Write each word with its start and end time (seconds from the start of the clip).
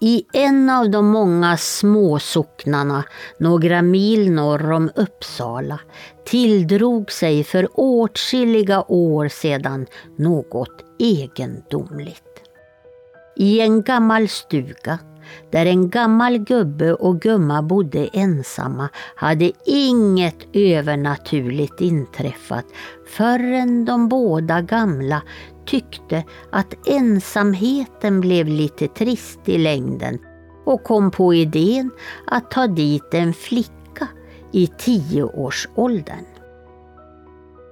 I 0.00 0.24
en 0.32 0.70
av 0.70 0.90
de 0.90 1.06
många 1.06 1.56
småsocknarna 1.56 3.04
några 3.38 3.82
mil 3.82 4.32
norr 4.32 4.72
om 4.72 4.90
Uppsala 4.94 5.80
tilldrog 6.24 7.12
sig 7.12 7.44
för 7.44 7.68
åtskilliga 7.74 8.84
år 8.88 9.28
sedan 9.28 9.86
något 10.16 10.84
egendomligt. 10.98 12.24
I 13.36 13.60
en 13.60 13.82
gammal 13.82 14.28
stuga 14.28 14.98
där 15.50 15.66
en 15.66 15.90
gammal 15.90 16.38
gubbe 16.38 16.94
och 16.94 17.20
gumma 17.20 17.62
bodde 17.62 18.08
ensamma 18.12 18.88
hade 19.14 19.52
inget 19.64 20.38
övernaturligt 20.52 21.80
inträffat 21.80 22.64
förrän 23.06 23.84
de 23.84 24.08
båda 24.08 24.60
gamla 24.60 25.22
tyckte 25.68 26.24
att 26.50 26.88
ensamheten 26.88 28.20
blev 28.20 28.46
lite 28.46 28.88
trist 28.88 29.40
i 29.44 29.58
längden 29.58 30.18
och 30.64 30.84
kom 30.84 31.10
på 31.10 31.34
idén 31.34 31.90
att 32.26 32.50
ta 32.50 32.66
dit 32.66 33.14
en 33.14 33.34
flicka 33.34 34.08
i 34.52 34.66
tioårsåldern. 34.66 36.24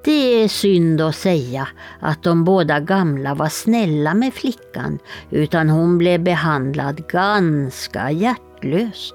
Det 0.05 0.43
är 0.43 0.49
synd 0.49 1.01
att 1.01 1.17
säga 1.17 1.69
att 2.01 2.23
de 2.23 2.45
båda 2.45 2.81
gamla 2.81 3.35
var 3.35 3.49
snälla 3.49 4.15
med 4.15 4.35
flickan 4.35 4.99
utan 5.31 5.69
hon 5.69 5.99
blev 5.99 6.23
behandlad 6.23 7.09
ganska 7.09 8.11
hjärtlöst. 8.11 9.15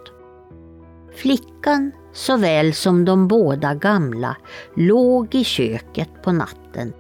Flickan 1.16 1.92
såväl 2.14 2.74
som 2.74 3.06
de 3.06 3.28
båda 3.28 3.74
gamla 3.74 4.38
låg 4.76 5.36
i 5.36 5.44
köket 5.44 6.10
på 6.24 6.32
natten 6.32 6.94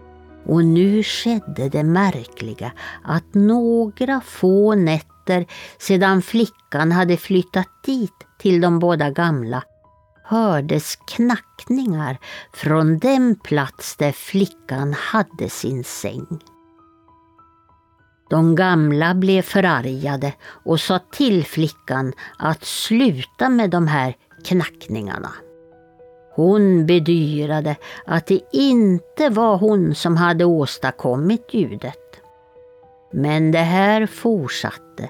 och 0.46 0.66
nu 0.66 1.04
skedde 1.04 1.70
det 1.70 1.84
märkliga 1.84 2.72
att 3.04 3.34
några 3.34 4.22
få 4.22 4.76
nätter 4.76 5.46
sedan 5.78 6.22
flickan 6.22 6.92
hade 6.92 7.18
flyttat 7.18 7.68
dit 7.86 8.28
till 8.40 8.62
de 8.62 8.80
båda 8.80 9.10
gamla 9.10 9.64
hördes 10.24 10.96
knackningar 10.96 12.18
från 12.54 13.00
den 13.00 13.36
plats 13.36 13.96
där 13.98 14.12
flickan 14.12 14.94
hade 14.94 15.50
sin 15.50 15.84
säng. 15.84 16.28
De 18.30 18.56
gamla 18.56 19.16
blev 19.16 19.42
förargade 19.42 20.34
och 20.42 20.80
sa 20.80 21.00
till 21.00 21.46
flickan 21.46 22.14
att 22.38 22.64
sluta 22.64 23.50
med 23.50 23.70
de 23.70 23.88
här 23.88 24.16
knackningarna. 24.46 25.32
Hon 26.34 26.86
bedyrade 26.86 27.76
att 28.06 28.26
det 28.26 28.42
inte 28.52 29.30
var 29.30 29.58
hon 29.58 29.96
som 29.96 30.18
hade 30.18 30.46
åstadkommit 30.46 31.54
ljudet. 31.54 32.22
Men 33.12 33.52
det 33.52 33.60
här 33.60 34.06
fortsatte, 34.06 35.10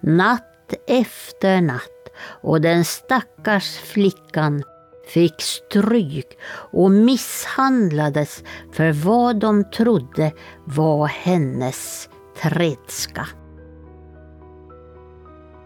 natt 0.00 0.74
efter 0.86 1.60
natt 1.60 2.08
och 2.42 2.60
den 2.60 2.84
stackars 2.84 3.78
flickan 3.78 4.64
fick 5.06 5.40
stryk 5.40 6.38
och 6.72 6.90
misshandlades 6.90 8.44
för 8.72 8.92
vad 8.92 9.36
de 9.36 9.64
trodde 9.64 10.32
var 10.64 11.06
hennes 11.06 12.08
tredska. 12.42 13.28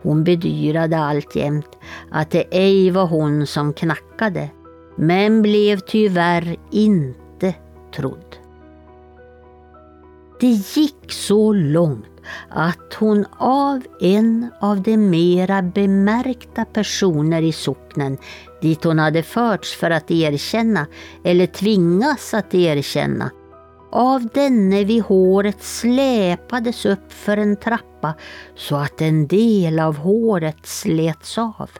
Hon 0.03 0.25
bedyrade 0.25 0.99
alltjämt 0.99 1.79
att 2.11 2.31
det 2.31 2.45
ej 2.51 2.91
var 2.91 3.07
hon 3.07 3.47
som 3.47 3.73
knackade, 3.73 4.51
men 4.97 5.43
blev 5.43 5.79
tyvärr 5.79 6.57
inte 6.71 7.55
trodd. 7.95 8.37
Det 10.41 10.47
gick 10.47 11.13
så 11.13 11.53
långt 11.53 12.07
att 12.49 12.95
hon 12.99 13.27
av 13.39 13.83
en 14.01 14.51
av 14.61 14.83
de 14.83 14.97
mera 14.97 15.63
bemärkta 15.63 16.65
personer 16.65 17.43
i 17.43 17.53
socknen 17.53 18.19
dit 18.63 18.85
hon 18.85 18.99
hade 18.99 19.23
förts 19.23 19.77
för 19.77 19.91
att 19.91 20.11
erkänna 20.11 20.87
eller 21.25 21.47
tvingas 21.47 22.35
att 22.35 22.55
erkänna 22.55 23.31
av 23.93 24.29
denne 24.35 24.85
vid 24.85 25.03
håret 25.03 25.63
släpades 25.63 26.87
upp 26.87 27.13
för 27.13 27.37
en 27.37 27.57
trappa 27.57 28.15
så 28.55 28.77
att 28.77 29.01
en 29.01 29.27
del 29.27 29.79
av 29.79 29.97
håret 29.97 30.67
slets 30.67 31.39
av. 31.39 31.71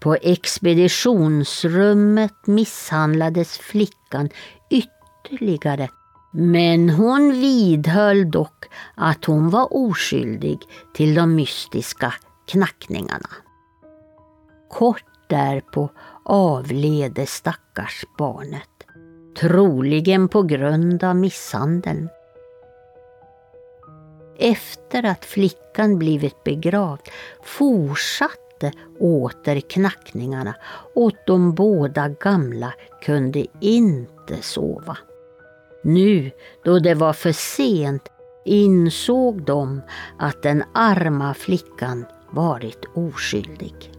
På 0.00 0.14
expeditionsrummet 0.14 2.46
misshandlades 2.46 3.58
flickan 3.58 4.28
ytterligare 4.70 5.88
men 6.30 6.90
hon 6.90 7.32
vidhöll 7.32 8.30
dock 8.30 8.64
att 8.94 9.24
hon 9.24 9.50
var 9.50 9.68
oskyldig 9.70 10.58
till 10.94 11.14
de 11.14 11.34
mystiska 11.34 12.14
knackningarna. 12.46 13.28
Kort 14.70 15.04
därpå 15.28 15.90
avled 16.24 17.12
det 17.12 17.28
stackars 17.28 18.04
barnet, 18.18 18.86
troligen 19.36 20.28
på 20.28 20.42
grund 20.42 21.04
av 21.04 21.16
misshandeln. 21.16 22.08
Efter 24.38 25.06
att 25.06 25.24
flickan 25.24 25.98
blivit 25.98 26.44
begravd 26.44 27.08
fortsatte 27.42 28.49
åter 29.00 29.60
knackningarna 29.60 30.54
och 30.94 31.12
de 31.26 31.54
båda 31.54 32.08
gamla 32.08 32.74
kunde 33.02 33.46
inte 33.60 34.42
sova. 34.42 34.98
Nu 35.82 36.30
då 36.64 36.78
det 36.78 36.94
var 36.94 37.12
för 37.12 37.32
sent 37.32 38.08
insåg 38.44 39.42
de 39.42 39.80
att 40.18 40.42
den 40.42 40.64
arma 40.74 41.34
flickan 41.34 42.06
varit 42.30 42.84
oskyldig. 42.94 43.92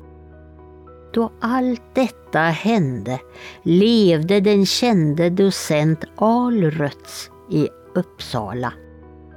Då 1.13 1.31
allt 1.39 1.81
detta 1.93 2.39
hände 2.39 3.19
levde 3.63 4.39
den 4.39 4.65
kände 4.65 5.29
docent 5.29 6.03
Alrötz 6.15 7.29
i 7.51 7.69
Uppsala 7.95 8.73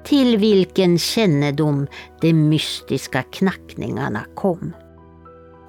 till 0.04 0.36
vilken 0.36 0.98
kännedom 0.98 1.86
de 2.20 2.32
mystiska 2.32 3.22
knackningarna 3.22 4.24
kom. 4.34 4.72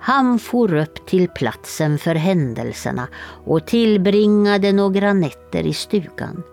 Han 0.05 0.39
for 0.39 0.73
upp 0.73 1.05
till 1.05 1.29
platsen 1.29 1.97
för 1.97 2.16
händelserna 2.16 3.07
och 3.45 3.67
tillbringade 3.67 4.71
några 4.71 5.13
nätter 5.13 5.66
i 5.66 5.73
stugan. 5.73 6.43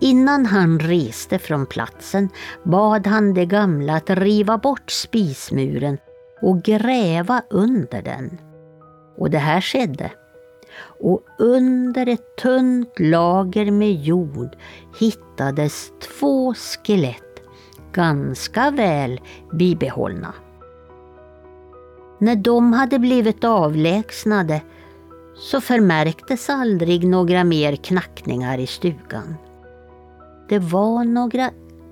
Innan 0.00 0.46
han 0.46 0.78
reste 0.78 1.38
från 1.38 1.66
platsen 1.66 2.28
bad 2.62 3.06
han 3.06 3.34
de 3.34 3.46
gamla 3.46 3.96
att 3.96 4.10
riva 4.10 4.58
bort 4.58 4.90
spismuren 4.90 5.98
och 6.42 6.62
gräva 6.62 7.42
under 7.50 8.02
den. 8.02 8.38
Och 9.16 9.30
det 9.30 9.38
här 9.38 9.60
skedde. 9.60 10.12
Och 11.00 11.20
under 11.38 12.06
ett 12.06 12.36
tunt 12.36 12.98
lager 12.98 13.70
med 13.70 13.92
jord 13.92 14.56
hittades 14.98 15.92
två 16.00 16.54
skelett, 16.54 17.42
ganska 17.92 18.70
väl 18.70 19.20
bibehållna. 19.52 20.34
När 22.20 22.36
de 22.36 22.72
hade 22.72 22.98
blivit 22.98 23.44
avlägsnade 23.44 24.62
så 25.36 25.60
förmärktes 25.60 26.50
aldrig 26.50 27.06
några 27.06 27.44
mer 27.44 27.76
knackningar 27.76 28.58
i 28.58 28.66
stugan. 28.66 29.34
Det 30.48 30.58
var 30.58 31.04
några 31.04 31.50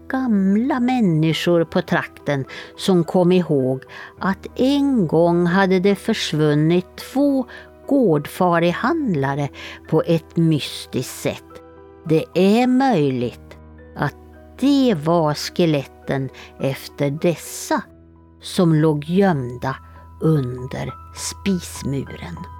gamla 0.08 0.80
människor 0.80 1.64
på 1.64 1.82
trakten 1.82 2.44
som 2.76 3.04
kom 3.04 3.32
ihåg 3.32 3.82
att 4.18 4.46
en 4.56 5.06
gång 5.06 5.46
hade 5.46 5.80
det 5.80 5.94
försvunnit 5.94 6.96
två 6.96 7.46
gårdfarihandlare 7.86 9.48
på 9.88 10.02
ett 10.06 10.36
mystiskt 10.36 11.20
sätt. 11.20 11.44
Det 12.08 12.24
är 12.34 12.66
möjligt 12.66 13.58
att 13.96 14.16
det 14.60 14.94
var 15.04 15.34
skeletten 15.34 16.28
efter 16.60 17.10
dessa 17.10 17.82
som 18.40 18.74
låg 18.74 19.04
gömda 19.04 19.76
under 20.20 20.92
spismuren. 21.14 22.57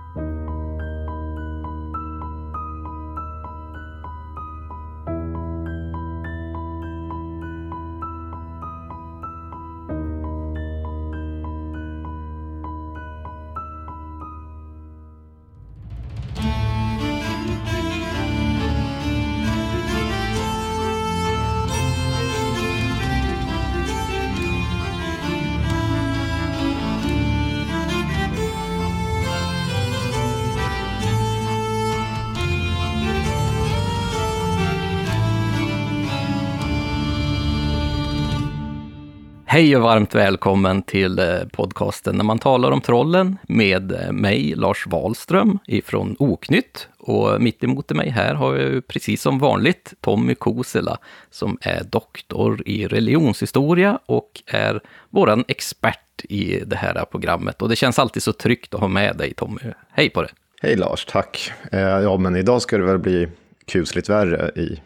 Hej 39.59 39.77
och 39.77 39.83
varmt 39.83 40.15
välkommen 40.15 40.83
till 40.83 41.19
eh, 41.19 41.27
podcasten 41.53 42.17
När 42.17 42.25
man 42.25 42.39
talar 42.39 42.71
om 42.71 42.81
trollen 42.81 43.39
med 43.43 43.93
eh, 43.93 44.13
mig, 44.13 44.55
Lars 44.57 44.87
Wahlström 44.87 45.59
ifrån 45.67 46.17
Oknytt. 46.19 46.89
Och 46.99 47.43
mitt 47.43 47.65
emot 47.65 47.91
mig 47.91 48.11
här 48.11 48.35
har 48.35 48.57
jag 48.57 48.73
ju 48.73 48.81
precis 48.81 49.23
som 49.23 49.39
vanligt 49.39 49.95
Tommy 50.01 50.35
Kosela 50.35 50.99
som 51.31 51.59
är 51.61 51.85
doktor 51.85 52.63
i 52.67 52.87
religionshistoria 52.87 53.99
och 54.07 54.43
är 54.47 54.81
våran 55.11 55.45
expert 55.49 56.25
i 56.29 56.63
det 56.67 56.77
här 56.77 57.05
programmet. 57.05 57.63
Och 57.63 57.69
det 57.69 57.77
känns 57.77 57.99
alltid 57.99 58.23
så 58.23 58.33
tryggt 58.33 58.75
att 58.75 58.81
ha 58.81 58.89
med 58.89 59.17
dig 59.17 59.35
Tommy. 59.35 59.61
Hej 59.91 60.11
på 60.11 60.23
det! 60.23 60.31
Hej 60.63 60.77
Lars, 60.77 61.05
tack. 61.05 61.53
Eh, 61.73 61.81
ja, 61.81 62.17
men 62.17 62.37
idag 62.37 62.63
ska 62.63 62.79
det 62.79 62.85
väl 62.85 62.99
bli 62.99 63.29
kusligt 63.67 64.09
värre 64.09 64.51
i 64.57 64.81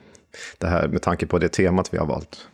det 0.59 0.67
här 0.67 0.89
med 0.89 1.03
tanke 1.03 1.27
på 1.27 1.39
det 1.39 1.49
temat 1.49 1.89
vi 1.95 1.99
har 1.99 2.07
valt. 2.07 2.49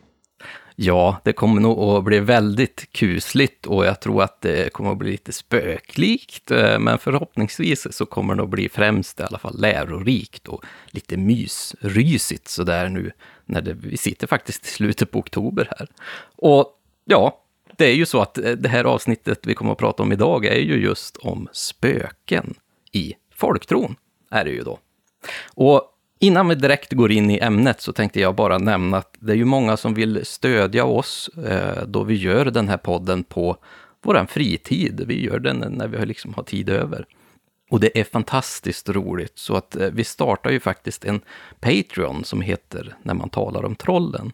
Ja, 0.81 1.21
det 1.23 1.33
kommer 1.33 1.61
nog 1.61 1.79
att 1.79 2.03
bli 2.03 2.19
väldigt 2.19 2.91
kusligt 2.91 3.65
och 3.65 3.85
jag 3.85 3.99
tror 3.99 4.23
att 4.23 4.41
det 4.41 4.73
kommer 4.73 4.91
att 4.91 4.97
bli 4.97 5.11
lite 5.11 5.33
spöklikt. 5.33 6.51
Eh, 6.51 6.79
men 6.79 6.99
förhoppningsvis 6.99 7.87
så 7.91 8.05
kommer 8.05 8.35
det 8.35 8.43
att 8.43 8.49
bli 8.49 8.69
främst 8.69 9.19
i 9.19 9.23
alla 9.23 9.39
fall 9.39 9.59
lärorikt 9.59 10.47
och 10.47 10.65
lite 10.87 11.17
mysrysigt 11.17 12.47
sådär 12.47 12.89
nu 12.89 13.11
när 13.45 13.61
det, 13.61 13.73
vi 13.73 13.97
sitter 13.97 14.27
faktiskt 14.27 14.65
i 14.65 14.69
slutet 14.69 15.11
på 15.11 15.19
oktober 15.19 15.67
här. 15.77 15.87
Och 16.35 16.67
ja, 17.05 17.43
det 17.77 17.85
är 17.85 17.95
ju 17.95 18.05
så 18.05 18.21
att 18.21 18.37
eh, 18.37 18.51
det 18.51 18.69
här 18.69 18.83
avsnittet 18.83 19.39
vi 19.43 19.53
kommer 19.53 19.71
att 19.71 19.77
prata 19.77 20.03
om 20.03 20.11
idag 20.11 20.45
är 20.45 20.59
ju 20.59 20.81
just 20.81 21.17
om 21.17 21.47
spöken 21.51 22.53
i 22.91 23.13
folktron, 23.35 23.95
är 24.31 24.45
det 24.45 24.51
ju 24.51 24.63
då. 24.63 24.79
Och 25.53 25.98
Innan 26.21 26.47
vi 26.47 26.55
direkt 26.55 26.93
går 26.93 27.11
in 27.11 27.31
i 27.31 27.39
ämnet 27.39 27.81
så 27.81 27.93
tänkte 27.93 28.19
jag 28.19 28.35
bara 28.35 28.57
nämna 28.57 28.97
att 28.97 29.15
det 29.19 29.31
är 29.31 29.35
ju 29.35 29.45
många 29.45 29.77
som 29.77 29.93
vill 29.93 30.25
stödja 30.25 30.85
oss 30.85 31.29
eh, 31.47 31.83
då 31.87 32.03
vi 32.03 32.15
gör 32.15 32.45
den 32.45 32.67
här 32.67 32.77
podden 32.77 33.23
på 33.23 33.57
vår 34.01 34.25
fritid. 34.25 35.03
Vi 35.07 35.25
gör 35.25 35.39
den 35.39 35.57
när 35.57 35.87
vi 35.87 36.05
liksom 36.05 36.33
har 36.33 36.43
tid 36.43 36.69
över. 36.69 37.05
Och 37.69 37.79
det 37.79 37.99
är 37.99 38.03
fantastiskt 38.03 38.89
roligt, 38.89 39.37
så 39.37 39.55
att 39.55 39.75
eh, 39.75 39.89
vi 39.91 40.03
startar 40.03 40.49
ju 40.49 40.59
faktiskt 40.59 41.05
en 41.05 41.21
Patreon 41.59 42.23
som 42.23 42.41
heter 42.41 42.95
När 43.03 43.13
man 43.13 43.29
talar 43.29 43.65
om 43.65 43.75
trollen. 43.75 44.31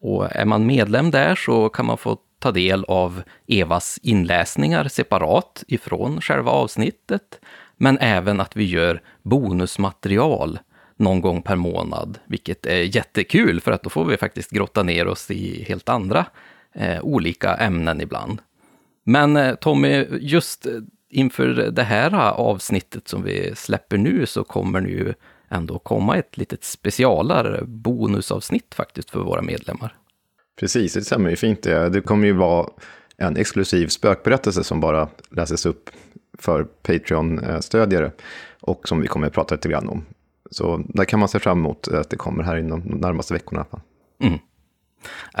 Och 0.00 0.36
är 0.36 0.44
man 0.44 0.66
medlem 0.66 1.10
där 1.10 1.34
så 1.34 1.68
kan 1.68 1.86
man 1.86 1.98
få 1.98 2.18
ta 2.38 2.52
del 2.52 2.84
av 2.84 3.22
Evas 3.46 3.98
inläsningar 4.02 4.88
separat 4.88 5.64
ifrån 5.68 6.20
själva 6.20 6.50
avsnittet, 6.50 7.40
men 7.76 7.98
även 7.98 8.40
att 8.40 8.56
vi 8.56 8.64
gör 8.64 9.02
bonusmaterial 9.22 10.58
någon 10.96 11.20
gång 11.20 11.42
per 11.42 11.56
månad, 11.56 12.18
vilket 12.26 12.66
är 12.66 12.96
jättekul 12.96 13.60
för 13.60 13.72
att 13.72 13.82
då 13.82 13.90
får 13.90 14.04
vi 14.04 14.16
faktiskt 14.16 14.50
grotta 14.50 14.82
ner 14.82 15.06
oss 15.06 15.30
i 15.30 15.64
helt 15.68 15.88
andra 15.88 16.26
eh, 16.74 17.00
olika 17.02 17.54
ämnen 17.54 18.00
ibland. 18.00 18.40
Men 19.04 19.36
eh, 19.36 19.54
Tommy, 19.54 20.06
just 20.20 20.66
eh, 20.66 20.72
inför 21.10 21.46
det 21.48 21.82
här 21.82 22.12
eh, 22.12 22.28
avsnittet 22.28 23.08
som 23.08 23.22
vi 23.22 23.52
släpper 23.54 23.98
nu 23.98 24.26
så 24.26 24.44
kommer 24.44 24.80
det 24.80 24.88
ju 24.88 25.14
ändå 25.48 25.78
komma 25.78 26.16
ett 26.16 26.36
litet 26.36 26.64
specialare 26.64 27.64
bonusavsnitt 27.64 28.74
faktiskt 28.74 29.10
för 29.10 29.20
våra 29.20 29.42
medlemmar. 29.42 29.96
Precis, 30.60 30.94
det 30.94 31.02
stämmer 31.02 31.30
ju 31.30 31.36
fint 31.36 31.62
det. 31.62 31.88
Det 31.88 32.00
kommer 32.00 32.26
ju 32.26 32.32
vara 32.32 32.68
en 33.16 33.36
exklusiv 33.36 33.88
spökberättelse 33.88 34.64
som 34.64 34.80
bara 34.80 35.08
läses 35.30 35.66
upp 35.66 35.90
för 36.38 36.64
Patreon-stödjare 36.64 38.12
och 38.60 38.88
som 38.88 39.00
vi 39.00 39.08
kommer 39.08 39.26
att 39.26 39.32
prata 39.32 39.54
lite 39.54 39.68
grann 39.68 39.88
om. 39.88 40.04
Så 40.50 40.84
där 40.88 41.04
kan 41.04 41.20
man 41.20 41.28
se 41.28 41.38
fram 41.38 41.58
emot 41.58 41.88
att 41.88 42.10
det 42.10 42.16
kommer 42.16 42.42
här 42.42 42.56
inom 42.56 42.88
de 42.88 42.94
närmaste 42.94 43.34
veckorna. 43.34 43.66
Mm. 44.22 44.38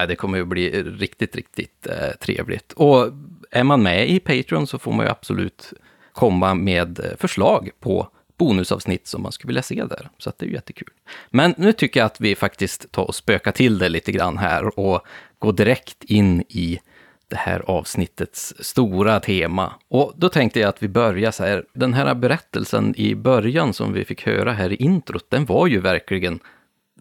Det 0.08 0.16
kommer 0.16 0.38
ju 0.38 0.44
bli 0.44 0.82
riktigt, 0.82 1.36
riktigt 1.36 1.86
eh, 1.86 2.16
trevligt. 2.20 2.72
Och 2.72 3.08
är 3.50 3.64
man 3.64 3.82
med 3.82 4.10
i 4.10 4.20
Patreon 4.20 4.66
så 4.66 4.78
får 4.78 4.92
man 4.92 5.06
ju 5.06 5.10
absolut 5.10 5.72
komma 6.12 6.54
med 6.54 6.98
eh, 7.00 7.16
förslag 7.18 7.70
på 7.80 8.08
bonusavsnitt 8.38 9.06
som 9.06 9.22
man 9.22 9.32
skulle 9.32 9.48
vilja 9.48 9.62
se 9.62 9.84
där. 9.84 10.10
Så 10.18 10.32
det 10.38 10.44
är 10.44 10.48
ju 10.48 10.54
jättekul. 10.54 10.88
Men 11.30 11.54
nu 11.58 11.72
tycker 11.72 12.00
jag 12.00 12.06
att 12.06 12.20
vi 12.20 12.34
faktiskt 12.34 12.92
tar 12.92 13.04
och 13.04 13.14
spökar 13.14 13.52
till 13.52 13.78
det 13.78 13.88
lite 13.88 14.12
grann 14.12 14.38
här 14.38 14.78
och 14.78 15.00
går 15.38 15.52
direkt 15.52 16.04
in 16.04 16.40
i 16.48 16.78
det 17.28 17.36
här 17.36 17.62
avsnittets 17.66 18.54
stora 18.58 19.20
tema. 19.20 19.72
Och 19.88 20.12
då 20.16 20.28
tänkte 20.28 20.60
jag 20.60 20.68
att 20.68 20.82
vi 20.82 20.88
börjar 20.88 21.30
så 21.30 21.44
här, 21.44 21.64
den 21.72 21.94
här 21.94 22.14
berättelsen 22.14 22.94
i 22.96 23.14
början 23.14 23.72
som 23.72 23.92
vi 23.92 24.04
fick 24.04 24.26
höra 24.26 24.52
här 24.52 24.72
i 24.72 24.76
introt, 24.76 25.26
den 25.28 25.44
var 25.44 25.66
ju 25.66 25.80
verkligen 25.80 26.40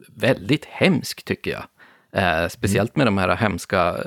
väldigt 0.07 0.65
hemsk 0.65 1.25
tycker 1.25 1.51
jag. 1.51 1.63
Eh, 2.11 2.47
speciellt 2.47 2.95
med 2.95 3.07
de 3.07 3.17
här 3.17 3.35
hemska 3.35 3.97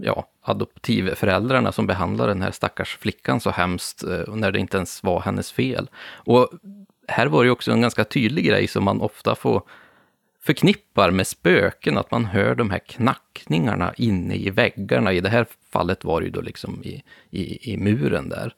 ja, 0.00 0.28
adoptivföräldrarna 0.42 1.72
som 1.72 1.86
behandlar 1.86 2.28
den 2.28 2.42
här 2.42 2.50
stackars 2.50 2.96
flickan 2.96 3.40
så 3.40 3.50
hemskt, 3.50 4.02
eh, 4.02 4.34
när 4.34 4.52
det 4.52 4.58
inte 4.58 4.76
ens 4.76 5.02
var 5.02 5.20
hennes 5.20 5.52
fel. 5.52 5.90
Och 6.14 6.50
här 7.08 7.26
var 7.26 7.42
det 7.42 7.46
ju 7.46 7.50
också 7.50 7.72
en 7.72 7.80
ganska 7.80 8.04
tydlig 8.04 8.44
grej 8.44 8.66
som 8.66 8.84
man 8.84 9.00
ofta 9.00 9.34
får 9.34 9.62
förknippar 10.46 11.10
med 11.10 11.26
spöken, 11.26 11.98
att 11.98 12.10
man 12.10 12.24
hör 12.24 12.54
de 12.54 12.70
här 12.70 12.78
knackningarna 12.78 13.94
inne 13.96 14.34
i 14.34 14.50
väggarna. 14.50 15.12
I 15.12 15.20
det 15.20 15.28
här 15.28 15.46
fallet 15.72 16.04
var 16.04 16.20
det 16.20 16.24
ju 16.24 16.32
då 16.32 16.40
liksom 16.40 16.82
i, 16.84 17.02
i, 17.30 17.72
i 17.72 17.76
muren 17.76 18.28
där. 18.28 18.54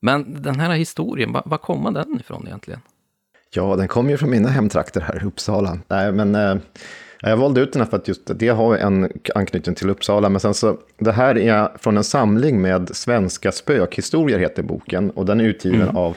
Men 0.00 0.42
den 0.42 0.60
här 0.60 0.70
historien, 0.70 1.32
var, 1.32 1.42
var 1.46 1.58
kommer 1.58 1.90
den 1.90 2.20
ifrån 2.20 2.46
egentligen? 2.46 2.80
Ja, 3.54 3.76
den 3.76 3.88
kommer 3.88 4.10
ju 4.10 4.16
från 4.16 4.30
mina 4.30 4.48
hemtrakter 4.48 5.00
här, 5.00 5.24
Uppsala. 5.26 5.78
Nej, 5.88 6.12
men 6.12 6.34
eh, 6.34 6.56
jag 7.20 7.36
valde 7.36 7.60
ut 7.60 7.72
den 7.72 7.82
här 7.82 7.88
för 7.88 7.96
att 7.96 8.08
just 8.08 8.38
det 8.38 8.48
har 8.48 8.76
en 8.76 9.12
anknytning 9.34 9.74
till 9.74 9.90
Uppsala. 9.90 10.28
Men 10.28 10.40
sen 10.40 10.54
så, 10.54 10.78
det 10.98 11.12
här 11.12 11.38
är 11.38 11.78
från 11.78 11.96
en 11.96 12.04
samling 12.04 12.62
med 12.62 12.96
svenska 12.96 13.52
spökhistorier, 13.52 14.38
heter 14.38 14.62
boken. 14.62 15.10
Och 15.10 15.26
den 15.26 15.40
är 15.40 15.44
utgiven 15.44 15.82
mm. 15.82 15.96
av 15.96 16.16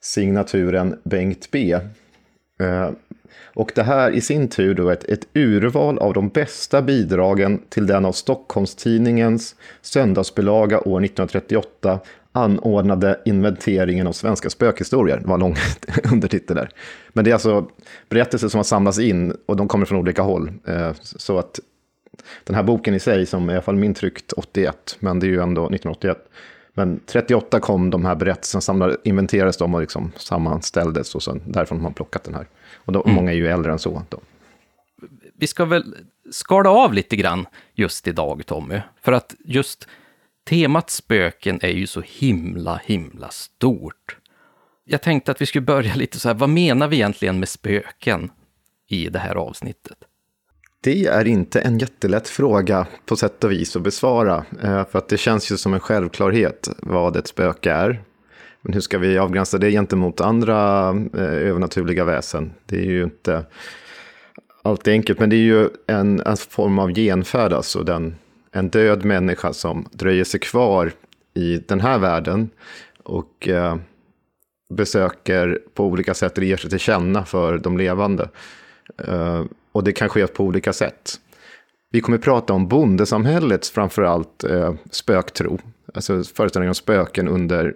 signaturen 0.00 1.00
Bengt 1.04 1.48
B. 1.50 1.78
Eh, 2.62 2.90
och 3.54 3.72
det 3.74 3.82
här 3.82 4.10
i 4.10 4.20
sin 4.20 4.48
tur 4.48 4.74
då 4.74 4.88
är 4.88 4.92
ett, 4.92 5.04
ett 5.04 5.26
urval 5.34 5.98
av 5.98 6.14
de 6.14 6.28
bästa 6.28 6.82
bidragen 6.82 7.62
till 7.68 7.86
den 7.86 8.04
av 8.04 8.12
Stockholmstidningens 8.12 9.56
söndagsbilaga 9.82 10.78
år 10.78 11.04
1938 11.04 12.00
anordnade 12.32 13.20
inventeringen 13.24 14.06
av 14.06 14.12
svenska 14.12 14.50
spökhistorier. 14.50 15.18
Det 15.18 15.26
var 15.26 15.34
en 15.34 15.40
lång 15.40 15.56
undertitel 16.12 16.56
där. 16.56 16.68
Men 17.12 17.24
det 17.24 17.30
är 17.30 17.34
alltså 17.34 17.66
berättelser 18.08 18.48
som 18.48 18.58
har 18.58 18.64
samlats 18.64 18.98
in 18.98 19.36
och 19.46 19.56
de 19.56 19.68
kommer 19.68 19.86
från 19.86 19.98
olika 19.98 20.22
håll. 20.22 20.52
Eh, 20.66 20.92
så 21.02 21.38
att 21.38 21.60
den 22.44 22.56
här 22.56 22.62
boken 22.62 22.94
i 22.94 23.00
sig, 23.00 23.26
som 23.26 23.48
är 23.48 23.52
i 23.52 23.56
alla 23.56 23.62
fall 23.62 23.76
min 23.76 23.94
tryckt 23.94 24.32
81, 24.32 24.96
men 24.98 25.18
det 25.18 25.26
är 25.26 25.28
ju 25.28 25.42
ändå 25.42 25.62
1981. 25.62 26.18
Men 26.74 27.00
38 27.06 27.60
kom 27.60 27.90
de 27.90 28.04
här 28.04 28.14
berättelserna, 28.14 28.96
inventerades 29.04 29.56
de 29.56 29.74
och 29.74 29.80
liksom 29.80 30.12
sammanställdes 30.16 31.14
och 31.14 31.22
sen 31.22 31.42
därifrån 31.46 31.78
har 31.78 31.82
man 31.82 31.94
plockat 31.94 32.24
den 32.24 32.34
här. 32.34 32.48
Och 32.74 32.92
då, 32.92 33.02
mm. 33.02 33.14
många 33.14 33.32
är 33.32 33.36
ju 33.36 33.48
äldre 33.48 33.72
än 33.72 33.78
så. 33.78 34.02
Då. 34.08 34.20
Vi 35.34 35.46
ska 35.46 35.64
väl 35.64 35.96
skala 36.30 36.70
av 36.70 36.94
lite 36.94 37.16
grann 37.16 37.46
just 37.74 38.08
idag, 38.08 38.46
Tommy. 38.46 38.80
För 39.02 39.12
att 39.12 39.34
just 39.44 39.88
temat 40.44 40.90
spöken 40.90 41.58
är 41.62 41.72
ju 41.72 41.86
så 41.86 42.02
himla, 42.06 42.80
himla 42.84 43.28
stort. 43.28 44.16
Jag 44.84 45.02
tänkte 45.02 45.30
att 45.32 45.40
vi 45.40 45.46
skulle 45.46 45.62
börja 45.62 45.94
lite 45.94 46.20
så 46.20 46.28
här, 46.28 46.34
vad 46.34 46.48
menar 46.48 46.88
vi 46.88 46.96
egentligen 46.96 47.38
med 47.38 47.48
spöken 47.48 48.30
i 48.88 49.08
det 49.08 49.18
här 49.18 49.34
avsnittet? 49.34 49.98
Det 50.84 51.06
är 51.06 51.26
inte 51.26 51.60
en 51.60 51.78
jättelätt 51.78 52.28
fråga 52.28 52.86
på 53.06 53.16
sätt 53.16 53.44
och 53.44 53.52
vis 53.52 53.76
att 53.76 53.82
besvara. 53.82 54.44
Eh, 54.62 54.86
för 54.86 54.98
att 54.98 55.08
det 55.08 55.16
känns 55.16 55.52
ju 55.52 55.56
som 55.56 55.74
en 55.74 55.80
självklarhet 55.80 56.68
vad 56.78 57.16
ett 57.16 57.26
spöke 57.26 57.72
är. 57.72 58.02
Men 58.62 58.72
hur 58.72 58.80
ska 58.80 58.98
vi 58.98 59.18
avgränsa 59.18 59.58
det 59.58 59.70
gentemot 59.70 60.20
andra 60.20 60.88
eh, 61.14 61.22
övernaturliga 61.22 62.04
väsen? 62.04 62.52
Det 62.66 62.76
är 62.76 62.84
ju 62.84 63.02
inte 63.02 63.44
alltid 64.62 64.92
enkelt, 64.92 65.18
men 65.18 65.30
det 65.30 65.36
är 65.36 65.44
ju 65.44 65.68
en, 65.86 66.20
en 66.20 66.36
form 66.36 66.78
av 66.78 66.94
genfärd, 66.94 67.52
alltså 67.52 67.82
den, 67.82 68.14
en 68.52 68.68
död 68.68 69.04
människa 69.04 69.52
som 69.52 69.88
dröjer 69.92 70.24
sig 70.24 70.40
kvar 70.40 70.92
i 71.34 71.56
den 71.56 71.80
här 71.80 71.98
världen 71.98 72.50
och 73.02 73.48
eh, 73.48 73.76
besöker 74.74 75.58
på 75.74 75.84
olika 75.84 76.14
sätt 76.14 76.38
eller 76.38 76.46
ger 76.46 76.56
sig 76.56 76.70
till 76.70 76.78
känna 76.78 77.24
för 77.24 77.58
de 77.58 77.78
levande. 77.78 78.28
Eh, 79.08 79.44
och 79.72 79.84
det 79.84 79.92
kan 79.92 80.08
ske 80.08 80.26
på 80.26 80.44
olika 80.44 80.72
sätt. 80.72 81.20
Vi 81.90 82.00
kommer 82.00 82.18
prata 82.18 82.52
om 82.52 82.68
bondesamhällets 82.68 83.70
framförallt 83.70 84.44
eh, 84.44 84.74
spöktro, 84.90 85.58
alltså 85.94 86.24
föreställningen 86.24 86.70
om 86.70 86.74
spöken 86.74 87.28
under 87.28 87.74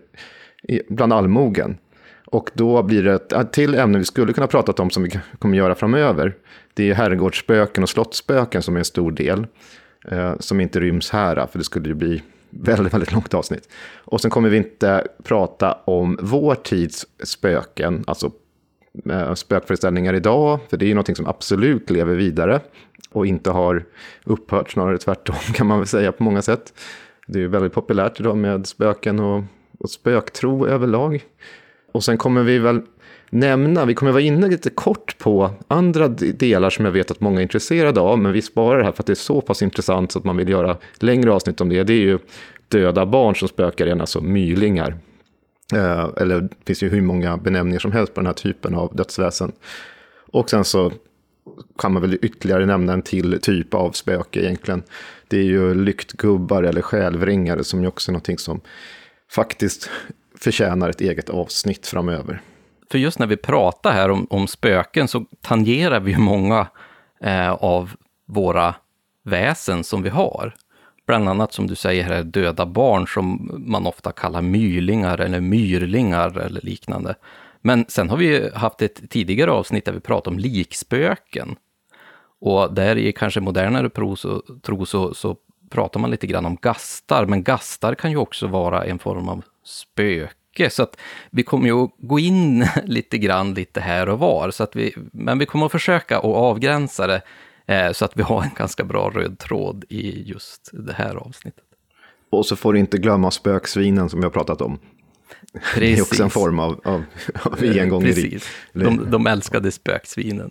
bland 0.89 1.13
allmogen. 1.13 1.79
Och 2.27 2.51
då 2.55 2.83
blir 2.83 3.03
det 3.03 3.33
ett 3.33 3.53
till 3.53 3.75
ämne 3.75 3.99
vi 3.99 4.05
skulle 4.05 4.33
kunna 4.33 4.47
prata 4.47 4.83
om 4.83 4.91
som 4.91 5.03
vi 5.03 5.21
kommer 5.39 5.57
göra 5.57 5.75
framöver. 5.75 6.35
Det 6.75 6.91
är 6.91 6.95
herrgårdsspöken 6.95 7.83
och 7.83 7.89
slottsspöken 7.89 8.63
som 8.63 8.75
är 8.75 8.79
en 8.79 8.85
stor 8.85 9.13
del. 9.13 9.47
Eh, 10.09 10.35
som 10.39 10.61
inte 10.61 10.81
ryms 10.81 11.11
här, 11.11 11.47
för 11.47 11.59
det 11.59 11.65
skulle 11.65 11.89
ju 11.89 11.95
bli 11.95 12.23
väldigt, 12.51 12.95
väldigt 12.95 13.13
långt 13.13 13.35
avsnitt. 13.35 13.69
Och 13.95 14.21
sen 14.21 14.31
kommer 14.31 14.49
vi 14.49 14.57
inte 14.57 15.07
prata 15.23 15.73
om 15.85 16.19
vår 16.23 16.55
tids 16.55 17.07
spöken, 17.23 18.05
alltså 18.07 18.31
Eh, 19.11 19.35
spökföreställningar 19.35 20.15
idag, 20.15 20.59
för 20.69 20.77
det 20.77 20.85
är 20.85 20.89
ju 20.89 20.95
någonting 20.95 21.17
som 21.17 21.27
absolut 21.27 21.91
lever 21.91 22.15
vidare. 22.15 22.61
och 23.13 23.27
inte 23.27 23.51
har 23.51 23.85
upphört, 24.25 24.71
snarare 24.71 24.99
tvärtom 24.99 25.37
kan 25.55 25.67
man 25.67 25.79
väl 25.79 25.87
säga 25.87 26.13
på 26.13 26.23
många 26.23 26.43
sätt. 26.43 26.73
Det 27.27 27.39
är 27.39 27.41
ju 27.41 27.49
väldigt 27.49 27.73
populärt 27.73 28.21
idag 28.21 28.37
med 28.37 28.67
spöken 28.67 29.21
och, 29.21 29.43
och 29.79 29.91
spöktro 29.91 30.67
överlag. 30.67 31.25
Och 31.93 32.05
sen 32.05 32.19
kommer 32.19 32.43
vi 32.43 32.59
väl 32.59 32.83
nämna, 33.31 33.85
vi 33.85 33.95
kommer 33.95 34.13
vara 34.13 34.23
inne 34.23 34.49
lite 34.49 34.71
kort 34.71 35.19
på 35.19 35.51
andra 35.69 36.09
delar 36.09 36.71
som 36.71 36.85
jag 36.85 36.93
vet 36.93 37.11
att 37.11 37.21
många 37.21 37.41
är 37.41 37.43
intresserade 37.43 38.01
av, 38.01 38.19
men 38.19 38.33
vi 38.33 38.43
sparar 38.43 38.79
det 38.79 38.85
här 38.85 38.93
för 38.93 39.03
att 39.03 39.07
det 39.07 39.13
är 39.13 39.15
så 39.15 39.41
pass 39.41 39.63
intressant 39.63 40.13
så 40.13 40.19
att 40.19 40.25
man 40.25 40.37
vill 40.37 40.49
göra 40.49 40.77
längre 40.99 41.33
avsnitt 41.33 41.61
om 41.61 41.69
det. 41.69 41.83
Det 41.83 41.93
är 41.93 42.01
ju 42.01 42.19
döda 42.69 43.07
barn 43.07 43.37
som 43.37 43.49
spökar 43.49 43.87
igen, 43.87 44.01
alltså 44.01 44.21
mylingar. 44.21 44.97
Eh, 45.75 46.09
eller 46.17 46.41
det 46.41 46.57
finns 46.67 46.83
ju 46.83 46.89
hur 46.89 47.03
många 47.03 47.37
benämningar 47.37 47.79
som 47.79 47.93
helst 47.93 48.15
på 48.15 48.21
den 48.21 48.27
här 48.27 48.35
typen 48.35 48.75
av 48.75 48.97
dödsväsen. 48.97 49.53
Och 50.33 50.51
sen 50.51 50.65
så 50.65 50.93
kan 51.79 51.93
man 51.93 52.03
väl 52.03 52.19
ytterligare 52.23 52.67
nämna 52.67 52.93
en 52.93 53.03
till 53.03 53.41
typ 53.41 53.75
av 53.75 53.91
spöke 53.91 54.41
egentligen. 54.41 54.83
Det 55.29 55.39
är 55.39 55.45
ju 55.45 55.75
lyktgubbar 55.75 56.63
eller 56.63 56.83
självringare 56.83 57.65
som 57.65 57.83
ju 57.83 57.89
också 57.89 58.11
är 58.11 58.13
någonting 58.13 58.39
som 58.39 58.61
faktiskt 59.31 59.91
förtjänar 60.39 60.91
ett 60.91 61.01
eget 61.01 61.31
avsnitt 61.31 61.87
framöver. 61.87 62.41
För 62.91 62.99
just 62.99 63.19
när 63.19 63.27
vi 63.27 63.37
pratar 63.37 63.93
här 63.93 64.11
om, 64.11 64.27
om 64.31 64.47
spöken 64.47 65.09
så 65.09 65.25
tangerar 65.41 66.01
vi 66.01 66.11
ju 66.11 66.19
många 66.19 66.67
eh, 67.21 67.53
av 67.53 67.91
våra 68.27 68.75
väsen 69.25 69.85
som 69.85 70.03
vi 70.03 70.09
har. 70.09 70.55
Bland 71.07 71.29
annat 71.29 71.53
som 71.53 71.67
du 71.67 71.75
säger 71.75 72.05
här, 72.05 72.23
döda 72.23 72.67
barn 72.67 73.07
som 73.07 73.51
man 73.67 73.87
ofta 73.87 74.13
kallar 74.13 74.43
mylingar 74.43 75.21
eller 75.21 75.41
myrlingar 75.41 76.39
eller 76.39 76.61
liknande. 76.61 77.15
Men 77.61 77.85
sen 77.89 78.11
har 78.11 78.17
vi 78.17 78.51
haft 78.55 78.83
ett 78.83 79.11
tidigare 79.11 79.51
avsnitt 79.51 79.85
där 79.85 79.93
vi 79.93 80.01
pratade 80.01 80.35
om 80.35 80.39
likspöken. 80.39 81.57
Och 82.41 82.75
där 82.75 82.97
i 82.97 83.13
kanske 83.13 83.41
modernare 83.41 83.91
tro 84.63 84.87
så, 84.87 85.15
så, 85.15 85.37
pratar 85.71 86.01
man 86.01 86.11
lite 86.11 86.27
grann 86.27 86.47
om 86.47 86.57
gastar, 86.63 87.27
men 87.27 87.43
gastar 87.43 87.95
kan 87.95 88.11
ju 88.11 88.17
också 88.17 88.47
vara 88.47 88.85
en 88.85 88.99
form 88.99 89.29
av 89.29 89.45
spöke. 89.65 90.71
Så 90.71 90.83
att 90.83 90.97
vi 91.31 91.43
kommer 91.43 91.67
ju 91.67 91.85
att 91.85 91.91
gå 91.99 92.19
in 92.19 92.67
lite 92.85 93.19
grann 93.19 93.55
lite 93.55 93.81
här 93.81 94.09
och 94.09 94.19
var, 94.19 94.51
så 94.51 94.63
att 94.63 94.77
vi, 94.77 94.95
men 95.13 95.39
vi 95.39 95.47
kommer 95.47 95.67
att 95.67 95.73
försöka 95.73 96.19
att 96.19 96.25
avgränsa 96.25 97.07
det 97.07 97.23
så 97.93 98.05
att 98.05 98.17
vi 98.17 98.23
har 98.23 98.43
en 98.43 98.55
ganska 98.57 98.85
bra 98.85 99.11
röd 99.11 99.39
tråd 99.39 99.85
i 99.89 100.23
just 100.23 100.71
det 100.73 100.93
här 100.93 101.15
avsnittet. 101.15 101.65
Och 102.31 102.47
så 102.47 102.57
får 102.57 102.73
du 102.73 102.79
inte 102.79 102.99
glömma 102.99 103.31
spöksvinen 103.31 104.09
som 104.09 104.21
vi 104.21 104.25
har 104.25 104.31
pratat 104.31 104.61
om. 104.61 104.79
Precis. 105.53 105.81
Det 105.81 105.99
är 105.99 106.03
också 106.03 106.23
en 106.23 106.31
form 106.31 106.59
av, 106.59 106.81
av, 106.85 107.05
av 107.43 107.59
engångeri. 107.63 108.15
Precis, 108.15 108.49
de, 108.73 109.11
de 109.11 109.27
älskade 109.27 109.73
spöksvinen. 109.73 110.51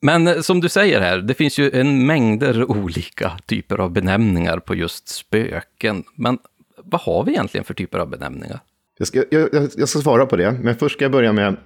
Men 0.00 0.26
eh, 0.26 0.40
som 0.40 0.60
du 0.60 0.68
säger 0.68 1.00
här, 1.00 1.18
det 1.18 1.34
finns 1.34 1.58
ju 1.58 1.70
en 1.70 2.06
mängder 2.06 2.70
olika 2.70 3.32
typer 3.46 3.78
av 3.80 3.90
benämningar 3.90 4.58
på 4.58 4.74
just 4.74 5.08
spöken. 5.08 6.04
Men 6.14 6.38
vad 6.84 7.00
har 7.00 7.24
vi 7.24 7.32
egentligen 7.32 7.64
för 7.64 7.74
typer 7.74 7.98
av 7.98 8.10
benämningar? 8.10 8.60
Jag 8.98 9.08
ska, 9.08 9.24
jag, 9.30 9.48
jag 9.76 9.88
ska 9.88 9.98
svara 9.98 10.26
på 10.26 10.36
det, 10.36 10.52
men 10.52 10.76
först 10.76 10.94
ska 10.94 11.04
jag 11.04 11.12
börja 11.12 11.32
med, 11.32 11.56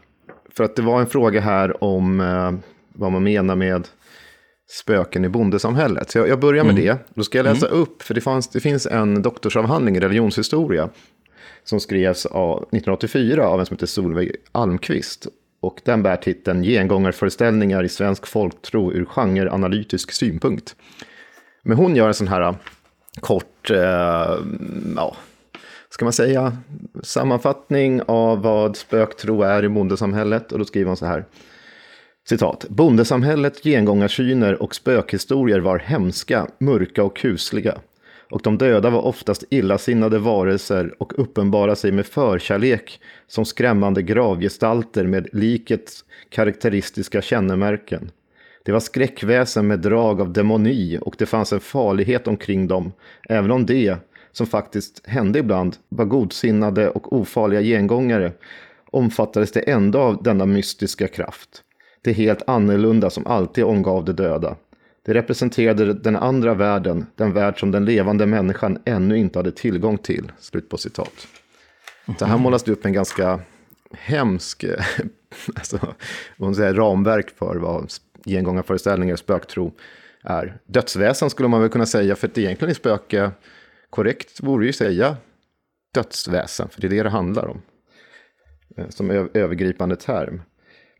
för 0.51 0.65
att 0.65 0.77
det 0.77 0.83
var 0.83 1.01
en 1.01 1.07
fråga 1.07 1.41
här 1.41 1.85
om 1.85 2.21
eh, 2.21 2.53
vad 2.93 3.12
man 3.12 3.23
menar 3.23 3.57
med 3.57 3.89
spöken 4.71 5.25
i 5.25 5.28
bondesamhället. 5.28 6.11
Så 6.11 6.19
jag, 6.19 6.28
jag 6.28 6.40
börjar 6.40 6.64
med 6.64 6.78
mm. 6.78 6.85
det. 6.85 6.99
Då 7.14 7.25
ska 7.25 7.38
jag 7.38 7.45
läsa 7.45 7.69
mm. 7.69 7.81
upp, 7.81 8.02
för 8.02 8.14
det, 8.14 8.21
fanns, 8.21 8.49
det 8.49 8.61
finns 8.61 8.87
en 8.87 9.23
doktorsavhandling 9.23 9.97
i 9.97 10.00
religionshistoria 10.00 10.88
som 11.64 11.81
skrevs 11.81 12.26
av, 12.26 12.57
1984 12.57 13.47
av 13.47 13.61
en 13.61 13.66
som 13.66 13.75
heter 13.75 13.87
Solveig 13.87 14.37
Almqvist. 14.52 15.26
Och 15.61 15.81
den 15.85 16.02
bär 16.02 16.16
titeln 16.16 16.62
Gengångarföreställningar 16.62 17.85
i 17.85 17.88
svensk 17.88 18.26
folktro 18.26 18.92
ur 18.92 19.04
genreanalytisk 19.04 20.12
synpunkt. 20.12 20.76
Men 21.62 21.76
hon 21.76 21.97
gör 21.97 22.09
en 22.09 22.14
sån 22.14 22.28
här 22.28 22.54
kort, 23.21 23.71
eh, 23.71 24.37
ja, 24.97 25.16
ska 25.90 26.04
man 26.04 26.12
säga, 26.12 26.57
sammanfattning 27.02 28.02
av 28.07 28.42
vad 28.42 28.76
spöktro 28.76 29.42
är 29.42 29.64
i 29.64 29.69
bondesamhället. 29.69 30.52
Och 30.52 30.59
då 30.59 30.64
skriver 30.64 30.87
hon 30.87 30.97
så 30.97 31.07
här. 31.07 31.25
Citat. 32.29 32.67
”Bondesamhället, 32.69 33.64
gengångarsyner 33.64 34.62
och 34.62 34.75
spökhistorier 34.75 35.61
var 35.61 35.79
hemska, 35.79 36.47
mörka 36.59 37.05
och 37.05 37.17
kusliga 37.17 37.79
och 38.33 38.41
de 38.45 38.59
döda 38.59 38.91
var 38.91 39.02
oftast 39.02 39.45
illasinnade 39.50 40.19
varelser 40.19 40.95
och 40.99 41.19
uppenbara 41.19 41.76
sig 41.76 41.93
med 41.93 42.07
förkärlek 42.07 43.00
som 43.26 43.45
skrämmande 43.45 44.02
gravgestalter 44.02 45.05
med 45.05 45.29
likets 45.33 46.05
karaktäristiska 46.29 47.23
kännemärken. 47.23 48.11
Det 48.62 48.73
var 48.73 48.81
skräckväsen 48.81 49.67
med 49.67 49.81
drag 49.81 50.21
av 50.21 50.33
demoni 50.33 50.99
och 51.00 51.14
det 51.19 51.26
fanns 51.26 51.52
en 51.52 51.61
farlighet 51.61 52.29
omkring 52.29 52.69
dem, 52.69 52.93
även 53.29 53.50
om 53.50 53.67
det, 53.67 53.97
som 54.33 54.47
faktiskt 54.47 55.07
hände 55.07 55.38
ibland, 55.38 55.76
var 55.88 56.05
godsinnade 56.05 56.91
och 56.91 57.12
ofarliga 57.12 57.62
gengångare, 57.62 58.33
omfattades 58.91 59.52
det 59.52 59.61
ändå 59.61 59.99
av 59.99 60.23
denna 60.23 60.47
mystiska 60.47 61.09
kraft. 61.09 61.62
Det 62.02 62.12
helt 62.12 62.42
annorlunda 62.47 63.11
som 63.11 63.26
alltid 63.26 63.64
omgav 63.64 64.04
de 64.04 64.12
döda. 64.12 64.56
Det 65.04 65.14
representerade 65.14 65.94
den 65.94 66.16
andra 66.16 66.54
världen, 66.54 67.06
den 67.16 67.32
värld 67.32 67.61
som 67.61 67.71
den 67.71 67.85
levande 67.85 68.26
människan 68.26 68.78
ännu 68.85 69.18
inte 69.18 69.38
hade 69.38 69.52
tillgång 69.52 69.99
till. 69.99 70.32
Slut 70.38 70.68
på 70.68 70.76
citat. 70.76 71.26
Så 72.18 72.25
här 72.25 72.38
målas 72.38 72.62
det 72.62 72.73
upp 72.73 72.87
en 72.87 72.92
ganska 72.92 73.40
hemsk 73.92 74.64
alltså, 75.54 75.94
säger, 76.56 76.75
ramverk 76.75 77.30
för 77.30 77.56
vad 77.56 77.92
gengångarföreställningar, 78.25 79.12
och 79.12 79.18
spöktro 79.18 79.73
är. 80.23 80.59
Dödsväsen 80.66 81.30
skulle 81.30 81.49
man 81.49 81.61
väl 81.61 81.71
kunna 81.71 81.87
säga, 81.87 82.16
för 82.16 82.28
att 82.28 82.38
egentligen 82.38 82.71
är 82.71 82.75
spöke 82.75 83.30
korrekt 83.90 84.40
vore 84.42 84.64
ju 84.64 84.71
att 84.71 84.76
säga 84.76 85.16
dödsväsen, 85.94 86.68
för 86.68 86.80
det 86.80 86.87
är 86.87 86.90
det 86.90 87.02
det 87.02 87.11
handlar 87.11 87.47
om. 87.47 87.62
Eh, 88.76 88.88
som 88.88 89.11
övergripande 89.35 89.97
term. 89.97 90.42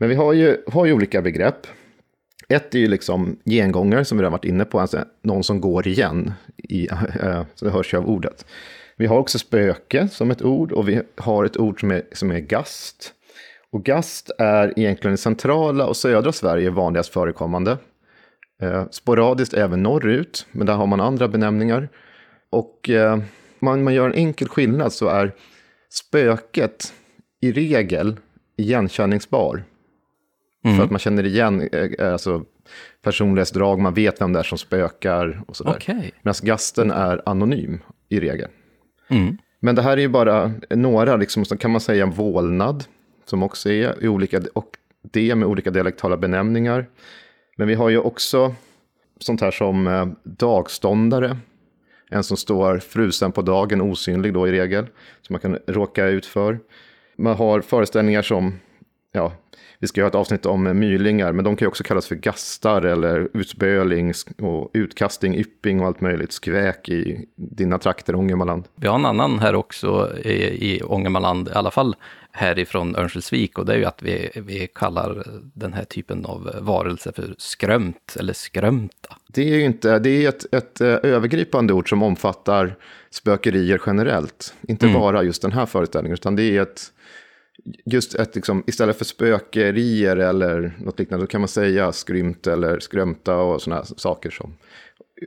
Men 0.03 0.09
vi 0.09 0.15
har 0.15 0.33
ju, 0.33 0.57
har 0.67 0.87
ju 0.87 0.93
olika 0.93 1.23
begrepp. 1.23 1.67
Ett 2.49 2.75
är 2.75 2.79
ju 2.79 2.87
liksom 2.87 3.37
gengångare 3.45 4.05
som 4.05 4.19
vi 4.19 4.23
redan 4.23 4.33
varit 4.33 4.45
inne 4.45 4.65
på, 4.65 4.81
alltså 4.81 5.05
någon 5.23 5.45
som 5.45 5.61
går 5.61 5.87
igen, 5.87 6.33
i, 6.57 6.89
äh, 6.91 7.43
så 7.55 7.65
det 7.65 7.71
hörs 7.71 7.95
ju 7.95 7.99
av 7.99 8.09
ordet. 8.09 8.47
Vi 8.97 9.07
har 9.07 9.19
också 9.19 9.39
spöke 9.39 10.09
som 10.09 10.31
ett 10.31 10.43
ord 10.43 10.73
och 10.73 10.89
vi 10.89 11.03
har 11.17 11.45
ett 11.45 11.57
ord 11.57 11.81
som 11.81 11.91
är, 11.91 12.03
som 12.13 12.31
är 12.31 12.39
gast. 12.39 13.13
Och 13.71 13.85
gast 13.85 14.31
är 14.39 14.79
egentligen 14.79 15.15
i 15.15 15.19
centrala 15.19 15.87
och 15.87 15.97
södra 15.97 16.33
Sverige 16.33 16.71
vanligast 16.71 17.13
förekommande. 17.13 17.79
Eh, 18.63 18.85
sporadiskt 18.91 19.55
även 19.55 19.83
norrut, 19.83 20.47
men 20.53 20.67
där 20.67 20.75
har 20.75 20.87
man 20.87 21.01
andra 21.01 21.29
benämningar. 21.29 21.89
Och 22.51 22.91
eh, 22.91 23.19
man, 23.59 23.85
man 23.85 23.95
gör 23.95 24.07
en 24.07 24.15
enkel 24.15 24.49
skillnad 24.49 24.93
så 24.93 25.09
är 25.09 25.33
spöket 25.91 26.93
i 27.41 27.53
regel 27.53 28.17
igenkänningsbar. 28.57 29.65
Mm. 30.65 30.77
För 30.77 30.85
att 30.85 30.91
man 30.91 30.99
känner 30.99 31.27
igen 31.27 31.69
eh, 31.73 31.81
eh, 31.99 32.13
alltså, 32.13 32.45
personlighetsdrag, 33.03 33.79
man 33.79 33.95
vet 33.95 34.21
vem 34.21 34.33
det 34.33 34.39
är 34.39 34.43
som 34.43 34.59
spökar 34.59 35.43
och 35.47 35.57
sådär. 35.57 35.77
Okay. 35.77 36.11
Medan 36.23 36.35
gasten 36.43 36.91
är 36.91 37.23
anonym 37.27 37.81
i 38.09 38.21
regel. 38.21 38.49
Mm. 39.09 39.39
Men 39.61 39.75
det 39.75 39.83
här 39.83 39.97
är 39.97 40.01
ju 40.01 40.09
bara 40.09 40.53
några, 40.71 41.17
liksom, 41.17 41.45
så 41.45 41.57
kan 41.57 41.71
man 41.71 41.81
säga 41.81 42.07
vålnad, 42.07 42.85
som 43.25 43.43
också 43.43 43.71
är 43.71 44.05
i 44.05 44.09
olika, 44.09 44.41
och 44.53 44.77
det 45.03 45.35
med 45.35 45.49
olika 45.49 45.71
dialektala 45.71 46.17
benämningar. 46.17 46.87
Men 47.57 47.69
vi 47.69 47.75
har 47.75 47.89
ju 47.89 47.99
också 47.99 48.55
sånt 49.19 49.41
här 49.41 49.51
som 49.51 49.87
eh, 49.87 50.07
dagståndare, 50.23 51.37
en 52.11 52.25
som 52.25 52.37
står 52.37 52.79
frusen 52.79 53.33
på 53.33 53.43
dagen, 53.43 53.81
osynlig 53.81 54.35
då 54.35 54.49
i 54.49 54.53
regel, 54.53 54.87
som 55.23 55.33
man 55.35 55.41
kan 55.41 55.59
råka 55.67 56.07
ut 56.07 56.27
för. 56.27 56.59
Man 57.17 57.37
har 57.37 57.61
föreställningar 57.61 58.23
som 58.23 58.55
ja, 59.13 59.33
vi 59.83 59.89
ska 59.89 60.01
ha 60.01 60.09
ett 60.09 60.15
avsnitt 60.15 60.47
om 60.47 60.79
mylingar, 60.79 61.33
men 61.33 61.45
de 61.45 61.57
kan 61.57 61.67
ju 61.67 61.69
också 61.69 61.85
kallas 61.85 62.07
för 62.07 62.15
gastar 62.15 62.83
eller 62.83 63.29
utböling 63.35 64.13
och 64.39 64.71
utkasting, 64.75 65.35
ypping 65.35 65.81
och 65.81 65.87
allt 65.87 66.01
möjligt. 66.01 66.33
Skväk 66.33 66.89
i 66.89 67.25
dina 67.37 67.79
trakter, 67.79 68.15
Ångermanland. 68.15 68.65
Vi 68.77 68.87
har 68.87 68.95
en 68.95 69.07
annan 69.07 69.39
här 69.39 69.55
också 69.55 70.13
i, 70.25 70.75
i 70.75 70.83
Ångermanland, 70.83 71.49
i 71.49 71.53
alla 71.53 71.71
fall 71.71 71.97
härifrån 72.33 72.97
Örnsköldsvik, 72.97 73.59
och 73.59 73.67
det 73.67 73.73
är 73.73 73.79
ju 73.79 73.85
att 73.85 74.03
vi, 74.03 74.31
vi 74.35 74.69
kallar 74.75 75.25
den 75.55 75.73
här 75.73 75.85
typen 75.85 76.25
av 76.25 76.51
varelse 76.61 77.13
för 77.13 77.35
skrömt 77.39 78.17
eller 78.19 78.33
skrömta. 78.33 79.17
Det 79.29 79.43
är 79.43 79.57
ju 79.57 79.65
inte, 79.65 79.99
det 79.99 80.25
är 80.25 80.29
ett, 80.29 80.55
ett 80.55 80.81
eh, 80.81 80.97
övergripande 81.03 81.73
ord 81.73 81.89
som 81.89 82.03
omfattar 82.03 82.77
spökerier 83.11 83.81
generellt. 83.87 84.55
Inte 84.69 84.87
mm. 84.87 85.01
bara 85.01 85.23
just 85.23 85.43
den 85.43 85.53
här 85.53 85.67
föreställningen, 85.67 86.15
utan 86.15 86.37
det 86.37 86.43
är 86.43 86.63
ett 86.63 86.93
just 87.85 88.15
att 88.15 88.35
liksom, 88.35 88.65
istället 88.67 88.99
för 88.99 89.05
spökerier 89.05 90.17
eller 90.17 90.73
något 90.79 90.99
liknande, 90.99 91.23
då 91.23 91.27
kan 91.27 91.41
man 91.41 91.49
säga 91.49 91.93
skrymt 91.93 92.47
eller 92.47 92.81
skrömta 92.81 93.37
och 93.37 93.63
sådana 93.63 93.85
saker 93.85 94.31
som, 94.31 94.55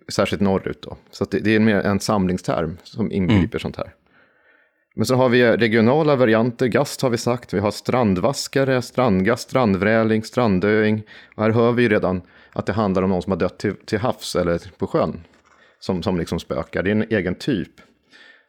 särskilt 0.08 0.42
norrut 0.42 0.82
då. 0.82 0.98
Så 1.12 1.26
det, 1.26 1.40
det, 1.40 1.56
är 1.56 1.60
mer 1.60 1.76
en 1.76 2.00
samlingsterm 2.00 2.78
som 2.84 3.12
inbegriper 3.12 3.56
mm. 3.56 3.60
sånt 3.60 3.76
här. 3.76 3.94
Men 4.96 5.06
så 5.06 5.16
har 5.16 5.30
vi 5.30 5.58
regionala 5.58 6.16
varianter, 6.16 6.68
gast 6.68 7.02
har 7.02 7.10
vi 7.10 7.18
sagt, 7.18 7.54
vi 7.54 7.60
har 7.60 7.72
strandvaskare, 7.72 8.82
strandgast, 8.82 9.50
strandvräling, 9.50 10.24
strandöing. 10.24 11.04
Och 11.36 11.44
här 11.44 11.50
hör 11.50 11.72
vi 11.72 11.84
ju 11.84 11.90
redan 11.90 12.22
att 12.52 12.66
det 12.66 12.74
handlar 12.74 13.04
om 13.04 13.10
någon 13.10 13.22
som 13.22 13.32
har 13.32 13.38
dött 13.40 13.58
till, 13.58 13.76
till 13.86 14.00
havs 14.00 14.36
eller 14.36 14.62
på 14.78 14.88
sjön. 14.88 15.24
Som, 15.80 16.04
som 16.04 16.18
liksom 16.18 16.40
spökar, 16.40 16.84
det 16.84 16.90
är 16.90 16.96
en 16.96 17.06
egen 17.10 17.36
typ. 17.36 17.72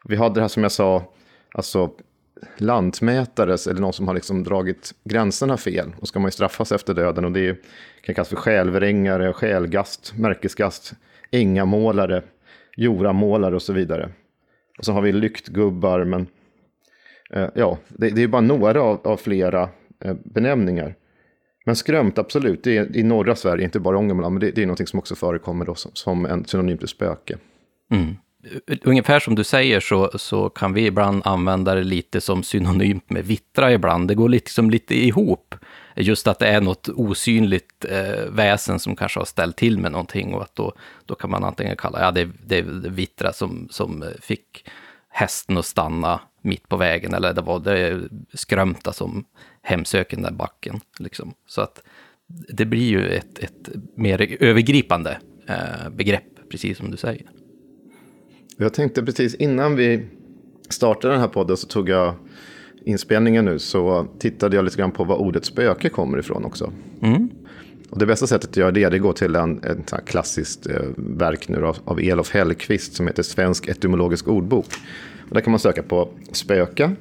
Vi 0.04 0.16
hade 0.16 0.34
det 0.34 0.40
här 0.40 0.48
som 0.48 0.62
jag 0.62 0.72
sa, 0.72 1.12
alltså 1.54 1.90
lantmätares 2.56 3.66
eller 3.66 3.80
någon 3.80 3.92
som 3.92 4.08
har 4.08 4.14
liksom 4.14 4.44
dragit 4.44 4.94
gränserna 5.04 5.56
fel. 5.56 5.92
Och 6.00 6.08
ska 6.08 6.18
man 6.18 6.28
ju 6.28 6.32
straffas 6.32 6.72
efter 6.72 6.94
döden 6.94 7.24
och 7.24 7.32
det 7.32 7.62
kan 8.02 8.14
kallas 8.14 8.28
för 8.28 8.36
självrängare, 8.36 9.32
själgast, 9.32 10.14
märkesgast, 10.16 10.92
ängamålare, 11.30 12.22
joramålare 12.76 13.54
och 13.54 13.62
så 13.62 13.72
vidare. 13.72 14.10
Och 14.78 14.84
så 14.84 14.92
har 14.92 15.02
vi 15.02 15.12
lyktgubbar, 15.12 16.04
men 16.04 16.26
eh, 17.30 17.48
ja, 17.54 17.78
det, 17.88 18.10
det, 18.10 18.22
är 18.22 18.28
bara 18.28 18.40
några 18.40 18.82
av, 18.82 19.00
av 19.06 19.16
flera 19.16 19.68
eh, 20.04 20.14
benämningar. 20.24 20.94
Men 21.66 21.76
skrömt, 21.76 22.18
absolut, 22.18 22.64
det 22.64 22.76
är 22.76 22.96
i 22.96 23.02
norra 23.02 23.36
Sverige, 23.36 23.64
inte 23.64 23.80
bara 23.80 23.98
Ångermanland, 23.98 24.34
men 24.34 24.40
det, 24.40 24.50
det 24.50 24.62
är 24.62 24.66
något 24.66 24.88
som 24.88 24.98
också 24.98 25.14
förekommer 25.14 25.64
då 25.64 25.74
som, 25.74 25.90
som 25.94 26.26
en 26.26 26.44
synonym 26.44 26.78
till 26.78 26.88
spöke. 26.88 27.38
Mm 27.90 28.16
ungefär 28.82 29.20
som 29.20 29.34
du 29.34 29.44
säger 29.44 29.80
så, 29.80 30.10
så 30.14 30.48
kan 30.48 30.72
vi 30.72 30.86
ibland 30.86 31.22
använda 31.26 31.74
det 31.74 31.84
lite 31.84 32.20
som 32.20 32.42
synonymt 32.42 33.10
med 33.10 33.24
vittra 33.24 33.72
ibland. 33.72 34.08
Det 34.08 34.14
går 34.14 34.28
liksom 34.28 34.70
lite 34.70 34.94
ihop. 34.94 35.54
Just 35.96 36.26
att 36.26 36.38
det 36.38 36.46
är 36.46 36.60
något 36.60 36.88
osynligt 36.88 37.84
eh, 37.84 38.24
väsen 38.30 38.78
som 38.78 38.96
kanske 38.96 39.20
har 39.20 39.24
ställt 39.24 39.56
till 39.56 39.78
med 39.78 39.92
någonting 39.92 40.34
och 40.34 40.42
att 40.42 40.54
då, 40.54 40.72
då 41.06 41.14
kan 41.14 41.30
man 41.30 41.44
antingen 41.44 41.76
kalla, 41.76 42.00
ja 42.00 42.10
det, 42.10 42.28
det, 42.46 42.62
vittra 42.88 43.32
som, 43.32 43.68
som 43.70 44.04
fick 44.20 44.68
hästen 45.08 45.58
att 45.58 45.66
stanna 45.66 46.20
mitt 46.42 46.68
på 46.68 46.76
vägen 46.76 47.14
eller 47.14 47.32
det 47.32 47.40
var 47.40 47.60
det 47.60 48.00
skrömta 48.32 48.92
som 48.92 49.24
hemsöker 49.62 50.16
den 50.16 50.24
där 50.24 50.32
backen. 50.32 50.80
Liksom. 50.98 51.34
Så 51.46 51.60
att 51.60 51.82
det 52.28 52.64
blir 52.64 52.88
ju 52.88 53.08
ett, 53.08 53.38
ett 53.38 53.68
mer 53.94 54.42
övergripande 54.42 55.18
eh, 55.48 55.90
begrepp, 55.90 56.50
precis 56.50 56.78
som 56.78 56.90
du 56.90 56.96
säger. 56.96 57.26
Jag 58.58 58.74
tänkte 58.74 59.02
precis 59.02 59.34
innan 59.34 59.76
vi 59.76 60.06
startade 60.68 61.14
den 61.14 61.20
här 61.20 61.28
podden 61.28 61.56
så 61.56 61.66
tog 61.66 61.88
jag 61.88 62.14
inspelningen 62.84 63.44
nu 63.44 63.58
så 63.58 64.06
tittade 64.18 64.56
jag 64.56 64.64
lite 64.64 64.76
grann 64.76 64.90
på 64.90 65.04
var 65.04 65.16
ordet 65.16 65.44
spöke 65.44 65.88
kommer 65.88 66.18
ifrån 66.18 66.44
också. 66.44 66.72
Mm. 67.02 67.28
Och 67.90 67.98
det 67.98 68.06
bästa 68.06 68.26
sättet 68.26 68.50
att 68.50 68.56
göra 68.56 68.70
det, 68.70 68.88
det 68.88 68.98
går 68.98 69.12
till 69.12 69.36
en, 69.36 69.60
en 69.64 69.84
klassiskt 70.06 70.66
eh, 70.66 70.82
verk 70.96 71.48
nu 71.48 71.66
av, 71.66 71.76
av 71.84 72.00
Elof 72.00 72.30
Hellqvist 72.30 72.94
som 72.94 73.06
heter 73.06 73.22
Svensk 73.22 73.68
etymologisk 73.68 74.28
ordbok. 74.28 74.66
Och 75.28 75.34
där 75.34 75.40
kan 75.40 75.50
man 75.50 75.60
söka 75.60 75.82
på 75.82 76.08
spöka 76.32 76.92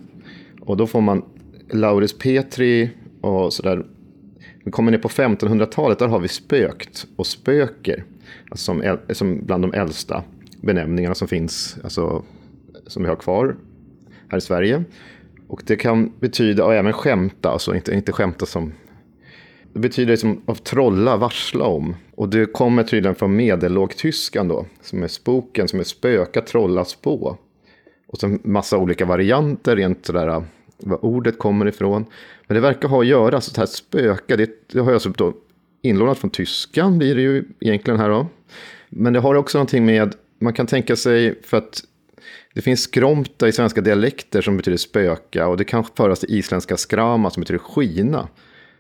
och 0.61 0.77
då 0.77 0.87
får 0.87 1.01
man 1.01 1.23
Lauris 1.69 2.17
Petri 2.17 2.89
och 3.21 3.53
sådär. 3.53 3.85
Vi 4.63 4.71
kommer 4.71 4.91
ner 4.91 4.97
på 4.97 5.09
1500-talet, 5.09 5.99
där 5.99 6.07
har 6.07 6.19
vi 6.19 6.27
spökt 6.27 7.07
och 7.15 7.27
spöker. 7.27 8.03
Alltså 8.49 8.65
som, 8.65 8.97
som 9.09 9.45
bland 9.45 9.63
de 9.63 9.73
äldsta 9.73 10.23
benämningarna 10.65 11.15
som 11.15 11.27
finns, 11.27 11.77
alltså, 11.83 12.23
som 12.87 13.03
vi 13.03 13.09
har 13.09 13.15
kvar 13.15 13.55
här 14.27 14.37
i 14.37 14.41
Sverige. 14.41 14.83
Och 15.47 15.61
det 15.65 15.75
kan 15.75 16.11
betyda, 16.19 16.65
och 16.65 16.73
även 16.73 16.93
skämta, 16.93 17.49
alltså 17.49 17.75
inte, 17.75 17.93
inte 17.93 18.11
skämta 18.11 18.45
som... 18.45 18.73
Det 19.73 19.79
betyder 19.79 20.11
liksom 20.11 20.41
av 20.45 20.55
trolla, 20.55 21.17
varsla 21.17 21.65
om. 21.65 21.95
Och 22.15 22.29
det 22.29 22.45
kommer 22.45 22.83
tydligen 22.83 23.15
från 23.15 23.35
medellågtyskan 23.35 24.47
då, 24.47 24.65
som 24.81 25.03
är 25.03 25.07
spoken, 25.07 25.67
som 25.67 25.79
är 25.79 25.83
spöka, 25.83 26.41
trolla, 26.41 26.85
spå. 26.85 27.37
Och 28.07 28.17
så 28.17 28.37
massa 28.43 28.77
olika 28.77 29.05
varianter, 29.05 29.75
rent 29.75 30.05
sådär 30.05 30.43
var 30.77 31.05
ordet 31.05 31.39
kommer 31.39 31.65
ifrån. 31.67 32.05
Men 32.47 32.55
det 32.55 32.61
verkar 32.61 32.89
ha 32.89 33.01
att 33.01 33.07
göra, 33.07 33.41
så 33.41 33.59
här 33.59 33.65
spöka, 33.65 34.37
det, 34.37 34.49
det 34.71 34.79
har 34.79 34.85
jag 34.85 34.93
alltså 34.93 35.09
då 35.09 35.33
inlånat 35.81 36.17
från 36.17 36.29
tyskan, 36.29 36.97
blir 36.97 37.15
det 37.15 37.21
ju 37.21 37.45
egentligen 37.59 37.99
här 37.99 38.09
då. 38.09 38.27
Men 38.89 39.13
det 39.13 39.19
har 39.19 39.35
också 39.35 39.57
någonting 39.57 39.85
med 39.85 40.15
man 40.39 40.53
kan 40.53 40.67
tänka 40.67 40.95
sig, 40.95 41.41
för 41.43 41.57
att 41.57 41.83
det 42.53 42.61
finns 42.61 42.81
skromta 42.81 43.47
i 43.47 43.51
svenska 43.51 43.81
dialekter 43.81 44.41
som 44.41 44.57
betyder 44.57 44.77
spöka 44.77 45.47
och 45.47 45.57
det 45.57 45.63
kan 45.63 45.83
föras 45.83 46.19
till 46.19 46.35
isländska 46.35 46.77
skrama 46.77 47.29
som 47.29 47.41
betyder 47.41 47.59
skina. 47.59 48.27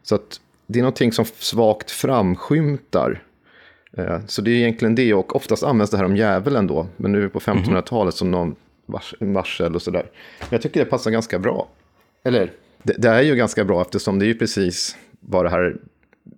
Så 0.03 0.15
att 0.15 0.39
det 0.67 0.79
är 0.79 0.83
någonting 0.83 1.11
som 1.11 1.25
svagt 1.25 1.91
framskymtar. 1.91 3.23
Eh, 3.97 4.19
så 4.27 4.41
det 4.41 4.51
är 4.51 4.55
egentligen 4.55 4.95
det 4.95 5.13
och 5.13 5.35
oftast 5.35 5.63
används 5.63 5.91
det 5.91 5.97
här 5.97 6.05
om 6.05 6.15
djävulen 6.15 6.67
då, 6.67 6.87
men 6.97 7.11
nu 7.11 7.29
på 7.29 7.39
1500-talet 7.39 8.15
som 8.15 8.31
någon 8.31 8.55
varsel 9.19 9.75
och 9.75 9.81
sådär. 9.81 10.05
Jag 10.49 10.61
tycker 10.61 10.79
det 10.79 10.85
passar 10.85 11.11
ganska 11.11 11.39
bra. 11.39 11.67
Eller, 12.23 12.51
det, 12.83 12.93
det, 12.97 13.09
är 13.09 13.21
ju 13.21 13.35
ganska 13.35 13.65
bra 13.65 13.81
eftersom 13.81 14.19
det 14.19 14.25
är 14.25 14.27
ju 14.27 14.37
precis 14.37 14.97
vad 15.19 15.45
det 15.45 15.49
här 15.49 15.77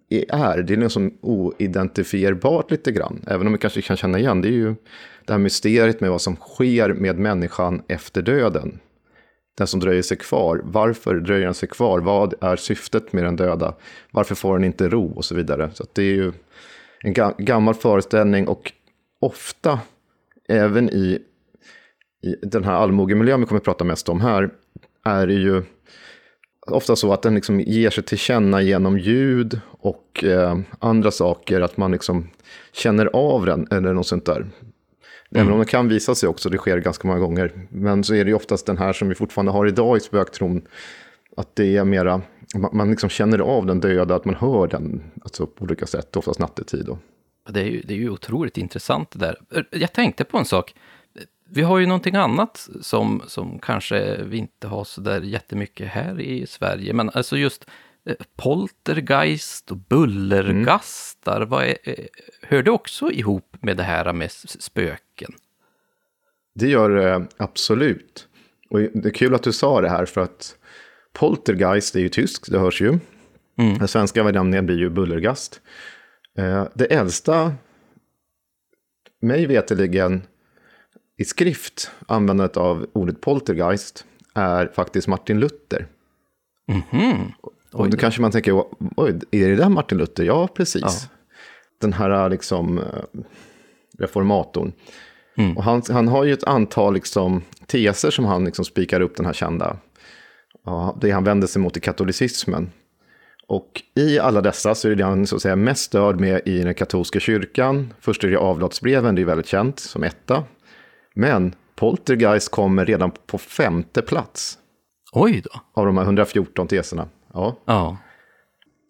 är. 0.09 0.63
Det 0.63 0.73
är 0.73 0.77
liksom 0.77 1.17
oidentifierbart 1.21 2.71
lite 2.71 2.91
grann. 2.91 3.21
Även 3.27 3.47
om 3.47 3.53
vi 3.53 3.59
kanske 3.59 3.81
kan 3.81 3.97
känna 3.97 4.19
igen. 4.19 4.41
Det 4.41 4.47
är 4.47 4.51
ju 4.51 4.75
det 5.25 5.33
här 5.33 5.39
mysteriet 5.39 6.01
med 6.01 6.09
vad 6.09 6.21
som 6.21 6.35
sker 6.35 6.93
med 6.93 7.19
människan 7.19 7.81
efter 7.87 8.21
döden. 8.21 8.79
Den 9.57 9.67
som 9.67 9.79
dröjer 9.79 10.01
sig 10.01 10.17
kvar. 10.17 10.61
Varför 10.63 11.15
dröjer 11.15 11.45
den 11.45 11.53
sig 11.53 11.69
kvar? 11.69 11.99
Vad 11.99 12.33
är 12.41 12.55
syftet 12.55 13.13
med 13.13 13.23
den 13.23 13.35
döda? 13.35 13.73
Varför 14.11 14.35
får 14.35 14.53
den 14.53 14.63
inte 14.63 14.89
ro? 14.89 15.13
Och 15.15 15.25
så 15.25 15.35
vidare. 15.35 15.69
Så 15.73 15.85
det 15.93 16.01
är 16.01 16.15
ju 16.15 16.31
en 17.03 17.13
gammal 17.37 17.73
föreställning 17.73 18.47
och 18.47 18.71
ofta 19.19 19.79
även 20.47 20.89
i, 20.89 21.19
i 22.23 22.35
den 22.41 22.63
här 22.63 22.73
allmogemiljön 22.73 23.39
vi 23.39 23.45
kommer 23.45 23.59
att 23.59 23.65
prata 23.65 23.83
mest 23.83 24.09
om 24.09 24.21
här 24.21 24.49
är 25.05 25.27
det 25.27 25.33
ju 25.33 25.63
ofta 26.71 26.95
så 26.95 27.13
att 27.13 27.21
den 27.21 27.35
liksom 27.35 27.59
ger 27.59 27.89
sig 27.89 28.03
till 28.03 28.17
känna 28.17 28.61
genom 28.61 28.99
ljud 28.99 29.59
och 29.67 30.23
eh, 30.23 30.59
andra 30.79 31.11
saker, 31.11 31.61
att 31.61 31.77
man 31.77 31.91
liksom 31.91 32.29
känner 32.73 33.05
av 33.05 33.45
den 33.45 33.67
eller 33.71 33.93
något 33.93 34.07
sånt 34.07 34.25
där. 34.25 34.45
Mm. 35.31 35.41
Även 35.41 35.53
om 35.53 35.59
det 35.59 35.65
kan 35.65 35.87
visa 35.87 36.15
sig 36.15 36.29
också, 36.29 36.49
det 36.49 36.57
sker 36.57 36.77
ganska 36.77 37.07
många 37.07 37.19
gånger. 37.19 37.67
Men 37.69 38.03
så 38.03 38.13
är 38.13 38.25
det 38.25 38.29
ju 38.29 38.35
oftast 38.35 38.65
den 38.65 38.77
här 38.77 38.93
som 38.93 39.09
vi 39.09 39.15
fortfarande 39.15 39.51
har 39.51 39.67
idag 39.67 39.97
i 39.97 39.99
spöktron, 39.99 40.61
att 41.37 41.55
det 41.55 41.77
är 41.77 41.85
mera, 41.85 42.21
man, 42.71 42.89
liksom 42.89 43.09
känner 43.09 43.39
av 43.39 43.65
den 43.65 43.79
döda, 43.79 44.15
att 44.15 44.25
man 44.25 44.35
hör 44.35 44.67
den 44.67 45.11
alltså 45.23 45.47
på 45.47 45.63
olika 45.63 45.85
sätt, 45.85 46.15
oftast 46.15 46.39
nattetid. 46.39 46.85
Då. 46.85 46.97
Det 47.49 47.59
är, 47.59 47.65
ju, 47.65 47.81
det 47.81 47.93
är 47.93 47.97
ju 47.97 48.09
otroligt 48.09 48.57
intressant 48.57 49.11
det 49.11 49.19
där. 49.19 49.65
Jag 49.71 49.93
tänkte 49.93 50.23
på 50.23 50.37
en 50.37 50.45
sak 50.45 50.73
vi 51.49 51.61
har 51.61 51.79
ju 51.79 51.85
någonting 51.85 52.15
annat 52.15 52.69
som, 52.81 53.23
som 53.27 53.59
kanske 53.59 54.23
vi 54.23 54.37
inte 54.37 54.67
har 54.67 54.83
så 54.83 55.01
där 55.01 55.21
jättemycket 55.21 55.87
här 55.87 56.21
i 56.21 56.47
Sverige. 56.47 56.93
Men 56.93 57.09
alltså 57.13 57.37
just 57.37 57.65
eh, 58.05 58.15
poltergeist 58.35 59.71
och 59.71 59.77
bullergastar, 59.77 61.37
mm. 61.37 61.49
vad 61.49 61.63
är, 61.63 61.77
eh, 61.83 62.05
hör 62.41 62.63
det 62.63 62.71
också 62.71 63.11
ihop 63.11 63.55
med 63.61 63.77
det 63.77 63.83
här 63.83 64.13
med 64.13 64.31
spöken? 64.31 65.33
Det 66.55 66.67
gör 66.67 66.89
det 66.89 67.27
absolut. 67.37 68.27
Och 68.69 68.79
det 68.79 69.05
är 69.05 69.13
kul 69.13 69.35
att 69.35 69.43
du 69.43 69.53
sa 69.53 69.81
det 69.81 69.89
här 69.89 70.05
för 70.05 70.21
att 70.21 70.55
poltergeist 71.13 71.95
är 71.95 71.99
ju 71.99 72.09
tyskt, 72.09 72.51
det 72.51 72.59
hörs 72.59 72.81
ju. 72.81 72.99
Mm. 73.57 73.77
Den 73.77 73.87
svenska 73.87 74.23
benämningen 74.23 74.65
blir 74.65 74.77
ju 74.77 74.89
bullergast. 74.89 75.61
Eh, 76.37 76.67
det 76.73 76.85
äldsta, 76.85 77.53
mig 79.21 79.45
veterligen, 79.45 80.21
i 81.17 81.25
skrift, 81.25 81.91
användandet 82.07 82.57
av 82.57 82.85
ordet 82.93 83.21
poltergeist, 83.21 84.05
är 84.33 84.67
faktiskt 84.75 85.07
Martin 85.07 85.39
Luther. 85.39 85.87
Mm 86.67 86.81
-hmm. 86.91 87.31
Och 87.71 87.89
då 87.89 87.97
kanske 87.97 88.21
man 88.21 88.31
tänker, 88.31 88.63
oj, 88.95 89.19
är 89.31 89.49
det 89.49 89.55
där 89.55 89.69
Martin 89.69 89.97
Luther? 89.97 90.23
Ja, 90.23 90.47
precis. 90.47 90.81
Ja. 90.81 90.91
Den 91.81 91.93
här 91.93 92.29
liksom, 92.29 92.77
eh, 92.77 92.83
reformatorn. 93.99 94.73
Mm. 95.37 95.57
Och 95.57 95.63
han, 95.63 95.81
han 95.89 96.07
har 96.07 96.23
ju 96.23 96.33
ett 96.33 96.43
antal 96.43 96.93
liksom, 96.93 97.41
teser 97.65 98.11
som 98.11 98.25
han 98.25 98.45
liksom 98.45 98.65
spikar 98.65 99.01
upp 99.01 99.15
den 99.15 99.25
här 99.25 99.33
kända. 99.33 99.77
Ja, 100.65 100.97
det 101.01 101.11
han 101.11 101.23
vänder 101.23 101.47
sig 101.47 101.61
mot 101.61 101.77
i 101.77 101.79
katolicismen. 101.79 102.71
Och 103.47 103.81
i 103.95 104.19
alla 104.19 104.41
dessa 104.41 104.75
så 104.75 104.89
är 104.89 104.95
det 104.95 105.03
han 105.03 105.27
så 105.27 105.35
att 105.35 105.41
säga, 105.41 105.55
mest 105.55 105.83
störd 105.83 106.19
med 106.19 106.41
i 106.45 106.63
den 106.63 106.73
katolska 106.73 107.19
kyrkan. 107.19 107.93
Först 107.99 108.23
är 108.23 108.27
det 108.27 108.37
avlatsbreven, 108.37 109.15
det 109.15 109.21
är 109.21 109.25
väldigt 109.25 109.47
känt 109.47 109.79
som 109.79 110.03
etta. 110.03 110.43
Men 111.17 111.55
Poltergeist 111.75 112.51
kommer 112.51 112.85
redan 112.85 113.11
på 113.27 113.37
femte 113.37 114.01
plats. 114.01 114.57
Oj 115.13 115.41
då. 115.43 115.59
Av 115.73 115.85
de 115.85 115.97
här 115.97 116.03
114 116.03 116.67
teserna. 116.67 117.07
Ja. 117.33 117.57
ja. 117.65 117.97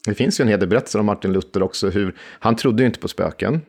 Det 0.06 0.14
finns 0.14 0.40
ju 0.40 0.42
en 0.42 0.48
hel 0.48 0.60
del 0.60 0.70
berättelser 0.70 1.00
om 1.00 1.06
Martin 1.06 1.34
Luther 1.34 1.64
också. 1.64 1.90
Hur, 1.90 2.16
han 2.20 2.56
trodde 2.56 2.84
ju 2.84 2.88
inte 2.88 3.00
på 3.00 3.08
spöken. 3.08 3.62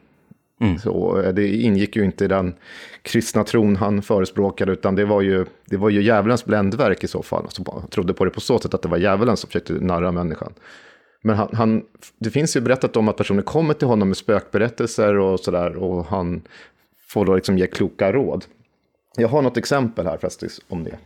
Mm. 0.61 0.79
Så 0.79 1.21
eh, 1.21 1.35
det 1.35 1.49
ingick 1.49 1.97
ju 1.97 2.05
inte 2.05 2.25
i 2.25 2.29
den 2.29 2.55
kristna 3.03 3.45
tron 3.45 3.77
han 3.77 4.03
förespråkade, 4.03 4.73
utan 4.73 4.95
det 4.95 5.05
var 5.05 5.21
ju, 5.21 5.47
det 5.65 5.77
var 5.77 5.91
ju 5.91 6.03
djävulens 6.03 6.45
bländverk 6.45 7.05
i 7.05 7.09
så 7.09 7.23
fall. 7.23 7.43
Alltså, 7.43 7.63
han 7.73 7.89
trodde 7.89 8.15
på 8.15 8.25
det 8.25 8.31
på 8.31 8.41
så 8.41 8.59
sätt 8.59 8.75
att 8.75 8.83
det 8.83 8.89
var 8.89 8.99
djävulen 8.99 9.37
som 9.37 9.49
försökte 9.49 9.73
narra 9.73 10.13
människan. 10.13 10.53
Men 11.23 11.37
han, 11.37 11.49
han, 11.53 11.83
det 12.19 12.31
finns 12.31 12.57
ju 12.57 12.61
berättat 12.61 12.97
om 12.97 13.09
att 13.09 13.17
personer 13.17 13.43
kommer 13.43 13.75
till 13.75 13.89
honom 13.89 14.09
med 14.09 14.17
spökberättelser 14.17 15.19
och 15.19 15.41
sådär, 15.41 15.77
och 15.77 16.07
han 16.07 16.43
får 17.09 17.25
då 17.25 17.35
liksom 17.35 17.59
ge 17.59 17.67
kloka 17.67 18.13
råd. 18.13 18.45
Jag 19.17 19.29
har 19.29 19.43
något 19.43 19.57
exempel 19.57 20.07
här 20.07 20.19
faktiskt 20.19 20.63
om 20.69 20.85
det. 20.85 20.99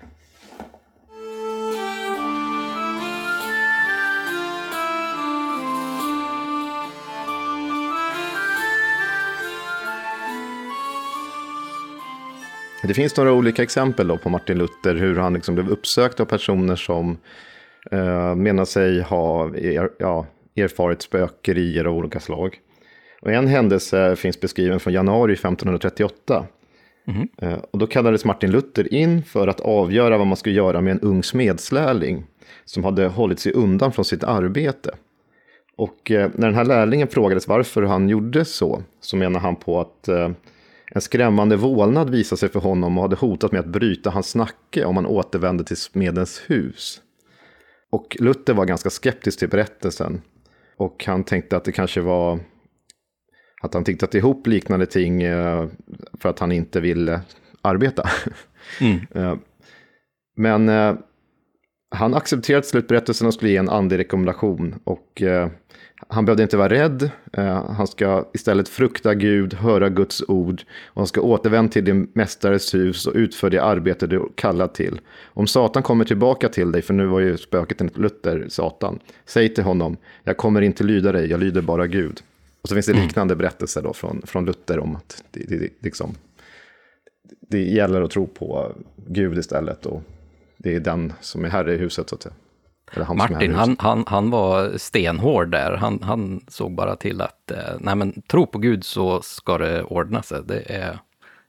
Det 12.83 12.95
finns 12.95 13.17
några 13.17 13.33
olika 13.33 13.63
exempel 13.63 14.09
då 14.09 14.19
på 14.19 14.29
Martin 14.29 14.59
Luther, 14.59 14.95
hur 14.95 15.17
han 15.17 15.35
liksom 15.35 15.55
blev 15.55 15.71
uppsökt 15.71 16.21
av 16.21 16.25
personer 16.25 16.77
som 16.77 17.19
eh, 17.91 18.35
menar 18.35 18.65
sig 18.65 19.01
ha 19.01 19.57
er, 19.57 19.91
ja, 19.99 20.27
erfarit 20.57 21.03
spökerier 21.03 21.85
av 21.85 21.97
olika 21.97 22.21
slag. 22.21 22.61
Och 23.23 23.33
en 23.33 23.47
händelse 23.47 24.17
finns 24.17 24.41
beskriven 24.41 24.81
från 24.81 24.93
januari 24.93 25.33
1538. 25.33 26.47
Mm. 27.07 27.29
Eh, 27.43 27.59
och 27.71 27.79
då 27.79 27.87
kallades 27.87 28.25
Martin 28.25 28.51
Luther 28.51 28.95
in 28.95 29.23
för 29.23 29.49
att 29.49 29.61
avgöra 29.61 30.19
vad 30.19 30.27
man 30.27 30.37
skulle 30.37 30.55
göra 30.55 30.81
med 30.81 30.91
en 30.91 31.01
ung 31.01 31.23
smedslärling 31.23 32.25
som 32.65 32.85
hade 32.85 33.07
hållit 33.07 33.41
sig 33.41 33.53
undan 33.53 33.93
från 33.93 34.05
sitt 34.05 34.25
arbete. 34.25 34.91
Och 35.77 36.11
eh, 36.11 36.31
när 36.35 36.47
den 36.47 36.55
här 36.55 36.65
lärlingen 36.65 37.09
frågades 37.09 37.49
varför 37.49 37.83
han 37.83 38.09
gjorde 38.09 38.45
så, 38.45 38.83
så 39.01 39.17
menar 39.17 39.41
han 39.41 39.57
på 39.57 39.81
att 39.81 40.09
eh, 40.09 40.31
en 40.95 41.01
skrämmande 41.01 41.57
vålnad 41.57 42.11
visade 42.11 42.39
sig 42.39 42.49
för 42.49 42.61
honom 42.61 42.99
och 42.99 43.03
hade 43.03 43.17
hotat 43.17 43.53
med 43.53 43.61
att 43.61 43.67
bryta 43.67 44.11
hans 44.11 44.35
nacke 44.35 44.85
om 44.85 44.97
han 44.97 45.07
återvände 45.07 45.65
till 45.65 45.77
smedens 45.77 46.43
hus. 46.47 47.01
Och 47.91 48.17
Luther 48.21 48.55
var 48.55 48.65
ganska 48.65 48.91
skeptisk 48.91 49.39
till 49.39 49.49
berättelsen. 49.49 50.23
Och 50.77 51.05
han 51.07 51.25
tänkte 51.25 51.57
att 51.57 51.65
det 51.65 51.73
kanske 51.73 52.01
var 52.01 52.39
att 53.63 53.75
han 53.75 53.85
tittat 53.85 54.15
ihop 54.15 54.47
liknande 54.47 54.87
ting 54.87 55.23
eh, 55.23 55.67
för 56.21 56.29
att 56.29 56.39
han 56.39 56.53
inte 56.53 56.81
ville 56.81 57.21
arbeta. 57.63 58.09
Mm. 58.81 59.01
Eh, 59.15 59.35
men 60.37 60.69
eh, 60.69 60.95
han 61.91 62.15
accepterade 62.15 62.67
slutberättelsen 62.67 63.27
och 63.27 63.35
skulle 63.35 63.51
ge 63.51 63.57
en 63.57 63.69
andlig 63.69 63.99
rekommendation. 63.99 64.75
Och 64.85 65.23
han 66.09 66.25
behövde 66.25 66.43
inte 66.43 66.57
vara 66.57 66.69
rädd. 66.69 67.11
Han 67.69 67.87
ska 67.87 68.29
istället 68.35 68.69
frukta 68.69 69.15
Gud, 69.15 69.55
höra 69.55 69.89
Guds 69.89 70.23
ord. 70.29 70.63
Och 70.87 71.01
han 71.01 71.07
ska 71.07 71.21
återvända 71.21 71.73
till 71.73 71.85
din 71.85 72.09
mästares 72.13 72.75
hus 72.75 73.07
och 73.07 73.15
utföra 73.15 73.51
det 73.51 73.63
arbete 73.63 74.07
du 74.07 74.29
kallad 74.35 74.75
till. 74.75 75.01
Om 75.25 75.47
Satan 75.47 75.83
kommer 75.83 76.05
tillbaka 76.05 76.49
till 76.49 76.73
dig, 76.73 76.83
för 76.83 76.95
nu 76.95 77.07
var 77.07 77.21
ju 77.21 77.37
spöket 77.37 77.81
enligt 77.81 77.99
Luther 77.99 78.47
Satan. 78.49 78.99
Säg 79.25 79.55
till 79.55 79.65
honom, 79.65 79.97
jag 80.25 80.37
kommer 80.37 80.63
inte 80.63 80.85
lyda 80.85 81.13
dig, 81.13 81.31
jag 81.31 81.41
lyder 81.41 81.63
bara 81.63 81.87
Gud. 81.87 82.23
Och 82.63 82.69
så 82.69 82.75
finns 82.75 82.87
det 82.87 82.93
mm. 82.93 83.05
liknande 83.05 83.37
berättelser 83.37 83.83
då 83.83 83.93
från, 83.93 84.23
från 84.27 84.45
Luther 84.45 84.79
om 84.79 84.97
att 84.97 85.25
det, 85.31 85.45
det, 85.49 85.59
det, 85.59 85.71
liksom, 85.81 86.15
det 87.41 87.63
gäller 87.63 88.03
att 88.03 88.11
tro 88.11 88.27
på 88.27 88.73
Gud 88.97 89.39
istället. 89.39 89.87
Och 89.87 90.03
det 90.57 90.75
är 90.75 90.81
den 90.81 91.13
som 91.21 91.45
är 91.45 91.49
herre 91.49 91.75
i 91.75 91.77
huset 91.77 92.09
så 92.09 92.15
att 92.15 92.23
säga. 92.23 92.35
Han 92.91 93.17
Martin, 93.17 93.55
han, 93.55 93.77
han, 93.79 94.05
han 94.07 94.31
var 94.31 94.73
stenhård 94.77 95.51
där. 95.51 95.77
Han, 95.77 96.03
han 96.03 96.41
såg 96.49 96.75
bara 96.75 96.97
till 96.97 97.21
att, 97.21 97.51
eh, 97.51 97.59
nej 97.81 97.97
men 97.97 98.23
tro 98.23 98.47
på 98.47 98.59
Gud 98.59 98.85
så 98.85 99.23
ska 99.23 99.59
det 99.59 99.83
ordna 99.83 100.23
sig. 100.23 100.41
Det 100.45 100.73
är 100.73 100.99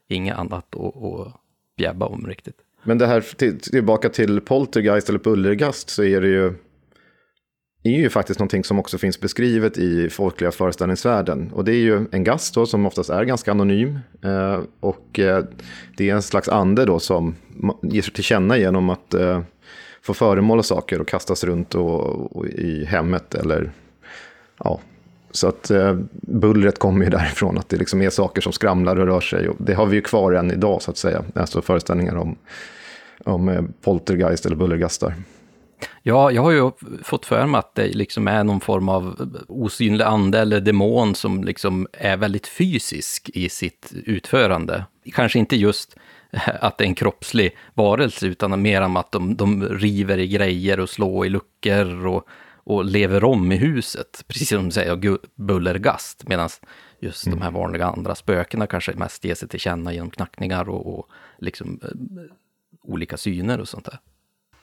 inget 0.08 0.36
annat 0.36 0.74
att, 0.74 0.96
att 0.96 1.32
bjäbba 1.76 2.06
om 2.06 2.26
riktigt. 2.26 2.56
Men 2.82 2.98
det 2.98 3.06
här, 3.06 3.20
till, 3.20 3.60
tillbaka 3.60 4.08
till 4.08 4.40
poltergeist 4.40 5.08
eller 5.08 5.18
bullergast 5.18 5.90
så 5.90 6.04
är 6.04 6.20
det 6.20 6.28
ju 6.28 6.54
är 7.88 7.98
ju 7.98 8.10
faktiskt 8.10 8.40
någonting 8.40 8.64
som 8.64 8.78
också 8.78 8.98
finns 8.98 9.20
beskrivet 9.20 9.78
i 9.78 10.10
folkliga 10.10 10.50
föreställningsvärlden. 10.50 11.50
Och 11.52 11.64
det 11.64 11.72
är 11.72 11.80
ju 11.80 12.06
en 12.10 12.24
gast 12.24 12.54
då 12.54 12.66
som 12.66 12.86
oftast 12.86 13.10
är 13.10 13.24
ganska 13.24 13.50
anonym. 13.50 13.98
Eh, 14.22 14.60
och 14.80 15.18
eh, 15.18 15.44
det 15.96 16.10
är 16.10 16.14
en 16.14 16.22
slags 16.22 16.48
ande 16.48 16.84
då 16.84 16.98
som 16.98 17.34
ger 17.82 18.02
sig 18.02 18.14
till 18.14 18.24
känna 18.24 18.58
genom 18.58 18.90
att 18.90 19.14
eh, 19.14 19.42
få 20.02 20.14
föremål 20.14 20.58
och 20.58 20.64
saker 20.64 21.00
och 21.00 21.08
kastas 21.08 21.44
runt 21.44 21.74
och, 21.74 22.36
och 22.36 22.46
i 22.46 22.84
hemmet 22.84 23.34
eller 23.34 23.72
ja. 24.58 24.80
Så 25.30 25.48
att 25.48 25.70
eh, 25.70 25.98
bullret 26.12 26.78
kommer 26.78 27.04
ju 27.04 27.10
därifrån, 27.10 27.58
att 27.58 27.68
det 27.68 27.76
liksom 27.76 28.02
är 28.02 28.10
saker 28.10 28.42
som 28.42 28.52
skramlar 28.52 28.96
och 28.96 29.06
rör 29.06 29.20
sig. 29.20 29.48
Och 29.48 29.56
det 29.58 29.74
har 29.74 29.86
vi 29.86 29.96
ju 29.96 30.02
kvar 30.02 30.32
än 30.32 30.50
idag 30.50 30.82
så 30.82 30.90
att 30.90 30.96
säga, 30.96 31.24
alltså 31.34 31.62
föreställningar 31.62 32.16
om, 32.16 32.36
om 33.24 33.48
eh, 33.48 33.62
poltergeist 33.82 34.46
eller 34.46 34.56
bullergastar. 34.56 35.14
Ja, 36.02 36.30
jag 36.30 36.42
har 36.42 36.50
ju 36.50 36.70
fått 37.02 37.26
för 37.26 37.46
mig 37.46 37.58
att 37.58 37.74
det 37.74 37.86
liksom 37.86 38.28
är 38.28 38.44
någon 38.44 38.60
form 38.60 38.88
av 38.88 39.32
osynlig 39.48 40.04
ande 40.04 40.38
eller 40.38 40.60
demon 40.60 41.14
som 41.14 41.44
liksom 41.44 41.86
är 41.92 42.16
väldigt 42.16 42.46
fysisk 42.46 43.30
i 43.34 43.48
sitt 43.48 43.92
utförande. 43.92 44.84
Kanske 45.12 45.38
inte 45.38 45.56
just 45.56 45.96
att 46.60 46.78
det 46.78 46.84
är 46.84 46.88
en 46.88 46.94
kroppslig 46.94 47.56
varelse, 47.74 48.26
utan 48.26 48.62
mer 48.62 48.82
om 48.82 48.96
att 48.96 49.12
de, 49.12 49.36
de 49.36 49.68
river 49.68 50.18
i 50.18 50.28
grejer 50.28 50.80
och 50.80 50.90
slår 50.90 51.26
i 51.26 51.28
luckor 51.28 52.06
och, 52.06 52.28
och 52.64 52.84
lever 52.84 53.24
om 53.24 53.52
i 53.52 53.56
huset. 53.56 54.24
Precis 54.26 54.48
som 54.48 54.64
du 54.64 54.70
säger, 54.70 55.18
bullergast, 55.34 56.28
medan 56.28 56.48
just 57.00 57.26
mm. 57.26 57.38
de 57.38 57.44
här 57.44 57.50
vanliga 57.50 57.86
andra 57.86 58.14
spökena 58.14 58.66
kanske 58.66 58.92
mest 58.92 59.24
ger 59.24 59.34
sig 59.34 59.48
till 59.48 59.60
känna 59.60 59.92
genom 59.92 60.10
knackningar 60.10 60.68
och, 60.68 60.98
och 60.98 61.08
liksom, 61.38 61.80
eh, 61.82 61.88
olika 62.82 63.16
syner 63.16 63.60
och 63.60 63.68
sånt 63.68 63.84
där. 63.84 63.98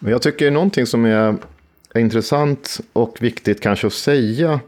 Men 0.04 0.12
jag 0.12 0.22
tycker 0.22 0.52
någonting 0.52 0.86
som 0.86 1.06
är 1.06 1.36
intressant 1.96 2.80
och 2.94 3.18
viktigt 3.20 3.62
kanske 3.62 3.88
att 3.88 3.94
säga 3.94 4.60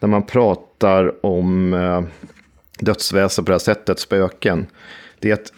när 0.00 0.08
man 0.08 0.26
pratar 0.26 1.26
om 1.26 1.74
eh, 1.74 2.02
dödsväsen 2.78 3.44
på 3.44 3.50
det 3.50 3.54
här 3.54 3.58
sättet, 3.58 3.98
spöken, 3.98 4.66
det 5.18 5.30
är 5.30 5.34
att 5.34 5.52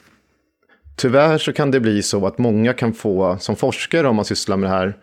tyvärr 0.96 1.38
så 1.38 1.52
kan 1.52 1.70
det 1.70 1.80
bli 1.80 2.02
så 2.02 2.26
att 2.26 2.38
många 2.38 2.72
kan 2.72 2.92
få, 2.92 3.36
som 3.40 3.56
forskare 3.56 4.08
om 4.08 4.16
man 4.16 4.24
sysslar 4.24 4.56
med 4.56 4.70
det 4.70 4.74
här, 4.74 4.96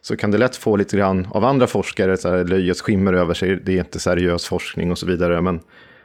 så 0.00 0.16
kan 0.16 0.30
det 0.30 0.38
lätt 0.38 0.56
få 0.56 0.76
lite 0.76 0.96
grann 0.96 1.28
av 1.30 1.44
andra 1.44 1.66
forskare, 1.66 2.16
så 2.16 2.28
här, 2.28 2.44
löjets 2.44 2.80
skimmer 2.80 3.12
över 3.12 3.34
sig, 3.34 3.56
det 3.64 3.72
är 3.72 3.78
inte 3.78 3.98
seriös 3.98 4.46
forskning 4.46 4.90
och 4.90 4.98
så 4.98 5.06
vidare, 5.06 5.40
men 5.40 5.60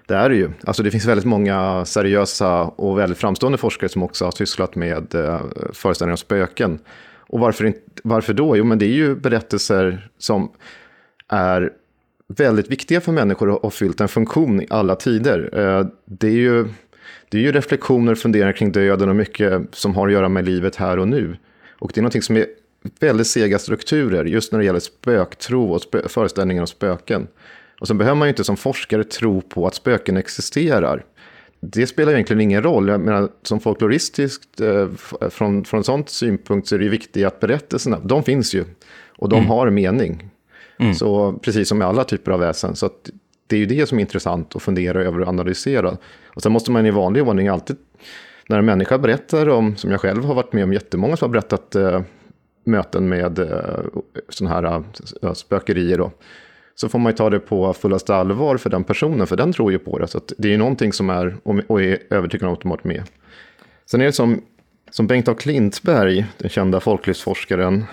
det 0.08 0.15
är 0.15 0.30
det 0.30 0.36
ju. 0.36 0.49
Alltså 0.63 0.84
det 0.84 0.91
finns 0.91 1.06
väldigt 1.06 1.26
många 1.26 1.86
seriösa 1.86 2.63
och 2.63 2.99
väldigt 2.99 3.17
framstående 3.17 3.58
forskare 3.58 3.89
som 3.89 4.04
också 4.04 4.26
har 4.26 4.32
sysslat 4.32 4.76
med 4.76 5.15
eh, 5.15 5.41
föreställningar 5.73 6.13
om 6.13 6.17
spöken. 6.17 6.80
Och 7.34 7.39
varför, 7.39 7.65
inte, 7.65 7.80
varför 8.04 8.34
då? 8.34 8.58
Jo, 8.58 8.63
men 8.63 8.80
det 8.80 8.86
är 8.86 8.93
ju 8.93 9.15
berättelser 9.15 10.10
som 10.17 10.52
är 11.28 11.74
väldigt 12.28 12.72
viktiga 12.72 13.02
för 13.02 13.12
människor 13.12 13.50
och 13.50 13.63
har 13.63 13.69
fyllt 13.69 14.02
en 14.02 14.08
funktion 14.08 14.62
i 14.62 14.67
alla 14.69 14.96
tider. 14.96 15.50
Eh, 15.54 15.88
det 16.06 16.28
är 16.28 16.32
ju, 16.32 16.65
det 17.30 17.38
är 17.38 17.41
ju 17.41 17.52
reflektioner, 17.52 18.15
funderingar 18.15 18.52
kring 18.52 18.72
döden 18.72 19.10
och 19.10 19.15
mycket 19.15 19.62
som 19.72 19.96
har 19.96 20.08
att 20.08 20.13
göra 20.13 20.30
med 20.30 20.46
livet 20.46 20.76
här 20.76 21.00
och 21.00 21.08
nu. 21.08 21.38
Och 21.80 21.91
det 21.93 22.00
är 22.00 22.02
någonting 22.02 22.22
som 22.22 22.38
är 22.38 22.46
väldigt 23.00 23.28
sega 23.28 23.60
strukturer 23.60 24.26
just 24.26 24.52
när 24.52 24.60
det 24.60 24.65
gäller 24.65 24.80
spöktro 24.80 25.72
och 25.72 25.82
spö 25.82 26.08
föreställningar 26.08 26.62
om 26.62 26.67
spöken. 26.67 27.28
Och 27.80 27.88
så 27.88 27.93
behöver 27.93 28.15
man 28.15 28.28
ju 28.28 28.30
inte 28.30 28.43
som 28.43 28.58
forskare 28.58 29.04
tro 29.04 29.41
på 29.41 29.67
att 29.67 29.76
spöken 29.76 30.17
existerar 30.17 31.04
det 31.71 31.88
spelar 31.88 32.13
egentligen 32.13 32.41
ingen 32.41 32.63
roll. 32.63 32.88
Jag 32.88 33.02
menar, 33.02 33.30
som 33.43 33.60
folkloristiskt, 33.60 34.62
eh, 34.62 34.88
från, 35.30 35.65
från 35.65 35.78
en 35.78 35.84
sån 35.84 36.04
synpunkt 36.08 36.67
så 36.67 36.76
är 36.76 36.80
det 36.80 36.89
viktigt 36.89 37.26
att 37.26 37.39
berättelserna, 37.39 37.99
de 37.99 38.23
finns 38.23 38.56
ju. 38.56 38.65
Och 39.17 39.30
de 39.30 39.36
mm. 39.36 39.49
har 39.49 39.69
mening. 39.69 40.30
Mm. 40.80 40.93
Så 40.93 41.34
precis 41.34 41.67
som 41.67 41.78
med 41.78 41.88
alla 41.88 42.04
typer 42.04 42.32
av 42.32 42.39
väsen. 42.39 42.76
Så 42.76 42.89
det 43.47 43.56
är 43.56 43.60
ju 43.60 43.65
det 43.65 43.88
som 43.88 43.97
är 43.97 44.02
intressant 44.02 44.56
att 44.56 44.62
fundera 44.62 45.04
över 45.04 45.21
och 45.21 45.28
analysera. 45.28 45.97
Och 46.26 46.41
sen 46.41 46.52
måste 46.52 46.71
man 46.71 46.86
i 46.86 46.91
vanlig 46.91 47.28
ordning 47.28 47.47
alltid, 47.47 47.76
när 48.49 48.60
en 48.60 48.65
människa 48.65 48.97
berättar 48.97 49.49
om, 49.49 49.76
som 49.76 49.91
jag 49.91 50.02
själv 50.02 50.26
har 50.26 50.36
varit 50.36 50.54
med 50.54 50.63
om 50.63 50.73
jättemånga 50.73 51.17
som 51.17 51.26
har 51.26 51.32
berättat 51.34 51.76
eh, 51.76 52.02
möten 52.63 53.10
med 53.10 53.39
eh, 53.39 53.80
sådana 54.30 54.56
här 54.56 54.84
eh, 55.21 55.34
spökerier 55.34 55.97
då 55.97 56.12
så 56.76 56.90
får 56.90 57.00
man 57.00 57.12
ju 57.12 57.16
ta 57.16 57.30
det 57.30 57.40
på 57.40 57.74
fullaste 57.74 58.16
allvar 58.16 58.58
för 58.58 58.70
den 58.70 58.84
personen, 58.84 59.28
för 59.28 59.36
den 59.36 59.54
tror 59.54 59.72
ju 59.72 59.80
på 59.80 60.00
det. 60.00 60.08
Så 60.08 60.22
det 60.38 60.48
är 60.48 60.52
ju 60.52 60.58
någonting 60.58 60.94
som 60.94 61.10
är, 61.10 61.38
och 61.68 61.82
är 61.82 62.00
övertygad 62.10 62.48
om 62.48 62.54
att 62.54 62.62
de 62.62 62.70
har 62.70 62.78
varit 62.78 62.84
med. 62.84 63.04
Sen 63.86 64.02
är 64.02 64.06
det 64.06 64.14
som, 64.14 64.42
som 64.92 65.08
Bengt 65.08 65.28
av 65.28 65.34
Klintberg, 65.34 66.26
den 66.38 66.50
kända 66.50 66.80
folklivsforskaren, 66.80 67.86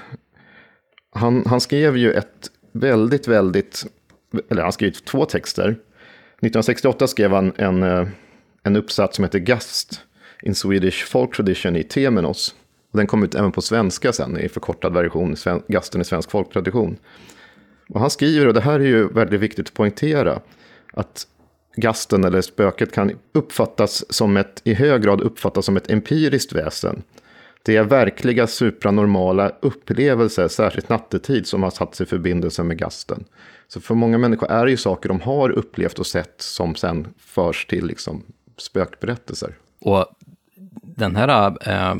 han, 1.13 1.45
han 1.47 1.61
skrev 1.61 1.97
ju 1.97 2.13
ett 2.13 2.51
väldigt, 2.73 3.29
väldigt, 3.29 3.87
eller 4.51 4.63
han 4.63 4.73
skrev 4.73 4.91
två 4.91 5.25
texter. 5.25 5.69
1968 5.69 7.07
skrev 7.07 7.33
han 7.33 7.53
en, 7.57 7.83
eh, 7.83 8.09
en 8.63 8.77
uppsats 8.77 9.17
som 9.17 9.25
heter 9.25 9.39
Gast 9.39 10.01
in 10.43 10.55
Swedish 10.55 11.07
Folk 11.07 11.37
Tradition 11.37 11.77
i 11.77 11.83
Temenos. 11.83 12.55
Den 12.93 13.07
kom 13.07 13.25
ut 13.25 13.35
även 13.35 13.53
på 13.53 13.63
svenska 13.63 14.13
sen 14.13 14.39
i 14.39 14.49
förkortad 14.49 14.93
version, 14.93 15.37
Gasten 15.69 16.01
i 16.01 16.05
svensk 16.05 16.31
folktradition. 16.31 16.97
Och 17.93 18.01
han 18.01 18.11
skriver, 18.11 18.47
och 18.47 18.55
det 18.55 18.61
här 18.61 18.81
är 18.81 18.85
ju 18.85 19.09
väldigt 19.09 19.41
viktigt 19.41 19.69
att 19.69 19.75
poängtera, 19.75 20.41
att 20.93 21.27
gasten 21.77 22.25
eller 22.25 22.41
spöket 22.41 22.93
kan 22.93 23.13
uppfattas 23.33 24.13
som 24.13 24.37
ett, 24.37 24.61
i 24.65 24.75
hög 24.75 25.03
grad 25.03 25.21
uppfattas 25.21 25.65
som 25.65 25.77
ett 25.77 25.91
empiriskt 25.91 26.53
väsen. 26.53 27.03
Det 27.63 27.77
är 27.77 27.85
verkliga 27.85 28.47
supranormala 28.47 29.53
upplevelser, 29.61 30.49
särskilt 30.49 30.89
nattetid, 30.89 31.47
som 31.47 31.63
har 31.63 31.71
satt 31.71 31.95
sig 31.95 32.05
i 32.05 32.09
förbindelse 32.09 32.63
med 32.63 32.79
gasten. 32.79 33.25
Så 33.69 33.81
för 33.81 33.95
många 33.95 34.19
människor 34.19 34.51
är 34.51 34.65
det 34.65 34.71
ju 34.71 34.77
saker 34.77 35.09
de 35.09 35.21
har 35.21 35.51
upplevt 35.51 35.99
och 35.99 36.07
sett 36.07 36.35
som 36.43 36.75
sen 36.75 37.09
förs 37.19 37.67
till 37.67 37.87
liksom 37.87 38.23
spökberättelser. 38.57 39.55
Och 39.81 40.07
den 41.01 41.17
här 41.17 41.57
äh, 41.69 41.95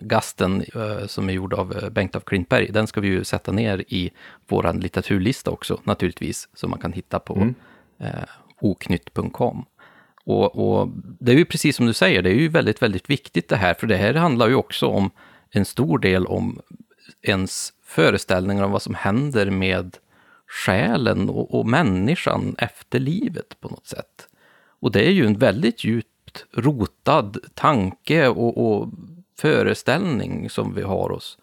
gasten 0.00 0.64
äh, 0.74 1.06
som 1.06 1.28
är 1.28 1.32
gjord 1.32 1.54
av 1.54 1.76
äh, 1.76 1.90
Bengt 1.90 2.16
af 2.16 2.24
Klintberg, 2.24 2.72
den 2.72 2.86
ska 2.86 3.00
vi 3.00 3.08
ju 3.08 3.24
sätta 3.24 3.52
ner 3.52 3.84
i 3.88 4.10
vår 4.48 4.72
litteraturlista 4.72 5.50
också 5.50 5.80
naturligtvis, 5.84 6.48
som 6.54 6.70
man 6.70 6.78
kan 6.78 6.92
hitta 6.92 7.18
på 7.18 7.34
mm. 7.34 7.54
oknytt.com. 8.60 9.64
Och, 10.24 10.58
och, 10.58 10.88
det 11.20 11.32
är 11.32 11.36
ju 11.36 11.44
precis 11.44 11.76
som 11.76 11.86
du 11.86 11.92
säger, 11.92 12.22
det 12.22 12.30
är 12.30 12.34
ju 12.34 12.48
väldigt, 12.48 12.82
väldigt 12.82 13.10
viktigt 13.10 13.48
det 13.48 13.56
här, 13.56 13.74
för 13.74 13.86
det 13.86 13.96
här 13.96 14.14
handlar 14.14 14.48
ju 14.48 14.54
också 14.54 14.86
om 14.86 15.10
en 15.50 15.64
stor 15.64 15.98
del 15.98 16.26
om 16.26 16.60
ens 17.22 17.72
föreställningar 17.84 18.64
om 18.64 18.70
vad 18.70 18.82
som 18.82 18.94
händer 18.94 19.50
med 19.50 19.96
själen 20.46 21.28
och, 21.28 21.54
och 21.54 21.66
människan 21.66 22.54
efter 22.58 22.98
livet 22.98 23.60
på 23.60 23.68
något 23.68 23.86
sätt. 23.86 24.28
Och 24.80 24.92
det 24.92 25.06
är 25.06 25.10
ju 25.10 25.26
en 25.26 25.38
väldigt 25.38 25.84
djupt 26.34 26.46
rotad 26.66 27.38
tanke 27.54 28.28
och, 28.28 28.66
och 28.66 28.88
föreställning 29.38 30.50
som 30.50 30.74
vi 30.74 30.82
har 30.82 31.12
oss. 31.12 31.38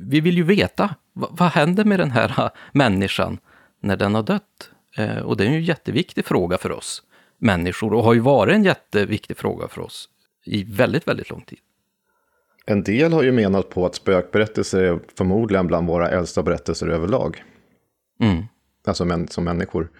Vi 0.00 0.20
vill 0.20 0.36
ju 0.36 0.42
veta, 0.42 0.94
vad, 1.12 1.30
vad 1.32 1.48
händer 1.48 1.84
med 1.84 2.00
den 2.00 2.10
här 2.10 2.50
människan 2.72 3.38
när 3.80 3.96
den 3.96 4.14
har 4.14 4.22
dött? 4.22 4.70
Eh, 4.96 5.18
och 5.18 5.36
det 5.36 5.44
är 5.44 5.48
ju 5.48 5.56
en 5.56 5.64
jätteviktig 5.64 6.24
fråga 6.24 6.58
för 6.58 6.72
oss 6.72 7.02
människor 7.38 7.94
och 7.94 8.04
har 8.04 8.14
ju 8.14 8.20
varit 8.20 8.54
en 8.54 8.64
jätteviktig 8.64 9.36
fråga 9.36 9.68
för 9.68 9.80
oss 9.80 10.08
i 10.44 10.64
väldigt, 10.64 11.08
väldigt 11.08 11.30
lång 11.30 11.40
tid. 11.42 11.58
En 12.66 12.82
del 12.82 13.12
har 13.12 13.22
ju 13.22 13.32
menat 13.32 13.70
på 13.70 13.86
att 13.86 13.94
spökberättelser 13.94 14.82
är 14.82 15.00
förmodligen 15.18 15.66
bland 15.66 15.86
våra 15.86 16.08
äldsta 16.08 16.42
berättelser 16.42 16.86
överlag. 16.86 17.44
Mm. 18.20 18.44
Alltså 18.86 19.04
män, 19.04 19.28
som 19.28 19.44
människor. 19.44 19.90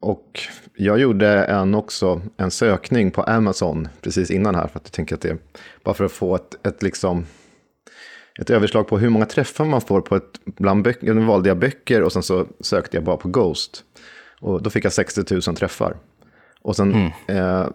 Och 0.00 0.40
jag 0.76 0.98
gjorde 0.98 1.44
en 1.44 1.74
också 1.74 2.22
en 2.36 2.50
sökning 2.50 3.10
på 3.10 3.22
Amazon 3.22 3.88
precis 4.00 4.30
innan 4.30 4.54
här. 4.54 4.68
För 4.68 4.78
att 4.78 4.86
jag 4.86 4.92
tänker 4.92 5.14
att 5.14 5.20
det 5.20 5.38
bara 5.84 5.94
för 5.94 6.04
att 6.04 6.12
få 6.12 6.34
ett, 6.34 6.66
ett, 6.66 6.82
liksom, 6.82 7.26
ett 8.40 8.50
överslag 8.50 8.88
på 8.88 8.98
hur 8.98 9.08
många 9.08 9.26
träffar 9.26 9.64
man 9.64 9.80
får 9.80 10.00
på 10.00 10.16
ett, 10.16 10.40
bland 10.44 10.84
böcker. 10.84 11.14
Nu 11.14 11.24
valde 11.24 11.48
jag 11.48 11.58
böcker 11.58 12.02
och 12.02 12.12
sen 12.12 12.22
så 12.22 12.46
sökte 12.60 12.96
jag 12.96 13.04
bara 13.04 13.16
på 13.16 13.28
Ghost. 13.28 13.84
Och 14.40 14.62
då 14.62 14.70
fick 14.70 14.84
jag 14.84 14.92
60 14.92 15.34
000 15.34 15.56
träffar. 15.56 15.96
Och 16.62 16.76
sen 16.76 16.94
mm. 16.94 17.10
eh, 17.26 17.68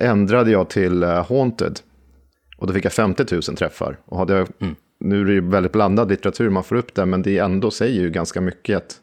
ändrade 0.00 0.50
jag 0.50 0.70
till 0.70 1.02
eh, 1.02 1.26
Haunted. 1.28 1.80
Och 2.58 2.66
då 2.66 2.72
fick 2.72 2.84
jag 2.84 2.92
50 2.92 3.24
000 3.32 3.42
träffar. 3.42 3.98
Och 4.04 4.18
hade 4.18 4.32
jag, 4.32 4.48
mm. 4.60 4.74
Nu 5.00 5.20
är 5.20 5.24
det 5.24 5.32
ju 5.32 5.50
väldigt 5.50 5.72
blandad 5.72 6.08
litteratur 6.08 6.50
man 6.50 6.64
får 6.64 6.76
upp 6.76 6.94
där, 6.94 7.06
men 7.06 7.22
det 7.22 7.38
ändå 7.38 7.70
säger 7.70 8.00
ju 8.00 8.10
ganska 8.10 8.40
mycket 8.40 8.76
att 8.76 9.00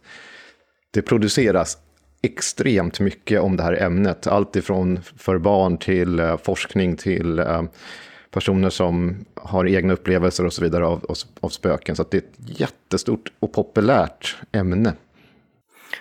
det 0.92 1.02
produceras 1.02 1.78
extremt 2.22 3.00
mycket 3.00 3.42
om 3.42 3.58
det 3.58 3.64
här 3.64 3.82
ämnet. 3.82 4.28
Allt 4.28 4.56
ifrån 4.56 5.00
för 5.18 5.38
barn 5.38 5.78
till 5.78 6.20
eh, 6.20 6.38
forskning 6.38 6.98
till 6.98 7.40
eh, 7.40 7.64
personer 8.32 8.70
som 8.70 9.26
har 9.36 9.68
egna 9.68 9.94
upplevelser 9.94 10.46
och 10.46 10.54
så 10.54 10.62
vidare 10.62 10.86
av, 10.86 11.06
av, 11.10 11.18
av 11.40 11.50
spöken. 11.50 11.96
Så 11.96 12.06
det 12.12 12.18
är 12.18 12.22
ett 12.22 12.60
jättestort 12.60 13.32
och 13.40 13.54
populärt 13.54 14.38
ämne. 14.52 14.94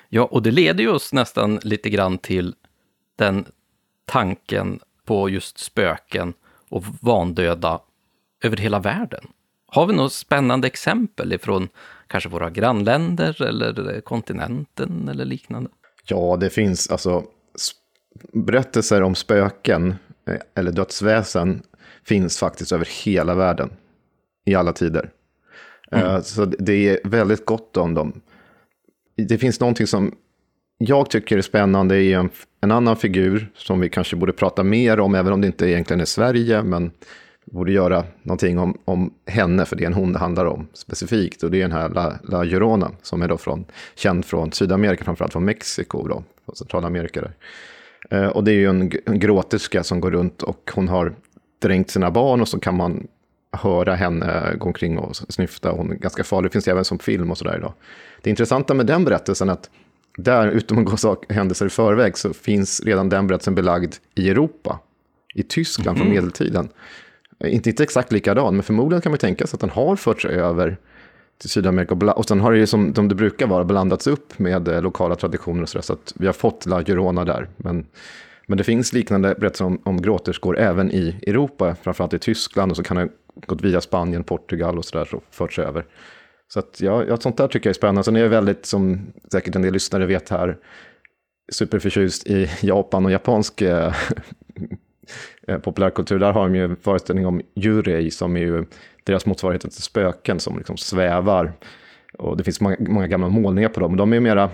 Ja, 0.09 0.25
och 0.25 0.43
det 0.43 0.51
leder 0.51 0.85
ju 0.85 0.91
oss 0.91 1.13
nästan 1.13 1.61
lite 1.63 1.91
grann 1.91 2.19
till 2.19 2.55
den 3.17 3.45
tanken 4.05 4.81
på 5.05 5.29
just 5.29 5.59
spöken 5.59 6.35
och 6.69 6.85
vandöda 7.01 7.81
över 8.43 8.57
hela 8.57 8.79
världen. 8.79 9.27
Har 9.67 9.87
vi 9.87 9.95
något 9.95 10.13
spännande 10.13 10.67
exempel 10.67 11.33
ifrån 11.33 11.69
kanske 12.07 12.29
våra 12.29 12.51
grannländer 12.51 13.43
eller 13.43 14.01
kontinenten 14.01 15.09
eller 15.09 15.25
liknande? 15.25 15.71
Ja, 16.09 16.37
det 16.41 16.51
finns 16.51 16.91
alltså 16.91 17.25
berättelser 18.33 19.03
om 19.03 19.15
spöken 19.15 19.95
eh, 20.27 20.41
eller 20.55 20.73
dödsväsen 20.73 21.63
finns 22.05 22.39
faktiskt 22.39 22.73
över 22.73 22.89
hela 23.05 23.35
världen 23.35 23.71
i 24.45 24.55
alla 24.55 24.73
tider. 24.73 25.11
Mm. 25.91 26.07
Eh, 26.07 26.21
så 26.21 26.45
det 26.45 26.89
är 26.89 27.09
väldigt 27.09 27.47
gott 27.47 27.77
om 27.77 27.95
dem. 27.95 28.21
Det 29.17 29.39
finns 29.39 29.61
någonting 29.61 29.87
som 29.87 30.15
jag 30.79 31.11
tycker 31.11 31.39
är 31.39 31.43
spännande 31.43 31.99
i 31.99 32.13
en, 32.13 32.31
en 32.61 32.71
annan 32.71 32.97
figur 32.97 33.51
som 33.55 33.81
vi 33.81 33.89
kanske 33.89 34.17
borde 34.17 34.33
prata 34.33 34.65
mer 34.65 35.01
om, 35.01 35.15
även 35.15 35.33
om 35.33 35.41
det 35.41 35.47
inte 35.47 35.69
egentligen 35.69 36.01
är 36.01 36.05
Sverige, 36.05 36.63
men 36.63 36.91
borde 37.51 37.73
göra 37.73 38.05
någonting 38.23 38.59
om, 38.59 38.79
om 38.85 39.15
henne, 39.27 39.65
för 39.65 39.77
det 39.77 39.85
är 39.85 39.87
en 39.87 39.95
hon 39.95 40.13
det 40.13 40.19
handlar 40.19 40.47
om 40.47 40.69
specifikt. 40.73 41.43
Och 41.43 41.51
det 41.51 41.59
är 41.59 41.63
den 41.63 41.73
här 41.73 41.89
La, 41.89 42.19
La 42.23 42.43
Llorona, 42.43 42.91
som 43.03 43.23
är 43.23 43.29
då 43.29 43.39
från, 43.39 43.65
känd 43.95 44.25
från 44.25 44.53
Sydamerika, 44.53 45.05
framförallt 45.05 45.33
från 45.33 45.45
Mexiko, 45.45 46.09
då, 46.09 46.23
från 46.45 46.57
Centralamerika. 46.57 47.21
Där. 47.21 47.33
Eh, 48.11 48.29
och 48.29 48.45
det 48.45 48.53
är 48.53 48.57
ju 48.57 48.69
en, 48.69 48.93
en 49.07 49.19
gråterska 49.19 49.85
som 49.85 50.01
går 50.01 50.11
runt 50.11 50.43
och 50.43 50.71
hon 50.75 50.89
har 50.89 51.15
dränkt 51.63 51.91
sina 51.91 52.11
barn 52.11 52.41
och 52.41 52.49
så 52.49 52.61
kan 52.61 52.77
man 52.77 53.07
höra 53.53 53.95
henne 53.95 54.55
gå 54.59 54.67
omkring 54.67 54.99
och 54.99 55.17
snyfta. 55.17 55.71
Hon 55.71 55.91
är 55.91 55.95
ganska 55.95 56.25
farlig, 56.25 56.51
det 56.51 56.53
finns 56.53 56.69
även 56.69 56.85
som 56.85 56.99
film 56.99 57.31
och 57.31 57.39
sådär 57.39 57.57
idag. 57.57 57.73
Det 58.23 58.31
intressanta 58.31 58.75
med 58.75 58.87
den 58.87 59.05
berättelsen 59.05 59.49
är 59.49 59.53
att 59.53 59.71
där, 60.17 60.49
utom 60.49 60.79
att 60.79 60.85
gå 60.85 60.97
sak, 60.97 61.33
händelser 61.33 61.67
i 61.67 61.71
förväg, 61.71 62.19
så 62.19 62.33
finns 62.33 62.81
redan 62.81 63.09
den 63.09 63.27
berättelsen 63.27 63.55
belagd 63.55 63.95
i 64.15 64.31
Europa. 64.31 64.79
I 65.35 65.43
Tyskland 65.43 65.97
mm. 65.97 65.99
från 65.99 66.07
mhm. 66.07 66.15
medeltiden. 66.15 66.69
Eh, 67.45 67.55
inte, 67.55 67.71
inte 67.71 67.83
exakt 67.83 68.13
likadan, 68.13 68.55
men 68.55 68.63
förmodligen 68.63 69.03
kan 69.03 69.13
man 69.13 69.19
tänka 69.19 69.47
sig 69.47 69.57
att 69.57 69.61
den 69.61 69.71
har 69.71 69.97
förts 69.97 70.25
över 70.25 70.77
till 71.39 71.51
Sydamerika. 71.51 71.95
Och, 71.95 72.25
sen 72.25 72.41
har 72.41 72.53
det 72.53 72.59
ju 72.59 72.67
som, 72.67 72.93
de 72.93 73.09
det 73.09 73.15
brukar 73.15 73.47
vara 73.47 73.65
blandats 73.65 74.07
upp 74.07 74.39
med 74.39 74.69
eh, 74.69 74.83
lokala 74.83 75.15
traditioner 75.15 75.63
och 75.63 75.69
sådär, 75.69 75.83
så 75.83 75.93
att 75.93 76.15
vi 76.17 76.27
har 76.27 76.33
fått 76.33 76.67
La 76.67 76.81
Llorona 76.81 77.25
där. 77.25 77.49
Men, 77.57 77.87
men 78.47 78.59
det 78.59 78.65
finns 78.65 78.93
liknande 78.93 79.35
berättelser 79.35 79.65
om, 79.65 79.81
om 79.85 80.03
gråterskor 80.03 80.59
även 80.59 80.91
i 80.91 81.21
Europa, 81.27 81.77
framförallt 81.83 82.15
i 82.15 82.19
Tyskland 82.19 82.73
och 82.73 82.77
så 82.77 82.83
kan 82.83 82.97
det 82.97 83.03
ha 83.03 83.09
gått 83.47 83.63
via 83.63 83.81
Spanien, 83.81 84.25
Portugal 84.25 84.79
och 84.79 84.85
så 84.85 84.99
där, 84.99 85.09
förts 85.31 85.59
över. 85.59 85.85
Så 86.53 86.59
att, 86.59 86.81
ja, 86.81 87.05
ja, 87.05 87.17
sånt 87.17 87.37
där 87.37 87.49
tycker 87.49 87.69
jag 87.69 87.73
är 87.73 87.79
spännande. 87.79 88.05
Sen 88.05 88.17
är 88.17 88.21
jag 88.21 88.29
väldigt, 88.29 88.67
som 88.67 89.07
säkert 89.33 89.57
en 89.57 89.63
del 89.63 89.73
lyssnare 89.73 90.07
vet 90.07 90.29
här, 90.29 90.57
superförtjust 91.53 92.27
i 92.27 92.51
Japan 92.61 93.05
och 93.05 93.13
japansk 93.13 93.63
eh, 93.63 93.95
Eh, 95.49 95.59
populärkultur. 95.59 96.19
Där 96.19 96.33
har 96.33 96.43
de 96.43 96.55
ju 96.55 96.65
en 96.65 96.77
föreställning 96.77 97.27
om 97.27 97.41
Yurei 97.55 98.11
som 98.11 98.37
är 98.37 98.41
ju 98.41 98.65
deras 99.05 99.27
motsvarighet 99.27 99.63
till 99.63 99.83
spöken 99.83 100.41
som 100.41 100.59
liksom 100.59 100.77
svävar. 100.77 101.53
Och 102.19 102.37
det 102.37 102.45
finns 102.45 102.61
många, 102.61 102.77
många 102.81 103.07
gamla 103.07 103.29
målningar 103.29 103.69
på 103.69 103.81
dem. 103.81 103.97
De 103.97 104.13
är 104.13 104.21
mera, 104.21 104.51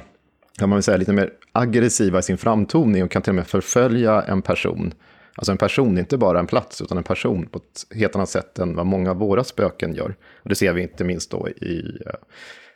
kan 0.59 0.69
man 0.69 0.77
väl 0.77 0.83
säga, 0.83 0.97
lite 0.97 1.13
mer 1.13 1.31
aggressiva 1.53 2.19
i 2.19 2.23
sin 2.23 2.39
framtoning 2.39 3.05
och 3.05 3.11
kan 3.11 3.23
till 3.23 3.31
och 3.31 3.35
med 3.35 3.47
förfölja 3.47 4.23
en 4.23 4.43
person 4.43 4.95
Alltså 5.37 5.53
en 5.53 5.59
person, 5.59 5.99
inte 5.99 6.19
bara 6.19 6.41
en 6.41 6.47
plats, 6.47 6.83
utan 6.83 6.99
en 6.99 7.05
person 7.05 7.47
på 7.47 7.59
ett 7.59 7.97
helt 7.97 8.17
annat 8.17 8.29
sätt 8.29 8.59
än 8.59 8.77
vad 8.77 8.87
många 8.87 9.11
av 9.11 9.17
våra 9.17 9.45
spöken 9.45 9.95
gör. 9.95 10.15
Och 10.43 10.49
det 10.49 10.55
ser 10.55 10.73
vi 10.73 10.83
inte 10.83 11.05
minst 11.05 11.31
då 11.31 11.49
i 11.49 11.99
eh, 12.07 12.13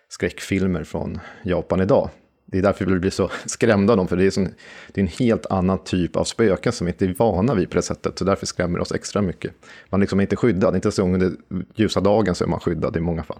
skräckfilmer 0.08 0.84
från 0.84 1.20
Japan 1.42 1.80
idag. 1.80 2.10
Det 2.50 2.58
är 2.58 2.62
därför 2.62 2.84
vi 2.84 2.98
blir 2.98 3.10
så 3.10 3.30
skrämda 3.46 3.92
av 3.92 3.96
dem, 3.96 4.08
för 4.08 4.16
det 4.16 4.26
är, 4.26 4.30
som, 4.30 4.44
det 4.92 5.00
är 5.00 5.02
en 5.02 5.12
helt 5.18 5.46
annan 5.46 5.78
typ 5.84 6.16
av 6.16 6.24
spöken 6.24 6.72
som 6.72 6.84
vi 6.84 6.92
inte 6.92 7.04
är 7.04 7.14
vana 7.18 7.54
vid 7.54 7.70
på 7.70 7.76
det 7.76 7.82
sättet. 7.82 8.18
Så 8.18 8.24
därför 8.24 8.46
skrämmer 8.46 8.78
det 8.78 8.82
oss 8.82 8.92
extra 8.92 9.22
mycket. 9.22 9.52
Man 9.90 10.00
liksom 10.00 10.20
är 10.20 10.22
inte 10.22 10.36
skyddad, 10.36 10.74
inte 10.74 10.92
så 10.92 11.02
under 11.02 11.32
ljusa 11.74 12.00
dagen 12.00 12.34
så 12.34 12.44
är 12.44 12.48
man 12.48 12.60
skyddad 12.60 12.96
i 12.96 13.00
många 13.00 13.22
fall. 13.22 13.38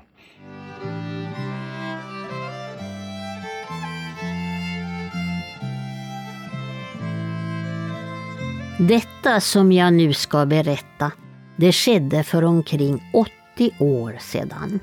Detta 8.79 9.41
som 9.41 9.73
jag 9.73 9.93
nu 9.93 10.13
ska 10.13 10.47
berätta, 10.47 11.13
det 11.57 11.73
skedde 11.73 12.25
för 12.25 12.45
omkring 12.45 13.11
80 13.13 13.75
år 13.79 14.17
sedan. 14.21 14.81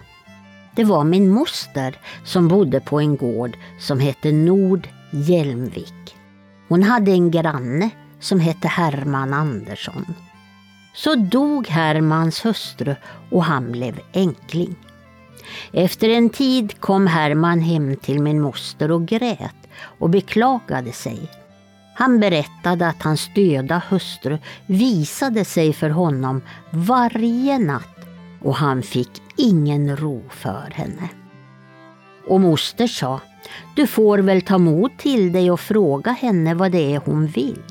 Det 0.75 0.83
var 0.83 1.03
min 1.03 1.29
moster 1.29 1.99
som 2.23 2.47
bodde 2.47 2.79
på 2.79 2.99
en 2.99 3.15
gård 3.17 3.57
som 3.79 3.99
hette 3.99 4.31
Nord 4.31 4.87
Hjelmvik. 5.11 6.15
Hon 6.67 6.83
hade 6.83 7.11
en 7.11 7.31
granne 7.31 7.89
som 8.19 8.39
hette 8.39 8.67
Herman 8.67 9.33
Andersson. 9.33 10.05
Så 10.93 11.15
dog 11.15 11.67
Hermans 11.67 12.45
hustru 12.45 12.95
och 13.31 13.43
han 13.43 13.71
blev 13.71 13.99
enkling. 14.13 14.75
Efter 15.71 16.09
en 16.09 16.29
tid 16.29 16.79
kom 16.79 17.07
Herman 17.07 17.59
hem 17.59 17.95
till 17.95 18.21
min 18.21 18.41
moster 18.41 18.91
och 18.91 19.05
grät 19.05 19.67
och 19.99 20.09
beklagade 20.09 20.91
sig 20.91 21.29
han 21.97 22.19
berättade 22.19 22.87
att 22.87 23.03
hans 23.03 23.29
döda 23.35 23.81
hustru 23.89 24.37
visade 24.65 25.45
sig 25.45 25.73
för 25.73 25.89
honom 25.89 26.41
varje 26.69 27.59
natt 27.59 27.94
och 28.45 28.55
han 28.55 28.83
fick 28.83 29.21
ingen 29.35 29.97
ro 29.97 30.23
för 30.29 30.71
henne. 30.73 31.09
Och 32.27 32.41
moster 32.41 32.87
sa, 32.87 33.21
du 33.75 33.87
får 33.87 34.17
väl 34.17 34.41
ta 34.41 34.57
mod 34.57 34.97
till 34.97 35.31
dig 35.31 35.51
och 35.51 35.59
fråga 35.59 36.11
henne 36.11 36.53
vad 36.53 36.71
det 36.71 36.95
är 36.95 37.01
hon 37.05 37.27
vill. 37.27 37.63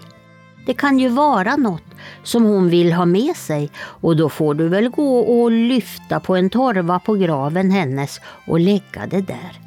Det 0.66 0.74
kan 0.74 0.98
ju 0.98 1.08
vara 1.08 1.56
något 1.56 1.84
som 2.22 2.44
hon 2.44 2.68
vill 2.68 2.92
ha 2.92 3.04
med 3.04 3.36
sig 3.36 3.70
och 3.76 4.16
då 4.16 4.28
får 4.28 4.54
du 4.54 4.68
väl 4.68 4.88
gå 4.88 5.18
och 5.18 5.50
lyfta 5.50 6.20
på 6.20 6.36
en 6.36 6.50
torva 6.50 6.98
på 6.98 7.14
graven 7.14 7.70
hennes 7.70 8.20
och 8.46 8.60
lägga 8.60 9.06
det 9.10 9.20
där. 9.20 9.60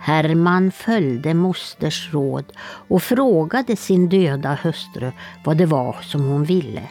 Herman 0.00 0.72
följde 0.72 1.34
mosters 1.34 2.12
råd 2.12 2.44
och 2.88 3.02
frågade 3.02 3.76
sin 3.76 4.08
döda 4.08 4.58
hustru 4.62 5.12
vad 5.44 5.56
det 5.56 5.66
var 5.66 5.96
som 6.02 6.22
hon 6.22 6.44
ville. 6.44 6.82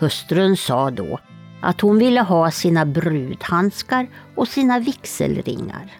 Hustrun 0.00 0.56
sa 0.56 0.90
då 0.90 1.18
att 1.60 1.80
hon 1.80 1.98
ville 1.98 2.20
ha 2.20 2.50
sina 2.50 2.86
brudhandskar 2.86 4.06
och 4.34 4.48
sina 4.48 4.78
vigselringar. 4.78 5.92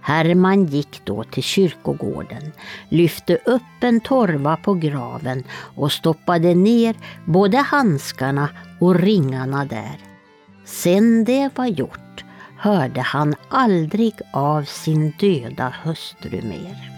Herman 0.00 0.66
gick 0.66 1.00
då 1.04 1.24
till 1.24 1.42
kyrkogården, 1.42 2.52
lyfte 2.88 3.36
upp 3.36 3.62
en 3.80 4.00
torva 4.00 4.56
på 4.56 4.74
graven 4.74 5.44
och 5.50 5.92
stoppade 5.92 6.54
ner 6.54 6.96
både 7.24 7.58
handskarna 7.58 8.48
och 8.80 8.94
ringarna 8.94 9.64
där. 9.64 9.98
Sen 10.64 11.24
det 11.24 11.50
var 11.54 11.66
gjort 11.66 12.24
hörde 12.58 13.00
han 13.00 13.34
aldrig 13.48 14.14
av 14.32 14.62
sin 14.62 15.14
döda 15.18 15.74
hustru 15.84 16.42
mer. 16.42 16.97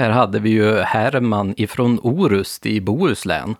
Här 0.00 0.10
hade 0.10 0.38
vi 0.38 0.50
ju 0.50 0.80
Herman 0.80 1.54
ifrån 1.56 2.00
Orust 2.02 2.66
i 2.66 2.80
Bohuslän. 2.80 3.54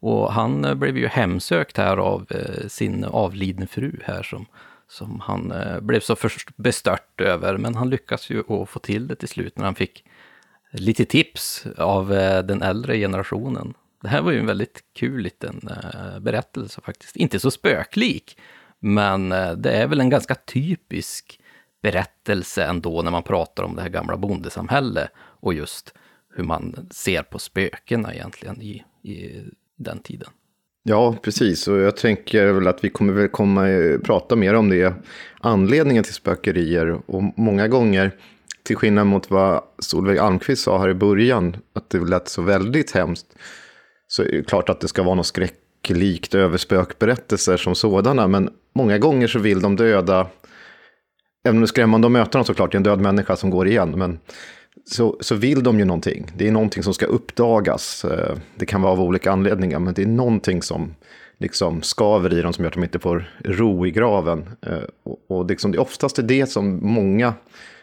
Och 0.00 0.32
han 0.32 0.64
eh, 0.64 0.74
blev 0.74 0.98
ju 0.98 1.06
hemsökt 1.06 1.76
här 1.76 1.96
av 1.96 2.26
eh, 2.30 2.68
sin 2.68 3.04
avlidne 3.04 3.66
fru 3.66 3.92
här 4.04 4.22
som, 4.22 4.46
som 4.88 5.20
han 5.20 5.52
eh, 5.52 5.80
blev 5.80 6.00
så 6.00 6.16
bestört 6.56 7.20
över. 7.20 7.56
Men 7.56 7.74
han 7.74 7.90
lyckas 7.90 8.30
ju 8.30 8.40
att 8.40 8.68
få 8.68 8.78
till 8.78 9.08
det 9.08 9.14
till 9.14 9.28
slut 9.28 9.58
när 9.58 9.64
han 9.64 9.74
fick 9.74 10.04
lite 10.70 11.04
tips 11.04 11.66
av 11.78 12.08
den 12.44 12.62
äldre 12.62 12.98
generationen. 12.98 13.74
Det 14.02 14.08
här 14.08 14.22
var 14.22 14.32
ju 14.32 14.38
en 14.38 14.46
väldigt 14.46 14.80
kul 14.94 15.22
liten 15.22 15.68
berättelse 16.20 16.80
faktiskt. 16.80 17.16
Inte 17.16 17.40
så 17.40 17.50
spöklik, 17.50 18.38
men 18.78 19.28
det 19.56 19.70
är 19.70 19.86
väl 19.86 20.00
en 20.00 20.10
ganska 20.10 20.34
typisk 20.34 21.40
berättelse 21.82 22.64
ändå 22.64 23.02
när 23.02 23.10
man 23.10 23.22
pratar 23.22 23.62
om 23.62 23.76
det 23.76 23.82
här 23.82 23.88
gamla 23.88 24.16
bondesamhället 24.16 25.10
och 25.42 25.54
just 25.54 25.94
hur 26.34 26.44
man 26.44 26.88
ser 26.90 27.22
på 27.22 27.38
spökena 27.38 28.14
egentligen 28.14 28.62
i, 28.62 28.84
i 29.02 29.44
den 29.76 29.98
tiden. 29.98 30.28
Ja, 30.84 31.16
precis. 31.22 31.68
Och 31.68 31.78
jag 31.78 31.96
tänker 31.96 32.52
väl 32.52 32.68
att 32.68 32.84
vi 32.84 32.90
kommer 32.90 33.12
väl 33.12 33.28
komma 33.28 33.68
eh, 33.68 33.98
prata 33.98 34.36
mer 34.36 34.54
om 34.54 34.68
det. 34.68 34.94
Anledningen 35.40 36.04
till 36.04 36.14
spökerier. 36.14 37.00
Och 37.06 37.22
många 37.36 37.68
gånger, 37.68 38.10
till 38.62 38.76
skillnad 38.76 39.06
mot 39.06 39.30
vad 39.30 39.62
Solveig 39.78 40.18
Almqvist 40.18 40.62
sa 40.62 40.78
här 40.78 40.88
i 40.88 40.94
början, 40.94 41.56
att 41.74 41.90
det 41.90 41.98
lät 41.98 42.28
så 42.28 42.42
väldigt 42.42 42.90
hemskt. 42.90 43.26
Så 44.08 44.22
är 44.22 44.32
det 44.32 44.48
klart 44.48 44.68
att 44.68 44.80
det 44.80 44.88
ska 44.88 45.02
vara 45.02 45.14
något 45.14 45.26
skräcklikt 45.26 46.34
över 46.34 46.58
spökberättelser 46.58 47.56
som 47.56 47.74
sådana. 47.74 48.28
Men 48.28 48.50
många 48.74 48.98
gånger 48.98 49.26
så 49.26 49.38
vill 49.38 49.60
de 49.60 49.76
döda, 49.76 50.26
även 51.44 51.56
om 51.56 51.60
det 51.60 51.64
är 51.64 51.66
skrämmande 51.66 52.06
att 52.06 52.12
möta 52.12 52.38
dem 52.38 52.44
såklart, 52.44 52.72
det 52.72 52.76
är 52.76 52.78
en 52.78 52.82
död 52.82 53.00
människa 53.00 53.36
som 53.36 53.50
går 53.50 53.68
igen. 53.68 53.90
Men 53.96 54.18
så, 54.84 55.16
så 55.20 55.34
vill 55.34 55.62
de 55.62 55.78
ju 55.78 55.84
någonting. 55.84 56.26
Det 56.36 56.48
är 56.48 56.52
någonting 56.52 56.82
som 56.82 56.94
ska 56.94 57.06
uppdagas. 57.06 58.04
Eh, 58.04 58.36
det 58.56 58.66
kan 58.66 58.82
vara 58.82 58.92
av 58.92 59.00
olika 59.00 59.32
anledningar, 59.32 59.78
men 59.78 59.94
det 59.94 60.02
är 60.02 60.06
någonting 60.06 60.62
som 60.62 60.94
liksom 61.38 61.82
skaver 61.82 62.34
i 62.34 62.42
dem 62.42 62.52
som 62.52 62.64
gör 62.64 62.70
att 62.70 62.74
de 62.74 62.82
inte 62.82 62.98
får 62.98 63.32
ro 63.44 63.86
i 63.86 63.90
graven. 63.90 64.48
Eh, 64.66 64.78
och, 65.02 65.18
och 65.26 65.46
liksom 65.46 65.72
det 65.72 65.78
är 65.78 65.80
oftast 65.82 66.18
det 66.22 66.46
som 66.46 66.86
många 66.86 67.34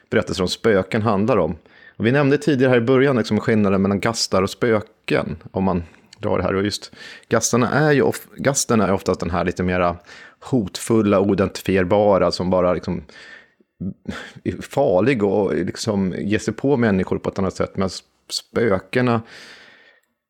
berättelser 0.09 0.43
om 0.43 0.49
spöken 0.49 1.01
handlar 1.01 1.37
om. 1.37 1.55
Och 1.97 2.05
vi 2.05 2.11
nämnde 2.11 2.37
tidigare 2.37 2.69
här 2.69 2.77
i 2.77 2.81
början 2.81 3.17
liksom 3.17 3.39
skillnaden 3.39 3.81
mellan 3.81 3.99
gastar 3.99 4.41
och 4.41 4.49
spöken. 4.49 5.37
Om 5.51 5.63
man 5.63 5.83
drar 6.19 6.37
det 6.37 6.43
här. 6.43 6.55
Och 6.55 6.63
just 6.63 6.91
gastarna 7.29 7.69
är 7.69 7.91
ju 7.91 8.01
of, 8.01 8.27
gasterna 8.35 8.87
är 8.87 8.91
oftast 8.91 9.19
den 9.19 9.29
här 9.29 9.45
lite 9.45 9.63
mera 9.63 9.95
hotfulla, 10.39 11.19
oidentifierbara 11.19 12.31
som 12.31 12.49
bara 12.49 12.73
liksom 12.73 13.03
farlig 14.61 15.23
och 15.23 15.55
liksom 15.55 16.15
ge 16.17 16.39
sig 16.39 16.53
på 16.53 16.77
människor 16.77 17.17
på 17.17 17.29
ett 17.29 17.39
annat 17.39 17.55
sätt. 17.55 17.77
Men 17.77 17.89
spökena 18.29 19.21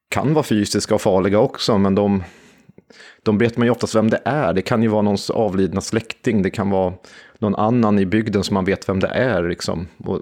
kan 0.10 0.34
vara 0.34 0.44
fysiska 0.44 0.96
och 0.96 1.02
farliga 1.02 1.40
också, 1.40 1.78
men 1.78 1.96
de, 1.96 2.24
de 3.24 3.38
vet 3.38 3.58
man 3.58 3.68
ju 3.68 3.72
oftast 3.72 3.96
vem 3.96 4.10
det 4.10 4.22
är. 4.26 4.54
Det 4.54 4.62
kan 4.62 4.84
ju 4.84 4.90
vara 4.90 5.02
någons 5.02 5.30
avlidna 5.30 5.82
släkting, 5.82 6.42
det 6.42 6.50
kan 6.50 6.70
vara 6.70 6.94
någon 7.38 7.56
annan 7.56 8.00
i 8.00 8.06
bygden 8.06 8.44
som 8.44 8.54
man 8.54 8.66
vet 8.66 8.90
vem 8.90 9.00
det 9.00 9.08
är. 9.08 9.50
Liksom. 9.50 9.88
Och 9.98 10.22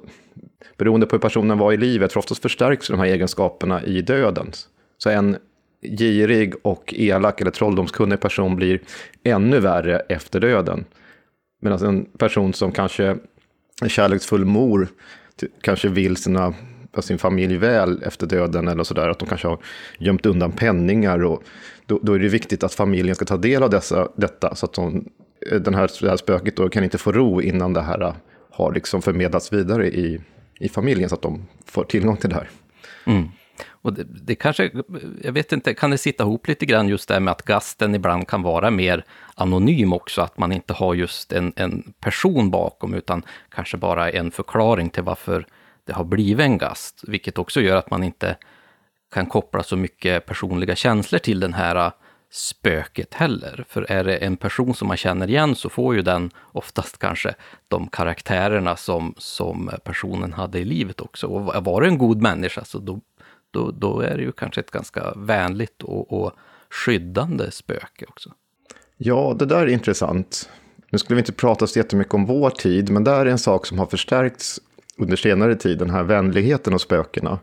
beroende 0.77 1.05
på 1.05 1.15
hur 1.15 1.21
personen 1.21 1.57
var 1.57 1.73
i 1.73 1.77
livet, 1.77 2.13
för 2.13 2.19
oftast 2.19 2.41
förstärks 2.41 2.87
de 2.87 2.99
här 2.99 3.05
egenskaperna 3.05 3.83
i 3.83 4.01
döden. 4.01 4.51
Så 4.97 5.09
en 5.09 5.37
girig 5.81 6.53
och 6.61 6.93
elak 6.97 7.41
eller 7.41 7.51
trolldomskunnig 7.51 8.19
person 8.19 8.55
blir 8.55 8.81
ännu 9.23 9.59
värre 9.59 9.99
efter 9.99 10.39
döden. 10.39 10.85
Medan 11.59 11.85
en 11.85 12.05
person 12.05 12.53
som 12.53 12.71
kanske 12.71 13.17
en 13.81 13.89
kärleksfull 13.89 14.45
mor 14.45 14.87
kanske 15.61 15.89
vill 15.89 16.17
sina, 16.17 16.53
sin 16.99 17.17
familj 17.17 17.57
väl 17.57 18.03
efter 18.03 18.27
döden 18.27 18.67
eller 18.67 18.83
sådär. 18.83 19.09
Att 19.09 19.19
de 19.19 19.27
kanske 19.27 19.47
har 19.47 19.59
gömt 19.99 20.25
undan 20.25 20.51
penningar. 20.51 21.23
Och 21.23 21.43
då, 21.85 21.99
då, 22.03 22.13
är 22.13 22.19
det 22.19 22.27
viktigt 22.27 22.63
att 22.63 22.73
familjen 22.73 23.15
ska 23.15 23.25
ta 23.25 23.37
del 23.37 23.63
av 23.63 23.69
dessa, 23.69 24.07
detta. 24.15 24.55
Så 24.55 24.65
att 24.65 24.73
de, 24.73 25.09
eh, 25.51 25.59
den 25.59 25.73
här, 25.73 25.91
det 26.01 26.09
här 26.09 26.17
spöket 26.17 26.55
då 26.55 26.69
kan 26.69 26.83
inte 26.83 26.97
få 26.97 27.11
ro 27.11 27.41
innan 27.41 27.73
det 27.73 27.81
här 27.81 28.01
eh, 28.01 28.15
har 28.51 28.73
liksom 28.73 29.01
förmedlats 29.01 29.53
vidare 29.53 29.87
i, 29.87 30.21
i 30.59 30.69
familjen. 30.69 31.09
Så 31.09 31.15
att 31.15 31.21
de 31.21 31.47
får 31.65 31.83
tillgång 31.83 32.17
till 32.17 32.29
det 32.29 32.35
här. 32.35 32.49
Mm. 33.05 33.27
Och 33.69 33.93
det, 33.93 34.03
det, 34.03 34.35
kanske, 34.35 34.71
jag 35.23 35.31
vet 35.31 35.51
inte, 35.51 35.73
kan 35.73 35.91
det 35.91 35.97
sitta 35.97 36.23
ihop 36.23 36.47
lite 36.47 36.65
grann 36.65 36.87
just 36.87 37.07
det 37.07 37.13
här 37.13 37.21
med 37.21 37.31
att 37.31 37.41
gasten 37.41 37.95
ibland 37.95 38.27
kan 38.27 38.41
vara 38.41 38.71
mer 38.71 39.05
anonym 39.37 39.93
också, 39.93 40.21
att 40.21 40.37
man 40.37 40.51
inte 40.51 40.73
har 40.73 40.93
just 40.93 41.31
en, 41.31 41.53
en 41.55 41.93
person 41.99 42.51
bakom, 42.51 42.93
utan 42.93 43.23
kanske 43.49 43.77
bara 43.77 44.09
en 44.09 44.31
förklaring 44.31 44.89
till 44.89 45.03
varför 45.03 45.47
det 45.83 45.93
har 45.93 46.03
blivit 46.03 46.43
en 46.43 46.57
gast, 46.57 47.03
vilket 47.07 47.37
också 47.37 47.61
gör 47.61 47.75
att 47.75 47.91
man 47.91 48.03
inte 48.03 48.37
kan 49.13 49.25
koppla 49.25 49.63
så 49.63 49.77
mycket 49.77 50.25
personliga 50.25 50.75
känslor 50.75 51.19
till 51.19 51.39
den 51.39 51.53
här 51.53 51.91
spöket 52.31 53.13
heller. 53.13 53.65
För 53.69 53.91
är 53.91 54.03
det 54.03 54.17
en 54.17 54.37
person 54.37 54.73
som 54.73 54.87
man 54.87 54.97
känner 54.97 55.29
igen 55.29 55.55
så 55.55 55.69
får 55.69 55.95
ju 55.95 56.01
den 56.01 56.31
oftast 56.51 56.97
kanske 56.99 57.35
de 57.67 57.87
karaktärerna 57.87 58.75
som, 58.75 59.13
som 59.17 59.71
personen 59.83 60.33
hade 60.33 60.59
i 60.59 60.65
livet 60.65 61.01
också. 61.01 61.27
Och 61.27 61.63
var 61.65 61.81
det 61.81 61.87
en 61.87 61.97
god 61.97 62.21
människa 62.21 62.65
så 62.65 62.79
då 62.79 62.99
då, 63.51 63.71
då 63.71 64.01
är 64.01 64.17
det 64.17 64.23
ju 64.23 64.31
kanske 64.31 64.61
ett 64.61 64.71
ganska 64.71 65.13
vänligt 65.15 65.83
och, 65.83 66.13
och 66.13 66.31
skyddande 66.69 67.51
spöke 67.51 68.05
också. 68.07 68.31
Ja, 68.97 69.35
det 69.39 69.45
där 69.45 69.61
är 69.61 69.67
intressant. 69.67 70.49
Nu 70.89 70.97
skulle 70.97 71.15
vi 71.15 71.21
inte 71.21 71.31
prata 71.31 71.67
så 71.67 71.79
jättemycket 71.79 72.13
om 72.13 72.25
vår 72.25 72.49
tid, 72.49 72.89
men 72.89 73.03
det 73.03 73.11
är 73.11 73.25
en 73.25 73.37
sak 73.37 73.65
som 73.65 73.79
har 73.79 73.85
förstärkts 73.85 74.59
under 74.97 75.15
senare 75.15 75.55
tid, 75.55 75.77
den 75.77 75.89
här 75.89 76.03
vänligheten 76.03 76.73
och 76.73 76.81
spökena. 76.81 77.39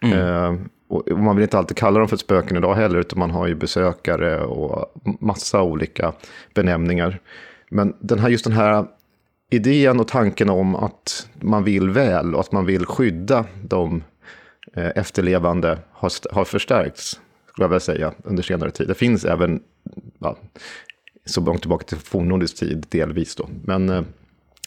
Mm. 0.00 0.18
Eh, 0.18 0.60
och 0.88 1.18
man 1.18 1.36
vill 1.36 1.42
inte 1.42 1.58
alltid 1.58 1.76
kalla 1.76 1.98
dem 1.98 2.08
för 2.08 2.16
spöken 2.16 2.56
idag 2.56 2.74
heller, 2.74 2.98
utan 2.98 3.18
man 3.18 3.30
har 3.30 3.46
ju 3.46 3.54
besökare 3.54 4.40
och 4.44 4.92
massa 5.20 5.62
olika 5.62 6.12
benämningar. 6.54 7.20
Men 7.70 7.96
den 8.00 8.18
här, 8.18 8.28
just 8.28 8.44
den 8.44 8.52
här 8.52 8.84
idén 9.50 10.00
och 10.00 10.08
tanken 10.08 10.50
om 10.50 10.76
att 10.76 11.28
man 11.40 11.64
vill 11.64 11.90
väl 11.90 12.34
och 12.34 12.40
att 12.40 12.52
man 12.52 12.66
vill 12.66 12.86
skydda 12.86 13.44
de 13.62 14.02
Eh, 14.76 14.90
efterlevande 14.94 15.78
har, 15.92 16.34
har 16.34 16.44
förstärkts, 16.44 17.20
skulle 17.48 17.64
jag 17.64 17.68
vilja 17.68 17.80
säga, 17.80 18.12
under 18.24 18.42
senare 18.42 18.70
tid. 18.70 18.88
Det 18.88 18.94
finns 18.94 19.24
även, 19.24 19.60
ja, 20.18 20.36
så 21.24 21.40
långt 21.40 21.60
tillbaka 21.60 21.84
till 21.84 21.98
fornnordisk 21.98 22.56
tid, 22.56 22.86
delvis 22.88 23.36
då. 23.36 23.48
Men, 23.64 23.88
eh, 23.88 24.02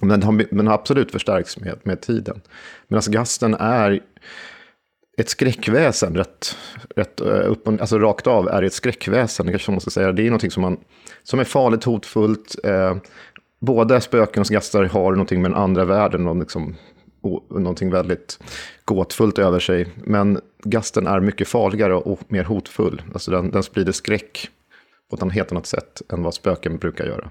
men, 0.01 0.23
har, 0.23 0.53
men 0.53 0.67
har 0.67 0.73
absolut 0.73 1.11
förstärkts 1.11 1.59
med, 1.59 1.79
med 1.83 2.01
tiden. 2.01 2.41
Medan 2.87 2.97
alltså 2.97 3.11
gasten 3.11 3.53
är 3.53 3.99
ett 5.17 5.29
skräckväsen, 5.29 6.15
rätt, 6.15 6.57
rätt 6.95 7.21
eh, 7.21 7.51
upp, 7.51 7.67
alltså 7.67 7.99
rakt 7.99 8.27
av 8.27 8.47
är 8.47 8.61
det 8.61 8.67
ett 8.67 8.73
skräckväsen, 8.73 9.45
det 9.45 9.51
kanske 9.51 9.71
man 9.71 9.81
ska 9.81 9.89
säga. 9.89 10.11
Det 10.11 10.21
är 10.21 10.25
någonting 10.25 10.51
som, 10.51 10.61
man, 10.61 10.77
som 11.23 11.39
är 11.39 11.43
farligt, 11.43 11.83
hotfullt. 11.83 12.55
Eh, 12.63 12.95
båda 13.59 14.01
spöken 14.01 14.41
och 14.41 14.47
gastar 14.47 14.83
har 14.83 15.11
någonting 15.11 15.41
med 15.41 15.51
den 15.51 15.57
andra 15.57 15.85
världen 15.85 16.27
och 16.27 16.37
liksom 16.37 16.75
någonting 17.49 17.91
väldigt 17.91 18.39
gåtfullt 18.85 19.39
över 19.39 19.59
sig. 19.59 19.87
Men 20.03 20.39
gasten 20.63 21.07
är 21.07 21.19
mycket 21.19 21.47
farligare 21.47 21.93
och 21.93 22.19
mer 22.27 22.43
hotfull. 22.43 23.01
Alltså 23.13 23.31
den, 23.31 23.51
den 23.51 23.63
sprider 23.63 23.91
skräck 23.91 24.49
på 25.09 25.15
ett 25.15 25.33
helt 25.33 25.51
annat 25.51 25.65
sätt 25.65 26.01
än 26.11 26.23
vad 26.23 26.33
spöken 26.33 26.77
brukar 26.77 27.05
göra. 27.05 27.29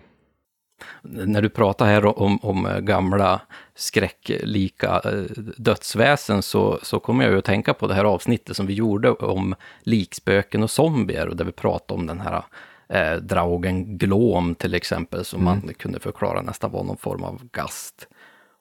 När 1.02 1.42
du 1.42 1.48
pratar 1.48 1.86
här 1.86 2.18
om, 2.18 2.38
om 2.42 2.68
gamla 2.80 3.40
skräcklika 3.74 5.00
eh, 5.04 5.42
dödsväsen 5.56 6.42
så, 6.42 6.78
så 6.82 7.00
kommer 7.00 7.24
jag 7.24 7.32
ju 7.32 7.38
att 7.38 7.44
tänka 7.44 7.74
på 7.74 7.86
det 7.86 7.94
här 7.94 8.04
avsnittet 8.04 8.56
som 8.56 8.66
vi 8.66 8.74
gjorde 8.74 9.10
om 9.10 9.54
likspöken 9.82 10.62
och 10.62 10.70
zombier 10.70 11.28
och 11.28 11.36
där 11.36 11.44
vi 11.44 11.52
pratade 11.52 12.00
om 12.00 12.06
den 12.06 12.20
här 12.20 12.44
eh, 12.88 13.16
Draugen 13.16 13.98
Glom 13.98 14.54
till 14.54 14.74
exempel 14.74 15.24
som 15.24 15.40
mm. 15.40 15.60
man 15.64 15.74
kunde 15.74 16.00
förklara 16.00 16.42
nästan 16.42 16.72
var 16.72 16.84
någon 16.84 16.96
form 16.96 17.22
av 17.22 17.48
gast. 17.52 18.08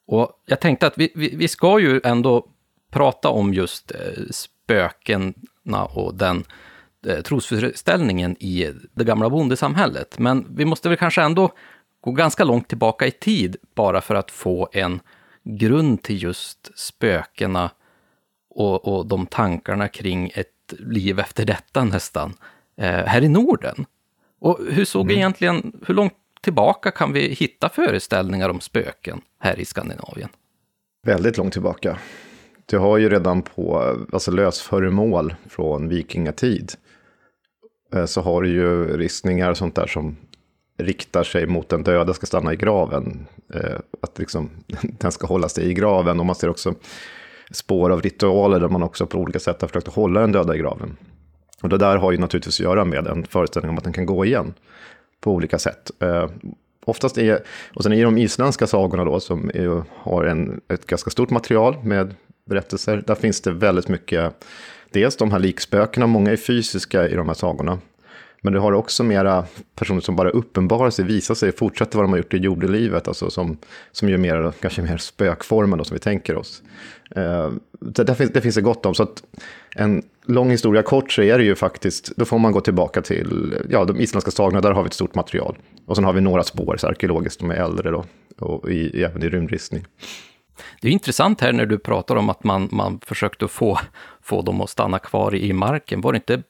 Och 0.08 0.44
jag 0.46 0.60
tänkte 0.60 0.88
att 0.88 0.98
vi, 0.98 1.12
vi, 1.16 1.36
vi 1.36 1.48
ska 1.48 1.80
ju 1.80 2.02
ändå 2.04 2.48
prata 2.92 3.30
om 3.30 3.54
just 3.54 3.92
eh, 3.92 4.24
spökena 4.32 5.86
och 5.86 6.16
den 6.16 6.38
eh, 6.38 6.44
trosföreställningen 7.26 8.36
i 8.40 8.74
det 8.94 9.04
gamla 9.04 9.30
bondesamhället. 9.30 10.20
Men 10.20 10.56
vi 10.56 10.66
måste 10.66 10.90
väl 10.90 10.98
kanske 10.98 11.22
ändå 11.22 11.52
gå 12.02 12.12
ganska 12.12 12.44
långt 12.44 12.68
tillbaka 12.68 13.08
i 13.08 13.12
tid 13.12 13.56
bara 13.76 14.02
för 14.02 14.16
att 14.16 14.32
få 14.32 14.70
en 14.72 15.00
grund 15.44 16.04
till 16.04 16.24
just 16.24 16.80
spökena 16.80 17.72
och, 18.50 18.88
och 18.88 19.06
de 19.06 19.26
tankarna 19.26 19.88
kring 19.88 20.32
ett 20.36 20.74
liv 20.80 21.20
efter 21.20 21.46
detta 21.46 21.84
nästan, 21.84 22.34
eh, 22.78 22.88
här 22.88 23.24
i 23.24 23.30
Norden. 23.30 23.86
Och 24.40 24.60
hur 24.70 24.86
såg 24.86 25.06
mm. 25.06 25.18
egentligen, 25.18 25.74
hur 25.88 25.94
långt 25.94 26.14
tillbaka 26.42 26.92
kan 26.92 27.14
vi 27.14 27.34
hitta 27.34 27.70
föreställningar 27.70 28.50
om 28.50 28.60
spöken 28.60 29.22
här 29.40 29.60
i 29.60 29.66
Skandinavien? 29.66 30.30
Väldigt 31.06 31.38
långt 31.38 31.54
tillbaka. 31.54 31.98
Du 32.66 32.78
har 32.78 32.98
ju 32.98 33.10
redan 33.10 33.42
på 33.42 33.96
alltså 34.14 34.32
lösföremål 34.32 35.36
från 35.50 35.90
vikingatid. 35.90 36.72
Eh, 37.96 38.06
så 38.06 38.22
har 38.22 38.42
du 38.42 38.50
ju 38.50 38.98
ristningar 38.98 39.52
och 39.52 39.58
sånt 39.58 39.76
där 39.76 39.88
som 39.88 40.16
riktar 40.78 41.24
sig 41.24 41.48
mot 41.48 41.70
den 41.70 41.84
döda 41.84 42.14
ska 42.14 42.26
stanna 42.26 42.54
i 42.54 42.56
graven. 42.56 43.28
Eh, 43.54 43.80
att 44.02 44.20
liksom, 44.20 44.50
den 44.82 45.12
ska 45.12 45.28
hålla 45.28 45.50
sig 45.50 45.70
i 45.70 45.74
graven. 45.74 46.20
Och 46.20 46.26
man 46.26 46.36
ser 46.36 46.50
också 46.50 46.74
spår 47.52 47.90
av 47.90 48.02
ritualer 48.02 48.60
där 48.60 48.70
man 48.70 48.84
också 48.84 49.06
på 49.06 49.18
olika 49.18 49.40
sätt 49.40 49.62
har 49.62 49.68
försökt 49.68 49.88
hålla 49.88 50.22
den 50.22 50.32
döda 50.32 50.56
i 50.56 50.58
graven. 50.58 50.98
Och 51.62 51.70
det 51.70 51.78
där 51.78 51.98
har 51.98 52.12
ju 52.12 52.18
naturligtvis 52.18 52.60
att 52.60 52.64
göra 52.64 52.86
med 52.86 53.08
en 53.08 53.26
föreställning 53.26 53.70
om 53.70 53.78
att 53.78 53.84
den 53.84 53.94
kan 53.94 54.06
gå 54.06 54.26
igen 54.26 54.54
på 55.22 55.32
olika 55.32 55.60
sätt. 55.60 55.92
Eh, 56.00 56.30
oftast 56.86 57.18
är, 57.18 57.40
och 57.74 57.84
sen 57.84 57.94
i 57.94 58.04
de 58.04 58.18
isländska 58.18 58.68
sagorna 58.68 59.06
då, 59.06 59.20
som 59.20 59.50
är, 59.54 59.84
har 59.90 60.24
en, 60.24 60.62
ett 60.68 60.86
ganska 60.86 61.10
stort 61.10 61.30
material 61.30 61.78
med 61.84 62.16
berättelser, 62.46 63.04
där 63.08 63.16
finns 63.16 63.42
det 63.42 63.52
väldigt 63.52 63.88
mycket, 63.88 64.46
dels 64.96 65.16
de 65.16 65.32
här 65.32 65.40
likspökena, 65.40 66.08
många 66.08 66.32
är 66.32 66.38
fysiska 66.38 67.10
i 67.10 67.16
de 67.16 67.28
här 67.28 67.36
sagorna, 67.36 67.80
men 68.42 68.54
du 68.54 68.60
har 68.60 68.72
också 68.72 69.04
mera 69.04 69.46
personer 69.76 70.02
som 70.02 70.16
bara 70.16 70.30
uppenbarar 70.30 70.90
sig, 70.90 71.06
visar 71.06 71.36
sig, 71.36 71.52
fortsätter 71.52 71.98
vad 71.98 72.04
de 72.04 72.12
har 72.12 72.18
gjort 72.18 72.34
i 72.34 72.38
jordelivet, 72.38 73.08
alltså 73.08 73.30
som, 73.30 73.58
som 73.92 74.10
gör 74.10 74.18
mer, 74.18 74.54
kanske 74.62 74.82
mer 74.82 74.98
spökformen 74.98 75.78
då, 75.78 75.84
som 75.84 75.96
vi 75.96 76.00
tänker 76.00 76.36
oss. 76.36 76.64
Eh, 77.16 77.52
det, 77.80 78.04
det, 78.04 78.16
finns, 78.16 78.32
det 78.32 78.42
finns 78.42 78.56
det 78.56 78.62
gott 78.62 78.86
om, 78.86 78.96
så 78.96 79.04
att 79.04 79.24
en 79.76 80.04
lång 80.26 80.52
historia 80.52 80.84
kort 80.84 81.12
så 81.12 81.22
är 81.22 81.38
det 81.38 81.44
ju 81.44 81.56
faktiskt, 81.56 82.12
då 82.18 82.26
får 82.26 82.40
man 82.40 82.52
gå 82.52 82.62
tillbaka 82.62 83.02
till 83.02 83.54
ja, 83.70 83.86
de 83.86 84.00
isländska 84.00 84.32
sagorna, 84.32 84.62
där 84.62 84.72
har 84.72 84.84
vi 84.84 84.88
ett 84.88 84.94
stort 84.94 85.16
material. 85.16 85.58
Och 85.86 85.96
sen 85.96 86.06
har 86.06 86.14
vi 86.14 86.22
några 86.22 86.44
spår 86.44 86.78
så 86.78 86.88
arkeologiskt, 86.88 87.40
de 87.40 87.52
är 87.52 87.56
äldre 87.56 87.92
då, 87.92 88.06
och 88.40 88.72
i, 88.72 89.04
även 89.04 89.24
i 89.24 89.30
rymdristning. 89.30 89.86
Det 90.82 90.88
är 90.88 90.92
intressant 90.92 91.42
här 91.42 91.54
när 91.54 91.66
du 91.66 91.78
pratar 91.78 92.16
om 92.16 92.30
att 92.30 92.44
man, 92.44 92.70
man 92.72 93.00
försökte 93.06 93.48
få, 93.48 93.80
få 94.26 94.42
dem 94.42 94.62
att 94.62 94.70
stanna 94.70 95.00
kvar 95.00 95.36
i 95.36 95.54
marken. 95.54 96.02
Var 96.02 96.14
det 96.14 96.16
inte 96.16 96.44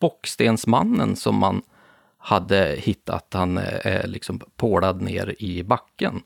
Bockstensmannen 0.00 1.16
som 1.16 1.36
man 1.36 1.62
hade 2.18 2.74
hittat, 2.78 3.26
han 3.32 3.58
är 3.82 4.06
liksom 4.06 4.40
pålad 4.56 5.02
ner 5.02 5.34
i 5.38 5.62
backen? 5.62 6.20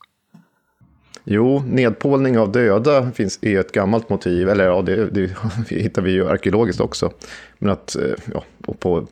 Jo, 1.25 1.63
nedpålning 1.67 2.39
av 2.39 2.53
döda 2.53 3.11
finns, 3.11 3.39
är 3.43 3.61
ett 3.61 3.73
gammalt 3.73 4.09
motiv, 4.09 4.49
eller 4.49 4.65
ja, 4.65 4.83
det, 4.83 5.11
det 5.11 5.31
hittar 5.69 6.03
vi 6.03 6.13
ju 6.13 6.29
arkeologiskt 6.29 6.81
också. 6.81 7.13
Men 7.59 7.71
att, 7.71 7.97
eh, 7.97 8.15
ja, 8.35 8.45
på, 8.79 9.07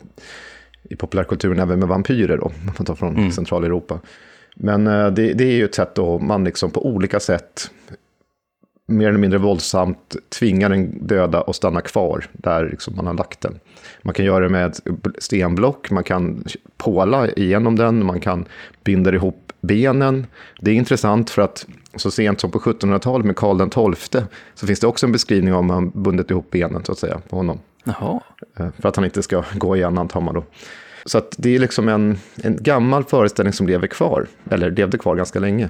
i 0.83 0.95
populärkulturen 0.95 1.59
även 1.59 1.79
med 1.79 1.87
vampyrer 1.87 2.37
då, 2.37 2.45
om 2.45 2.51
man 2.77 2.85
tar 2.85 2.95
från 2.95 3.17
mm. 3.17 3.31
Centraleuropa. 3.31 3.99
Men 4.55 4.87
eh, 4.87 5.07
det, 5.07 5.33
det, 5.33 5.43
är 5.43 5.55
ju 5.55 5.65
ett 5.65 5.75
sätt 5.75 5.95
då 5.95 6.19
man 6.19 6.43
liksom 6.43 6.71
på 6.71 6.85
olika 6.85 7.19
sätt 7.19 7.71
mer 8.91 9.07
eller 9.07 9.19
mindre 9.19 9.39
våldsamt 9.39 10.15
tvingar 10.39 10.69
den 10.69 11.07
döda 11.07 11.41
att 11.41 11.55
stanna 11.55 11.81
kvar 11.81 12.25
där 12.33 12.69
liksom 12.69 12.95
man 12.95 13.07
har 13.07 13.13
lagt 13.13 13.41
den. 13.41 13.59
Man 14.01 14.13
kan 14.13 14.25
göra 14.25 14.43
det 14.43 14.49
med 14.49 14.75
stenblock, 15.17 15.91
man 15.91 16.03
kan 16.03 16.43
påla 16.77 17.29
igenom 17.29 17.75
den, 17.75 18.05
man 18.05 18.19
kan 18.19 18.45
binda 18.83 19.13
ihop 19.13 19.51
benen. 19.61 20.27
Det 20.59 20.71
är 20.71 20.75
intressant 20.75 21.29
för 21.29 21.41
att 21.41 21.65
så 21.95 22.11
sent 22.11 22.39
som 22.39 22.51
på 22.51 22.59
1700-talet 22.59 23.25
med 23.25 23.35
Karl 23.35 23.95
XII 23.95 24.21
så 24.53 24.67
finns 24.67 24.79
det 24.79 24.87
också 24.87 25.05
en 25.05 25.11
beskrivning 25.11 25.53
om 25.53 25.69
han 25.69 25.89
bundit 25.89 26.31
ihop 26.31 26.51
benen 26.51 26.85
så 26.85 26.91
att 26.91 26.99
säga 26.99 27.21
på 27.29 27.35
honom. 27.35 27.59
Jaha. 27.83 28.19
Eh, 28.57 28.67
för 28.79 28.89
att 28.89 28.95
han 28.95 29.05
inte 29.05 29.23
ska 29.23 29.43
gå 29.55 29.75
igen 29.75 29.97
antar 29.97 30.21
man 30.21 30.35
då. 30.35 30.43
Så 31.05 31.17
att 31.17 31.35
det 31.37 31.55
är 31.55 31.59
liksom 31.59 31.89
en, 31.89 32.17
en 32.43 32.57
gammal 32.63 33.03
föreställning 33.03 33.53
som 33.53 33.67
lever 33.67 33.87
kvar, 33.87 34.27
eller 34.49 34.71
levde 34.71 34.97
kvar 34.97 35.15
ganska 35.15 35.39
länge. 35.39 35.69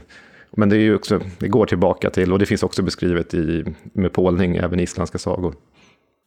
Men 0.58 0.70
det, 0.70 0.76
är 0.76 0.80
ju 0.80 0.96
också, 0.96 1.20
det 1.40 1.48
går 1.48 1.66
tillbaka 1.66 2.10
till, 2.10 2.34
och 2.34 2.40
det 2.40 2.46
finns 2.46 2.64
också 2.64 2.84
beskrivet 2.84 3.34
i, 3.34 3.66
med 3.94 4.14
pålning 4.14 4.56
även 4.56 4.80
i 4.80 4.84
isländska 4.84 5.18
sagor. 5.18 5.56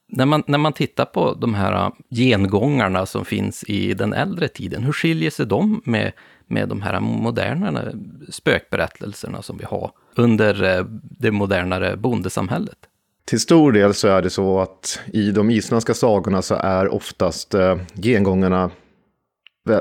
När 0.09 0.27
man, 0.27 0.43
när 0.47 0.59
man 0.59 0.73
tittar 0.73 1.05
på 1.05 1.35
de 1.35 1.55
här 1.55 1.93
gengångarna 2.11 3.07
som 3.07 3.25
finns 3.25 3.65
i 3.65 3.95
den 3.95 4.13
äldre 4.13 4.49
tiden, 4.49 4.83
hur 4.83 4.93
skiljer 4.93 5.31
sig 5.31 5.47
de 5.47 5.83
med, 5.85 6.13
med 6.47 6.69
de 6.69 6.83
här 6.83 7.01
moderna 7.01 7.93
spökberättelserna 8.29 9.43
som 9.43 9.57
vi 9.59 9.65
har 9.65 9.91
under 10.17 10.79
eh, 10.79 10.85
det 11.03 11.31
modernare 11.31 11.97
bondesamhället? 11.97 12.79
Till 13.27 13.41
stor 13.41 13.73
del 13.73 13.95
så 13.95 14.09
är 14.09 14.23
det 14.23 14.31
så 14.31 14.61
att 14.61 15.01
i 15.13 15.31
de 15.31 15.51
isländska 15.51 15.95
sagorna 15.95 16.43
så 16.43 16.55
är 16.55 16.95
oftast 16.95 17.55
gengångarna 17.95 18.71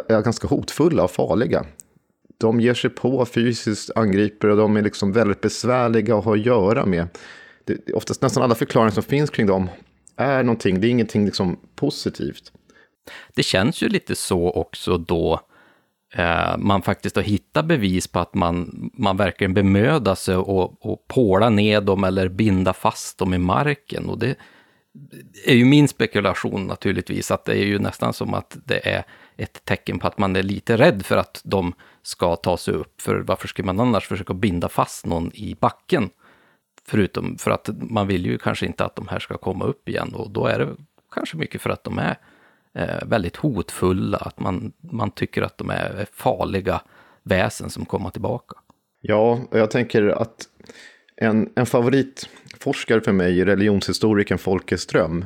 ganska 0.10 0.48
hotfulla 0.48 1.04
och 1.04 1.12
farliga 1.12 1.66
de 2.38 2.62
ger 2.62 2.74
sig 2.74 2.90
på 2.90 3.26
fysiskt, 3.26 3.92
angriper 3.96 4.48
och 4.48 4.58
de 4.58 4.78
är 4.78 4.82
liksom 4.82 5.12
väldigt 5.12 5.42
besvärliga 5.42 6.16
att 6.18 6.26
ha 6.26 6.34
att 6.34 6.46
göra 6.46 6.86
med. 6.86 7.08
Det, 7.66 7.94
oftast 7.94 8.22
nästan 8.22 8.44
alla 8.44 8.56
förklaringar 8.56 8.92
som 8.92 9.04
finns 9.04 9.30
kring 9.30 9.48
dem 9.48 9.70
är 10.16 10.44
någonting, 10.44 10.82
det 10.82 10.88
är 10.88 10.90
ingenting 10.90 11.26
liksom 11.26 11.60
positivt. 11.76 12.52
Det 13.36 13.44
känns 13.44 13.82
ju 13.82 13.90
lite 13.90 14.16
så 14.16 14.52
också 14.52 14.98
då 14.98 15.40
eh, 16.16 16.58
man 16.58 16.82
faktiskt 16.82 17.16
har 17.16 17.24
hittat 17.24 17.66
bevis 17.66 18.08
på 18.08 18.20
att 18.20 18.34
man, 18.34 18.90
man 18.94 19.18
verkligen 19.18 19.54
bemödar 19.54 20.16
sig 20.16 20.36
och, 20.36 20.86
och 20.86 21.08
påla 21.08 21.50
ner 21.50 21.82
dem 21.82 22.04
eller 22.04 22.28
binda 22.28 22.74
fast 22.74 23.18
dem 23.18 23.34
i 23.34 23.38
marken. 23.38 24.10
Och 24.10 24.20
det 24.20 24.36
är 25.46 25.56
ju 25.56 25.66
min 25.66 25.88
spekulation 25.88 26.68
naturligtvis, 26.68 27.32
att 27.32 27.46
det 27.46 27.54
är 27.54 27.66
ju 27.66 27.80
nästan 27.80 28.14
som 28.14 28.34
att 28.34 28.58
det 28.66 28.88
är 28.88 29.04
ett 29.38 29.66
tecken 29.66 30.00
på 30.00 30.08
att 30.08 30.18
man 30.18 30.36
är 30.36 30.44
lite 30.44 30.78
rädd 30.78 31.06
för 31.06 31.18
att 31.18 31.42
de 31.46 31.74
ska 32.04 32.36
ta 32.36 32.58
sig 32.58 32.74
upp. 32.74 33.02
För 33.02 33.16
varför 33.16 33.48
skulle 33.48 33.66
man 33.66 33.80
annars 33.80 34.08
försöka 34.08 34.34
binda 34.34 34.70
fast 34.70 35.06
någon 35.06 35.32
i 35.34 35.56
backen? 35.60 36.10
Förutom 36.86 37.38
för 37.38 37.52
att 37.52 37.70
man 37.74 38.08
vill 38.08 38.26
ju 38.26 38.38
kanske 38.38 38.66
inte 38.66 38.86
att 38.86 38.96
de 38.96 39.08
här 39.08 39.20
ska 39.20 39.38
komma 39.38 39.66
upp 39.66 39.90
igen 39.90 40.14
och 40.16 40.32
då 40.32 40.46
är 40.46 40.60
det 40.60 40.70
kanske 41.14 41.38
mycket 41.38 41.62
för 41.62 41.70
att 41.70 41.84
de 41.84 42.00
är 42.00 42.18
eh, 42.74 43.08
väldigt 43.08 43.36
hotfulla, 43.36 44.18
att 44.18 44.40
man, 44.40 44.74
man 44.80 45.12
tycker 45.12 45.42
att 45.42 45.58
de 45.58 45.70
är 45.70 46.06
farliga 46.14 46.82
väsen 47.24 47.70
som 47.70 47.86
kommer 47.86 48.10
tillbaka. 48.10 48.56
Ja, 49.02 49.40
och 49.52 49.60
jag 49.60 49.72
tänker 49.72 50.08
att 50.08 50.48
en, 51.16 51.50
en 51.56 51.66
favoritforskare 51.66 53.02
för 53.02 53.12
mig 53.12 53.42
är 53.42 53.46
religionshistorikern 53.46 54.38
Folke 54.38 54.78
Ström. 54.78 55.26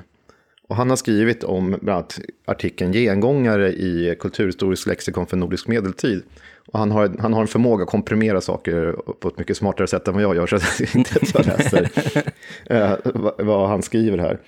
Och 0.68 0.76
han 0.76 0.90
har 0.90 0.98
skrivit 0.98 1.44
om 1.44 1.78
bland 1.82 1.90
annat 1.90 2.20
artikeln 2.46 2.94
Gengångare 2.94 3.72
i 3.74 4.16
Kulturhistorisk 4.20 4.88
lexikon 4.88 5.28
för 5.28 5.38
nordisk 5.38 5.68
medeltid. 5.68 6.24
Och 6.68 6.80
han, 6.80 6.92
har, 6.92 7.16
han 7.20 7.34
har 7.34 7.42
en 7.42 7.48
förmåga 7.48 7.84
att 7.84 7.90
komprimera 7.90 8.42
saker 8.42 8.96
på 9.20 9.28
ett 9.28 9.38
mycket 9.38 9.58
smartare 9.58 9.88
sätt 9.88 10.08
än 10.08 10.14
vad 10.14 10.24
jag 10.24 10.36
gör, 10.36 10.48
så 10.48 10.56
är 10.56 10.98
inte 10.98 11.20
att 11.22 11.34
jag 11.34 11.46
läser 11.46 11.90
eh, 12.76 12.96
vad 13.38 13.70
han 13.70 13.82
skriver 13.82 14.18
här. 14.18 14.40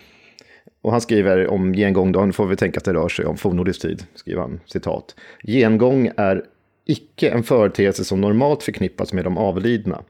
Och 0.82 0.91
han 0.91 1.01
skriver 1.01 1.47
om 1.47 1.74
gengång, 1.74 2.11
då 2.11 2.32
får 2.32 2.47
vi 2.47 2.55
tänka 2.55 2.78
att 2.78 2.86
det 2.86 2.93
rör 2.93 3.09
sig 3.09 3.26
om 3.26 3.38
fornnordisk 3.38 3.82
tid, 3.82 4.03
skriver 4.15 4.41
han, 4.41 4.59
citat. 4.65 5.15
Gengång 5.43 6.11
är 6.17 6.43
icke 6.86 7.30
en 7.30 7.43
företeelse 7.43 8.05
som 8.05 8.22
normalt 8.22 8.63
förknippas 8.63 9.13
med 9.13 9.24
de 9.24 9.38
avlidna. 9.38 10.03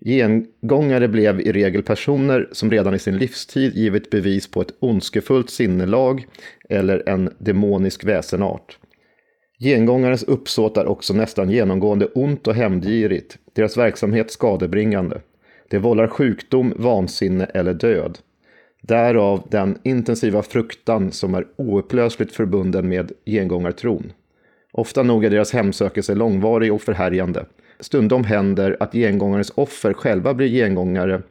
Gengångare 0.00 1.08
blev 1.08 1.40
i 1.40 1.52
regel 1.52 1.82
personer 1.82 2.48
som 2.52 2.70
redan 2.70 2.94
i 2.94 2.98
sin 2.98 3.16
livstid 3.16 3.76
givit 3.76 4.10
bevis 4.10 4.50
på 4.50 4.60
ett 4.60 4.74
ondskefullt 4.78 5.50
sinnelag 5.50 6.26
eller 6.68 7.08
en 7.08 7.30
demonisk 7.38 8.04
väsenart. 8.04 8.78
Gengångarens 9.60 10.22
uppsåt 10.22 10.76
är 10.76 10.86
också 10.86 11.14
nästan 11.14 11.50
genomgående 11.50 12.06
ont 12.06 12.46
och 12.46 12.54
hämndgirigt, 12.54 13.38
deras 13.52 13.76
verksamhet 13.76 14.30
skadebringande. 14.30 15.20
Det 15.68 15.78
vållar 15.78 16.06
sjukdom, 16.06 16.74
vansinne 16.76 17.44
eller 17.44 17.74
död. 17.74 18.18
Därav 18.80 19.42
den 19.50 19.78
intensiva 19.82 20.42
fruktan 20.42 21.12
som 21.12 21.34
är 21.34 21.46
oupplösligt 21.56 22.32
förbunden 22.32 22.88
med 22.88 23.12
gengångartron. 23.26 24.12
Ofta 24.72 25.02
nog 25.02 25.24
är 25.24 25.30
deras 25.30 25.52
hemsökelse 25.52 26.14
långvarig 26.14 26.72
och 26.72 26.82
förhärjande. 26.82 27.46
Stundom 27.80 28.24
händer 28.24 28.76
att 28.80 28.92
gengångarens 28.92 29.52
offer 29.54 29.92
själva 29.92 30.34
blir 30.34 30.48
gengångare, 30.48 31.22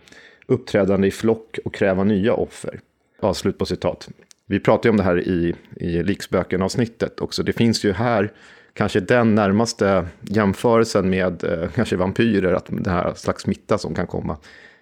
uppträdande 0.47 1.07
i 1.07 1.11
flock 1.11 1.59
och 1.65 1.73
kräva 1.73 2.03
nya 2.03 2.33
offer. 2.33 2.79
Ja, 3.21 3.33
slut 3.33 3.57
på 3.57 3.65
citat. 3.65 4.09
Vi 4.49 4.59
pratade 4.59 4.89
om 4.89 4.97
det 4.97 5.03
här 5.03 5.19
i, 5.19 5.55
i 5.75 6.03
Liksböken-avsnittet 6.03 7.21
också. 7.21 7.43
Det 7.43 7.53
finns 7.53 7.85
ju 7.85 7.91
här 7.91 8.31
kanske 8.73 8.99
den 8.99 9.35
närmaste 9.35 10.07
jämförelsen 10.21 11.09
med 11.09 11.43
eh, 11.43 11.69
kanske 11.75 11.95
vampyrer, 11.95 12.53
att 12.53 12.65
det 12.69 12.91
här 12.91 13.13
slags 13.13 13.43
smitta 13.43 13.77
som 13.77 13.95
kan 13.95 14.07
komma. 14.07 14.37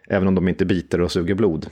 Även 0.07 0.27
om 0.27 0.35
de 0.35 0.47
inte 0.47 0.65
biter 0.65 1.01
och 1.01 1.11
suger 1.11 1.35
blod. 1.35 1.67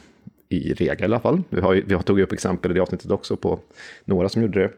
I 0.49 0.73
regel 0.73 1.01
i 1.01 1.03
alla 1.03 1.19
fall. 1.19 1.43
Vi, 1.49 1.61
har, 1.61 1.73
vi 1.73 1.93
har 1.93 2.01
tog 2.01 2.19
upp 2.19 2.31
exempel 2.31 2.71
i 2.71 2.73
det 2.73 2.79
avsnittet 2.79 3.11
också 3.11 3.37
på 3.37 3.59
några 4.05 4.29
som 4.29 4.41
gjorde 4.41 4.59
det. 4.59 4.71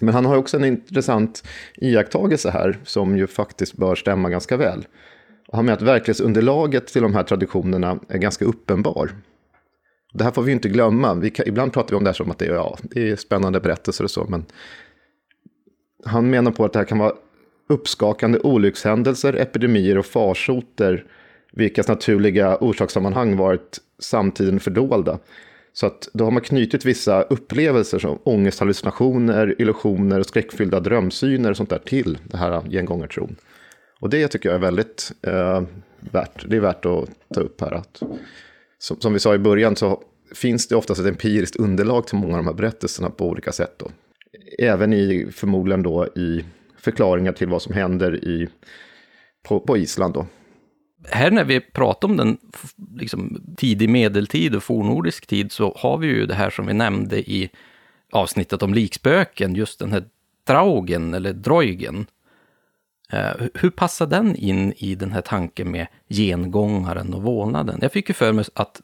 Men 0.00 0.14
han 0.14 0.26
har 0.26 0.36
också 0.36 0.56
en 0.56 0.64
intressant 0.64 1.44
iakttagelse 1.76 2.50
här 2.50 2.78
som 2.84 3.16
ju 3.16 3.26
faktiskt 3.26 3.76
bör 3.76 3.94
stämma 3.94 4.30
ganska 4.30 4.56
väl. 4.56 4.86
Han 5.52 5.64
menar 5.64 5.76
att 5.76 5.82
verklighetsunderlaget 5.82 6.86
till 6.86 7.02
de 7.02 7.14
här 7.14 7.22
traditionerna 7.22 7.98
är 8.08 8.18
ganska 8.18 8.44
uppenbar. 8.44 9.10
Det 10.12 10.24
här 10.24 10.30
får 10.30 10.42
vi 10.42 10.52
inte 10.52 10.68
glömma. 10.68 11.14
Vi 11.14 11.30
kan, 11.30 11.48
ibland 11.48 11.72
pratar 11.72 11.90
vi 11.90 11.96
om 11.96 12.04
det 12.04 12.10
här 12.10 12.14
som 12.14 12.30
att 12.30 12.38
det 12.38 12.46
är, 12.46 12.54
ja, 12.54 12.78
det 12.82 13.10
är 13.10 13.16
spännande 13.16 13.60
berättelser 13.60 14.04
och 14.04 14.10
så, 14.10 14.26
men 14.28 14.44
han 16.04 16.30
menar 16.30 16.50
på 16.50 16.64
att 16.64 16.72
det 16.72 16.78
här 16.78 16.86
kan 16.86 16.98
vara 16.98 17.12
uppskakande 17.68 18.38
olyckshändelser, 18.38 19.34
epidemier 19.34 19.98
och 19.98 20.06
farsoter, 20.06 21.04
vilkas 21.52 21.88
naturliga 21.88 22.58
orsakssammanhang 22.60 23.36
varit 23.36 23.78
samtiden 23.98 24.60
fördolda. 24.60 25.18
Så 25.72 25.86
att 25.86 26.08
då 26.12 26.24
har 26.24 26.30
man 26.30 26.42
knutit 26.42 26.84
vissa 26.84 27.22
upplevelser 27.22 27.98
som 27.98 28.18
ångesthallucinationer, 28.22 29.54
illusioner 29.58 30.20
och 30.20 30.26
skräckfyllda 30.26 30.80
drömsyner 30.80 31.50
och 31.50 31.56
sånt 31.56 31.70
där 31.70 31.78
till 31.78 32.18
det 32.24 32.36
här 32.36 32.62
gengångartron. 32.70 33.36
Och 34.00 34.10
det 34.10 34.28
tycker 34.28 34.48
jag 34.48 34.56
är 34.56 34.60
väldigt 34.60 35.12
eh, 35.22 35.62
värt, 36.00 36.44
det 36.48 36.56
är 36.56 36.60
värt 36.60 36.86
att 36.86 37.08
ta 37.34 37.40
upp 37.40 37.60
här. 37.60 37.72
Att, 37.72 38.02
som, 38.82 39.00
som 39.00 39.12
vi 39.12 39.18
sa 39.18 39.34
i 39.34 39.38
början 39.38 39.76
så 39.76 40.02
finns 40.34 40.68
det 40.68 40.76
oftast 40.76 41.00
ett 41.00 41.06
empiriskt 41.06 41.56
underlag 41.56 42.06
till 42.06 42.18
många 42.18 42.32
av 42.32 42.38
de 42.38 42.46
här 42.46 42.54
berättelserna 42.54 43.10
på 43.10 43.28
olika 43.28 43.52
sätt. 43.52 43.78
Då. 43.78 43.90
Även 44.58 44.92
i, 44.92 45.26
förmodligen 45.32 45.82
då 45.82 46.06
i 46.06 46.44
förklaringar 46.78 47.32
till 47.32 47.48
vad 47.48 47.62
som 47.62 47.74
händer 47.74 48.24
i, 48.24 48.48
på, 49.42 49.60
på 49.60 49.76
Island. 49.76 50.14
Då. 50.14 50.26
Här 51.08 51.30
när 51.30 51.44
vi 51.44 51.60
pratar 51.60 52.08
om 52.08 52.16
den 52.16 52.38
liksom, 52.96 53.42
tidig 53.56 53.88
medeltid 53.88 54.54
och 54.54 54.62
fornordisk 54.62 55.26
tid 55.26 55.52
så 55.52 55.74
har 55.76 55.98
vi 55.98 56.06
ju 56.06 56.26
det 56.26 56.34
här 56.34 56.50
som 56.50 56.66
vi 56.66 56.74
nämnde 56.74 57.30
i 57.30 57.50
avsnittet 58.12 58.62
om 58.62 58.74
likspöken, 58.74 59.54
just 59.54 59.78
den 59.78 59.92
här 59.92 60.04
draugen 60.46 61.14
eller 61.14 61.32
droigen. 61.32 62.06
Uh, 63.14 63.46
hur 63.54 63.70
passar 63.70 64.06
den 64.06 64.36
in 64.36 64.72
i 64.72 64.94
den 64.94 65.12
här 65.12 65.20
tanken 65.20 65.70
med 65.70 65.86
gengångaren 66.08 67.14
och 67.14 67.22
vålnaden? 67.22 67.78
Jag 67.82 67.92
fick 67.92 68.08
ju 68.08 68.14
för 68.14 68.32
mig 68.32 68.44
att 68.54 68.80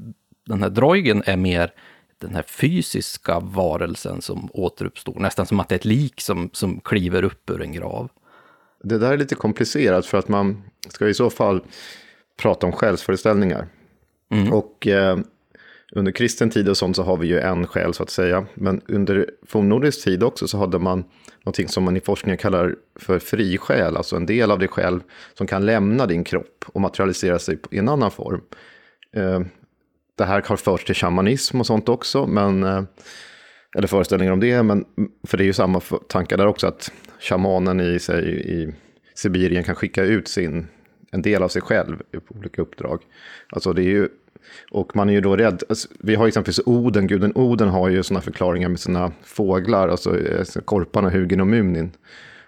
den 0.46 0.62
här 0.62 0.70
droigen 0.70 1.22
är 1.26 1.36
mer 1.36 1.72
den 2.18 2.34
här 2.34 2.42
fysiska 2.42 3.40
varelsen 3.40 4.22
som 4.22 4.50
återuppstår, 4.52 5.20
nästan 5.20 5.46
som 5.46 5.60
att 5.60 5.68
det 5.68 5.74
är 5.74 5.78
ett 5.78 5.84
lik 5.84 6.20
som, 6.20 6.50
som 6.52 6.80
kliver 6.80 7.22
upp 7.22 7.50
ur 7.50 7.62
en 7.62 7.72
grav. 7.72 8.08
Det 8.82 8.98
där 8.98 9.12
är 9.12 9.18
lite 9.18 9.34
komplicerat 9.34 10.06
för 10.06 10.18
att 10.18 10.28
man 10.28 10.62
ska 10.88 11.08
i 11.08 11.14
så 11.14 11.30
fall 11.30 11.60
prata 12.36 12.66
om 12.66 12.72
själsföreställningar. 12.72 13.68
Mm. 14.30 14.52
Och 14.52 14.86
eh, 14.86 15.18
under 15.92 16.12
kristen 16.12 16.50
tid 16.50 16.68
och 16.68 16.76
sånt 16.76 16.96
så 16.96 17.02
har 17.02 17.16
vi 17.16 17.26
ju 17.26 17.40
en 17.40 17.66
själ 17.66 17.94
så 17.94 18.02
att 18.02 18.10
säga. 18.10 18.46
Men 18.54 18.80
under 18.88 19.30
fornnordisk 19.46 20.04
tid 20.04 20.22
också 20.22 20.48
så 20.48 20.58
hade 20.58 20.78
man 20.78 21.04
någonting 21.46 21.68
som 21.68 21.84
man 21.84 21.96
i 21.96 22.00
forskningen 22.00 22.38
kallar 22.38 22.74
för 22.96 23.18
frisjäl. 23.18 23.96
Alltså 23.96 24.16
en 24.16 24.26
del 24.26 24.50
av 24.50 24.58
dig 24.58 24.68
själv 24.68 25.00
som 25.34 25.46
kan 25.46 25.66
lämna 25.66 26.06
din 26.06 26.24
kropp 26.24 26.64
och 26.66 26.80
materialisera 26.80 27.38
sig 27.38 27.58
i 27.70 27.78
en 27.78 27.88
annan 27.88 28.10
form. 28.10 28.40
Eh, 29.12 29.40
det 30.14 30.24
här 30.24 30.42
har 30.46 30.56
förts 30.56 30.84
till 30.84 30.94
shamanism 30.94 31.60
och 31.60 31.66
sånt 31.66 31.88
också. 31.88 32.26
Men, 32.26 32.62
eh, 32.62 32.82
eller 33.76 33.88
föreställningar 33.88 34.32
om 34.32 34.40
det. 34.40 34.62
Men, 34.62 34.84
för 35.26 35.38
det 35.38 35.44
är 35.44 35.46
ju 35.46 35.52
samma 35.52 35.80
tankar 36.08 36.36
där 36.36 36.46
också. 36.46 36.66
Att 36.66 36.92
shamanen 37.20 37.80
i, 37.80 37.98
sig, 37.98 38.52
i 38.52 38.74
Sibirien 39.14 39.64
kan 39.64 39.74
skicka 39.74 40.04
ut 40.04 40.28
sin 40.28 40.66
en 41.10 41.22
del 41.22 41.42
av 41.42 41.48
sig 41.48 41.62
själv 41.62 42.02
på 42.28 42.34
olika 42.34 42.62
uppdrag. 42.62 43.02
Alltså 43.48 43.72
det 43.72 43.82
är 43.82 43.88
ju, 43.88 44.08
och 44.70 44.96
man 44.96 45.08
är 45.08 45.12
ju 45.12 45.20
då 45.20 45.36
rädd, 45.36 45.62
alltså 45.68 45.88
vi 45.98 46.14
har 46.14 46.26
exempelvis 46.26 46.60
Oden, 46.66 47.06
guden 47.06 47.32
Oden 47.34 47.68
har 47.68 47.88
ju 47.88 48.02
sådana 48.02 48.20
förklaringar 48.20 48.68
med 48.68 48.80
sina 48.80 49.12
fåglar, 49.22 49.88
alltså 49.88 50.18
eh, 50.18 50.44
korparna, 50.64 51.10
Hugin 51.10 51.40
och 51.40 51.46
Munin. 51.46 51.90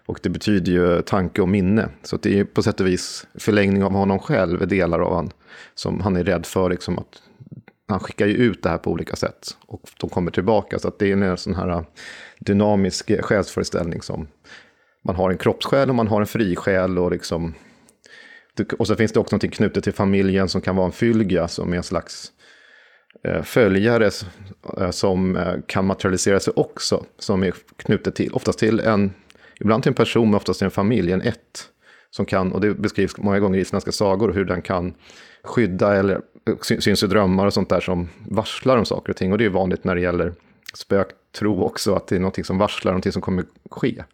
Och 0.07 0.21
det 0.23 0.29
betyder 0.29 0.73
ju 0.73 1.03
tanke 1.03 1.43
och 1.43 1.49
minne. 1.49 1.89
Så 2.03 2.17
det 2.17 2.29
är 2.29 2.35
ju 2.35 2.45
på 2.45 2.63
sätt 2.63 2.81
och 2.81 2.87
vis 2.87 3.27
förlängning 3.35 3.85
av 3.85 3.93
honom 3.93 4.19
själv, 4.19 4.69
delar 4.69 4.99
av 5.01 5.15
han, 5.15 5.31
som 5.75 6.01
han 6.01 6.17
är 6.17 6.25
rädd 6.25 6.47
för. 6.47 6.71
Liksom 6.71 6.99
att, 6.99 7.23
han 7.89 8.01
skickar 8.01 8.27
ju 8.27 8.35
ut 8.35 8.63
det 8.63 8.69
här 8.69 8.79
på 8.79 8.91
olika 8.91 9.17
sätt 9.17 9.57
och 9.67 9.83
de 10.01 10.11
kommer 10.11 10.31
tillbaka. 10.31 10.79
Så 10.79 10.93
det 10.99 11.13
är 11.13 11.17
en 11.17 11.37
sån 11.37 11.55
här 11.55 11.69
eh, 11.69 11.83
dynamisk 12.39 13.25
själsföreställning 13.25 14.03
som 14.03 14.27
man 15.05 15.17
har 15.17 15.31
en 15.31 15.39
kroppssjäl 15.39 15.89
och 15.89 15.95
man 15.95 16.09
har 16.09 16.21
en 16.21 16.27
frisjäl 16.27 16.99
och 16.99 17.11
liksom 17.11 17.55
och 18.61 18.87
så 18.87 18.97
finns 18.97 19.13
det 19.13 19.21
också 19.21 19.37
något 19.37 19.51
knutet 19.51 19.85
till 19.85 19.93
familjen 19.93 20.49
som 20.49 20.61
kan 20.61 20.77
vara 20.77 20.87
en 20.87 20.93
fylga 20.93 21.49
som 21.49 21.73
är 21.73 21.77
en 21.77 21.83
slags 21.83 22.33
eh, 23.25 23.43
följare 23.43 24.11
eh, 24.79 24.91
som 24.91 25.37
eh, 25.37 25.55
kan 25.67 25.87
materialisera 25.87 26.41
sig 26.41 26.53
också. 26.57 27.05
Som 27.19 27.43
är 27.43 27.55
knutet 27.77 28.15
till, 28.15 28.33
oftast 28.33 28.59
till 28.59 28.81
en, 28.81 29.13
ibland 29.61 29.83
till 29.83 29.91
en 29.91 29.95
person, 29.95 30.31
men 30.31 30.35
oftast 30.35 30.59
till 30.59 30.65
en 30.65 30.71
familj, 30.71 31.13
en 31.13 31.23
ett. 31.23 31.69
Som 32.11 32.27
kan, 32.27 32.53
och 32.53 32.61
det 32.61 32.75
beskrivs 32.75 33.17
många 33.17 33.41
gånger 33.41 33.59
i 33.59 33.65
svenska 33.65 33.93
sagor, 33.93 34.33
hur 34.33 34.45
den 34.45 34.63
kan 34.63 34.95
skydda 35.45 35.95
eller 35.95 36.21
syns 36.63 37.03
i 37.03 37.07
drömmar 37.07 37.47
och 37.47 37.55
sånt 37.55 37.69
där 37.69 37.81
som 37.81 38.09
varslar 38.29 38.77
om 38.77 38.85
saker 38.85 39.11
och 39.11 39.17
ting. 39.17 39.33
Och 39.33 39.39
det 39.39 39.45
är 39.45 39.49
vanligt 39.49 39.85
när 39.85 39.95
det 39.95 40.01
gäller 40.01 40.35
spöktro 40.75 41.63
också, 41.63 41.95
att 41.95 42.07
det 42.07 42.17
är 42.17 42.21
något 42.21 42.47
som 42.47 42.59
varslar, 42.59 42.93
någonting 42.93 43.13
som 43.13 43.23
kommer 43.23 43.45
ske. 43.71 44.05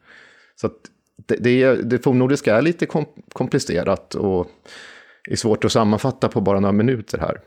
Så 0.57 0.67
att 0.67 0.77
det, 1.17 1.37
det, 1.37 1.75
det 1.75 1.99
fornnordiska 1.99 2.57
är 2.57 2.63
lite 2.63 2.87
komplicerat 3.33 4.15
och 4.15 4.51
är 5.31 5.37
svårt 5.37 5.65
att 5.65 5.73
sammanfatta 5.73 6.29
på 6.29 6.41
bara 6.41 6.61
några 6.61 6.73
minuter 6.73 7.19
här. 7.19 7.41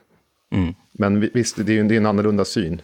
Mm. 0.52 0.74
Men 0.92 1.20
visst, 1.20 1.66
det 1.66 1.78
är, 1.78 1.92
är 1.94 1.98
en 1.98 2.06
annorlunda 2.06 2.46
syn. 2.46 2.82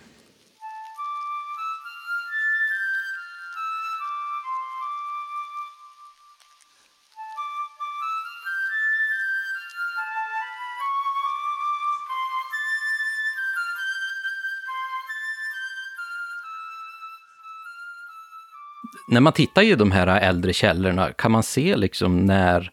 När 19.14 19.22
man 19.22 19.34
tittar 19.34 19.62
i 19.62 19.76
de 19.76 19.92
här 19.92 20.08
äldre 20.08 20.54
källorna, 20.54 21.12
kan 21.12 21.32
man 21.32 21.44
se 21.44 21.76
liksom 21.76 22.26
när 22.26 22.72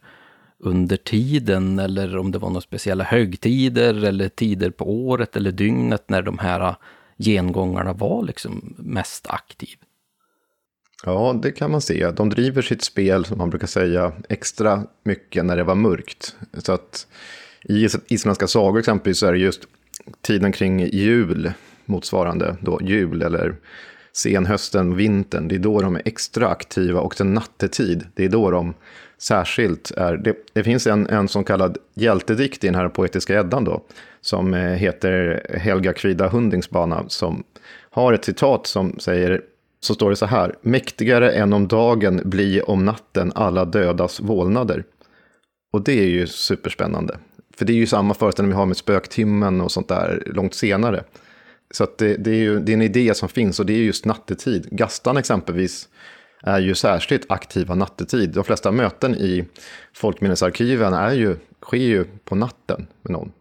under 0.59 0.97
tiden 0.97 1.78
eller 1.78 2.16
om 2.16 2.32
det 2.32 2.38
var 2.38 2.49
några 2.49 2.61
speciella 2.61 3.05
högtider 3.05 4.05
eller 4.05 4.28
tider 4.28 4.70
på 4.70 4.91
året 4.91 5.36
eller 5.36 5.53
dygnet 5.53 6.05
när 6.09 6.22
de 6.22 6.38
här 6.38 6.74
gengångarna 7.18 7.93
var 7.93 8.24
liksom 8.24 8.74
mest 8.78 9.26
aktiv? 9.26 9.76
Ja, 11.05 11.38
det 11.43 11.53
kan 11.53 11.70
man 11.70 11.80
se. 11.80 12.11
De 12.11 12.28
driver 12.28 12.62
sitt 12.62 12.82
spel, 12.82 13.24
som 13.24 13.38
man 13.38 13.51
brukar 13.51 13.66
säga, 13.66 14.12
extra 14.28 14.84
mycket 15.05 15.45
när 15.45 15.57
det 15.57 15.64
var 15.64 15.74
mörkt. 15.74 16.36
Så 16.59 16.72
att 16.72 17.07
i 17.64 17.88
isländska 18.09 18.47
sagor 18.47 18.78
exempelvis 18.78 19.18
så 19.18 19.26
är 19.26 19.32
det 19.32 19.38
just 19.38 19.62
tiden 20.22 20.53
kring 20.53 20.86
jul, 20.86 21.53
motsvarande 21.84 22.57
då 22.61 22.80
jul 22.82 23.22
eller 23.22 23.57
senhösten, 24.12 24.96
vintern, 24.96 25.48
det 25.48 25.54
är 25.54 25.58
då 25.58 25.80
de 25.80 25.96
är 25.96 26.02
extra 26.04 26.48
aktiva 26.48 27.00
och 27.00 27.14
sen 27.14 27.34
nattetid, 27.34 28.06
det 28.14 28.24
är 28.24 28.28
då 28.28 28.50
de 28.50 28.74
särskilt 29.18 29.90
är. 29.90 30.16
Det, 30.16 30.36
det 30.52 30.64
finns 30.64 30.86
en, 30.86 31.06
en 31.06 31.28
så 31.28 31.42
kallad 31.42 31.78
hjältedikt 31.94 32.64
i 32.64 32.66
den 32.66 32.74
här 32.74 32.88
poetiska 32.88 33.40
Eddan 33.40 33.64
då, 33.64 33.82
som 34.20 34.54
eh, 34.54 34.61
heter 34.61 35.42
Helga 35.58 35.92
Kvida 35.92 36.28
Hundingsbana, 36.28 37.04
som 37.08 37.44
har 37.90 38.12
ett 38.12 38.24
citat 38.24 38.66
som 38.66 38.98
säger, 38.98 39.42
så 39.80 39.94
står 39.94 40.11
det 40.11 40.16
så 40.16 40.26
här, 40.26 40.54
mäktigare 40.62 41.30
än 41.30 41.52
om 41.52 41.68
dagen 41.68 42.20
bli 42.24 42.61
om 42.61 42.84
natten 42.84 43.32
alla 43.34 43.64
dödas 43.64 44.20
vålnader. 44.20 44.84
Och 45.72 45.84
det 45.84 46.00
är 46.00 46.08
ju 46.08 46.26
superspännande. 46.26 47.18
För 47.56 47.64
det 47.64 47.72
är 47.72 47.76
ju 47.76 47.86
samma 47.86 48.14
föreställning 48.14 48.52
vi 48.52 48.56
har 48.56 48.66
med 48.66 48.76
spöktimmen 48.76 49.61
och 49.61 49.72
sånt 49.72 49.88
där 49.88 50.22
långt 50.26 50.54
senare. 50.54 51.04
Så 51.70 51.86
det, 51.98 52.16
det, 52.16 52.30
är 52.30 52.34
ju 52.34 52.60
det 52.60 52.72
är 52.72 52.74
en 52.74 52.82
idé 52.82 53.14
som 53.14 53.28
finns 53.28 53.60
och 53.60 53.66
det 53.66 53.72
är 53.72 53.78
just 53.78 54.04
nattetid. 54.04 54.68
Gastan 54.70 55.16
exempelvis 55.16 55.88
är 56.42 56.58
ju 56.58 56.74
särskilt 56.74 57.30
aktiva 57.30 57.74
nattetid. 57.74 58.30
De 58.30 58.44
flesta 58.44 58.72
möten 58.72 59.14
i 59.14 59.44
folkminnesarkiven 59.92 60.92
är 60.92 61.12
ju, 61.12 61.36
sker 61.62 61.76
ju 61.76 62.04
på 62.24 62.34
natten 62.34 62.86
med 63.02 63.12
någon. 63.12 63.32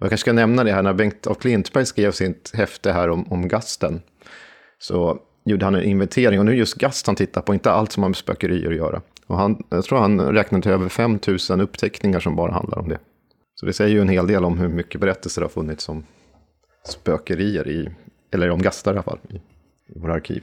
Och 0.00 0.04
jag 0.04 0.10
kanske 0.10 0.24
ska 0.24 0.32
nämna 0.32 0.64
det 0.64 0.72
här 0.72 0.82
när 0.82 0.92
Bengt 0.92 1.26
af 1.26 1.38
Klintberg 1.38 1.86
skrev 1.86 2.12
sitt 2.12 2.50
häfte 2.54 2.92
här 2.92 3.10
om, 3.10 3.32
om 3.32 3.48
gasten. 3.48 4.02
Så 4.78 5.18
gjorde 5.44 5.64
han 5.64 5.74
en 5.74 5.82
inventering 5.82 6.38
och 6.38 6.44
nu 6.44 6.52
är 6.52 6.56
just 6.56 6.74
gast 6.74 7.06
han 7.06 7.16
tittar 7.16 7.40
på, 7.40 7.54
inte 7.54 7.70
allt 7.70 7.92
som 7.92 8.02
har 8.02 8.10
med 8.10 8.16
spökerier 8.16 8.70
att 8.70 8.76
göra. 8.76 9.02
Och 9.26 9.38
han, 9.38 9.62
jag 9.68 9.84
tror 9.84 9.98
han 9.98 10.20
räknade 10.20 10.62
till 10.62 10.72
över 10.72 10.88
5 10.88 11.18
000 11.50 11.60
uppteckningar 11.60 12.20
som 12.20 12.36
bara 12.36 12.52
handlar 12.52 12.78
om 12.78 12.88
det. 12.88 12.98
Så 13.54 13.66
det 13.66 13.72
säger 13.72 13.94
ju 13.94 14.00
en 14.00 14.08
hel 14.08 14.26
del 14.26 14.44
om 14.44 14.58
hur 14.58 14.68
mycket 14.68 15.00
berättelser 15.00 15.40
det 15.40 15.44
har 15.44 15.50
funnits 15.50 15.88
om 15.88 16.04
spökerier 16.90 17.68
i, 17.68 17.88
eller 18.30 18.50
om 18.50 18.62
gastar 18.62 18.92
i 18.92 18.94
alla 18.94 19.02
fall, 19.02 19.18
i, 19.28 19.34
i 19.94 19.98
våra 19.98 20.14
arkiv. 20.14 20.42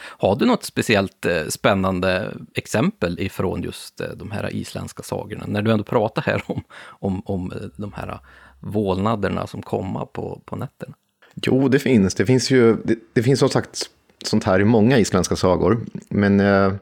Har 0.00 0.36
du 0.36 0.46
något 0.46 0.64
speciellt 0.64 1.26
eh, 1.26 1.46
spännande 1.48 2.36
exempel 2.54 3.20
ifrån 3.20 3.62
just 3.62 4.00
eh, 4.00 4.08
de 4.16 4.30
här 4.30 4.54
isländska 4.54 5.02
sagorna? 5.02 5.44
När 5.48 5.62
du 5.62 5.70
ändå 5.70 5.84
pratar 5.84 6.22
här 6.22 6.42
om, 6.46 6.62
om, 6.82 7.22
om 7.24 7.52
eh, 7.52 7.68
de 7.76 7.92
här 7.92 8.20
vålnaderna 8.60 9.46
som 9.46 9.62
kommer 9.62 10.04
på, 10.04 10.42
på 10.44 10.56
nätterna. 10.56 10.94
Jo, 11.34 11.68
det 11.68 11.78
finns. 11.78 12.14
Det 12.14 12.26
finns 12.26 12.50
ju, 12.50 12.76
det, 12.84 12.98
det 13.12 13.22
finns 13.22 13.38
som 13.38 13.48
sagt 13.48 13.90
sånt 14.24 14.44
här 14.44 14.60
i 14.60 14.64
många 14.64 14.98
isländska 14.98 15.36
sagor. 15.36 15.80
Men 16.08 16.40
eh, 16.40 16.72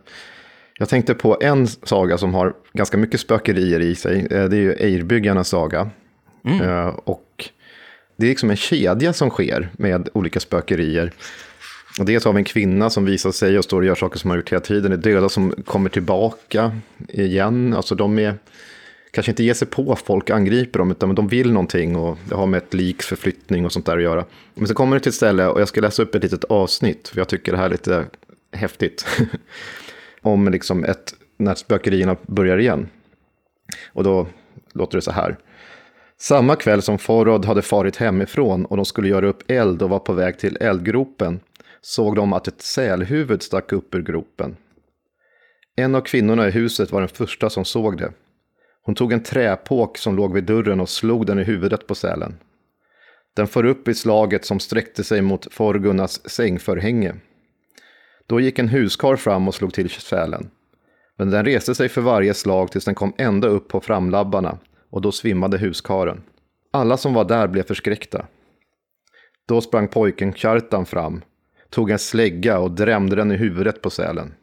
jag 0.78 0.88
tänkte 0.88 1.14
på 1.14 1.38
en 1.40 1.66
saga 1.66 2.18
som 2.18 2.34
har 2.34 2.54
ganska 2.72 2.96
mycket 2.96 3.20
spökerier 3.20 3.80
i 3.80 3.94
sig. 3.94 4.26
Det 4.30 4.36
är 4.36 4.54
ju 4.54 4.72
Eirbyggarnas 4.72 5.48
saga. 5.48 5.90
Mm. 6.44 6.61
Eh, 6.61 6.86
och 6.86 7.22
det 8.18 8.26
är 8.26 8.28
liksom 8.28 8.50
en 8.50 8.56
kedja 8.56 9.12
som 9.12 9.30
sker 9.30 9.70
med 9.72 10.08
olika 10.12 10.40
spökerier. 10.40 11.12
Och 11.98 12.04
dels 12.04 12.24
har 12.24 12.32
vi 12.32 12.38
en 12.38 12.44
kvinna 12.44 12.90
som 12.90 13.04
visar 13.04 13.32
sig 13.32 13.58
och 13.58 13.64
står 13.64 13.80
och 13.80 13.86
gör 13.86 13.94
saker 13.94 14.18
som 14.18 14.30
har 14.30 14.36
gjort 14.36 14.52
hela 14.52 14.60
tiden. 14.60 14.90
Det 14.90 14.96
är 14.96 15.14
döda 15.14 15.28
som 15.28 15.54
kommer 15.64 15.90
tillbaka 15.90 16.78
igen. 17.08 17.74
Alltså 17.74 17.94
de 17.94 18.18
är, 18.18 18.34
kanske 19.10 19.32
inte 19.32 19.44
ger 19.44 19.54
sig 19.54 19.68
på 19.68 19.96
folk, 19.96 20.30
angriper 20.30 20.78
dem, 20.78 20.90
utan 20.90 21.14
de 21.14 21.28
vill 21.28 21.52
någonting 21.52 21.96
och 21.96 22.18
det 22.28 22.34
har 22.34 22.46
med 22.46 22.58
ett 22.58 22.74
liks 22.74 23.06
förflyttning 23.06 23.64
och 23.64 23.72
sånt 23.72 23.86
där 23.86 23.96
att 23.96 24.02
göra. 24.02 24.24
Men 24.54 24.68
så 24.68 24.74
kommer 24.74 24.96
det 24.96 25.00
till 25.00 25.10
ett 25.10 25.14
ställe 25.14 25.46
och 25.46 25.60
jag 25.60 25.68
ska 25.68 25.80
läsa 25.80 26.02
upp 26.02 26.14
ett 26.14 26.22
litet 26.22 26.44
avsnitt, 26.44 27.08
för 27.08 27.18
jag 27.18 27.28
tycker 27.28 27.52
det 27.52 27.58
här 27.58 27.66
är 27.66 27.70
lite 27.70 28.04
häftigt. 28.52 29.06
Om 30.22 30.48
liksom 30.48 30.84
ett, 30.84 31.14
när 31.36 31.54
spökerierna 31.54 32.16
börjar 32.22 32.58
igen. 32.58 32.88
Och 33.92 34.04
då 34.04 34.26
låter 34.72 34.98
det 34.98 35.02
så 35.02 35.12
här. 35.12 35.36
Samma 36.20 36.56
kväll 36.56 36.82
som 36.82 36.98
Forrod 36.98 37.44
hade 37.44 37.62
farit 37.62 37.96
hemifrån 37.96 38.64
och 38.64 38.76
de 38.76 38.84
skulle 38.86 39.08
göra 39.08 39.26
upp 39.26 39.50
eld 39.50 39.82
och 39.82 39.90
var 39.90 39.98
på 39.98 40.12
väg 40.12 40.38
till 40.38 40.56
eldgropen 40.60 41.40
såg 41.80 42.16
de 42.16 42.32
att 42.32 42.48
ett 42.48 42.62
sälhuvud 42.62 43.42
stack 43.42 43.72
upp 43.72 43.94
ur 43.94 44.02
gropen. 44.02 44.56
En 45.76 45.94
av 45.94 46.00
kvinnorna 46.00 46.48
i 46.48 46.50
huset 46.50 46.92
var 46.92 47.00
den 47.00 47.08
första 47.08 47.50
som 47.50 47.64
såg 47.64 47.98
det. 47.98 48.12
Hon 48.82 48.94
tog 48.94 49.12
en 49.12 49.22
träpåk 49.22 49.98
som 49.98 50.16
låg 50.16 50.34
vid 50.34 50.44
dörren 50.44 50.80
och 50.80 50.88
slog 50.88 51.26
den 51.26 51.38
i 51.38 51.44
huvudet 51.44 51.86
på 51.86 51.94
sälen. 51.94 52.38
Den 53.36 53.46
för 53.46 53.64
upp 53.64 53.88
i 53.88 53.94
slaget 53.94 54.44
som 54.44 54.60
sträckte 54.60 55.04
sig 55.04 55.22
mot 55.22 55.54
Forgunnas 55.54 56.30
sängförhänge. 56.30 57.14
Då 58.26 58.40
gick 58.40 58.58
en 58.58 58.68
huskar 58.68 59.16
fram 59.16 59.48
och 59.48 59.54
slog 59.54 59.72
till 59.72 59.90
sälen. 59.90 60.50
Men 61.16 61.30
den 61.30 61.44
reste 61.44 61.74
sig 61.74 61.88
för 61.88 62.00
varje 62.00 62.34
slag 62.34 62.72
tills 62.72 62.84
den 62.84 62.94
kom 62.94 63.12
ända 63.18 63.48
upp 63.48 63.68
på 63.68 63.80
framlabbarna 63.80 64.58
och 64.91 65.01
då 65.01 65.12
svimmade 65.12 65.59
huskaren. 65.59 66.22
Alla 66.70 66.97
som 66.97 67.14
var 67.14 67.24
där 67.24 67.49
blev 67.49 67.62
förskräckta. 67.62 68.26
Då 69.47 69.61
sprang 69.61 69.89
pojken 69.89 70.32
Kjartan 70.32 70.86
fram, 70.86 71.22
tog 71.70 71.91
en 71.91 71.99
slägga 71.99 72.59
och 72.59 72.70
drämde 72.70 73.16
den 73.16 73.32
i 73.32 73.36
huvudet 73.36 73.82
på 73.82 73.91
sälen. 73.91 74.34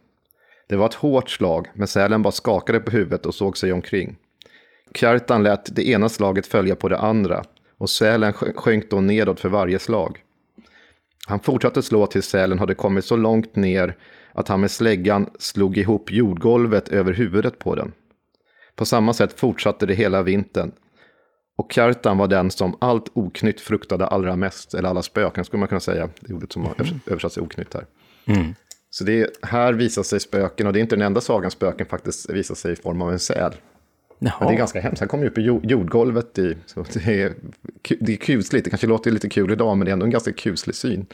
Det 0.68 0.76
var 0.76 0.86
ett 0.86 0.94
hårt 0.94 1.30
slag, 1.30 1.68
men 1.74 1.88
sälen 1.88 2.22
bara 2.22 2.32
skakade 2.32 2.80
på 2.80 2.92
huvudet 2.92 3.26
och 3.26 3.36
såg 3.36 3.58
sig 3.58 3.74
omkring. 3.74 4.16
Kjartan 4.96 5.44
lät 5.44 5.76
det 5.76 5.88
ena 5.90 6.10
slaget 6.10 6.48
följa 6.48 6.76
på 6.76 6.90
det 6.90 6.98
andra 6.98 7.44
och 7.78 7.90
sälen 7.90 8.34
sjönk 8.34 8.90
då 8.90 9.02
nedåt 9.02 9.40
för 9.40 9.50
varje 9.50 9.80
slag. 9.80 10.24
Han 11.28 11.40
fortsatte 11.40 11.82
slå 11.82 12.08
tills 12.08 12.26
sälen 12.26 12.60
hade 12.60 12.76
kommit 12.76 13.06
så 13.06 13.16
långt 13.16 13.56
ner 13.56 13.98
att 14.34 14.48
han 14.48 14.62
med 14.62 14.72
släggan 14.72 15.30
slog 15.40 15.78
ihop 15.78 16.12
jordgolvet 16.12 16.88
över 16.90 17.14
huvudet 17.14 17.60
på 17.60 17.76
den. 17.76 17.92
På 18.76 18.86
samma 18.86 19.14
sätt 19.14 19.40
fortsatte 19.40 19.86
det 19.86 19.94
hela 19.94 20.24
vintern. 20.24 20.72
Och 21.58 21.72
Kjartan 21.72 22.18
var 22.18 22.28
den 22.28 22.52
som 22.52 22.78
allt 22.82 23.12
oknytt 23.14 23.62
fruktade 23.62 24.08
allra 24.08 24.36
mest, 24.36 24.74
eller 24.74 24.90
alla 24.90 25.02
spöken 25.02 25.46
skulle 25.46 25.60
man 25.60 25.68
kunna 25.68 25.80
säga, 25.80 26.10
det 26.20 26.34
ordet 26.34 26.54
som 26.54 26.66
har 26.66 26.76
mm. 26.82 27.00
översatts 27.06 27.38
i 27.38 27.42
oknytt 27.42 27.74
här. 27.74 27.86
Mm. 28.26 28.56
Så 28.90 29.04
det 29.04 29.30
här 29.42 29.74
visar 29.74 30.04
sig 30.04 30.20
spöken, 30.20 30.68
och 30.68 30.74
det 30.74 30.80
är 30.80 30.82
inte 30.82 30.96
den 30.96 31.06
enda 31.06 31.22
sagan 31.22 31.52
spöken 31.52 31.86
faktiskt 31.86 32.30
visar 32.30 32.56
sig 32.56 32.74
i 32.74 32.76
form 32.76 33.02
av 33.02 33.12
en 33.12 33.20
säl. 33.20 33.54
Det 34.20 34.30
är 34.40 34.58
ganska 34.58 34.82
hemskt, 34.82 35.00
han 35.00 35.10
kommer 35.10 35.24
ju 35.24 35.30
upp 35.30 35.38
i 35.38 35.70
jordgolvet 35.70 36.40
i, 36.40 36.58
så 36.66 36.86
det 36.94 37.22
är, 37.22 37.34
det 38.00 38.14
är 38.14 38.18
kusligt, 38.18 38.66
det 38.66 38.70
kanske 38.70 38.88
låter 38.88 39.12
lite 39.12 39.30
kul 39.30 39.52
idag, 39.52 39.78
men 39.78 39.86
det 39.86 39.92
är 39.92 39.94
ändå 39.94 40.06
en 40.06 40.12
ganska 40.12 40.34
kuslig 40.34 40.76
syn. 40.76 41.06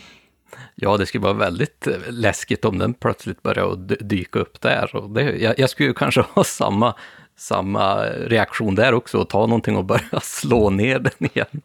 Ja, 0.76 0.98
det 0.98 1.06
skulle 1.06 1.24
vara 1.24 1.34
väldigt 1.34 1.88
eh, 1.88 1.94
läskigt 2.10 2.66
om 2.66 2.78
den 2.78 2.94
plötsligt 2.94 3.44
började 3.44 3.96
dyka 3.96 4.40
upp 4.40 4.62
där. 4.62 4.96
Och 4.96 5.10
det, 5.10 5.38
jag, 5.38 5.60
jag 5.60 5.70
skulle 5.70 5.94
kanske 5.94 6.22
ha 6.34 6.44
samma, 6.44 6.96
samma 7.38 8.06
reaktion 8.06 8.76
där 8.76 8.94
också, 8.94 9.18
och 9.18 9.30
ta 9.30 9.46
någonting 9.46 9.76
och 9.76 9.86
börja 9.86 10.20
slå 10.22 10.70
ner 10.70 11.00
den 11.00 11.30
igen. 11.34 11.62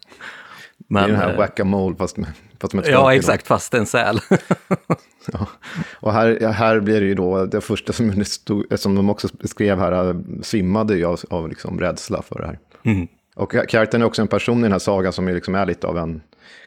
Men, 0.89 1.03
det 1.03 1.09
är 1.09 1.13
den 1.13 1.21
här 1.21 1.33
eh, 1.33 1.39
whack-a-mole 1.39 1.97
fast 1.97 2.17
med, 2.17 2.29
fast 2.61 2.75
med 2.75 2.87
Ja, 2.87 3.15
exakt, 3.15 3.47
fast 3.47 3.75
en 3.75 3.87
säl. 3.87 4.21
ja. 5.33 5.47
Och 5.95 6.13
här, 6.13 6.53
här 6.53 6.81
blir 6.81 7.01
det 7.01 7.07
ju 7.07 7.15
då, 7.15 7.47
det 7.47 7.61
första 7.61 7.93
som, 7.93 8.25
stod, 8.25 8.79
som 8.79 8.95
de 8.95 9.11
också 9.11 9.29
skrev 9.45 9.79
här, 9.79 10.09
eh, 10.09 10.17
svimmade 10.43 10.97
ju 10.97 11.05
av, 11.05 11.21
av 11.31 11.49
liksom 11.49 11.81
rädsla 11.81 12.23
för 12.23 12.39
det 12.39 12.47
här. 12.47 12.59
Mm. 12.83 13.09
Och 13.35 13.51
karaktären 13.51 14.03
är 14.03 14.07
också 14.07 14.23
en 14.23 14.29
person 14.29 14.59
i 14.59 14.63
den 14.63 14.73
här 14.73 14.79
sagan 14.79 15.13
som 15.13 15.29
är, 15.29 15.35
liksom 15.35 15.55
är 15.55 15.67
lite 15.67 15.87
av 15.87 15.99
en 15.99 16.23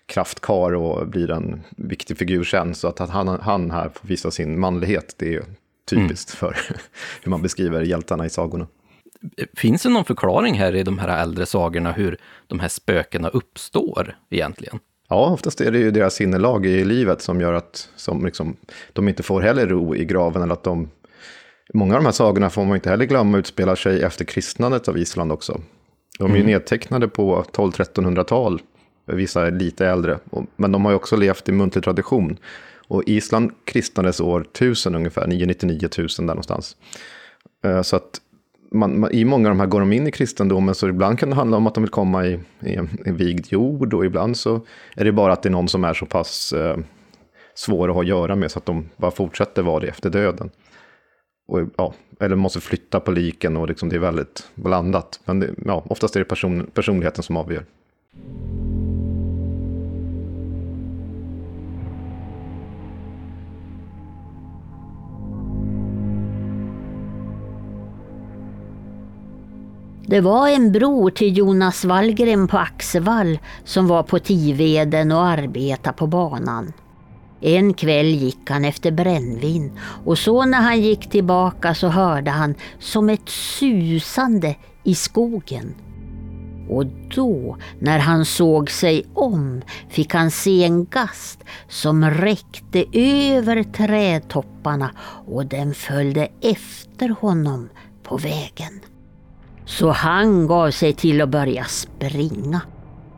kraftkar 0.06 0.76
och 0.76 1.08
blir 1.08 1.32
en 1.32 1.62
viktig 1.78 2.18
figur 2.18 2.44
sen. 2.44 2.76
Så 2.76 2.88
att 2.88 3.00
han, 3.00 3.28
han 3.28 3.72
här 3.72 3.90
får 3.94 4.08
visa 4.08 4.32
sin 4.32 4.60
manlighet, 4.60 5.16
det 5.18 5.36
är 5.36 5.44
typiskt 5.90 6.42
mm. 6.42 6.54
för 6.54 6.76
hur 7.24 7.30
man 7.30 7.42
beskriver 7.42 7.82
hjältarna 7.82 8.26
i 8.26 8.30
sagorna. 8.30 8.68
Finns 9.58 9.84
det 9.84 9.90
någon 9.90 10.06
förklaring 10.06 10.54
här 10.54 10.76
i 10.76 10.84
de 10.84 11.00
här 11.00 11.22
äldre 11.22 11.46
sagorna 11.46 11.92
hur 11.92 12.18
de 12.48 12.60
här 12.60 12.68
spökena 12.68 13.30
uppstår 13.30 14.18
egentligen? 14.30 14.80
Ja, 15.10 15.30
oftast 15.30 15.62
är 15.62 15.72
det 15.72 15.80
ju 15.80 15.92
deras 15.92 16.14
sinnelag 16.14 16.66
i 16.66 16.86
livet 16.86 17.22
som 17.22 17.42
gör 17.42 17.54
att 17.54 17.90
som 17.96 18.26
liksom, 18.26 18.56
de 18.94 19.10
inte 19.10 19.24
får 19.24 19.42
heller 19.42 19.68
ro 19.68 19.96
i 19.96 20.06
graven. 20.06 20.42
Eller 20.42 20.54
att 20.54 20.64
de, 20.64 20.90
många 21.74 21.94
av 21.94 22.00
de 22.00 22.06
här 22.06 22.14
sagorna 22.14 22.50
får 22.50 22.66
man 22.66 22.76
inte 22.76 22.90
heller 22.90 23.06
glömma 23.06 23.38
utspelar 23.38 23.76
sig 23.76 24.04
efter 24.04 24.26
kristnandet 24.26 24.88
av 24.88 24.98
Island 24.98 25.32
också. 25.32 25.62
De 26.20 26.24
är 26.24 26.36
mm. 26.36 26.48
ju 26.48 26.54
nedtecknade 26.54 27.08
på 27.08 27.44
12-1300-tal 27.54 28.62
vissa 29.06 29.48
är 29.48 29.52
lite 29.52 29.88
äldre. 29.88 30.20
Men 30.56 30.72
de 30.72 30.86
har 30.86 30.92
ju 30.92 30.96
också 30.96 31.16
levt 31.16 31.50
i 31.50 31.52
muntlig 31.52 31.84
tradition. 31.84 32.38
Och 32.88 33.04
Island 33.06 33.52
kristnades 33.64 34.20
år 34.20 34.42
1000 34.42 34.96
ungefär, 34.96 35.28
999 35.28 35.90
000 35.98 36.08
där 36.18 36.24
någonstans. 36.24 36.76
Eh, 37.64 37.82
så 37.82 37.96
att 37.96 38.22
man, 38.72 39.00
man, 39.00 39.12
i 39.12 39.26
många 39.26 39.50
av 39.50 39.56
de 39.56 39.60
här 39.60 39.68
går 39.68 39.80
de 39.80 39.94
in 39.94 40.08
i 40.08 40.12
kristendomen, 40.12 40.76
så 40.76 40.88
ibland 40.88 41.20
kan 41.20 41.30
det 41.30 41.36
handla 41.36 41.58
om 41.58 41.68
att 41.68 41.74
de 41.74 41.84
vill 41.84 41.92
komma 41.92 42.26
i, 42.26 42.40
i 42.60 42.76
en, 43.06 43.16
vigd 43.16 43.46
jord, 43.50 43.94
och 43.94 44.06
ibland 44.06 44.38
så 44.38 44.62
är 44.96 45.06
det 45.06 45.12
bara 45.12 45.34
att 45.34 45.44
det 45.44 45.50
är 45.50 45.52
någon 45.52 45.68
som 45.68 45.84
är 45.84 45.94
så 45.94 46.06
pass 46.06 46.54
eh, 46.54 46.78
svår 47.56 47.90
att 47.90 47.96
ha 47.96 48.02
att 48.02 48.08
göra 48.08 48.36
med, 48.36 48.52
så 48.52 48.60
att 48.60 48.66
de 48.66 48.90
bara 48.98 49.12
fortsätter 49.12 49.62
vara 49.62 49.80
det 49.80 49.88
efter 49.88 50.10
döden. 50.10 50.50
Och, 51.48 51.60
ja, 51.78 51.94
eller 52.20 52.36
måste 52.36 52.60
flytta 52.60 53.00
på 53.00 53.12
liken, 53.12 53.58
och 53.58 53.68
liksom 53.68 53.90
det 53.90 53.96
är 53.96 54.00
väldigt 54.00 54.50
blandat. 54.56 55.20
Men 55.26 55.40
det, 55.40 55.50
ja, 55.66 55.84
oftast 55.86 56.16
är 56.16 56.20
det 56.20 56.26
person, 56.26 56.70
personligheten 56.74 57.24
som 57.24 57.38
avgör. 57.38 57.66
Det 70.10 70.22
var 70.22 70.48
en 70.48 70.72
bror 70.72 71.10
till 71.10 71.38
Jonas 71.38 71.86
Wallgren 71.86 72.48
på 72.48 72.58
Axevall 72.58 73.40
som 73.64 73.88
var 73.88 74.04
på 74.04 74.20
Tiveden 74.20 75.12
och 75.12 75.26
arbetade 75.26 75.98
på 75.98 76.08
banan. 76.08 76.74
En 77.42 77.74
kväll 77.74 78.06
gick 78.06 78.50
han 78.50 78.66
efter 78.66 78.92
brännvin 78.92 79.80
och 80.06 80.18
så 80.18 80.46
när 80.46 80.62
han 80.62 80.82
gick 80.82 81.10
tillbaka 81.10 81.76
så 81.76 81.88
hörde 81.88 82.32
han 82.32 82.56
som 82.80 83.10
ett 83.10 83.30
susande 83.30 84.56
i 84.84 84.96
skogen. 84.96 85.76
Och 86.70 86.86
då, 87.16 87.58
när 87.80 88.00
han 88.00 88.26
såg 88.26 88.72
sig 88.72 89.06
om, 89.14 89.62
fick 89.90 90.14
han 90.14 90.32
se 90.32 90.64
en 90.64 90.86
gast 90.86 91.44
som 91.68 92.10
räckte 92.10 92.86
över 92.94 93.64
trädtopparna 93.64 94.92
och 95.28 95.46
den 95.46 95.74
följde 95.74 96.28
efter 96.42 97.10
honom 97.10 97.70
på 98.04 98.18
vägen. 98.18 98.82
Så 99.70 99.92
han 99.92 100.48
gav 100.48 100.72
sig 100.72 100.94
till 100.94 101.22
att 101.22 101.30
börja 101.30 101.66
springa. 101.66 102.62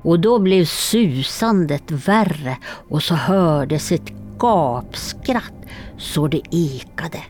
Och 0.02 0.20
då 0.20 0.40
blev 0.40 0.66
susandet 0.66 1.92
värre 1.92 2.58
och 2.90 3.04
så 3.04 3.16
hördes 3.16 3.92
ett 3.92 4.12
gapskratt 4.38 5.54
så 5.98 6.28
det 6.28 6.42
ekade. 6.52 7.24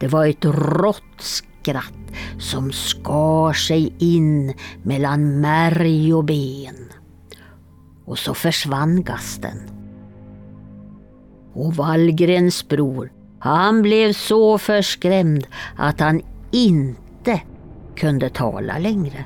Det 0.00 0.08
var 0.08 0.26
ett 0.26 0.44
rått 0.44 1.20
skratt 1.20 2.12
som 2.38 2.72
skar 2.72 3.52
sig 3.52 3.92
in 3.98 4.54
mellan 4.82 5.40
märg 5.40 6.14
och 6.14 6.24
ben. 6.24 6.88
Och 8.04 8.18
så 8.18 8.34
försvann 8.34 9.02
gasten. 9.02 9.58
Och 11.54 11.74
Wallgrens 11.74 12.68
bror, 12.68 13.12
han 13.38 13.82
blev 13.82 14.12
så 14.12 14.58
förskrämd 14.58 15.46
att 15.76 16.00
han 16.00 16.22
inte 16.50 17.09
kunde 18.00 18.30
tala 18.30 18.78
längre. 18.78 19.24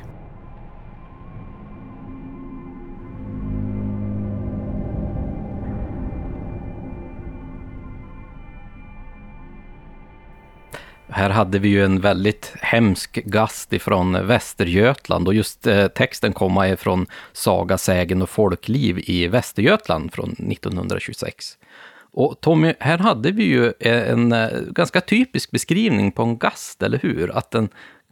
Här 11.08 11.30
hade 11.30 11.58
vi 11.58 11.68
ju 11.68 11.84
en 11.84 12.00
väldigt 12.00 12.52
hemsk 12.60 13.14
gast 13.24 13.72
ifrån 13.72 14.26
Västergötland 14.26 15.28
och 15.28 15.34
just 15.34 15.66
eh, 15.66 15.86
texten 15.86 16.32
kommer 16.32 16.72
ifrån 16.72 17.06
Saga, 17.32 17.78
sägen 17.78 18.22
och 18.22 18.30
folkliv 18.30 18.98
i 18.98 19.28
Västergötland 19.28 20.12
från 20.12 20.30
1926. 20.30 21.58
Och 22.12 22.40
Tommy, 22.40 22.74
här 22.80 22.98
hade 22.98 23.30
vi 23.30 23.44
ju 23.44 23.66
eh, 23.66 24.10
en, 24.10 24.32
en 24.32 24.72
ganska 24.72 25.00
typisk 25.00 25.50
beskrivning 25.50 26.12
på 26.12 26.22
en 26.22 26.38
gast, 26.38 26.82
eller 26.82 26.98
hur? 26.98 27.36
Att 27.36 27.50
den 27.50 27.68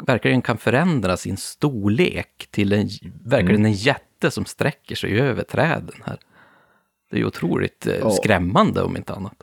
verkligen 0.07 0.43
kan 0.43 0.59
förändra 0.59 1.17
sin 1.17 1.37
storlek 1.37 2.49
till 2.51 2.73
en, 2.73 2.89
verkligen 3.25 3.61
mm. 3.61 3.67
en 3.67 3.73
jätte 3.73 4.31
som 4.31 4.45
sträcker 4.45 4.95
sig 4.95 5.21
över 5.21 5.43
träden 5.43 6.03
här. 6.05 6.19
Det 7.11 7.17
är 7.17 7.21
ju 7.21 7.27
otroligt 7.27 7.87
eh, 7.87 7.95
Ja. 7.95 8.11
skrämmande 8.11 8.83
om 8.83 8.97
inte 8.97 9.13
annat. 9.13 9.35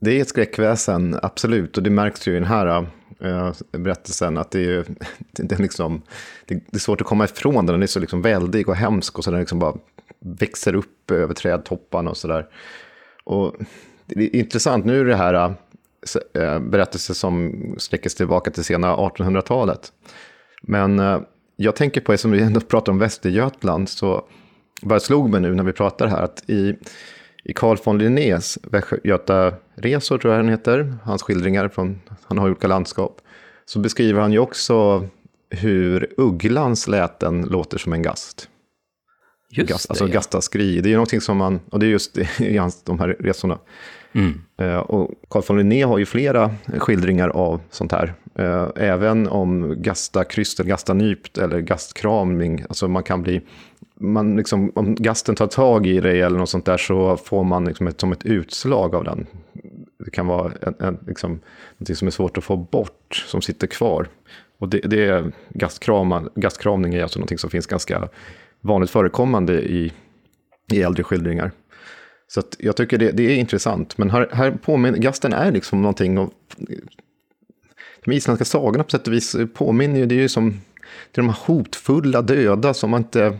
Det 0.00 0.18
är 0.18 0.22
ett 0.22 0.28
skräckväsen, 0.28 1.18
absolut. 1.22 1.76
Och 1.76 1.82
det 1.82 1.90
märks 1.90 2.28
ju 2.28 2.32
i 2.32 2.34
den 2.34 2.44
här 2.44 2.86
äh, 3.20 3.52
berättelsen 3.70 4.38
att 4.38 4.50
det 4.50 4.64
är, 4.64 4.84
det, 5.32 5.52
är 5.52 5.62
liksom, 5.62 6.02
det, 6.46 6.54
det 6.54 6.76
är 6.76 6.78
svårt 6.78 7.00
att 7.00 7.06
komma 7.06 7.24
ifrån 7.24 7.54
den. 7.54 7.66
Den 7.66 7.82
är 7.82 7.86
så 7.86 8.00
liksom 8.00 8.22
väldig 8.22 8.68
och 8.68 8.76
hemsk 8.76 9.18
och 9.18 9.24
så 9.24 9.30
den 9.30 9.40
liksom 9.40 9.58
bara 9.58 9.74
växer 10.20 10.74
upp 10.74 11.10
över 11.10 11.34
trädtopparna 11.34 12.10
och 12.10 12.16
sådär. 12.16 12.46
Och 13.24 13.56
det 14.06 14.24
är 14.24 14.36
intressant, 14.36 14.84
nu 14.84 15.00
är 15.00 15.04
det 15.04 15.16
här 15.16 15.54
äh, 16.34 16.58
berättelser 16.58 17.14
som 17.14 17.54
sträcker 17.78 18.10
sig 18.10 18.16
tillbaka 18.16 18.50
till 18.50 18.64
sena 18.64 18.96
1800-talet. 18.96 19.92
Men 20.62 20.98
äh, 20.98 21.20
jag 21.56 21.76
tänker 21.76 22.00
på, 22.00 22.16
som 22.16 22.30
vi 22.30 22.42
ändå 22.42 22.60
pratar 22.60 22.92
om 22.92 22.98
Västergötland, 22.98 23.88
så 23.88 24.24
bara 24.82 25.00
slog 25.00 25.30
mig 25.30 25.40
nu 25.40 25.54
när 25.54 25.64
vi 25.64 25.72
pratar 25.72 26.06
här 26.06 26.22
att 26.22 26.50
i 26.50 26.76
i 27.44 27.52
Carl 27.52 27.78
von 27.84 27.98
Linnés 27.98 28.58
Västgötaresor, 28.62 30.18
tror 30.18 30.32
jag 30.32 30.40
han 30.40 30.48
heter, 30.48 30.94
hans 31.04 31.22
skildringar 31.22 31.68
från, 31.68 32.00
han 32.22 32.38
har 32.38 32.46
olika 32.46 32.68
landskap, 32.68 33.20
så 33.64 33.78
beskriver 33.78 34.20
han 34.20 34.32
ju 34.32 34.38
också 34.38 35.08
hur 35.50 36.14
ugglans 36.16 36.88
läten 36.88 37.42
låter 37.42 37.78
som 37.78 37.92
en 37.92 38.02
gast. 38.02 38.48
Just 39.50 39.70
gast 39.70 39.88
det, 39.88 39.92
alltså 39.92 40.06
ja. 40.06 40.12
gastaskri, 40.12 40.80
det 40.80 40.88
är 40.88 40.90
ju 40.90 40.96
någonting 40.96 41.20
som 41.20 41.36
man, 41.36 41.60
och 41.70 41.78
det 41.78 41.86
är 41.86 41.90
just 41.90 42.18
i 42.40 42.56
hans, 42.56 42.82
de 42.82 42.98
här 42.98 43.08
resorna. 43.08 43.58
Mm. 44.12 44.40
Eh, 44.56 44.76
och 44.76 45.10
Carl 45.30 45.42
von 45.48 45.58
Linné 45.58 45.82
har 45.82 45.98
ju 45.98 46.06
flera 46.06 46.50
skildringar 46.78 47.28
av 47.28 47.60
sånt 47.70 47.92
här. 47.92 48.14
Eh, 48.34 48.68
även 48.76 49.28
om 49.28 49.74
gastakryst, 49.82 50.60
eller 50.60 50.70
gastanypt 50.70 51.38
eller 51.38 51.60
gastkramning. 51.60 52.64
Alltså 52.68 52.88
man 52.88 53.02
kan 53.02 53.22
bli, 53.22 53.40
man 53.94 54.36
liksom, 54.36 54.72
om 54.74 54.94
gasten 54.94 55.34
tar 55.34 55.46
tag 55.46 55.86
i 55.86 56.00
dig 56.00 56.20
eller 56.20 56.38
något 56.38 56.50
sånt 56.50 56.64
där 56.64 56.76
så 56.76 57.16
får 57.16 57.44
man 57.44 57.64
liksom 57.64 57.86
ett, 57.86 58.00
som 58.00 58.12
ett 58.12 58.24
utslag 58.24 58.94
av 58.94 59.04
den. 59.04 59.26
Det 60.04 60.10
kan 60.10 60.26
vara 60.26 60.52
en, 60.60 60.74
en, 60.78 60.98
liksom, 61.06 61.40
något 61.78 61.98
som 61.98 62.06
är 62.08 62.12
svårt 62.12 62.38
att 62.38 62.44
få 62.44 62.56
bort, 62.56 63.24
som 63.26 63.42
sitter 63.42 63.66
kvar. 63.66 64.08
Och 64.58 64.68
det, 64.68 64.78
det 64.78 65.04
är 65.04 65.32
gastkram, 65.48 66.28
gastkramning 66.34 66.94
är 66.94 67.02
alltså 67.02 67.20
något 67.20 67.40
som 67.40 67.50
finns 67.50 67.66
ganska 67.66 68.08
vanligt 68.60 68.90
förekommande 68.90 69.62
i, 69.62 69.92
i 70.72 70.82
äldre 70.82 71.02
skildringar. 71.02 71.50
Så 72.34 72.42
jag 72.58 72.76
tycker 72.76 72.98
det, 72.98 73.10
det 73.10 73.22
är 73.22 73.36
intressant. 73.36 73.98
Men 73.98 74.10
här, 74.10 74.28
här 74.32 74.50
påminner, 74.50 74.98
gasten 74.98 75.32
är 75.32 75.52
liksom 75.52 75.82
någonting 75.82 76.18
av... 76.18 76.32
De 78.04 78.12
isländska 78.12 78.44
sagorna 78.44 78.84
på 78.84 78.90
sätt 78.90 79.06
och 79.06 79.12
vis 79.12 79.36
påminner 79.54 79.98
ju, 79.98 80.06
det 80.06 80.14
är 80.14 80.20
ju 80.20 80.28
som 80.28 80.50
det 81.12 81.20
är 81.20 81.22
de 81.22 81.28
här 81.28 81.38
hotfulla 81.46 82.22
döda 82.22 82.74
som 82.74 82.90
man 82.90 83.00
inte... 83.00 83.38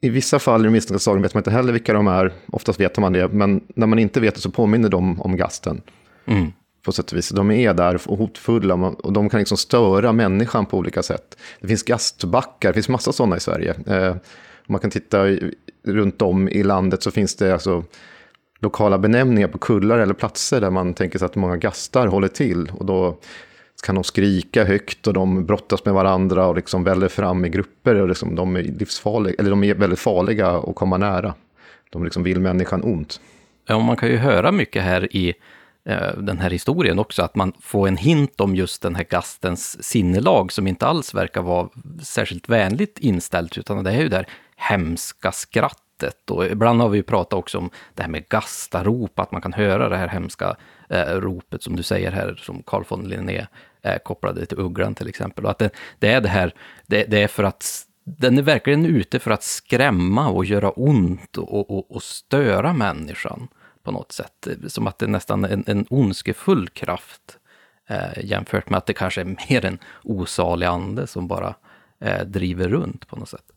I 0.00 0.08
vissa 0.08 0.38
fall 0.38 0.60
i 0.60 0.64
de 0.64 0.74
isländska 0.74 1.04
sagorna 1.04 1.22
vet 1.22 1.34
man 1.34 1.40
inte 1.40 1.50
heller 1.50 1.72
vilka 1.72 1.92
de 1.92 2.06
är, 2.06 2.32
oftast 2.46 2.80
vet 2.80 2.98
man 2.98 3.12
det, 3.12 3.28
men 3.28 3.60
när 3.74 3.86
man 3.86 3.98
inte 3.98 4.20
vet 4.20 4.34
det 4.34 4.40
så 4.40 4.50
påminner 4.50 4.88
de 4.88 5.20
om 5.20 5.36
gasten. 5.36 5.82
Mm. 6.26 6.52
På 6.84 6.92
sätt 6.92 7.12
och 7.12 7.18
vis. 7.18 7.28
De 7.28 7.50
är 7.50 7.74
där 7.74 8.00
och 8.06 8.18
hotfulla 8.18 8.74
och 8.74 9.12
de 9.12 9.28
kan 9.28 9.38
liksom 9.38 9.56
störa 9.56 10.12
människan 10.12 10.66
på 10.66 10.78
olika 10.78 11.02
sätt. 11.02 11.38
Det 11.60 11.68
finns 11.68 11.82
gastbackar, 11.82 12.68
det 12.68 12.74
finns 12.74 12.88
massa 12.88 13.12
sådana 13.12 13.36
i 13.36 13.40
Sverige. 13.40 13.74
Om 14.66 14.72
man 14.72 14.80
kan 14.80 14.90
titta 14.90 15.26
runt 15.82 16.22
om 16.22 16.48
i 16.48 16.62
landet 16.62 17.02
så 17.02 17.10
finns 17.10 17.36
det 17.36 17.52
alltså 17.52 17.84
lokala 18.58 18.98
benämningar 18.98 19.48
på 19.48 19.58
kullar 19.58 19.98
eller 19.98 20.14
platser 20.14 20.60
där 20.60 20.70
man 20.70 20.94
tänker 20.94 21.18
sig 21.18 21.26
att 21.26 21.36
många 21.36 21.56
gastar 21.56 22.06
håller 22.06 22.28
till. 22.28 22.70
Och 22.78 22.86
då 22.86 23.18
kan 23.84 23.94
de 23.94 24.04
skrika 24.04 24.64
högt 24.64 25.06
och 25.06 25.12
de 25.12 25.46
brottas 25.46 25.84
med 25.84 25.94
varandra 25.94 26.46
och 26.46 26.56
liksom 26.56 26.84
väller 26.84 27.08
fram 27.08 27.44
i 27.44 27.48
grupper. 27.48 28.00
Och 28.00 28.08
liksom 28.08 28.34
de 28.34 28.56
är 28.56 28.62
livsfarliga, 28.62 29.34
eller 29.38 29.50
de 29.50 29.64
är 29.64 29.74
väldigt 29.74 29.98
farliga 29.98 30.50
att 30.50 30.74
komma 30.74 30.96
nära. 30.96 31.34
De 31.90 32.04
liksom 32.04 32.22
vill 32.22 32.40
människan 32.40 32.82
ont. 32.82 33.20
Ja, 33.66 33.76
och 33.76 33.82
man 33.82 33.96
kan 33.96 34.08
ju 34.08 34.16
höra 34.16 34.52
mycket 34.52 34.82
här 34.82 35.16
i 35.16 35.34
eh, 35.84 36.18
den 36.18 36.38
här 36.38 36.50
historien 36.50 36.98
också, 36.98 37.22
att 37.22 37.34
man 37.34 37.52
får 37.60 37.88
en 37.88 37.96
hint 37.96 38.40
om 38.40 38.56
just 38.56 38.82
den 38.82 38.94
här 38.94 39.04
gastens 39.04 39.84
sinnelag 39.84 40.52
som 40.52 40.66
inte 40.66 40.86
alls 40.86 41.14
verkar 41.14 41.42
vara 41.42 41.68
särskilt 42.02 42.48
vänligt 42.48 42.98
inställt, 42.98 43.58
utan 43.58 43.84
det 43.84 43.90
är 43.90 44.00
ju 44.00 44.08
det 44.08 44.16
här 44.16 44.28
hemska 44.56 45.32
skrattet. 45.32 46.30
Och 46.30 46.46
ibland 46.46 46.80
har 46.80 46.88
vi 46.88 46.96
ju 46.96 47.02
pratat 47.02 47.38
också 47.38 47.58
om 47.58 47.70
det 47.94 48.02
här 48.02 48.10
med 48.10 48.28
gastarop, 48.28 49.18
att 49.18 49.32
man 49.32 49.42
kan 49.42 49.52
höra 49.52 49.88
det 49.88 49.96
här 49.96 50.08
hemska 50.08 50.56
eh, 50.88 51.04
ropet 51.04 51.62
som 51.62 51.76
du 51.76 51.82
säger 51.82 52.12
här, 52.12 52.34
som 52.42 52.62
Carl 52.62 52.84
von 52.88 53.08
Linné 53.08 53.46
eh, 53.82 53.98
kopplade 53.98 54.46
till 54.46 54.60
ugglan 54.60 54.94
till 54.94 55.08
exempel. 55.08 55.44
Och 55.44 55.50
att 55.50 55.58
det, 55.58 55.70
det 55.98 56.08
är 56.08 56.20
det 56.20 56.28
här, 56.28 56.54
det, 56.86 57.04
det 57.04 57.22
är 57.22 57.28
för 57.28 57.44
att 57.44 57.86
den 58.04 58.38
är 58.38 58.42
verkligen 58.42 58.86
ute 58.86 59.18
för 59.18 59.30
att 59.30 59.42
skrämma 59.42 60.28
och 60.28 60.44
göra 60.44 60.70
ont 60.70 61.38
och, 61.38 61.70
och, 61.70 61.90
och 61.90 62.02
störa 62.02 62.72
människan 62.72 63.48
på 63.82 63.92
något 63.92 64.12
sätt. 64.12 64.48
Som 64.66 64.86
att 64.86 64.98
det 64.98 65.06
är 65.06 65.10
nästan 65.10 65.44
en, 65.44 65.64
en 65.66 65.86
ondskefull 65.90 66.68
kraft 66.68 67.38
eh, 67.88 68.24
jämfört 68.24 68.70
med 68.70 68.78
att 68.78 68.86
det 68.86 68.92
kanske 68.92 69.20
är 69.20 69.36
mer 69.50 69.64
en 69.64 69.78
osalig 70.02 70.66
ande 70.66 71.06
som 71.06 71.28
bara 71.28 71.54
eh, 72.00 72.24
driver 72.24 72.68
runt 72.68 73.08
på 73.08 73.16
något 73.16 73.28
sätt. 73.28 73.53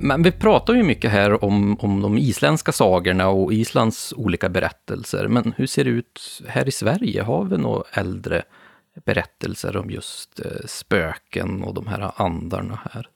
Men 0.00 0.22
vi 0.22 0.32
pratar 0.32 0.74
ju 0.74 0.82
mycket 0.82 1.10
här 1.10 1.44
om, 1.44 1.76
om 1.80 2.00
de 2.00 2.18
isländska 2.18 2.72
sagorna 2.72 3.28
och 3.28 3.52
Islands 3.52 4.14
olika 4.16 4.48
berättelser. 4.48 5.28
Men 5.28 5.54
hur 5.56 5.66
ser 5.66 5.84
det 5.84 5.90
ut 5.90 6.42
här 6.48 6.68
i 6.68 6.72
Sverige? 6.72 7.22
Har 7.22 7.44
vi 7.44 7.58
några 7.58 7.82
äldre 7.92 8.42
berättelser 9.04 9.76
om 9.76 9.90
just 9.90 10.40
eh, 10.40 10.66
spöken 10.66 11.62
och 11.62 11.74
de 11.74 11.86
här 11.86 12.12
andarna 12.16 12.78
här? 12.92 13.08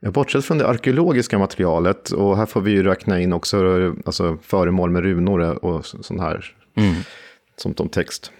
Ja, 0.00 0.10
bortsett 0.10 0.44
från 0.44 0.58
det 0.58 0.68
arkeologiska 0.68 1.38
materialet, 1.38 2.10
och 2.10 2.36
här 2.36 2.46
får 2.46 2.60
vi 2.60 2.70
ju 2.70 2.82
räkna 2.82 3.20
in 3.20 3.32
också 3.32 3.58
alltså, 4.06 4.38
föremål 4.42 4.90
med 4.90 5.02
runor 5.02 5.64
och 5.64 5.86
sånt 5.86 6.20
här, 6.20 6.54
Mm. 6.76 6.94
som 7.56 7.74
om 7.78 7.88
text. 7.88 8.32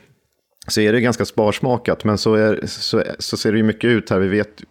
Så 0.66 0.80
är 0.80 0.92
det 0.92 1.00
ganska 1.00 1.24
sparsmakat, 1.24 2.04
men 2.04 2.18
så, 2.18 2.34
är, 2.34 2.66
så, 2.66 3.02
så 3.18 3.36
ser 3.36 3.52
det 3.52 3.58
ju 3.58 3.64
mycket 3.64 3.88
ut 3.88 4.10
här. 4.10 4.18
Vi 4.18 4.28
vet, 4.28 4.62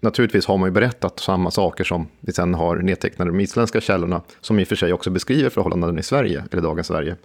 naturligtvis 0.00 0.46
har 0.46 0.56
man 0.56 0.68
ju 0.68 0.72
berättat 0.72 1.20
samma 1.20 1.50
saker 1.50 1.84
som 1.84 2.06
vi 2.20 2.32
sen 2.32 2.54
har 2.54 2.76
nedtecknade 2.76 3.28
i 3.28 3.32
de 3.32 3.40
isländska 3.40 3.80
källorna, 3.80 4.20
som 4.40 4.60
i 4.60 4.64
och 4.64 4.68
för 4.68 4.76
sig 4.76 4.92
också 4.92 5.10
beskriver 5.10 5.50
förhållanden 5.50 5.98
i 5.98 6.02
Sverige, 6.02 6.44
eller 6.52 6.62
dagens 6.62 6.86
Sverige. 6.86 7.16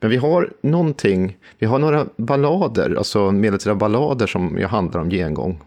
Men 0.00 0.10
vi 0.10 0.16
har 0.16 0.52
någonting, 0.60 1.36
vi 1.58 1.66
har 1.66 1.78
några 1.78 2.06
ballader, 2.16 2.94
alltså 2.98 3.30
medeltida 3.30 3.74
ballader 3.74 4.26
som 4.26 4.58
ju 4.58 4.66
handlar 4.66 5.00
om 5.00 5.10
gengång. 5.10 5.60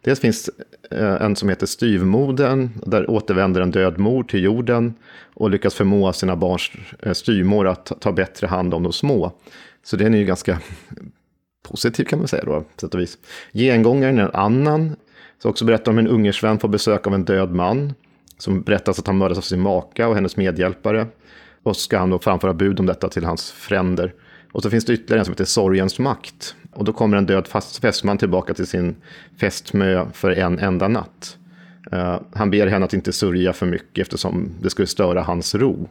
Dels 0.00 0.20
finns 0.20 0.50
eh, 0.90 1.22
en 1.22 1.36
som 1.36 1.48
heter 1.48 1.66
Styvmoden, 1.66 2.70
där 2.86 3.10
återvänder 3.10 3.60
en 3.60 3.70
död 3.70 3.98
mor 3.98 4.22
till 4.22 4.42
jorden 4.42 4.94
och 5.34 5.50
lyckas 5.50 5.74
förmå 5.74 6.12
sina 6.12 6.36
barns 6.36 6.70
eh, 7.02 7.12
styvmor 7.12 7.68
att 7.68 7.92
ta 8.00 8.12
bättre 8.12 8.46
hand 8.46 8.74
om 8.74 8.82
de 8.82 8.92
små. 8.92 9.32
Så 9.84 9.96
den 9.96 10.14
är 10.14 10.18
ju 10.18 10.24
ganska 10.24 10.60
positiv 11.62 12.04
kan 12.04 12.18
man 12.18 12.28
säga 12.28 12.44
då, 12.44 12.60
på 12.60 12.80
sätt 12.80 12.94
och 12.94 13.00
vis. 13.00 13.18
Gengångaren 13.52 14.18
är 14.18 14.22
en 14.22 14.34
annan, 14.34 14.96
som 15.38 15.50
också 15.50 15.64
berättar 15.64 15.92
om 15.92 15.98
en 15.98 16.08
ungersvän 16.08 16.58
får 16.58 16.68
besök 16.68 17.06
av 17.06 17.14
en 17.14 17.24
död 17.24 17.52
man, 17.52 17.94
som 18.38 18.62
berättas 18.62 18.98
att 18.98 19.06
han 19.06 19.18
mördats 19.18 19.38
av 19.38 19.42
sin 19.42 19.60
maka 19.60 20.08
och 20.08 20.14
hennes 20.14 20.36
medhjälpare. 20.36 21.06
Och 21.62 21.76
så 21.76 21.82
ska 21.82 21.98
han 21.98 22.10
då 22.10 22.18
framföra 22.18 22.54
bud 22.54 22.80
om 22.80 22.86
detta 22.86 23.08
till 23.08 23.24
hans 23.24 23.52
fränder. 23.52 24.14
Och 24.52 24.62
så 24.62 24.70
finns 24.70 24.84
det 24.84 24.92
ytterligare 24.92 25.18
en 25.18 25.24
som 25.24 25.32
heter 25.32 25.44
Sorgens 25.44 25.98
makt. 25.98 26.54
Och 26.72 26.84
då 26.84 26.92
kommer 26.92 27.16
en 27.16 27.26
död 27.26 27.48
fästman 27.80 28.18
tillbaka 28.18 28.54
till 28.54 28.66
sin 28.66 28.96
fästmö 29.40 30.06
för 30.12 30.30
en 30.30 30.58
enda 30.58 30.88
natt. 30.88 31.36
Uh, 31.92 32.20
han 32.34 32.50
ber 32.50 32.66
henne 32.66 32.84
att 32.84 32.94
inte 32.94 33.12
sörja 33.12 33.52
för 33.52 33.66
mycket 33.66 34.02
eftersom 34.02 34.50
det 34.62 34.70
skulle 34.70 34.86
störa 34.86 35.22
hans 35.22 35.54
ro. 35.54 35.88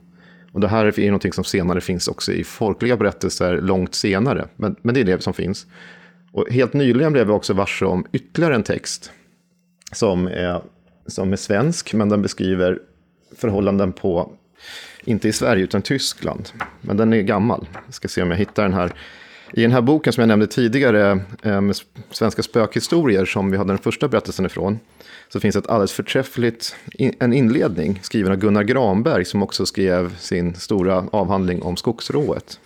Och 0.54 0.60
det 0.60 0.68
här 0.68 0.99
är 0.99 1.06
någonting 1.06 1.34
som 1.34 1.43
senare 1.43 1.82
finns 1.82 2.08
också 2.08 2.32
i 2.32 2.43
folkliga 2.43 2.97
berättelser 2.97 3.62
långt 3.62 3.95
senare. 3.95 4.47
Men, 4.56 4.76
men 4.82 4.95
det 4.95 5.01
är 5.01 5.06
det 5.06 5.24
som 5.24 5.34
finns. 5.34 5.66
Och 6.32 6.49
helt 6.49 6.74
nyligen 6.74 7.14
blev 7.14 7.28
vi 7.28 7.34
också 7.34 7.54
varse 7.54 7.86
om 7.86 8.06
ytterligare 8.12 8.56
en 8.56 8.64
text 8.64 9.12
som 9.91 10.28
är, 10.28 10.62
som 11.08 11.32
är 11.32 11.36
svensk, 11.36 11.93
men 11.93 12.10
den 12.10 12.22
beskriver 12.22 12.80
förhållanden 13.38 13.93
på, 13.93 14.32
inte 15.04 15.28
i 15.28 15.32
Sverige 15.32 15.64
utan 15.64 15.82
Tyskland. 15.82 16.49
Men 16.82 16.97
den 16.97 17.14
är 17.14 17.22
gammal. 17.22 17.68
Jag 17.86 17.93
ska 17.93 18.08
se 18.08 18.22
om 18.22 18.32
jag 18.32 18.38
hittar 18.38 18.64
den 18.64 18.74
här. 18.74 18.91
I 19.56 19.62
den 19.62 19.72
här 19.72 19.82
boken 19.82 20.14
som 20.14 20.22
jag 20.22 20.28
nämnde 20.28 20.47
tidigare, 20.47 21.20
eh, 21.43 21.62
med 21.62 21.76
svenska 22.12 22.43
spökhistorier, 22.43 23.26
som 23.26 23.51
vi 23.51 23.58
hade 23.58 23.72
den 23.72 23.78
första 23.78 24.08
berättelsen 24.08 24.45
ifrån, 24.45 24.80
så 25.30 25.39
finns 25.39 25.56
ett 25.56 25.70
alldeles 25.70 25.91
förträffligt, 25.91 26.76
en 27.20 27.34
inledning 27.34 27.99
skriven 28.04 28.32
av 28.32 28.38
Gunnar 28.38 28.64
Granberg, 28.64 29.26
som 29.26 29.43
också 29.43 29.66
skrev 29.66 30.18
sin 30.18 30.56
stora 30.56 31.06
avhandling 31.12 31.62
om 31.62 31.78
skogsrået. 31.78 32.60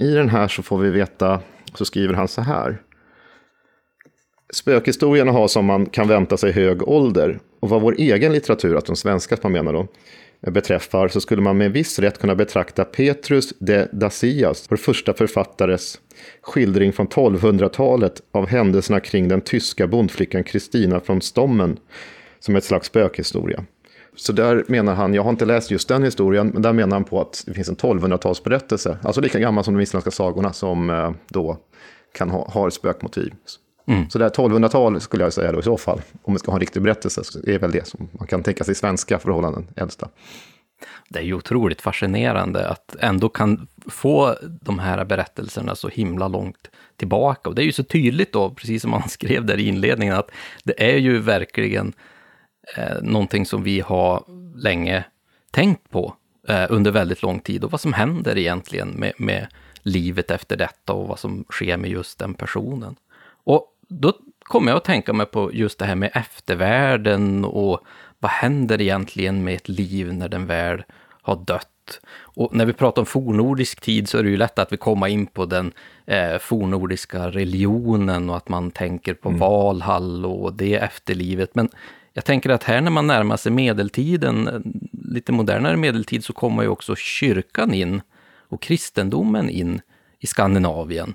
I 0.00 0.10
den 0.10 0.28
här 0.28 0.48
så 0.48 0.62
får 0.62 0.78
vi 0.78 0.90
veta, 0.90 1.40
så 1.74 1.84
skriver 1.84 2.14
han 2.14 2.28
så 2.28 2.40
här. 2.40 2.82
spökhistorierna 4.52 5.32
har 5.32 5.48
som 5.48 5.64
man 5.64 5.86
kan 5.86 6.08
vänta 6.08 6.36
sig 6.36 6.52
hög 6.52 6.88
ålder. 6.88 7.38
Och 7.60 7.68
vad 7.68 7.82
vår 7.82 7.94
egen 7.98 8.32
litteratur, 8.32 8.76
att 8.76 8.86
de 8.86 8.96
svenska 8.96 9.36
man 9.42 9.52
menar 9.52 9.72
då, 9.72 9.86
beträffar 10.50 11.08
så 11.08 11.20
skulle 11.20 11.42
man 11.42 11.56
med 11.56 11.72
viss 11.72 11.98
rätt 11.98 12.18
kunna 12.18 12.34
betrakta 12.34 12.84
Petrus 12.84 13.52
de 13.58 13.86
Dacias, 13.92 14.66
vår 14.70 14.76
första 14.76 15.14
författares 15.14 16.00
skildring 16.42 16.92
från 16.92 17.08
1200-talet 17.08 18.22
av 18.32 18.46
händelserna 18.46 19.00
kring 19.00 19.28
den 19.28 19.40
tyska 19.40 19.86
bondflickan 19.86 20.44
Kristina 20.44 21.00
från 21.00 21.20
Stommen 21.20 21.76
som 22.40 22.56
ett 22.56 22.64
slags 22.64 22.86
spökhistoria. 22.86 23.64
Så 24.16 24.32
där 24.32 24.64
menar 24.68 24.94
han, 24.94 25.14
jag 25.14 25.22
har 25.22 25.30
inte 25.30 25.44
läst 25.44 25.70
just 25.70 25.88
den 25.88 26.02
historien, 26.02 26.50
men 26.52 26.62
där 26.62 26.72
menar 26.72 26.96
han 26.96 27.04
på 27.04 27.20
att 27.20 27.44
det 27.46 27.54
finns 27.54 27.68
en 27.68 27.76
1200-talsberättelse, 27.76 28.96
alltså 29.02 29.20
lika 29.20 29.38
gammal 29.38 29.64
som 29.64 29.74
de 29.74 29.80
isländska 29.82 30.10
sagorna, 30.10 30.52
som 30.52 30.90
eh, 30.90 31.12
då 31.28 31.58
kan 32.12 32.30
ha, 32.30 32.48
ha 32.50 32.70
spökmotiv. 32.70 33.34
Mm. 33.86 34.10
Så 34.10 34.18
det 34.18 34.24
är 34.24 34.28
1200-tal 34.28 35.00
skulle 35.00 35.24
jag 35.24 35.32
säga 35.32 35.52
då 35.52 35.58
i 35.58 35.62
så 35.62 35.76
fall, 35.76 36.00
om 36.22 36.32
vi 36.32 36.38
ska 36.38 36.50
ha 36.50 36.56
en 36.56 36.60
riktig 36.60 36.82
berättelse, 36.82 37.24
så 37.24 37.38
är 37.46 37.58
väl 37.58 37.70
det 37.70 37.86
som 37.86 38.08
man 38.12 38.26
kan 38.26 38.42
tänka 38.42 38.64
sig 38.64 38.74
svenska 38.74 39.18
förhållanden 39.18 39.68
äldsta. 39.76 40.08
Det 41.08 41.18
är 41.18 41.22
ju 41.22 41.34
otroligt 41.34 41.82
fascinerande 41.82 42.68
att 42.68 42.96
ändå 43.00 43.28
kan 43.28 43.66
få 43.86 44.36
de 44.42 44.78
här 44.78 45.04
berättelserna 45.04 45.74
så 45.74 45.88
himla 45.88 46.28
långt 46.28 46.70
tillbaka. 46.96 47.48
Och 47.48 47.54
det 47.54 47.62
är 47.62 47.66
ju 47.66 47.72
så 47.72 47.84
tydligt 47.84 48.32
då, 48.32 48.50
precis 48.50 48.82
som 48.82 48.90
man 48.90 49.02
skrev 49.08 49.44
där 49.44 49.58
i 49.58 49.68
inledningen, 49.68 50.14
att 50.14 50.30
det 50.64 50.92
är 50.92 50.96
ju 50.96 51.18
verkligen 51.18 51.92
eh, 52.76 53.02
någonting 53.02 53.46
som 53.46 53.62
vi 53.62 53.80
har 53.80 54.24
länge 54.56 55.04
tänkt 55.50 55.90
på 55.90 56.14
eh, 56.48 56.66
under 56.68 56.90
väldigt 56.90 57.22
lång 57.22 57.40
tid 57.40 57.64
och 57.64 57.70
vad 57.70 57.80
som 57.80 57.92
händer 57.92 58.38
egentligen 58.38 58.88
med, 58.88 59.12
med 59.18 59.46
livet 59.82 60.30
efter 60.30 60.56
detta 60.56 60.92
och 60.92 61.08
vad 61.08 61.18
som 61.18 61.44
sker 61.50 61.76
med 61.76 61.90
just 61.90 62.18
den 62.18 62.34
personen. 62.34 62.96
Och 63.44 63.73
då 63.88 64.12
kommer 64.38 64.70
jag 64.70 64.76
att 64.76 64.84
tänka 64.84 65.12
mig 65.12 65.26
på 65.26 65.52
just 65.52 65.78
det 65.78 65.84
här 65.84 65.94
med 65.94 66.10
eftervärlden 66.14 67.44
och 67.44 67.80
vad 68.18 68.30
händer 68.30 68.80
egentligen 68.80 69.44
med 69.44 69.54
ett 69.54 69.68
liv 69.68 70.12
när 70.12 70.28
den 70.28 70.46
väl 70.46 70.84
har 71.22 71.36
dött? 71.36 72.00
Och 72.16 72.54
när 72.54 72.66
vi 72.66 72.72
pratar 72.72 73.02
om 73.02 73.06
fornordisk 73.06 73.80
tid 73.80 74.08
så 74.08 74.18
är 74.18 74.22
det 74.22 74.28
ju 74.28 74.36
lätt 74.36 74.58
att 74.58 74.72
vi 74.72 74.76
kommer 74.76 75.06
in 75.06 75.26
på 75.26 75.46
den 75.46 75.72
eh, 76.06 76.38
fornordiska 76.38 77.30
religionen 77.30 78.30
och 78.30 78.36
att 78.36 78.48
man 78.48 78.70
tänker 78.70 79.14
på 79.14 79.28
mm. 79.28 79.40
Valhall 79.40 80.26
och 80.26 80.54
det 80.54 80.74
efterlivet. 80.74 81.54
Men 81.54 81.68
jag 82.12 82.24
tänker 82.24 82.50
att 82.50 82.64
här 82.64 82.80
när 82.80 82.90
man 82.90 83.06
närmar 83.06 83.36
sig 83.36 83.52
medeltiden, 83.52 84.62
lite 84.92 85.32
modernare 85.32 85.76
medeltid, 85.76 86.24
så 86.24 86.32
kommer 86.32 86.62
ju 86.62 86.68
också 86.68 86.96
kyrkan 86.96 87.74
in 87.74 88.02
och 88.48 88.62
kristendomen 88.62 89.50
in 89.50 89.80
i 90.18 90.26
Skandinavien. 90.26 91.14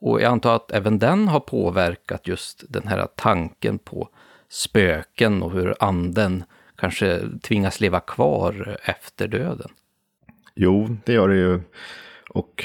Och 0.00 0.20
jag 0.20 0.32
antar 0.32 0.56
att 0.56 0.70
även 0.70 0.98
den 0.98 1.28
har 1.28 1.40
påverkat 1.40 2.28
just 2.28 2.64
den 2.68 2.88
här 2.88 3.08
tanken 3.16 3.78
på 3.78 4.08
spöken 4.48 5.42
och 5.42 5.52
hur 5.52 5.74
anden 5.80 6.44
kanske 6.76 7.20
tvingas 7.42 7.80
leva 7.80 8.00
kvar 8.00 8.78
efter 8.82 9.28
döden. 9.28 9.70
Jo, 10.54 10.96
det 11.04 11.12
gör 11.12 11.28
det 11.28 11.36
ju. 11.36 11.60
Och 12.30 12.64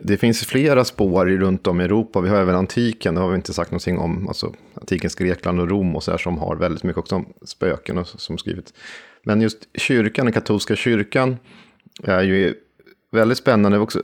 det 0.00 0.16
finns 0.16 0.44
flera 0.46 0.84
spår 0.84 1.26
runt 1.26 1.66
om 1.66 1.80
i 1.80 1.84
Europa. 1.84 2.20
Vi 2.20 2.28
har 2.28 2.36
även 2.36 2.54
antiken, 2.54 3.14
det 3.14 3.20
har 3.20 3.28
vi 3.28 3.36
inte 3.36 3.52
sagt 3.52 3.70
någonting 3.70 3.98
om. 3.98 4.28
Alltså 4.28 4.54
antikens 4.74 5.14
Grekland 5.14 5.60
och 5.60 5.68
Rom 5.68 5.96
och 5.96 6.02
så 6.02 6.10
här 6.10 6.18
som 6.18 6.38
har 6.38 6.56
väldigt 6.56 6.82
mycket 6.84 6.98
också 6.98 7.16
om 7.16 7.32
spöken 7.42 7.98
och 7.98 8.06
som 8.06 8.38
skrivit. 8.38 8.74
Men 9.22 9.40
just 9.40 9.68
kyrkan, 9.74 10.26
den 10.26 10.32
katolska 10.32 10.76
kyrkan, 10.76 11.36
är 12.02 12.22
ju 12.22 12.54
väldigt 13.10 13.38
spännande 13.38 13.78
också 13.78 14.02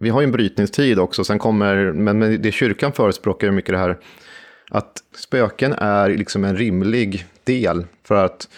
vi 0.00 0.08
har 0.10 0.20
ju 0.20 0.24
en 0.24 0.32
brytningstid 0.32 0.98
också, 0.98 1.24
sen 1.24 1.38
kommer, 1.38 1.92
men 1.92 2.42
det 2.42 2.52
kyrkan 2.52 2.92
förespråkar 2.92 3.46
är 3.46 3.50
mycket 3.50 3.74
det 3.74 3.78
här 3.78 3.98
att 4.70 4.92
spöken 5.16 5.72
är 5.72 6.08
liksom 6.08 6.44
en 6.44 6.56
rimlig 6.56 7.26
del 7.44 7.86
för 8.04 8.24
att, 8.24 8.48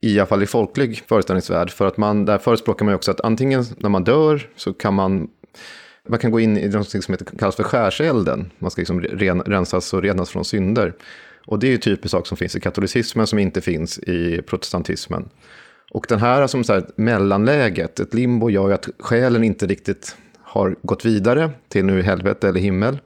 i 0.00 0.18
alla 0.18 0.26
fall 0.26 0.42
i 0.42 0.46
folklig 0.46 1.02
föreställningsvärld, 1.08 1.70
för 1.70 1.86
att 1.86 1.96
man, 1.96 2.24
där 2.24 2.38
förespråkar 2.38 2.84
man 2.84 2.92
ju 2.92 2.96
också 2.96 3.10
att 3.10 3.20
antingen 3.20 3.64
när 3.76 3.88
man 3.88 4.04
dör 4.04 4.48
så 4.56 4.72
kan 4.72 4.94
man, 4.94 5.28
man 6.08 6.18
kan 6.18 6.30
gå 6.30 6.40
in 6.40 6.58
i 6.58 6.68
något 6.68 6.88
som 6.88 7.14
heter, 7.14 7.38
kallas 7.38 7.56
för 7.56 7.62
skärselden, 7.62 8.50
man 8.58 8.70
ska 8.70 8.80
liksom 8.80 9.00
ren, 9.00 9.42
rensas 9.42 9.94
och 9.94 10.02
renas 10.02 10.30
från 10.30 10.44
synder. 10.44 10.94
Och 11.46 11.58
det 11.58 11.66
är 11.66 11.70
ju 11.70 11.78
typiskt 11.78 12.10
sak 12.10 12.26
som 12.26 12.36
finns 12.36 12.56
i 12.56 12.60
katolicismen 12.60 13.26
som 13.26 13.38
inte 13.38 13.60
finns 13.60 13.98
i 13.98 14.42
protestantismen. 14.42 15.28
Och 15.90 16.06
den 16.08 16.18
här 16.18 16.46
som 16.46 16.64
så 16.64 16.72
här, 16.72 16.86
mellanläget, 16.96 18.00
ett 18.00 18.14
limbo, 18.14 18.50
gör 18.50 18.68
ju 18.68 18.74
att 18.74 18.88
själen 18.98 19.44
inte 19.44 19.66
riktigt 19.66 20.16
har 20.50 20.76
gått 20.82 21.04
vidare 21.04 21.50
till 21.68 21.84
nu 21.84 22.02
helvete 22.02 22.48
eller 22.48 22.60
himmel. 22.60 22.98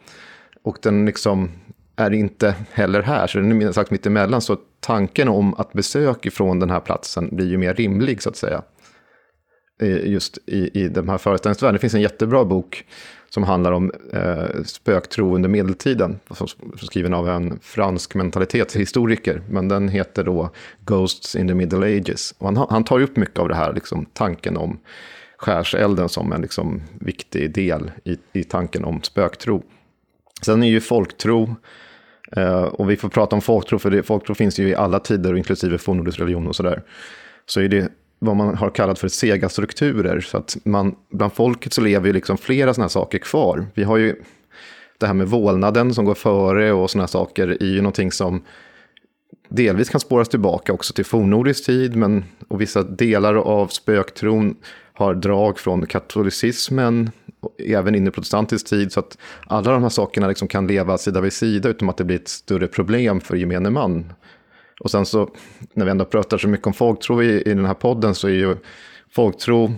Och 0.63 0.79
den 0.83 1.07
liksom 1.07 1.51
är 1.97 2.11
inte 2.13 2.55
heller 2.73 3.03
här, 3.03 3.27
så 3.27 3.39
den 3.39 3.63
är 3.63 3.73
sagt 3.73 3.91
mitt 3.91 4.07
emellan. 4.07 4.41
Så 4.41 4.57
tanken 4.81 5.29
om 5.29 5.55
att 5.55 5.73
besök 5.73 6.27
ifrån 6.27 6.59
den 6.59 6.71
här 6.71 6.81
platsen 6.81 7.29
blir 7.33 7.47
ju 7.47 7.59
mer 7.59 7.75
rimlig 7.75 8.23
så 8.23 8.29
att 8.29 8.37
säga. 8.37 8.63
Just 10.05 10.39
i, 10.47 10.81
i 10.81 10.89
den 10.89 11.09
här 11.09 11.19
föreställningsvärlden. 11.19 11.75
Det 11.75 11.79
finns 11.79 11.95
en 11.95 12.01
jättebra 12.01 12.45
bok 12.45 12.85
som 13.29 13.43
handlar 13.43 13.73
om 13.73 13.93
eh, 14.13 14.63
spöktro 14.65 15.35
under 15.35 15.49
medeltiden. 15.49 16.21
Som, 16.31 16.47
skriven 16.83 17.15
av 17.15 17.29
en 17.29 17.59
fransk 17.63 18.15
mentalitetshistoriker. 18.15 19.43
Men 19.49 19.69
den 19.69 19.89
heter 19.89 20.25
då 20.25 20.51
Ghosts 20.81 21.37
in 21.37 21.49
the 21.49 21.55
Middle 21.55 21.87
Ages. 21.87 22.35
Och 22.39 22.55
han, 22.55 22.67
han 22.71 22.85
tar 22.85 23.01
upp 23.01 23.17
mycket 23.17 23.39
av 23.39 23.49
det 23.49 23.55
här, 23.55 23.73
liksom, 23.73 24.07
tanken 24.13 24.57
om 24.57 24.79
skärselden 25.39 26.09
som 26.09 26.33
en 26.33 26.41
liksom 26.41 26.83
viktig 27.01 27.55
del 27.55 27.91
i, 28.05 28.19
i 28.33 28.45
tanken 28.45 28.85
om 28.85 29.03
spöktro. 29.03 29.63
Sen 30.43 30.63
är 30.63 30.69
ju 30.69 30.81
folktro, 30.81 31.57
eh, 32.37 32.63
och 32.63 32.91
vi 32.91 32.97
får 32.97 33.09
prata 33.09 33.37
om 33.37 33.43
folktro, 33.43 33.79
för 33.79 33.91
det, 33.91 34.03
folktro 34.03 34.35
finns 34.35 34.59
ju 34.59 34.69
i 34.69 34.75
alla 34.75 35.01
tider, 35.01 35.37
inklusive 35.37 35.79
fornnordisk 35.79 36.21
religion 36.21 36.47
och 36.47 36.57
sådär. 36.57 36.83
Så 37.47 37.61
är 37.61 37.69
det 37.69 37.93
vad 38.19 38.37
man 38.37 38.57
har 38.57 38.71
kallat 38.71 38.99
för 38.99 39.09
sega 39.09 39.49
strukturer. 39.49 40.21
Så 40.21 40.37
att 40.37 40.57
man, 40.65 40.95
bland 41.11 41.33
folket 41.33 41.73
så 41.73 41.81
lever 41.81 42.07
ju 42.07 42.13
liksom 42.13 42.39
flera 42.39 42.75
sådana 42.75 42.85
här 42.85 42.89
saker 42.89 43.19
kvar. 43.19 43.67
Vi 43.75 43.85
har 43.85 43.97
ju 43.97 44.17
det 44.99 45.07
här 45.07 45.15
med 45.15 45.29
vålnaden 45.29 45.95
som 45.95 46.05
går 46.05 46.15
före 46.15 46.73
och 46.73 46.91
sådana 46.91 47.09
saker 47.09 47.49
är 47.49 47.67
ju 47.67 47.77
någonting 47.77 48.13
som 48.13 48.43
delvis 49.49 49.91
kan 49.91 50.01
spåras 50.01 50.29
tillbaka 50.29 50.73
också 50.73 50.93
till 50.93 51.05
fornnordisk 51.05 51.67
tid, 51.67 51.97
men 51.97 52.25
och 52.49 52.61
vissa 52.61 52.83
delar 52.83 53.35
av 53.35 53.67
spöktron 53.69 54.57
har 54.95 55.15
drag 55.15 55.59
från 55.59 55.87
katolicismen, 55.87 57.11
även 57.59 57.95
in 57.95 58.07
i 58.07 58.11
protestantisk 58.11 58.67
tid. 58.67 58.93
Så 58.93 59.01
att 59.01 59.19
alla 59.47 59.73
de 59.73 59.83
här 59.83 59.91
sakerna 59.91 60.29
liksom 60.29 60.49
kan 60.49 60.67
leva 60.67 60.99
sida 60.99 61.21
vid 61.21 61.33
sida 61.33 61.69
utan 61.69 61.89
att 61.89 61.97
det 61.97 62.05
blir 62.05 62.17
ett 62.17 62.29
större 62.29 62.67
problem 62.67 63.21
för 63.21 63.37
gemene 63.37 63.71
man. 63.71 64.13
Och 64.81 64.91
sen 64.91 65.07
så, 65.07 65.31
när 65.75 65.85
vi 65.85 65.91
ändå 65.91 66.05
pratar 66.05 66.39
så 66.39 66.49
mycket 66.49 66.67
om 66.67 66.73
folktro 66.73 67.23
i, 67.23 67.43
i 67.43 67.55
den 67.55 67.65
här 67.65 67.75
podden, 67.75 68.15
så 68.15 68.29
är 68.29 68.33
ju 68.33 68.57
folktro 69.11 69.73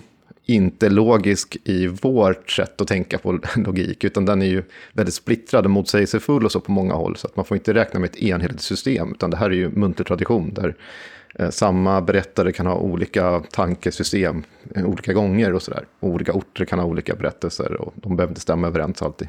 inte 0.46 0.88
logisk 0.88 1.56
i 1.64 1.86
vårt 1.86 2.50
sätt 2.50 2.80
att 2.80 2.88
tänka 2.88 3.18
på 3.18 3.32
logik, 3.56 4.04
utan 4.04 4.24
den 4.24 4.42
är 4.42 4.46
ju 4.46 4.62
väldigt 4.92 5.14
splittrad 5.14 5.64
och 5.64 5.70
motsägelsefull 5.70 6.44
och 6.44 6.52
så 6.52 6.60
på 6.60 6.72
många 6.72 6.94
håll. 6.94 7.16
Så 7.16 7.26
att 7.26 7.36
man 7.36 7.44
får 7.44 7.56
inte 7.56 7.74
räkna 7.74 8.00
med 8.00 8.10
ett 8.10 8.16
enhetligt 8.16 8.60
system, 8.60 9.12
utan 9.12 9.30
det 9.30 9.36
här 9.36 9.50
är 9.50 9.54
ju 9.54 9.70
muntlig 9.70 10.06
tradition, 10.06 10.54
där 10.54 10.76
Eh, 11.38 11.50
samma 11.50 12.00
berättare 12.00 12.52
kan 12.52 12.66
ha 12.66 12.74
olika 12.74 13.40
tankesystem 13.40 14.44
eh, 14.74 14.84
olika 14.84 15.12
gånger 15.12 15.52
och 15.52 15.62
sådär. 15.62 15.84
Olika 16.00 16.32
orter 16.32 16.64
kan 16.64 16.78
ha 16.78 16.86
olika 16.86 17.14
berättelser 17.14 17.72
och 17.72 17.92
de 17.96 18.16
behöver 18.16 18.30
inte 18.30 18.40
stämma 18.40 18.66
överens 18.66 19.02
alltid. 19.02 19.28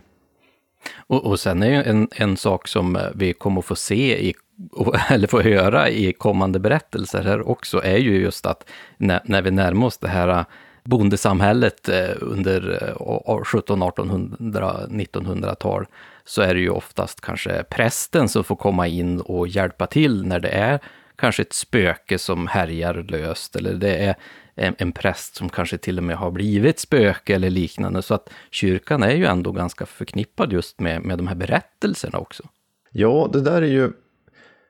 Och, 1.08 1.26
och 1.26 1.40
sen 1.40 1.64
är 1.64 1.68
ju 1.68 1.84
en, 1.84 2.08
en 2.12 2.38
sak 2.38 2.68
som 2.68 2.96
eh, 2.96 3.02
vi 3.16 3.34
kommer 3.34 3.60
att 3.60 3.66
få 3.66 3.76
se 3.76 4.28
i 4.28 4.34
eller 5.10 5.28
få 5.28 5.42
höra 5.42 5.90
i 5.90 6.14
kommande 6.14 6.60
berättelser 6.60 7.24
här 7.24 7.50
också, 7.50 7.84
är 7.84 7.98
ju 7.98 8.22
just 8.22 8.46
att 8.46 8.70
när, 8.98 9.22
när 9.26 9.42
vi 9.42 9.52
närmar 9.52 9.88
oss 9.88 9.98
det 9.98 10.08
här 10.08 10.46
bondesamhället 10.84 11.90
under 12.20 12.58
1700, 12.72 13.88
1800, 13.88 14.76
1900-tal, 14.90 15.86
så 16.26 16.42
är 16.42 16.54
det 16.54 16.60
ju 16.60 16.70
oftast 16.70 17.22
kanske 17.22 17.64
prästen 17.64 18.30
som 18.30 18.44
får 18.44 18.56
komma 18.56 18.88
in 18.88 19.22
och 19.22 19.48
hjälpa 19.48 19.88
till 19.88 20.26
när 20.26 20.40
det 20.40 20.50
är 20.50 20.80
kanske 21.18 21.42
ett 21.42 21.54
spöke 21.54 22.18
som 22.18 22.48
härjar 22.48 22.94
löst, 22.94 23.56
eller 23.56 23.74
det 23.74 23.96
är 23.96 24.16
en, 24.56 24.76
en 24.78 24.92
präst 24.92 25.36
som 25.36 25.50
kanske 25.50 25.78
till 25.78 25.98
och 25.98 26.04
med 26.04 26.18
har 26.18 26.32
blivit 26.32 26.80
spöke 26.80 27.36
eller 27.36 27.50
liknande. 27.50 28.02
Så 28.02 28.14
att 28.14 28.30
kyrkan 28.52 29.04
är 29.04 29.16
ju 29.16 29.26
ändå 29.26 29.52
ganska 29.52 29.86
förknippad 29.86 30.54
just 30.54 30.80
med, 30.80 31.02
med 31.02 31.18
de 31.18 31.28
här 31.28 31.36
berättelserna 31.36 32.18
också. 32.18 32.44
Ja, 32.92 33.30
det 33.34 33.42
där 33.42 33.62
är 33.62 33.68
ju, 33.68 33.92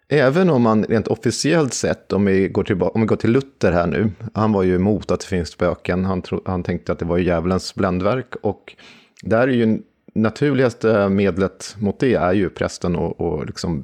även 0.09 0.49
om 0.49 0.61
man 0.61 0.83
rent 0.83 1.07
officiellt 1.07 1.73
sett, 1.73 2.13
om 2.13 2.25
vi 2.25 2.47
går, 2.47 2.63
tillbaka, 2.63 2.91
om 2.91 3.01
vi 3.01 3.07
går 3.07 3.15
till 3.15 3.31
Luther 3.31 3.71
här 3.71 3.87
nu, 3.87 4.11
han 4.33 4.51
var 4.51 4.63
ju 4.63 4.75
emot 4.75 5.11
att 5.11 5.19
det 5.19 5.25
finns 5.25 5.49
spöken, 5.49 6.05
han, 6.05 6.21
tro, 6.21 6.41
han 6.45 6.63
tänkte 6.63 6.91
att 6.91 6.99
det 6.99 7.05
var 7.05 7.17
djävulens 7.17 7.75
bländverk, 7.75 8.35
och 8.41 8.75
där 9.21 9.47
är 9.47 9.51
ju 9.51 9.79
naturligaste 10.13 11.09
medlet 11.09 11.75
mot 11.79 11.99
det 11.99 12.13
är 12.13 12.33
ju 12.33 12.49
prästen 12.49 12.95
och, 12.95 13.21
och 13.21 13.45
liksom 13.45 13.83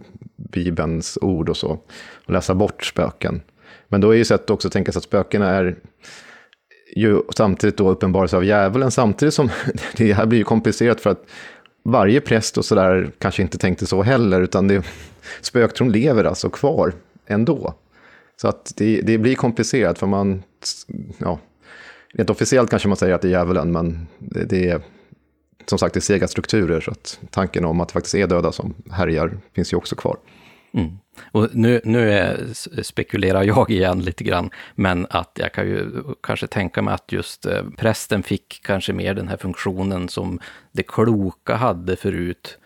Bibelns 0.52 1.18
ord 1.22 1.50
och 1.50 1.58
så. 1.58 1.80
Och 2.26 2.34
läsa 2.34 2.56
bort 2.56 2.84
spöken. 2.84 3.42
Men 3.88 4.02
då 4.02 4.12
är 4.12 4.18
ju 4.18 4.26
sätt 4.26 4.50
också 4.50 4.68
att 4.68 4.74
tänka 4.74 4.92
sig 4.92 4.98
att 4.98 5.04
spökena 5.04 5.50
är 5.50 5.76
ju 6.96 7.22
samtidigt 7.36 7.78
då 7.78 7.90
uppenbarelse 7.90 8.38
av 8.38 8.46
djävulen, 8.46 8.92
samtidigt 8.92 9.34
som 9.34 9.50
det 9.98 10.14
här 10.14 10.26
blir 10.26 10.40
ju 10.40 10.44
komplicerat 10.44 11.02
för 11.02 11.10
att 11.10 11.26
varje 11.84 12.22
präst 12.22 12.58
och 12.58 12.66
sådär 12.66 13.12
kanske 13.18 13.42
inte 13.42 13.58
tänkte 13.58 13.86
så 13.86 14.02
heller, 14.02 14.42
utan 14.42 14.68
det, 14.68 14.86
spöktron 15.42 15.92
lever 15.92 16.24
alltså 16.24 16.50
kvar 16.50 16.94
ändå. 17.28 17.74
Så 18.42 18.48
att 18.48 18.74
det, 18.78 19.02
det 19.02 19.18
blir 19.18 19.36
komplicerat, 19.36 20.00
för 20.00 20.08
man, 20.08 20.44
ja, 21.18 21.40
rent 22.14 22.30
officiellt 22.30 22.70
kanske 22.70 22.88
man 22.88 22.98
säger 22.98 23.16
att 23.16 23.22
det 23.22 23.28
är 23.28 23.32
djävulen, 23.32 23.72
men 23.72 24.08
det, 24.20 24.44
det 24.44 24.70
är 24.70 24.82
som 25.66 25.80
sagt 25.80 25.94
det 25.94 25.98
är 25.98 26.02
sega 26.02 26.28
strukturer, 26.28 26.82
så 26.82 26.92
att 26.92 27.20
tanken 27.30 27.66
om 27.66 27.82
att 27.82 27.88
det 27.88 27.94
faktiskt 27.94 28.16
är 28.16 28.28
döda 28.28 28.52
som 28.52 28.74
härjar 28.92 29.38
finns 29.54 29.74
ju 29.74 29.78
också 29.78 29.96
kvar. 29.96 30.18
Mm. 30.74 30.98
Och 31.32 31.50
nu, 31.54 31.82
nu 31.84 32.12
är, 32.12 32.54
spekulerar 32.84 33.44
jag 33.44 33.70
igen 33.70 34.02
lite 34.02 34.24
grann, 34.24 34.50
men 34.76 35.08
att 35.10 35.32
jag 35.34 35.54
kan 35.54 35.68
ju 35.68 36.04
kanske 36.24 36.48
tänka 36.48 36.82
mig 36.82 36.94
att 36.94 37.12
just 37.12 37.46
eh, 37.46 37.64
prästen 37.78 38.24
fick 38.24 38.62
kanske 38.64 38.94
mer 38.94 39.14
den 39.14 39.28
här 39.28 39.38
funktionen 39.38 40.10
som 40.10 40.40
det 40.72 40.84
kloka 40.84 41.56
hade 41.56 41.96
förut, 41.96 42.58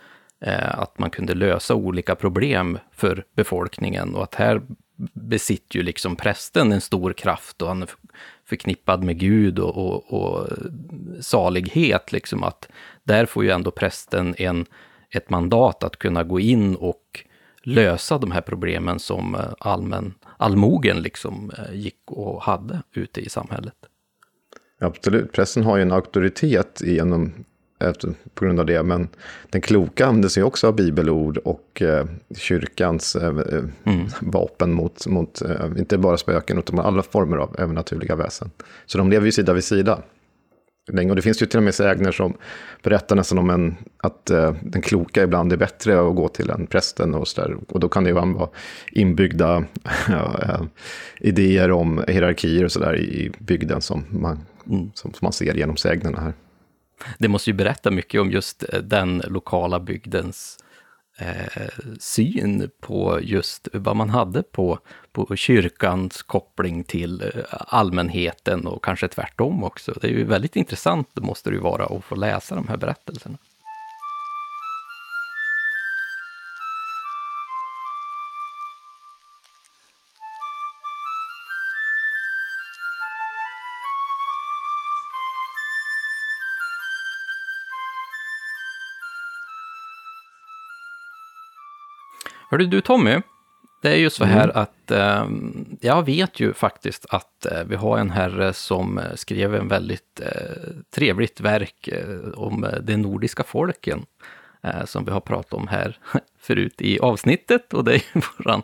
eh, 0.41 0.79
att 0.79 0.99
man 0.99 1.09
kunde 1.09 1.33
lösa 1.33 1.75
olika 1.75 2.15
problem 2.15 2.79
för 2.95 3.23
befolkningen 3.35 4.15
och 4.15 4.23
att 4.23 4.35
här 4.35 4.61
besitter 5.13 5.77
ju 5.77 5.83
liksom 5.83 6.15
prästen 6.15 6.71
en 6.71 6.81
stor 6.81 7.13
kraft 7.13 7.61
och 7.61 7.67
han 7.67 7.87
förknippad 8.47 9.03
med 9.03 9.19
Gud 9.19 9.59
och, 9.59 9.77
och, 9.77 10.13
och 10.13 10.47
salighet, 11.21 12.11
liksom 12.11 12.43
att 12.43 12.69
där 13.03 13.25
får 13.25 13.43
ju 13.43 13.49
ändå 13.49 13.71
prästen 13.71 14.35
en, 14.37 14.65
ett 15.09 15.29
mandat 15.29 15.83
att 15.83 15.97
kunna 15.97 16.23
gå 16.23 16.39
in 16.39 16.75
och 16.75 17.23
lösa 17.63 18.17
de 18.17 18.31
här 18.31 18.41
problemen 18.41 18.99
som 18.99 19.35
eh, 19.35 19.41
allmän, 19.59 20.13
allmogen 20.37 21.01
liksom 21.01 21.51
eh, 21.57 21.75
gick 21.75 22.01
och 22.05 22.43
hade 22.43 22.81
ute 22.93 23.21
i 23.21 23.29
samhället. 23.29 23.75
Absolut, 24.79 25.31
pressen 25.31 25.63
har 25.63 25.77
ju 25.77 25.81
en 25.81 25.91
auktoritet 25.91 26.81
genom, 26.85 27.33
efter, 27.79 28.13
på 28.33 28.45
grund 28.45 28.59
av 28.59 28.65
det, 28.65 28.83
men 28.83 29.07
den 29.49 29.61
kloka 29.61 30.05
använder 30.05 30.29
sig 30.29 30.43
också 30.43 30.67
av 30.67 30.75
bibelord 30.75 31.37
och 31.37 31.81
eh, 31.81 32.05
kyrkans 32.37 33.15
eh, 33.15 33.37
eh 33.37 33.63
mm. 33.83 34.07
vapen 34.21 34.73
mot, 34.73 35.07
mot 35.07 35.41
eh, 35.41 35.65
inte 35.77 35.97
bara 35.97 36.17
spöken, 36.17 36.57
utan 36.57 36.79
alla 36.79 37.03
former 37.03 37.37
av 37.37 37.55
övernaturliga 37.59 38.15
väsen. 38.15 38.51
Så 38.85 38.97
de 38.97 39.09
lever 39.09 39.25
ju 39.25 39.31
sida 39.31 39.53
vid 39.53 39.63
sida. 39.63 40.01
Och 41.09 41.15
det 41.15 41.21
finns 41.21 41.41
ju 41.41 41.45
till 41.45 41.57
och 41.57 41.63
med 41.63 41.75
sägner 41.75 42.11
som 42.11 42.33
berättar 42.83 43.15
nästan 43.15 43.37
om 43.37 43.49
en, 43.49 43.75
att 43.97 44.31
uh, 44.31 44.53
den 44.61 44.81
kloka 44.81 45.23
ibland 45.23 45.53
är 45.53 45.57
bättre 45.57 46.09
att 46.09 46.15
gå 46.15 46.27
till 46.27 46.49
än 46.49 46.67
prästen. 46.67 47.15
Och, 47.15 47.27
så 47.27 47.41
där. 47.41 47.57
och 47.67 47.79
då 47.79 47.89
kan 47.89 48.03
det 48.03 48.09
ju 48.09 48.13
vara 48.13 48.49
inbyggda 48.91 49.57
uh, 50.09 50.61
idéer 51.19 51.71
om 51.71 52.03
hierarkier 52.07 52.65
och 52.65 52.71
sådär 52.71 52.97
i 52.97 53.31
bygden 53.39 53.81
som 53.81 54.05
man, 54.09 54.39
mm. 54.69 54.91
som, 54.93 55.13
som 55.13 55.25
man 55.25 55.33
ser 55.33 55.53
genom 55.53 55.77
sägnerna 55.77 56.19
här. 56.19 56.33
Det 57.17 57.27
måste 57.27 57.49
ju 57.49 57.53
berätta 57.53 57.91
mycket 57.91 58.21
om 58.21 58.31
just 58.31 58.63
eh, 58.73 58.79
den 58.79 59.23
lokala 59.27 59.79
bygdens 59.79 60.57
eh, 61.17 61.67
syn 61.99 62.69
på 62.79 63.19
just 63.21 63.67
vad 63.73 63.95
man 63.95 64.09
hade 64.09 64.43
på, 64.43 64.79
på 65.11 65.35
kyrkans 65.35 66.23
koppling 66.23 66.83
till 66.83 67.21
eh, 67.21 67.43
allmänheten 67.49 68.67
och 68.67 68.83
kanske 68.83 69.07
tvärtom 69.07 69.63
också. 69.63 69.93
Det 70.01 70.07
är 70.07 70.11
ju 70.11 70.23
väldigt 70.23 70.55
intressant, 70.55 71.09
det 71.13 71.21
måste 71.21 71.49
det 71.49 71.55
ju 71.55 71.61
vara, 71.61 71.85
att 71.85 72.03
få 72.03 72.15
läsa 72.15 72.55
de 72.55 72.67
här 72.67 72.77
berättelserna. 72.77 73.37
Hörru 92.49 92.65
du 92.65 92.81
Tommy, 92.81 93.21
det 93.81 93.89
är 93.89 93.95
ju 93.95 94.09
så 94.09 94.25
här 94.25 94.43
mm. 94.43 94.55
att 94.55 94.91
eh, 94.91 95.27
jag 95.81 96.05
vet 96.05 96.39
ju 96.39 96.53
faktiskt 96.53 97.05
att 97.09 97.45
eh, 97.45 97.63
vi 97.63 97.75
har 97.75 97.97
en 97.97 98.09
herre 98.09 98.53
som 98.53 98.97
eh, 98.97 99.15
skrev 99.15 99.55
en 99.55 99.67
väldigt 99.67 100.19
eh, 100.19 100.73
trevligt 100.95 101.39
verk 101.41 101.87
eh, 101.87 102.29
om 102.35 102.63
eh, 102.63 102.79
de 102.81 102.97
nordiska 102.97 103.43
folken. 103.43 104.05
som 104.85 105.05
vi 105.05 105.11
har 105.11 105.19
pratat 105.19 105.53
om 105.53 105.67
här 105.67 105.99
förut 106.39 106.81
i 106.81 106.99
avsnittet 106.99 107.73
och 107.73 107.83
det 107.83 107.91
är 107.91 108.03
ju 108.15 108.21
våran 108.37 108.61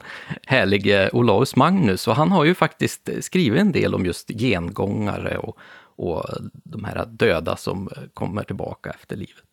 härlige 0.48 1.10
Olaus 1.14 1.56
Magnus. 1.56 2.08
Och 2.08 2.16
han 2.16 2.32
har 2.32 2.46
ju 2.46 2.56
faktiskt 2.56 3.10
skrivit 3.20 3.62
en 3.62 3.72
del 3.72 3.96
om 3.96 4.06
just 4.06 4.30
gengångare 4.30 5.38
och, 5.38 5.58
och 5.96 6.26
de 6.54 6.84
här 6.84 7.06
döda 7.06 7.56
som 7.56 7.90
kommer 8.14 8.44
tillbaka 8.44 8.90
efter 8.90 9.16
livet. 9.16 9.53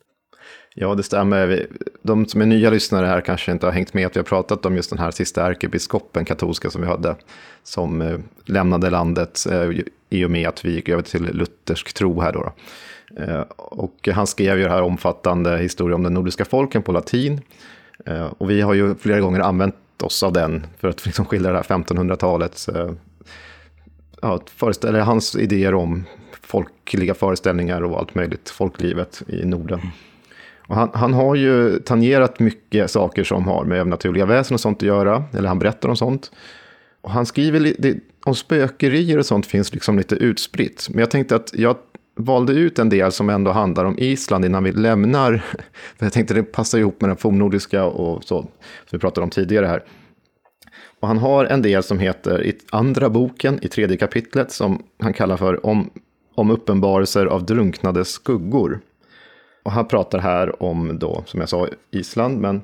Ja, 0.74 0.94
det 0.94 1.02
stämmer. 1.02 1.66
De 2.02 2.26
som 2.26 2.40
är 2.40 2.46
nya 2.46 2.70
lyssnare 2.70 3.06
här 3.06 3.20
kanske 3.20 3.52
inte 3.52 3.66
har 3.66 3.72
hängt 3.72 3.94
med 3.94 4.06
att 4.06 4.16
vi 4.16 4.20
har 4.20 4.24
pratat 4.24 4.66
om 4.66 4.76
just 4.76 4.90
den 4.90 4.98
här 4.98 5.10
sista 5.10 5.46
ärkebiskopen, 5.46 6.24
katolska, 6.24 6.70
som 6.70 6.80
vi 6.80 6.86
hade, 6.86 7.16
som 7.62 8.02
eh, 8.02 8.18
lämnade 8.44 8.90
landet 8.90 9.46
eh, 9.50 9.70
i 10.10 10.24
och 10.24 10.30
med 10.30 10.48
att 10.48 10.64
vi 10.64 10.72
gick 10.72 10.88
över 10.88 11.02
till 11.02 11.22
luthersk 11.22 11.92
tro 11.92 12.20
här 12.20 12.32
då. 12.32 12.52
Eh, 13.16 13.40
och 13.56 14.08
han 14.12 14.26
skrev 14.26 14.58
ju 14.58 14.64
det 14.64 14.70
här 14.70 14.82
omfattande 14.82 15.58
historia 15.58 15.94
om 15.94 16.02
den 16.02 16.14
nordiska 16.14 16.44
folken 16.44 16.82
på 16.82 16.92
latin. 16.92 17.40
Och 18.38 18.50
vi 18.50 18.60
har 18.60 18.74
ju 18.74 18.94
flera 18.94 19.20
gånger 19.20 19.40
använt 19.40 19.74
oss 20.02 20.22
av 20.22 20.32
den 20.32 20.66
för 20.78 20.88
att 20.88 21.06
liksom 21.06 21.24
skildra 21.24 21.52
det 21.52 21.56
här 21.56 21.64
1500-talets 21.64 22.68
ja, 24.22 24.40
föreställer 24.46 25.00
hans 25.00 25.36
idéer 25.36 25.74
om 25.74 26.04
folkliga 26.42 27.14
föreställningar 27.14 27.82
och 27.82 27.98
allt 27.98 28.14
möjligt, 28.14 28.50
folklivet 28.50 29.22
i 29.26 29.44
Norden. 29.44 29.80
Och 30.70 30.76
han, 30.76 30.90
han, 30.94 31.14
har 31.14 31.34
ju 31.34 31.78
tangerat 31.78 32.40
mycket 32.40 32.90
saker 32.90 33.24
som 33.24 33.48
har 33.48 33.64
med 33.64 33.78
övernaturliga 33.78 34.26
väsen 34.26 34.54
och 34.54 34.60
sånt 34.60 34.78
att 34.78 34.82
göra, 34.82 35.24
eller 35.32 35.48
han 35.48 35.58
berättar 35.58 35.88
om 35.88 35.96
sånt. 35.96 36.32
Och 37.00 37.10
han 37.10 37.26
skriver 37.26 37.74
det, 37.78 37.98
om 38.24 38.34
spökerier 38.34 39.18
och 39.18 39.26
sånt 39.26 39.46
finns 39.46 39.72
liksom 39.72 39.98
lite 39.98 40.14
utspritt. 40.14 40.86
Men 40.90 40.98
jag 40.98 41.10
tänkte 41.10 41.36
att 41.36 41.50
jag 41.54 41.76
valde 42.16 42.52
ut 42.52 42.78
en 42.78 42.88
del 42.88 43.12
som 43.12 43.30
ändå 43.30 43.50
handlar 43.50 43.84
om 43.84 43.98
Island 43.98 44.44
innan 44.44 44.64
vi 44.64 44.72
lämnar. 44.72 45.36
För 45.98 46.06
jag 46.06 46.12
tänkte 46.12 46.34
det 46.34 46.42
passar 46.42 46.78
ihop 46.78 47.00
med 47.00 47.10
den 47.10 47.16
fornnordiska 47.16 47.84
och 47.84 48.24
så, 48.24 48.40
som 48.40 48.48
vi 48.90 48.98
pratade 48.98 49.24
om 49.24 49.30
tidigare 49.30 49.66
här. 49.66 49.84
Och 51.00 51.08
han 51.08 51.18
har 51.18 51.44
en 51.44 51.62
del 51.62 51.82
som 51.82 51.98
heter 51.98 52.44
i 52.44 52.58
andra 52.70 53.10
boken, 53.10 53.58
i 53.62 53.68
tredje 53.68 53.96
kapitlet, 53.96 54.52
som 54.52 54.82
han 55.00 55.12
kallar 55.12 55.36
för 55.36 55.66
om, 55.66 55.90
om 56.34 56.50
uppenbarelser 56.50 57.26
av 57.26 57.46
drunknade 57.46 58.04
skuggor. 58.04 58.80
Och 59.70 59.74
han 59.74 59.88
pratar 59.88 60.18
här 60.18 60.62
om 60.62 60.98
då, 60.98 61.22
som 61.26 61.40
jag 61.40 61.48
sa, 61.48 61.68
Island. 61.90 62.40
Men, 62.40 62.62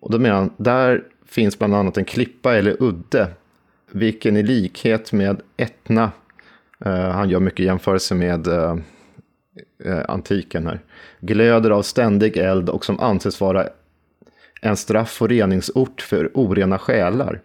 och 0.00 0.10
då 0.10 0.18
menar 0.18 0.36
han, 0.36 0.50
där 0.56 1.04
finns 1.26 1.58
bland 1.58 1.74
annat 1.74 1.96
en 1.96 2.04
klippa 2.04 2.56
eller 2.56 2.82
udde, 2.82 3.28
vilken 3.90 4.36
i 4.36 4.42
likhet 4.42 5.12
med 5.12 5.40
Etna, 5.56 6.10
eh, 6.84 7.08
han 7.10 7.30
gör 7.30 7.40
mycket 7.40 7.66
jämförelse 7.66 8.14
med 8.14 8.46
eh, 8.46 8.76
eh 9.84 10.02
antiken 10.08 10.66
här, 10.66 10.80
glöder 11.20 11.70
av 11.70 11.82
ständig 11.82 12.36
eld 12.36 12.68
och 12.68 12.84
som 12.84 13.00
anses 13.00 13.40
vara 13.40 13.68
en 14.62 14.76
straff 14.76 15.22
och 15.22 15.28
reningsort 15.28 16.00
för 16.00 16.30
orena 16.34 16.78
själar. 16.78 17.40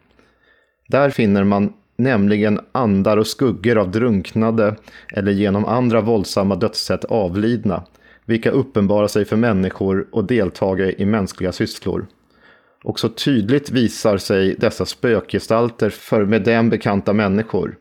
Där 0.87 1.09
finner 1.09 1.43
man 1.43 1.73
nämligen 1.95 2.59
andar 2.71 3.17
och 3.17 3.27
skuggor 3.27 3.77
av 3.77 3.91
drunknade 3.91 4.75
eller 5.13 5.31
genom 5.31 5.65
andra 5.65 6.01
våldsamma 6.01 6.55
dödssätt 6.55 7.05
avlidna, 7.05 7.83
vilka 8.31 8.51
uppenbarar 8.51 9.07
sig 9.07 9.25
för 9.25 9.35
människor 9.35 10.07
och 10.11 10.25
deltagare 10.25 10.93
i 10.97 11.05
mänskliga 11.05 11.51
sysslor. 11.51 12.07
Och 12.83 12.99
så 12.99 13.09
tydligt 13.09 13.71
visar 13.71 14.17
sig 14.17 14.55
dessa 14.59 14.85
spökgestalter 14.85 15.89
för 15.89 16.25
med 16.25 16.43
dem 16.43 16.69
bekanta 16.69 17.13
människor. 17.13 17.77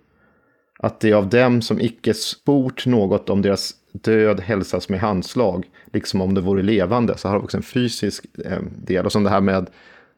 Att 0.78 1.00
det 1.00 1.12
av 1.12 1.28
dem 1.28 1.62
som 1.62 1.80
icke 1.80 2.14
sport 2.14 2.86
något 2.86 3.30
om 3.30 3.42
deras 3.42 3.74
död 3.92 4.40
hälsas 4.40 4.88
med 4.88 5.00
handslag, 5.00 5.66
liksom 5.92 6.20
om 6.20 6.34
det 6.34 6.40
vore 6.40 6.62
levande, 6.62 7.16
så 7.16 7.28
har 7.28 7.34
det 7.34 7.44
också 7.44 7.56
en 7.56 7.62
fysisk 7.62 8.24
eh, 8.44 8.62
del. 8.86 9.06
Och 9.06 9.12
som 9.12 9.24
det 9.24 9.30
här 9.30 9.40
med 9.40 9.70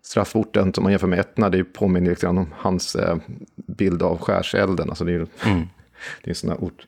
strafforten 0.03 0.75
som 0.75 0.83
man 0.83 0.93
jämför 0.93 1.07
med 1.07 1.19
Etna, 1.19 1.49
det 1.49 1.65
påminner 1.65 2.11
lite 2.11 2.27
grann 2.27 2.39
om 2.39 2.55
hans 2.57 2.97
eh, 2.97 3.17
bild 3.55 4.03
av 4.03 4.19
skärselden. 4.19 4.89
Alltså 4.89 5.05
det 5.05 5.13
är, 5.13 5.17
mm. 5.17 5.29
det 6.23 6.25
är 6.25 6.29
en 6.29 6.35
sån 6.35 6.51
här 6.51 6.65
ort. 6.65 6.87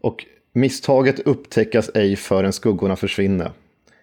Och 0.00 0.26
Misstaget 0.54 1.20
upptäckas 1.20 1.90
ej 1.94 2.16
förrän 2.16 2.52
skuggorna 2.52 2.96
försvinner. 2.96 3.50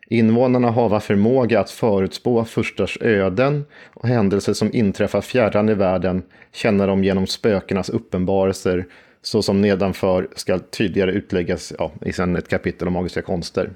Invånarna 0.07 0.71
hava 0.71 0.99
förmåga 0.99 1.59
att 1.59 1.71
förutspå 1.71 2.45
förstars 2.45 2.97
öden 3.01 3.65
och 3.93 4.07
händelser 4.07 4.53
som 4.53 4.73
inträffar 4.73 5.21
fjärran 5.21 5.69
i 5.69 5.73
världen 5.73 6.23
känner 6.53 6.87
de 6.87 7.03
genom 7.03 7.27
spökenas 7.27 7.89
uppenbarelser 7.89 8.85
så 9.21 9.41
som 9.41 9.61
nedanför 9.61 10.27
ska 10.35 10.59
tydligare 10.59 11.11
utläggas 11.11 11.73
ja, 11.77 11.91
i 12.05 12.13
sen 12.13 12.35
ett 12.35 12.47
kapitel 12.47 12.87
om 12.87 12.93
magiska 12.93 13.21
konster. 13.21 13.69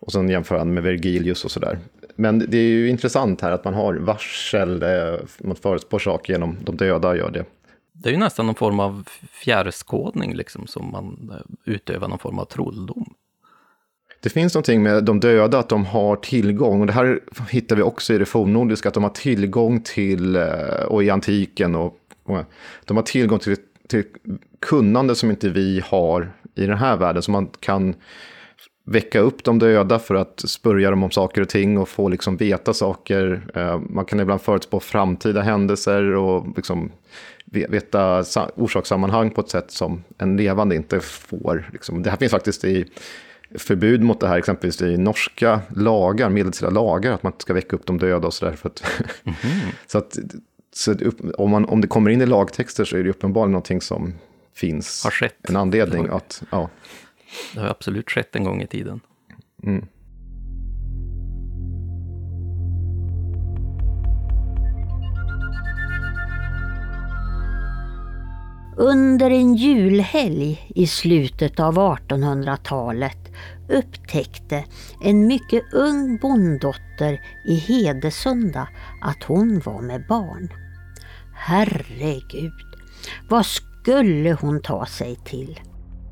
Och 0.00 0.12
sen 0.12 0.28
jämför 0.28 0.58
han 0.58 0.74
med 0.74 0.82
Vergilius 0.82 1.44
och 1.44 1.50
sådär. 1.50 1.78
Men 2.16 2.38
det 2.38 2.58
är 2.58 2.68
ju 2.68 2.88
intressant 2.88 3.40
här 3.40 3.50
att 3.50 3.64
man 3.64 3.74
har 3.74 3.94
varsel, 3.94 4.82
eh, 4.82 5.14
man 5.38 5.56
förutspår 5.56 5.98
saker 5.98 6.32
genom 6.32 6.56
de 6.64 6.76
döda 6.76 7.16
gör 7.16 7.30
det 7.30 7.44
det 8.02 8.08
är 8.08 8.12
ju 8.12 8.18
nästan 8.18 8.46
någon 8.46 8.54
form 8.54 8.80
av 8.80 9.08
fjärrskådning 9.30 10.34
liksom 10.34 10.66
som 10.66 10.90
man 10.90 11.30
eh, 11.32 11.72
utövar 11.74 12.08
någon 12.08 12.18
form 12.18 12.38
av 12.38 12.44
trolldom. 12.44 13.14
Det 14.20 14.30
finns 14.30 14.54
någonting 14.54 14.82
med 14.82 15.04
de 15.04 15.20
döda, 15.20 15.58
att 15.58 15.68
de 15.68 15.86
har 15.86 16.16
tillgång, 16.16 16.80
och 16.80 16.86
det 16.86 16.92
här 16.92 17.20
hittar 17.50 17.76
vi 17.76 17.82
också 17.82 18.14
i 18.14 18.18
det 18.18 18.24
fornnordiska, 18.24 18.88
att 18.88 18.94
de 18.94 19.02
har 19.02 19.10
tillgång 19.10 19.80
till, 19.80 20.36
eh, 20.36 20.84
och 20.88 21.04
i 21.04 21.10
antiken, 21.10 21.74
och, 21.74 21.98
och 22.24 22.38
de 22.84 22.96
har 22.96 23.04
tillgång 23.04 23.38
till, 23.38 23.56
till 23.88 24.04
kunnande 24.60 25.14
som 25.14 25.30
inte 25.30 25.48
vi 25.48 25.82
har 25.84 26.32
i 26.54 26.66
den 26.66 26.78
här 26.78 26.96
världen, 26.96 27.22
som 27.22 27.32
man 27.32 27.48
kan 27.60 27.94
väcka 28.86 29.20
upp 29.20 29.44
de 29.44 29.58
döda 29.58 29.98
för 29.98 30.14
att 30.14 30.40
spörja 30.40 30.90
dem 30.90 31.02
om 31.02 31.10
saker 31.10 31.40
och 31.40 31.48
ting 31.48 31.78
och 31.78 31.88
få 31.88 32.08
liksom 32.08 32.36
veta 32.36 32.74
saker. 32.74 33.50
Eh, 33.54 33.78
man 33.78 34.04
kan 34.04 34.20
ibland 34.20 34.40
förutspå 34.40 34.80
framtida 34.80 35.42
händelser 35.42 36.02
och 36.14 36.46
liksom 36.56 36.92
veta 37.50 38.24
orsakssammanhang 38.54 39.30
på 39.30 39.40
ett 39.40 39.48
sätt 39.48 39.70
som 39.70 40.04
en 40.18 40.36
levande 40.36 40.76
inte 40.76 41.00
får. 41.00 41.70
Liksom. 41.72 42.02
Det 42.02 42.10
här 42.10 42.16
finns 42.16 42.32
faktiskt 42.32 42.64
i 42.64 42.84
förbud 43.54 44.02
mot 44.02 44.20
det 44.20 44.28
här, 44.28 44.38
exempelvis 44.38 44.82
i 44.82 44.96
norska 44.96 45.60
lagar, 45.68 46.30
medeltida 46.30 46.70
lagar, 46.70 47.12
att 47.12 47.22
man 47.22 47.32
ska 47.38 47.54
väcka 47.54 47.76
upp 47.76 47.86
de 47.86 47.98
döda 47.98 48.26
och 48.26 48.34
sådär. 48.34 48.56
Mm 48.62 48.74
-hmm. 49.24 49.72
så 49.86 49.98
att, 49.98 50.18
så 50.72 50.94
om, 51.38 51.50
man, 51.50 51.64
om 51.64 51.80
det 51.80 51.88
kommer 51.88 52.10
in 52.10 52.20
i 52.20 52.26
lagtexter 52.26 52.84
så 52.84 52.96
är 52.96 53.04
det 53.04 53.10
uppenbarligen 53.10 53.52
någonting 53.52 53.80
som 53.80 54.14
finns. 54.54 55.04
Har 55.04 55.10
skett. 55.10 55.48
En 55.48 55.56
anledning 55.56 56.08
att, 56.08 56.42
ja. 56.50 56.70
Det 57.54 57.60
har 57.60 57.68
absolut 57.68 58.10
skett 58.10 58.36
en 58.36 58.44
gång 58.44 58.62
i 58.62 58.66
tiden. 58.66 59.00
Mm. 59.62 59.86
Under 68.78 69.30
en 69.30 69.54
julhelg 69.54 70.72
i 70.74 70.86
slutet 70.86 71.60
av 71.60 71.78
1800-talet 71.78 73.32
upptäckte 73.68 74.64
en 75.02 75.26
mycket 75.26 75.62
ung 75.72 76.16
bonddotter 76.16 77.20
i 77.48 77.54
Hedesunda 77.54 78.68
att 79.02 79.22
hon 79.22 79.60
var 79.64 79.80
med 79.80 80.06
barn. 80.06 80.48
Herregud, 81.34 82.52
vad 83.28 83.46
skulle 83.46 84.32
hon 84.32 84.62
ta 84.62 84.86
sig 84.86 85.16
till? 85.24 85.60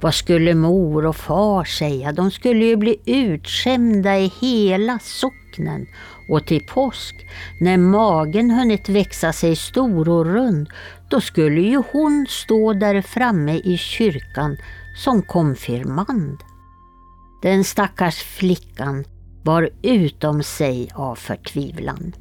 Vad 0.00 0.14
skulle 0.14 0.54
mor 0.54 1.06
och 1.06 1.16
far 1.16 1.64
säga? 1.64 2.12
De 2.12 2.30
skulle 2.30 2.64
ju 2.64 2.76
bli 2.76 2.96
utskämda 3.06 4.18
i 4.18 4.32
hela 4.40 4.98
socknen. 4.98 5.86
Och 6.28 6.46
till 6.46 6.66
påsk, 6.66 7.14
när 7.60 7.76
magen 7.76 8.50
hunnit 8.50 8.88
växa 8.88 9.32
sig 9.32 9.56
stor 9.56 10.08
och 10.08 10.26
rund, 10.26 10.68
då 11.14 11.20
skulle 11.20 11.60
ju 11.60 11.82
hon 11.92 12.26
stå 12.28 12.72
där 12.72 13.02
framme 13.02 13.60
i 13.64 13.76
kyrkan 13.76 14.56
som 14.96 15.22
konfirmand. 15.22 16.38
Den 17.42 17.64
stackars 17.64 18.22
flickan 18.22 19.04
var 19.44 19.70
utom 19.82 20.42
sig 20.42 20.90
av 20.94 21.14
förtvivlan. 21.14 22.12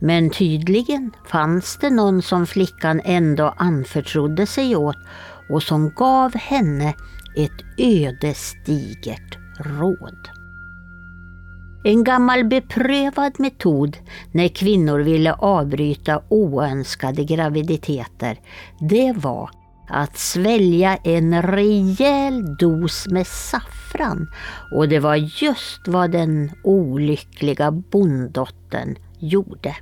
Men 0.00 0.30
tydligen 0.30 1.10
fanns 1.26 1.78
det 1.80 1.90
någon 1.90 2.22
som 2.22 2.46
flickan 2.46 3.00
ändå 3.04 3.54
anförtrodde 3.56 4.46
sig 4.46 4.76
åt 4.76 4.96
och 5.50 5.62
som 5.62 5.90
gav 5.96 6.34
henne 6.36 6.94
ett 7.36 7.78
ödesdigert 7.78 9.38
råd. 9.58 10.39
En 11.84 12.04
gammal 12.04 12.44
beprövad 12.44 13.40
metod 13.40 13.96
när 14.32 14.48
kvinnor 14.48 14.98
ville 14.98 15.32
avbryta 15.32 16.22
oönskade 16.28 17.24
graviditeter, 17.24 18.40
det 18.80 19.12
var 19.16 19.50
att 19.88 20.18
svälja 20.18 20.96
en 20.96 21.42
rejäl 21.42 22.56
dos 22.56 23.06
med 23.06 23.26
saffran 23.26 24.26
och 24.74 24.88
det 24.88 24.98
var 24.98 25.16
just 25.16 25.88
vad 25.88 26.10
den 26.10 26.50
olyckliga 26.64 27.70
bonddottern 27.70 28.96
gjorde. 29.18 29.76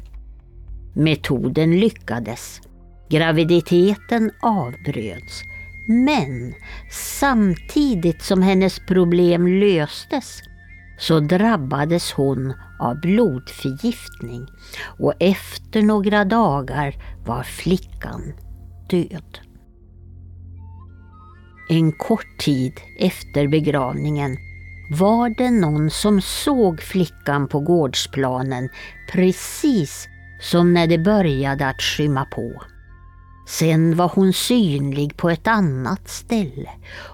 Metoden 0.94 1.80
lyckades. 1.80 2.60
Graviditeten 3.08 4.30
avbröts 4.42 5.42
men 5.88 6.54
samtidigt 6.90 8.22
som 8.22 8.42
hennes 8.42 8.78
problem 8.86 9.46
löstes 9.46 10.42
så 10.98 11.20
drabbades 11.20 12.12
hon 12.12 12.54
av 12.78 13.00
blodförgiftning 13.00 14.46
och 14.98 15.14
efter 15.20 15.82
några 15.82 16.24
dagar 16.24 16.94
var 17.26 17.42
flickan 17.42 18.32
död. 18.90 19.38
En 21.68 21.92
kort 21.92 22.38
tid 22.38 22.72
efter 22.98 23.48
begravningen 23.48 24.36
var 24.90 25.34
det 25.38 25.50
någon 25.50 25.90
som 25.90 26.20
såg 26.20 26.82
flickan 26.82 27.48
på 27.48 27.60
gårdsplanen 27.60 28.68
precis 29.12 30.08
som 30.40 30.74
när 30.74 30.86
det 30.86 30.98
började 30.98 31.68
att 31.68 31.82
skymma 31.82 32.24
på. 32.24 32.62
Sen 33.48 33.96
var 33.96 34.12
hon 34.14 34.32
synlig 34.32 35.16
på 35.16 35.30
ett 35.30 35.46
annat 35.46 36.08
ställe 36.08 36.70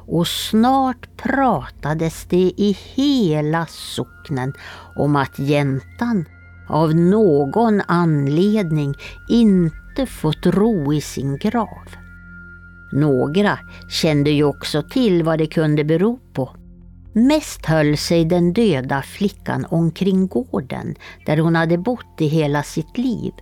och 0.07 0.27
snart 0.27 1.17
pratades 1.17 2.25
det 2.25 2.53
i 2.57 2.77
hela 2.95 3.67
socknen 3.67 4.53
om 4.97 5.17
att 5.17 5.39
jäntan 5.39 6.25
av 6.69 6.95
någon 6.95 7.83
anledning 7.87 8.95
inte 9.29 10.07
fått 10.07 10.47
ro 10.47 10.93
i 10.93 11.01
sin 11.01 11.37
grav. 11.37 11.89
Några 12.93 13.59
kände 13.89 14.31
ju 14.31 14.45
också 14.45 14.83
till 14.83 15.23
vad 15.23 15.39
det 15.39 15.47
kunde 15.47 15.85
bero 15.85 16.19
på. 16.33 16.51
Mest 17.13 17.67
höll 17.67 17.97
sig 17.97 18.25
den 18.25 18.53
döda 18.53 19.03
flickan 19.03 19.67
omkring 19.71 20.27
gården 20.27 20.95
där 21.27 21.37
hon 21.37 21.57
hade 21.57 21.79
bott 21.79 22.21
i 22.21 22.27
hela 22.27 22.63
sitt 22.63 22.99
liv. 22.99 23.33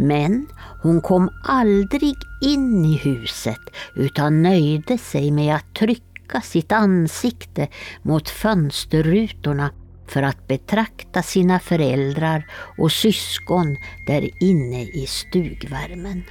Men 0.00 0.46
hon 0.82 1.00
kom 1.00 1.30
aldrig 1.44 2.14
in 2.42 2.84
i 2.84 2.96
huset 2.96 3.60
utan 3.94 4.42
nöjde 4.42 4.98
sig 4.98 5.30
med 5.30 5.54
att 5.54 5.74
trycka 5.74 6.40
sitt 6.40 6.72
ansikte 6.72 7.68
mot 8.02 8.28
fönsterrutorna 8.28 9.70
för 10.06 10.22
att 10.22 10.48
betrakta 10.48 11.22
sina 11.22 11.58
föräldrar 11.58 12.46
och 12.78 12.92
syskon 12.92 13.76
där 14.06 14.42
inne 14.42 14.82
i 14.82 15.06
stugvärmen. 15.08 16.22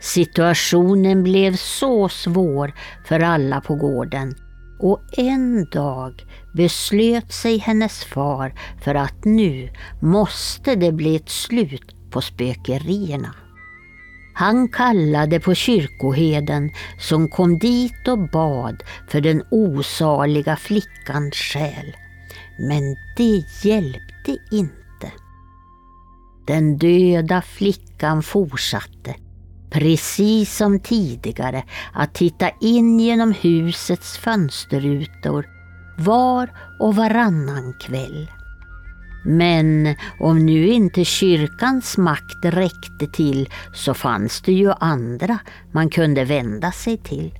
Situationen 0.00 1.22
blev 1.22 1.56
så 1.56 2.08
svår 2.08 2.74
för 3.04 3.20
alla 3.20 3.60
på 3.60 3.74
gården 3.74 4.34
och 4.80 5.00
en 5.18 5.64
dag 5.70 6.26
beslöt 6.54 7.32
sig 7.32 7.58
hennes 7.58 8.04
far 8.04 8.54
för 8.82 8.94
att 8.94 9.24
nu 9.24 9.70
måste 10.00 10.74
det 10.74 10.92
bli 10.92 11.16
ett 11.16 11.28
slut 11.28 11.97
på 12.10 12.20
spökerierna. 12.20 13.34
Han 14.34 14.68
kallade 14.68 15.40
på 15.40 15.54
kyrkoheden 15.54 16.70
som 16.98 17.28
kom 17.28 17.58
dit 17.58 18.08
och 18.08 18.30
bad 18.30 18.82
för 19.08 19.20
den 19.20 19.42
osaliga 19.50 20.56
flickans 20.56 21.34
själ. 21.34 21.96
Men 22.58 22.96
det 23.16 23.44
hjälpte 23.64 24.36
inte. 24.50 25.12
Den 26.46 26.78
döda 26.78 27.42
flickan 27.42 28.22
fortsatte, 28.22 29.14
precis 29.70 30.56
som 30.56 30.80
tidigare, 30.80 31.64
att 31.92 32.14
titta 32.14 32.50
in 32.60 33.00
genom 33.00 33.32
husets 33.32 34.18
fönsterrutor 34.18 35.46
var 35.98 36.50
och 36.80 36.96
varannan 36.96 37.74
kväll. 37.80 38.30
Men 39.24 39.94
om 40.20 40.46
nu 40.46 40.66
inte 40.66 41.04
kyrkans 41.04 41.98
makt 41.98 42.44
räckte 42.44 43.06
till 43.12 43.48
så 43.74 43.94
fanns 43.94 44.40
det 44.40 44.52
ju 44.52 44.72
andra 44.80 45.38
man 45.72 45.90
kunde 45.90 46.24
vända 46.24 46.72
sig 46.72 46.96
till. 46.96 47.32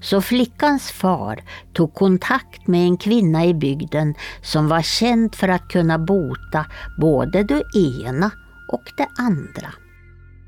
Så 0.00 0.20
flickans 0.20 0.90
far 0.90 1.42
tog 1.72 1.94
kontakt 1.94 2.66
med 2.66 2.80
en 2.86 2.96
kvinna 2.96 3.44
i 3.44 3.54
bygden 3.54 4.14
som 4.42 4.68
var 4.68 4.82
känd 4.82 5.34
för 5.34 5.48
att 5.48 5.68
kunna 5.68 5.98
bota 5.98 6.66
både 7.00 7.42
det 7.42 7.62
ena 7.74 8.30
och 8.68 8.82
det 8.96 9.08
andra. 9.18 9.72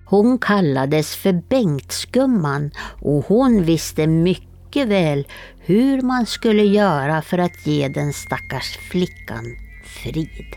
Hon 0.07 0.39
kallades 0.39 1.17
för 1.17 1.43
Bengtsgumman 1.49 2.71
och 3.03 3.25
hon 3.25 3.63
visste 3.63 4.07
mycket 4.07 4.89
väl 4.89 5.27
hur 5.59 6.03
man 6.03 6.27
skulle 6.27 6.63
göra 6.63 7.23
för 7.23 7.39
att 7.39 7.67
ge 7.67 7.89
den 7.89 8.13
stackars 8.13 8.79
flickan 8.91 9.68
frid. 10.03 10.57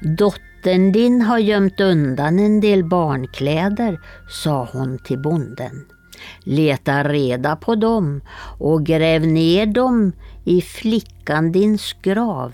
Dottern 0.00 0.92
din 0.92 1.22
har 1.22 1.38
gömt 1.38 1.80
undan 1.80 2.38
en 2.38 2.60
del 2.60 2.84
barnkläder, 2.84 4.00
sa 4.28 4.68
hon 4.72 4.98
till 4.98 5.18
bonden. 5.18 5.86
Leta 6.44 7.04
reda 7.04 7.56
på 7.56 7.74
dem 7.74 8.20
och 8.58 8.86
gräv 8.86 9.26
ner 9.26 9.66
dem 9.66 10.12
i 10.44 10.62
flickan 10.62 11.52
dins 11.52 11.92
grav. 12.02 12.52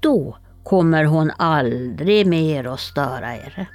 Då 0.00 0.36
kommer 0.64 1.04
hon 1.04 1.30
aldrig 1.36 2.26
mer 2.26 2.64
att 2.64 2.80
störa 2.80 3.36
er. 3.36 3.68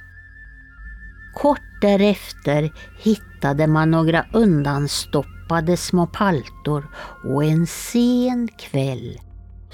Kort 1.34 1.80
därefter 1.80 2.72
hittade 2.98 3.66
man 3.66 3.90
några 3.90 4.26
undanstoppade 4.32 5.76
små 5.76 6.06
paltor 6.06 6.86
och 7.24 7.44
en 7.44 7.66
sen 7.66 8.48
kväll 8.58 9.18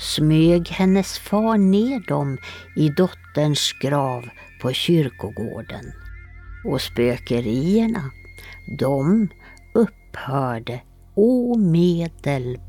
smög 0.01 0.68
hennes 0.68 1.18
far 1.18 1.59
ner 1.59 2.01
dem 2.09 2.39
i 2.77 2.89
dotterns 2.89 3.72
grav 3.82 4.28
på 4.62 4.72
kyrkogården. 4.72 5.93
Och 6.64 6.81
spökerierna, 6.81 8.10
de 8.78 9.28
upphörde 9.74 10.81
omedelbart. 11.14 12.60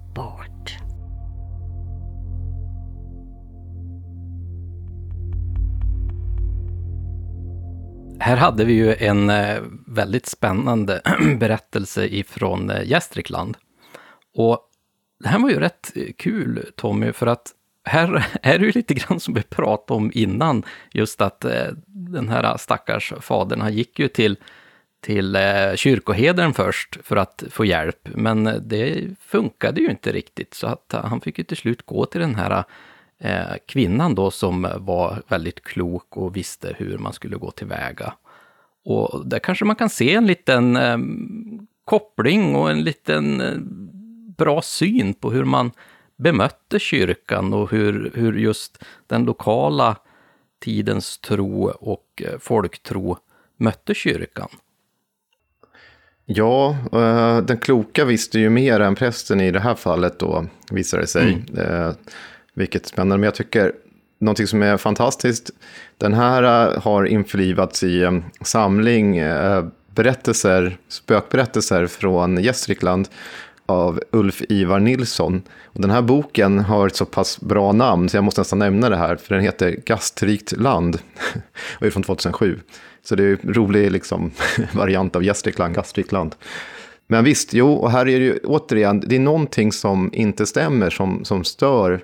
Här 8.19 8.37
hade 8.37 8.65
vi 8.65 8.73
ju 8.73 8.95
en 8.95 9.29
eh, 9.29 9.61
väldigt 9.87 10.25
spännande 10.25 11.01
berättelse 11.39 12.07
ifrån 12.07 12.69
eh, 12.69 12.83
Gästrikland. 12.89 13.57
Och 14.35 14.70
det 15.21 15.29
här 15.29 15.39
var 15.39 15.49
ju 15.49 15.59
rätt 15.59 15.91
eh, 15.95 16.11
kul, 16.17 16.65
Tommy, 16.75 17.11
för 17.11 17.27
att 17.27 17.51
här 17.83 18.27
är 18.41 18.59
det 18.59 18.65
ju 18.65 18.71
lite 18.71 18.93
grann 18.93 19.19
som 19.19 19.33
vi 19.33 19.41
pratade 19.41 19.97
om 19.97 20.11
innan, 20.13 20.63
just 20.91 21.21
att 21.21 21.45
eh, 21.45 21.67
den 21.85 22.29
här 22.29 22.57
stackars 22.57 23.13
fadern, 23.19 23.61
han 23.61 23.73
gick 23.73 23.99
ju 23.99 24.07
till, 24.07 24.37
till 25.01 25.35
eh, 25.35 25.75
kyrkoheden 25.75 26.53
först 26.53 26.97
för 27.03 27.15
att 27.15 27.43
få 27.49 27.65
hjälp, 27.65 28.09
men 28.15 28.61
det 28.61 29.07
funkade 29.19 29.81
ju 29.81 29.89
inte 29.89 30.11
riktigt, 30.11 30.53
så 30.53 30.67
att 30.67 30.95
han 31.03 31.21
fick 31.21 31.37
ju 31.37 31.43
till 31.43 31.57
slut 31.57 31.85
gå 31.85 32.05
till 32.05 32.21
den 32.21 32.35
här 32.35 32.63
kvinnan 33.65 34.15
då 34.15 34.31
som 34.31 34.67
var 34.77 35.21
väldigt 35.27 35.63
klok 35.63 36.17
och 36.17 36.35
visste 36.35 36.75
hur 36.77 36.97
man 36.97 37.13
skulle 37.13 37.37
gå 37.37 37.51
tillväga. 37.51 38.13
Och 38.83 39.25
där 39.25 39.39
kanske 39.39 39.65
man 39.65 39.75
kan 39.75 39.89
se 39.89 40.13
en 40.13 40.27
liten 40.27 40.77
koppling 41.85 42.55
och 42.55 42.71
en 42.71 42.83
liten 42.83 43.41
bra 44.41 44.61
syn 44.61 45.13
på 45.13 45.31
hur 45.31 45.43
man 45.43 45.71
bemötte 46.17 46.79
kyrkan 46.79 47.53
och 47.53 47.71
hur, 47.71 48.11
hur 48.13 48.33
just 48.33 48.83
den 49.07 49.23
lokala 49.23 49.97
tidens 50.63 51.17
tro 51.17 51.69
och 51.69 52.23
eh, 52.25 52.39
folktro 52.39 53.17
mötte 53.57 53.93
kyrkan. 53.93 54.49
Ja, 56.25 56.77
eh, 56.93 57.37
den 57.37 57.57
kloka 57.57 58.05
visste 58.05 58.39
ju 58.39 58.49
mer 58.49 58.79
än 58.79 58.95
prästen 58.95 59.41
i 59.41 59.51
det 59.51 59.59
här 59.59 59.75
fallet 59.75 60.19
då, 60.19 60.45
visar 60.71 60.97
det 60.97 61.07
sig. 61.07 61.33
Mm. 61.33 61.65
Eh, 61.65 61.93
vilket 62.53 62.85
är 62.85 62.89
spännande, 62.89 63.17
men 63.17 63.23
jag 63.23 63.35
tycker 63.35 63.71
någonting 64.19 64.47
som 64.47 64.63
är 64.63 64.77
fantastiskt, 64.77 65.51
den 65.97 66.13
här 66.13 66.43
har 66.79 67.05
införlivats 67.05 67.83
i 67.83 68.03
en 68.03 68.23
samling 68.41 69.19
berättelser, 69.95 70.77
spökberättelser 70.87 71.87
från 71.87 72.43
Gästrikland 72.43 73.07
av 73.71 73.99
Ulf 74.11 74.41
Ivar 74.49 74.79
Nilsson. 74.79 75.41
Och 75.63 75.81
den 75.81 75.89
här 75.89 76.01
boken 76.01 76.59
har 76.59 76.87
ett 76.87 76.95
så 76.95 77.05
pass 77.05 77.39
bra 77.39 77.71
namn 77.71 78.09
så 78.09 78.17
jag 78.17 78.23
måste 78.23 78.41
nästan 78.41 78.59
nämna 78.59 78.89
det 78.89 78.97
här, 78.97 79.15
för 79.15 79.35
den 79.35 79.43
heter 79.43 79.79
Gastrikt 79.85 80.51
land 80.51 80.97
och 81.79 81.85
är 81.85 81.89
från 81.89 82.03
2007. 82.03 82.59
Så 83.03 83.15
det 83.15 83.23
är 83.23 83.37
en 83.43 83.53
rolig 83.53 83.91
liksom, 83.91 84.31
variant 84.73 85.15
av 85.15 85.23
Gästrikland, 85.23 85.75
Gastrikland. 85.75 86.35
Men 87.07 87.23
visst, 87.23 87.53
jo, 87.53 87.73
och 87.73 87.91
här 87.91 88.07
är 88.07 88.19
det 88.19 88.25
ju 88.25 88.39
återigen, 88.43 88.99
det 88.99 89.15
är 89.15 89.19
någonting 89.19 89.71
som 89.71 90.09
inte 90.13 90.45
stämmer, 90.45 90.89
som, 90.89 91.25
som 91.25 91.43
stör 91.43 92.01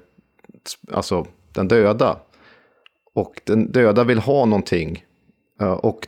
alltså 0.92 1.28
den 1.54 1.68
döda. 1.68 2.20
Och 3.14 3.42
den 3.44 3.72
döda 3.72 4.04
vill 4.04 4.20
ha 4.20 4.46
någonting. 4.46 5.04
Eh, 5.62 5.72
och 5.72 6.08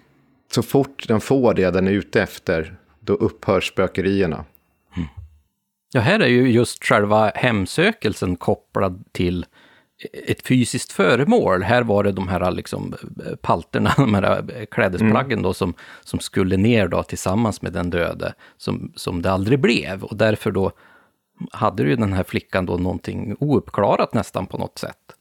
så 0.52 0.62
fort 0.62 1.08
den 1.08 1.22
får 1.22 1.54
det 1.54 1.72
den 1.72 1.88
är 1.88 1.92
ute 1.92 2.22
efter, 2.22 2.76
då 3.00 3.14
upphör 3.14 3.62
spökerierna. 3.62 4.46
Ja, 5.92 6.02
här 6.02 6.20
är 6.20 6.28
ju 6.28 6.52
just 6.52 6.84
själva 6.84 7.32
hemsökelsen 7.36 8.36
kopplad 8.36 9.04
till 9.12 9.46
ett 10.28 10.48
fysiskt 10.48 10.92
föremål. 10.92 11.64
Här 11.64 11.84
var 11.84 12.04
det 12.04 12.12
de 12.12 12.28
här 12.28 12.52
liksom 12.52 12.96
palterna, 13.42 13.94
de 13.98 14.14
här 14.14 14.66
klädesplaggen 14.72 15.32
mm. 15.32 15.44
då, 15.44 15.54
som, 15.54 15.74
som 16.04 16.20
skulle 16.20 16.58
ner 16.58 16.88
då 16.88 17.04
tillsammans 17.04 17.62
med 17.62 17.74
den 17.74 17.90
döde, 17.90 18.34
som, 18.58 18.94
som 18.96 19.22
det 19.22 19.32
aldrig 19.32 19.60
blev. 19.60 20.04
Och 20.04 20.18
därför 20.18 20.52
då 20.52 20.72
hade 21.52 21.84
ju 21.84 21.96
den 21.96 22.14
här 22.14 22.24
flickan 22.24 22.66
då 22.66 22.78
någonting 22.78 23.36
ouppklarat 23.40 24.14
nästan 24.14 24.46
på 24.48 24.58
något 24.58 24.78
sätt. 24.78 25.16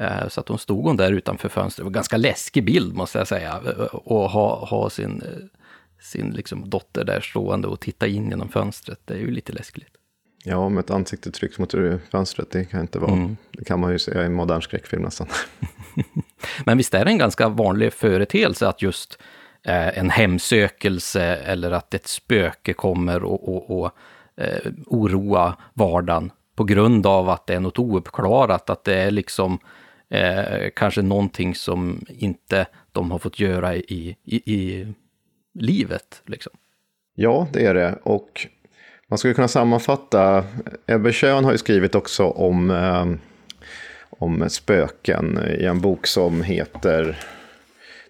Eh, 0.00 0.28
så 0.28 0.40
att 0.40 0.48
hon 0.48 0.58
stod 0.58 0.84
hon 0.84 0.96
där 0.96 1.12
utanför 1.12 1.48
fönstret, 1.48 1.76
det 1.76 1.84
var 1.84 1.90
en 1.90 1.92
ganska 1.92 2.16
läskig 2.16 2.64
bild 2.64 2.94
måste 2.94 3.18
jag 3.18 3.28
säga, 3.28 3.60
eh, 3.66 3.84
och 3.84 4.30
ha, 4.30 4.66
ha 4.66 4.90
sin, 4.90 5.22
eh, 5.22 5.60
sin 6.00 6.30
liksom 6.30 6.70
dotter 6.70 7.04
där 7.04 7.20
stående 7.20 7.68
och 7.68 7.80
titta 7.80 8.06
in 8.06 8.30
genom 8.30 8.48
fönstret, 8.48 9.00
det 9.04 9.14
är 9.14 9.18
ju 9.18 9.30
lite 9.30 9.52
läskigt. 9.52 9.99
Ja, 10.44 10.68
med 10.68 10.80
ett 10.80 10.90
ansikte 10.90 11.30
trycks 11.30 11.58
mot 11.58 11.74
fönstret, 12.10 12.50
det 12.50 12.64
kan 12.64 12.80
inte 12.80 12.98
vara, 12.98 13.12
mm. 13.12 13.36
det 13.50 13.64
kan 13.64 13.80
man 13.80 13.92
ju 13.92 13.98
säga 13.98 14.22
i 14.22 14.26
en 14.26 14.32
modern 14.32 14.62
skräckfilm 14.62 15.02
nästan. 15.02 15.26
Men 16.64 16.78
visst 16.78 16.94
är 16.94 17.04
det 17.04 17.10
en 17.10 17.18
ganska 17.18 17.48
vanlig 17.48 17.92
företeelse 17.92 18.68
att 18.68 18.82
just 18.82 19.18
eh, 19.62 19.98
en 19.98 20.10
hemsökelse 20.10 21.22
eller 21.24 21.70
att 21.70 21.94
ett 21.94 22.06
spöke 22.06 22.72
kommer 22.72 23.24
och, 23.24 23.48
och, 23.48 23.80
och 23.80 23.92
eh, 24.36 24.72
oroa 24.86 25.56
vardagen 25.74 26.32
på 26.54 26.64
grund 26.64 27.06
av 27.06 27.28
att 27.28 27.46
det 27.46 27.54
är 27.54 27.60
något 27.60 27.78
ouppklarat, 27.78 28.70
att 28.70 28.84
det 28.84 28.94
är 28.94 29.10
liksom 29.10 29.58
eh, 30.08 30.70
kanske 30.76 31.02
någonting 31.02 31.54
som 31.54 32.06
inte 32.08 32.66
de 32.92 33.10
har 33.10 33.18
fått 33.18 33.40
göra 33.40 33.76
i, 33.76 34.16
i, 34.24 34.54
i 34.54 34.86
livet. 35.54 36.22
Liksom. 36.26 36.52
Ja, 37.14 37.48
det 37.52 37.66
är 37.66 37.74
det. 37.74 37.98
Och 38.02 38.46
man 39.10 39.18
skulle 39.18 39.34
kunna 39.34 39.48
sammanfatta, 39.48 40.44
Ebbe 40.86 41.12
Schön 41.12 41.44
har 41.44 41.52
ju 41.52 41.58
skrivit 41.58 41.94
också 41.94 42.24
om, 42.24 42.70
eh, 42.70 43.06
om 44.10 44.50
spöken 44.50 45.38
i 45.58 45.64
en 45.64 45.80
bok 45.80 46.06
som 46.06 46.42
heter 46.42 47.18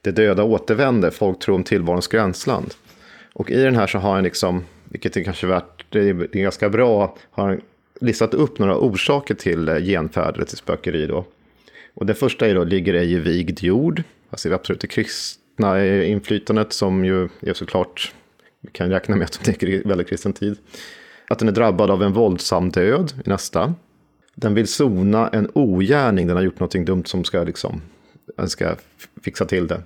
Det 0.00 0.10
döda 0.10 0.42
återvänder, 0.42 1.10
folk 1.10 1.38
tror 1.38 1.54
om 1.54 1.64
tillvarons 1.64 2.08
gränsland. 2.08 2.74
Och 3.32 3.50
i 3.50 3.62
den 3.62 3.76
här 3.76 3.86
så 3.86 3.98
har 3.98 4.14
han 4.14 4.24
liksom, 4.24 4.64
vilket 4.84 5.16
är 5.16 5.24
kanske 5.24 5.46
värt, 5.46 5.84
det 5.88 6.08
är, 6.08 6.14
det 6.14 6.38
är 6.38 6.42
ganska 6.42 6.68
bra, 6.68 7.16
har 7.30 7.48
han 7.48 7.60
listat 8.00 8.34
upp 8.34 8.58
några 8.58 8.78
orsaker 8.78 9.34
till 9.34 9.68
eh, 9.68 9.78
genfärder 9.78 10.44
till 10.44 10.56
spökeri. 10.56 11.06
Då. 11.06 11.24
Och 11.94 12.06
det 12.06 12.14
första 12.14 12.46
är 12.46 12.54
då, 12.54 12.64
ligger 12.64 12.94
ej 12.94 13.12
i 13.12 13.18
vigd 13.18 13.62
jord. 13.62 14.02
Alltså 14.30 14.48
det 14.48 14.54
absolut 14.54 14.80
det 14.80 14.86
kristna 14.86 15.86
inflytandet 16.04 16.72
som 16.72 17.04
ju 17.04 17.28
är 17.40 17.54
såklart, 17.54 18.14
vi 18.60 18.70
kan 18.72 18.90
räkna 18.90 19.16
med 19.16 19.24
att 19.24 19.40
det 19.44 19.62
är 19.62 19.88
väldigt 19.88 20.08
kristen 20.08 20.32
tid. 20.32 20.56
Att 21.28 21.38
den 21.38 21.48
är 21.48 21.52
drabbad 21.52 21.90
av 21.90 22.02
en 22.02 22.12
våldsam 22.12 22.70
död 22.70 23.12
i 23.24 23.28
nästa. 23.28 23.74
Den 24.34 24.54
vill 24.54 24.68
sona 24.68 25.28
en 25.28 25.50
ogärning, 25.54 26.26
den 26.26 26.36
har 26.36 26.44
gjort 26.44 26.60
någonting 26.60 26.84
dumt 26.84 27.04
som 27.06 27.24
ska 27.24 27.42
liksom, 27.42 27.82
ska 28.46 28.74
fixa 29.22 29.44
till 29.44 29.66
det. 29.66 29.82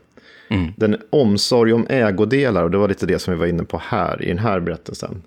Mm. 0.48 0.72
Den 0.76 0.96
omsorg 1.10 1.72
om 1.72 1.86
ägodelar, 1.88 2.62
och 2.62 2.70
det 2.70 2.78
var 2.78 2.88
lite 2.88 3.06
det 3.06 3.18
som 3.18 3.34
vi 3.34 3.40
var 3.40 3.46
inne 3.46 3.64
på 3.64 3.80
här 3.84 4.22
i 4.22 4.28
den 4.28 4.38
här 4.38 4.60
berättelsen. 4.60 5.22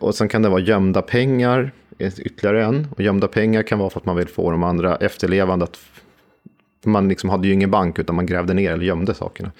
Och 0.00 0.14
sen 0.14 0.28
kan 0.28 0.42
det 0.42 0.48
vara 0.48 0.60
gömda 0.60 1.02
pengar, 1.02 1.72
ytterligare 1.98 2.64
en. 2.64 2.88
Och 2.90 3.00
gömda 3.00 3.28
pengar 3.28 3.62
kan 3.62 3.78
vara 3.78 3.90
för 3.90 4.00
att 4.00 4.06
man 4.06 4.16
vill 4.16 4.28
få 4.28 4.50
de 4.50 4.62
andra 4.62 4.96
efterlevande 4.96 5.64
att... 5.64 5.78
Man 6.84 7.08
liksom 7.08 7.30
hade 7.30 7.46
ju 7.46 7.54
ingen 7.54 7.70
bank 7.70 7.98
utan 7.98 8.16
man 8.16 8.26
grävde 8.26 8.54
ner 8.54 8.72
eller 8.72 8.84
gömde 8.84 9.14
sakerna. 9.14 9.52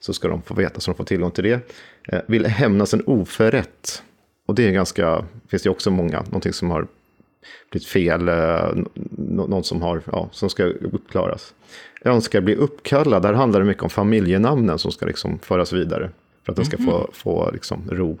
Så 0.00 0.12
ska 0.12 0.28
de 0.28 0.42
få 0.42 0.54
veta 0.54 0.80
så 0.80 0.90
de 0.90 0.96
får 0.96 1.04
tillgång 1.04 1.30
till 1.30 1.44
det. 1.44 1.60
Eh, 2.12 2.20
vill 2.26 2.46
hämnas 2.46 2.94
en 2.94 3.02
oförrätt. 3.06 4.02
Och 4.46 4.54
det 4.54 4.68
är 4.68 4.72
ganska, 4.72 5.24
finns 5.48 5.62
det 5.62 5.70
också 5.70 5.90
många, 5.90 6.22
någonting 6.22 6.52
som 6.52 6.70
har 6.70 6.86
blivit 7.70 7.88
fel, 7.88 8.28
eh, 8.28 8.70
någon 9.18 9.64
som, 9.64 9.82
har, 9.82 10.02
ja, 10.12 10.28
som 10.32 10.50
ska 10.50 10.64
uppklaras. 10.64 11.54
Önskar 12.04 12.40
bli 12.40 12.54
uppkallad, 12.54 13.22
där 13.22 13.32
handlar 13.32 13.60
det 13.60 13.66
mycket 13.66 13.82
om 13.82 13.90
familjenamnen 13.90 14.78
som 14.78 14.92
ska 14.92 15.06
liksom 15.06 15.38
föras 15.38 15.72
vidare. 15.72 16.10
För 16.44 16.52
att 16.52 16.56
den 16.56 16.64
ska 16.64 16.76
få, 16.76 16.98
mhm. 16.98 17.06
få 17.12 17.50
liksom 17.50 17.90
ro. 17.90 18.18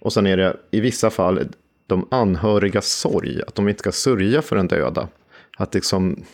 Och 0.00 0.12
sen 0.12 0.26
är 0.26 0.36
det 0.36 0.56
i 0.70 0.80
vissa 0.80 1.10
fall 1.10 1.40
de 1.86 2.08
anhörigas 2.10 2.86
sorg, 2.86 3.42
att 3.46 3.54
de 3.54 3.68
inte 3.68 3.78
ska 3.78 3.92
sörja 3.92 4.42
för 4.42 4.56
den 4.56 4.68
döda. 4.68 5.08
Att 5.56 5.74
liksom, 5.74 6.24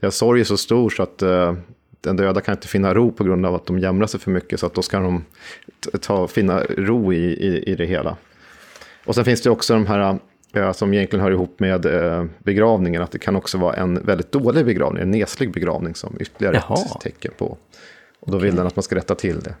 deras 0.00 0.16
sorg 0.16 0.40
är 0.40 0.44
så 0.44 0.56
stor 0.56 0.90
så 0.90 1.02
att 1.02 1.22
uh, 1.22 1.54
den 2.00 2.16
döda 2.16 2.40
kan 2.40 2.54
inte 2.54 2.68
finna 2.68 2.94
ro 2.94 3.12
på 3.12 3.24
grund 3.24 3.46
av 3.46 3.54
att 3.54 3.66
de 3.66 3.78
jämrar 3.78 4.06
sig 4.06 4.20
för 4.20 4.30
mycket. 4.30 4.60
Så 4.60 4.66
att 4.66 4.74
då 4.74 4.82
ska 4.82 5.00
de 5.00 5.24
ta, 6.00 6.28
finna 6.28 6.62
ro 6.62 7.12
i, 7.12 7.16
i, 7.16 7.62
i 7.62 7.74
det 7.74 7.86
hela. 7.86 8.16
Och 9.04 9.14
sen 9.14 9.24
finns 9.24 9.42
det 9.42 9.50
också 9.50 9.74
de 9.74 9.86
här 9.86 10.18
uh, 10.56 10.72
som 10.72 10.94
egentligen 10.94 11.22
hör 11.22 11.30
ihop 11.30 11.60
med 11.60 11.86
uh, 11.86 12.24
begravningen. 12.38 13.02
Att 13.02 13.10
det 13.10 13.18
kan 13.18 13.36
också 13.36 13.58
vara 13.58 13.74
en 13.74 14.06
väldigt 14.06 14.32
dålig 14.32 14.64
begravning, 14.64 15.02
en 15.02 15.10
neslig 15.10 15.52
begravning 15.52 15.94
som 15.94 16.16
ytterligare 16.20 16.62
Jaha. 16.68 16.78
ett 16.78 17.00
tecken 17.00 17.32
på. 17.38 17.56
Och 18.20 18.32
då 18.32 18.38
vill 18.38 18.56
den 18.56 18.66
att 18.66 18.76
man 18.76 18.82
ska 18.82 18.96
rätta 18.96 19.14
till 19.14 19.40
det. 19.40 19.54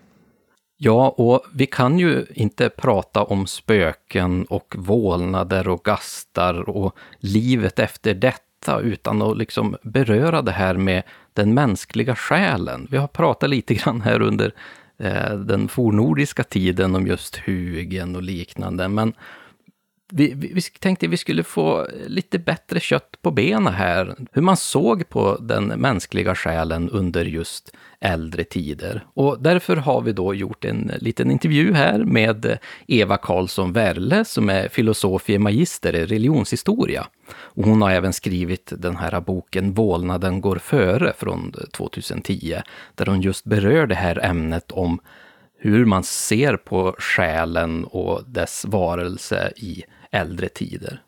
Ja, 0.82 1.08
och 1.08 1.42
vi 1.54 1.66
kan 1.66 1.98
ju 1.98 2.26
inte 2.34 2.68
prata 2.68 3.24
om 3.24 3.46
spöken 3.46 4.44
och 4.44 4.74
vålnader 4.78 5.68
och 5.68 5.84
gastar 5.84 6.68
och 6.68 6.96
livet 7.18 7.78
efter 7.78 8.14
detta 8.60 8.80
utan 8.80 9.22
att 9.22 9.36
liksom 9.36 9.76
beröra 9.82 10.42
det 10.42 10.52
här 10.52 10.74
med 10.74 11.02
den 11.34 11.54
mänskliga 11.54 12.16
själen. 12.16 12.86
Vi 12.90 12.96
har 12.96 13.08
pratat 13.08 13.50
lite 13.50 13.74
grann 13.74 14.00
här 14.00 14.22
under 14.22 14.52
eh, 14.98 15.34
den 15.34 15.68
fornordiska 15.68 16.44
tiden 16.44 16.94
om 16.94 17.06
just 17.06 17.36
hugen 17.36 18.16
och 18.16 18.22
liknande, 18.22 18.88
men 18.88 19.12
vi, 20.12 20.34
vi 20.34 20.62
tänkte 20.62 21.06
vi 21.06 21.16
skulle 21.16 21.42
få 21.42 21.86
lite 22.06 22.38
bättre 22.38 22.80
kött 22.80 23.16
på 23.22 23.30
benen 23.30 23.74
här. 23.74 24.16
Hur 24.32 24.42
man 24.42 24.56
såg 24.56 25.08
på 25.08 25.36
den 25.40 25.64
mänskliga 25.66 26.34
själen 26.34 26.90
under 26.90 27.24
just 27.24 27.72
äldre 28.00 28.44
tider. 28.44 29.04
Och 29.14 29.42
därför 29.42 29.76
har 29.76 30.00
vi 30.00 30.12
då 30.12 30.34
gjort 30.34 30.64
en 30.64 30.90
liten 31.00 31.30
intervju 31.30 31.72
här 31.72 31.98
med 31.98 32.58
Eva 32.86 33.16
Karlsson 33.16 33.72
Werle 33.72 34.24
som 34.24 34.50
är 34.50 34.68
filosofie 34.68 35.38
magister 35.38 35.94
i 35.94 36.06
religionshistoria. 36.06 37.06
Och 37.32 37.64
hon 37.64 37.82
har 37.82 37.90
även 37.90 38.12
skrivit 38.12 38.72
den 38.76 38.96
här 38.96 39.20
boken 39.20 39.72
Vålnaden 39.72 40.40
går 40.40 40.56
före 40.56 41.12
från 41.18 41.54
2010, 41.72 42.56
där 42.94 43.06
hon 43.06 43.20
just 43.20 43.44
berör 43.44 43.86
det 43.86 43.94
här 43.94 44.24
ämnet 44.24 44.70
om 44.72 45.00
hur 45.58 45.84
man 45.84 46.04
ser 46.04 46.56
på 46.56 46.94
själen 46.98 47.84
och 47.84 48.22
dess 48.26 48.64
varelse 48.68 49.52
i 49.56 49.84
äldre 50.10 50.48
tider. 50.48 51.02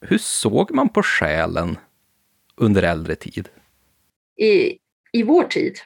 Hur 0.00 0.18
såg 0.18 0.70
man 0.70 0.88
på 0.88 1.02
själen 1.02 1.78
under 2.56 2.82
äldre 2.82 3.14
tid? 3.14 3.48
I, 4.36 4.78
I 5.12 5.22
vår 5.22 5.44
tid 5.44 5.78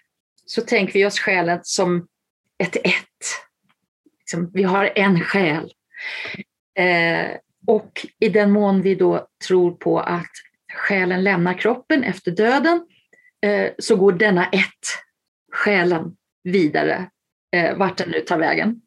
så 0.47 0.63
tänker 0.63 0.93
vi 0.93 1.07
oss 1.07 1.19
själen 1.19 1.61
som 1.63 2.09
ett 2.59 2.77
ett. 2.77 3.07
Liksom, 4.19 4.51
vi 4.55 4.63
har 4.63 4.93
en 4.97 5.21
själ. 5.21 5.73
Eh, 6.79 7.37
och 7.67 8.07
i 8.21 8.29
den 8.29 8.51
mån 8.51 8.83
vi 8.83 8.95
då 8.95 9.27
tror 9.49 9.71
på 9.71 10.01
att 10.01 10.31
själen 10.75 11.25
lämnar 11.25 11.59
kroppen 11.59 12.05
efter 12.05 12.31
döden 12.31 12.87
eh, 13.47 13.71
så 13.79 13.97
går 13.97 14.13
denna 14.13 14.47
ett, 14.47 14.87
själen, 15.53 16.17
vidare 16.45 17.11
eh, 17.57 17.77
vart 17.77 17.97
den 17.97 18.11
nu 18.11 18.21
tar 18.21 18.39
vägen. 18.39 18.81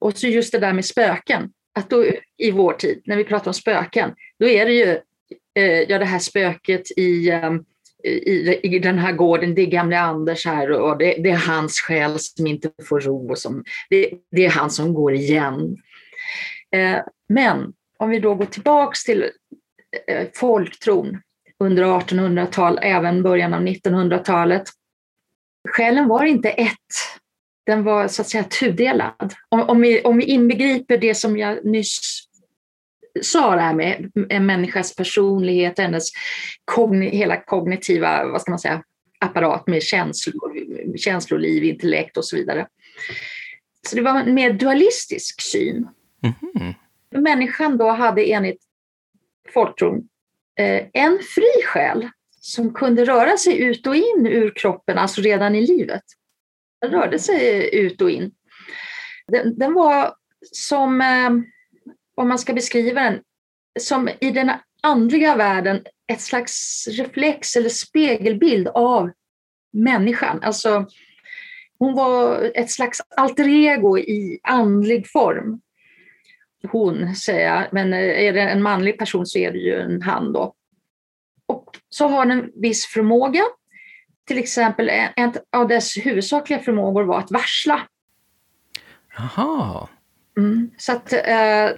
Och 0.00 0.16
så 0.16 0.26
just 0.26 0.52
det 0.52 0.58
där 0.58 0.72
med 0.72 0.84
spöken, 0.84 1.52
att 1.74 1.90
då 1.90 2.04
i 2.36 2.50
vår 2.50 2.72
tid, 2.72 3.02
när 3.06 3.16
vi 3.16 3.24
pratar 3.24 3.46
om 3.46 3.54
spöken, 3.54 4.14
då 4.38 4.48
är 4.48 4.66
det 4.66 4.72
ju 4.72 4.98
eh, 5.54 5.80
ja, 5.88 5.98
det 5.98 6.04
här 6.04 6.18
spöket 6.18 6.82
i 6.96 7.32
um, 7.32 7.64
i, 8.04 8.60
i 8.62 8.78
den 8.78 8.98
här 8.98 9.12
gården, 9.12 9.54
det 9.54 9.62
är 9.62 9.66
gamle 9.66 9.98
Anders 9.98 10.46
här 10.46 10.70
och 10.70 10.98
det, 10.98 11.14
det 11.22 11.30
är 11.30 11.36
hans 11.36 11.80
själ 11.80 12.18
som 12.18 12.46
inte 12.46 12.70
får 12.84 13.00
ro. 13.00 13.30
Och 13.30 13.38
som, 13.38 13.64
det, 13.90 14.10
det 14.30 14.46
är 14.46 14.50
han 14.50 14.70
som 14.70 14.94
går 14.94 15.14
igen. 15.14 15.76
Eh, 16.76 16.98
men 17.28 17.72
om 17.98 18.10
vi 18.10 18.18
då 18.18 18.34
går 18.34 18.46
tillbaks 18.46 19.04
till 19.04 19.30
eh, 20.06 20.26
folktron 20.34 21.22
under 21.58 21.84
1800-tal, 21.84 22.78
även 22.82 23.22
början 23.22 23.54
av 23.54 23.60
1900-talet. 23.60 24.62
Själen 25.68 26.08
var 26.08 26.24
inte 26.24 26.50
ett, 26.50 26.76
den 27.66 27.84
var 27.84 28.08
så 28.08 28.22
att 28.22 28.28
säga 28.28 28.44
tudelad. 28.44 29.34
Om, 29.48 29.60
om, 29.60 29.80
vi, 29.80 30.02
om 30.02 30.18
vi 30.18 30.24
inbegriper 30.24 30.98
det 30.98 31.14
som 31.14 31.36
jag 31.36 31.64
nyss 31.64 32.00
sa 33.22 33.54
det 33.54 33.60
här 33.60 33.74
med 33.74 34.10
en 34.28 34.46
människas 34.46 34.96
personlighet, 34.96 35.78
hennes 35.78 36.10
kogn 36.64 37.02
hela 37.02 37.36
kognitiva, 37.36 38.26
vad 38.26 38.40
ska 38.40 38.50
man 38.50 38.58
säga, 38.58 38.82
apparat 39.18 39.66
med 39.66 39.82
känslor, 39.82 40.96
känsloliv, 40.96 41.64
intellekt 41.64 42.16
och 42.16 42.24
så 42.24 42.36
vidare. 42.36 42.66
Så 43.88 43.96
det 43.96 44.02
var 44.02 44.20
en 44.20 44.34
mer 44.34 44.52
dualistisk 44.52 45.40
syn. 45.40 45.88
Mm. 46.22 46.74
Människan 47.10 47.76
då 47.76 47.90
hade 47.90 48.32
enligt 48.32 48.62
folktron 49.54 50.08
eh, 50.58 50.86
en 50.92 51.18
fri 51.34 51.62
själ 51.66 52.08
som 52.40 52.74
kunde 52.74 53.04
röra 53.04 53.36
sig 53.36 53.62
ut 53.62 53.86
och 53.86 53.96
in 53.96 54.26
ur 54.26 54.52
kroppen, 54.54 54.98
alltså 54.98 55.20
redan 55.20 55.54
i 55.54 55.66
livet. 55.66 56.02
Den 56.80 56.90
rörde 56.90 57.18
sig 57.18 57.74
ut 57.74 58.00
och 58.02 58.10
in. 58.10 58.32
Den, 59.28 59.58
den 59.58 59.74
var 59.74 60.14
som 60.52 61.00
eh, 61.00 61.30
om 62.14 62.28
man 62.28 62.38
ska 62.38 62.52
beskriva 62.52 63.00
den, 63.02 63.20
som 63.80 64.08
i 64.20 64.30
den 64.30 64.50
andliga 64.82 65.36
världen 65.36 65.84
ett 66.12 66.20
slags 66.20 66.86
reflex 66.90 67.56
eller 67.56 67.68
spegelbild 67.68 68.68
av 68.68 69.10
människan. 69.72 70.42
Alltså, 70.42 70.86
hon 71.78 71.94
var 71.94 72.50
ett 72.54 72.70
slags 72.70 73.00
alter 73.16 73.48
ego 73.48 73.98
i 73.98 74.40
andlig 74.42 75.10
form. 75.10 75.60
Hon, 76.68 77.14
säger 77.14 77.54
jag, 77.54 77.66
men 77.72 77.92
är 77.94 78.32
det 78.32 78.40
en 78.40 78.62
manlig 78.62 78.98
person 78.98 79.26
så 79.26 79.38
är 79.38 79.52
det 79.52 79.58
ju 79.58 79.80
en 79.80 80.02
han 80.02 80.32
då. 80.32 80.54
Och 81.46 81.76
så 81.88 82.08
har 82.08 82.26
den 82.26 82.38
en 82.38 82.50
viss 82.54 82.86
förmåga. 82.86 83.42
Till 84.26 84.38
exempel 84.38 84.90
en 85.16 85.32
av 85.56 85.68
dess 85.68 85.96
huvudsakliga 85.96 86.58
förmågor 86.58 87.04
var 87.04 87.18
att 87.18 87.30
varsla. 87.30 87.80
Jaha. 89.16 89.88
Mm. 90.36 90.70
Så 90.76 90.92
att, 90.92 91.12
eh, 91.12 91.70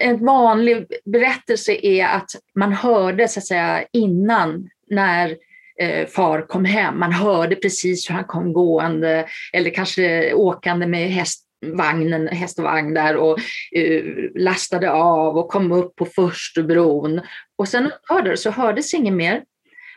en 0.00 0.24
vanlig 0.24 0.86
berättelse 1.04 1.86
är 1.86 2.06
att 2.06 2.30
man 2.54 2.72
hörde 2.72 3.28
så 3.28 3.40
att 3.40 3.46
säga 3.46 3.84
innan 3.92 4.68
när 4.90 5.36
eh, 5.80 6.06
far 6.06 6.46
kom 6.46 6.64
hem. 6.64 6.98
Man 6.98 7.12
hörde 7.12 7.56
precis 7.56 8.10
hur 8.10 8.14
han 8.14 8.24
kom 8.24 8.52
gående 8.52 9.26
eller 9.52 9.70
kanske 9.70 10.34
åkande 10.34 10.86
med 10.86 11.10
häst 11.10 11.46
och 12.58 12.64
vagn 12.64 12.94
där 12.94 13.16
och 13.16 13.38
uh, 13.78 14.30
lastade 14.34 14.90
av 14.90 15.38
och 15.38 15.48
kom 15.48 15.72
upp 15.72 15.96
på 15.96 16.06
förstubron. 16.06 17.20
Och 17.58 17.68
sen 17.68 17.92
hörde, 18.08 18.36
så 18.36 18.50
hördes 18.50 18.94
inget 18.94 19.14
mer. 19.14 19.42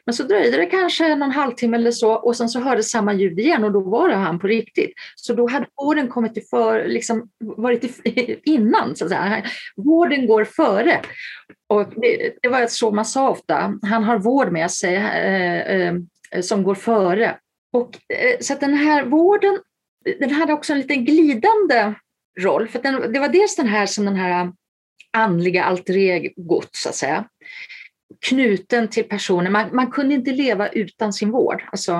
Men 0.05 0.13
så 0.13 0.23
dröjde 0.23 0.57
det 0.57 0.65
kanske 0.65 1.15
någon 1.15 1.31
halvtimme 1.31 1.77
eller 1.77 1.91
så 1.91 2.13
och 2.13 2.35
sen 2.35 2.49
så 2.49 2.59
hördes 2.59 2.89
samma 2.89 3.13
ljud 3.13 3.39
igen 3.39 3.63
och 3.63 3.71
då 3.71 3.79
var 3.79 4.09
det 4.09 4.15
han 4.15 4.39
på 4.39 4.47
riktigt. 4.47 4.93
Så 5.15 5.33
då 5.33 5.49
hade 5.49 5.65
vården 5.81 6.07
kommit 6.07 6.33
till 6.33 6.43
för, 6.49 6.87
liksom 6.87 7.29
varit 7.39 8.01
innan, 8.45 8.95
så 8.95 9.05
att 9.05 9.11
säga. 9.11 9.43
Vården 9.75 10.27
går 10.27 10.43
före. 10.43 11.01
Och 11.69 11.93
det, 11.95 12.33
det 12.41 12.49
var 12.49 12.67
så 12.67 12.91
man 12.91 13.05
sa 13.05 13.29
ofta, 13.29 13.73
han 13.81 14.03
har 14.03 14.19
vård 14.19 14.51
med 14.51 14.71
sig 14.71 14.95
eh, 14.95 15.87
eh, 15.87 15.95
som 16.41 16.63
går 16.63 16.75
före. 16.75 17.37
Och, 17.73 17.97
eh, 18.13 18.39
så 18.39 18.53
att 18.53 18.59
den 18.59 18.73
här 18.73 19.05
vården, 19.05 19.59
den 20.19 20.31
hade 20.31 20.53
också 20.53 20.73
en 20.73 20.79
lite 20.79 20.95
glidande 20.95 21.93
roll. 22.39 22.67
För 22.67 22.81
den, 22.81 23.13
det 23.13 23.19
var 23.19 23.29
dels 23.29 23.55
den 23.55 23.67
här 23.67 23.85
som 23.85 24.05
den 24.05 24.15
här 24.15 24.51
andliga 25.17 25.63
alter 25.63 25.97
egot, 25.97 26.69
så 26.71 26.89
att 26.89 26.95
säga 26.95 27.25
knuten 28.21 28.87
till 28.87 29.03
personen. 29.03 29.51
Man, 29.51 29.75
man 29.75 29.91
kunde 29.91 30.13
inte 30.15 30.31
leva 30.31 30.67
utan 30.67 31.13
sin 31.13 31.31
vård. 31.31 31.63
Alltså, 31.71 31.91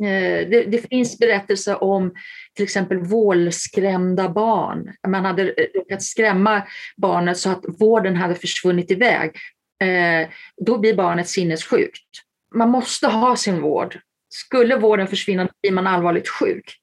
eh, 0.00 0.48
det, 0.48 0.64
det, 0.68 0.88
finns 0.88 1.18
berättelser 1.18 1.82
om 1.82 2.14
till 2.54 2.64
exempel 2.64 2.98
vålskrämda 2.98 4.28
barn. 4.28 4.92
Man 5.08 5.24
hade 5.24 5.42
eh, 5.42 5.66
råkat 5.74 6.02
skrämma 6.02 6.62
barnet 6.96 7.38
så 7.38 7.50
att 7.50 7.64
vården 7.80 8.16
hade 8.16 8.34
försvunnit 8.34 8.90
iväg. 8.90 9.36
Eh, 9.82 10.28
då 10.66 10.78
blir 10.78 10.94
barnet 10.94 11.28
sinnessjukt. 11.28 12.08
Man 12.54 12.70
måste 12.70 13.06
ha 13.06 13.36
sin 13.36 13.60
vård. 13.60 13.98
Skulle 14.28 14.76
vården 14.76 15.08
försvinna 15.08 15.48
blir 15.62 15.72
man 15.72 15.86
allvarligt 15.86 16.28
sjuk. 16.28 16.80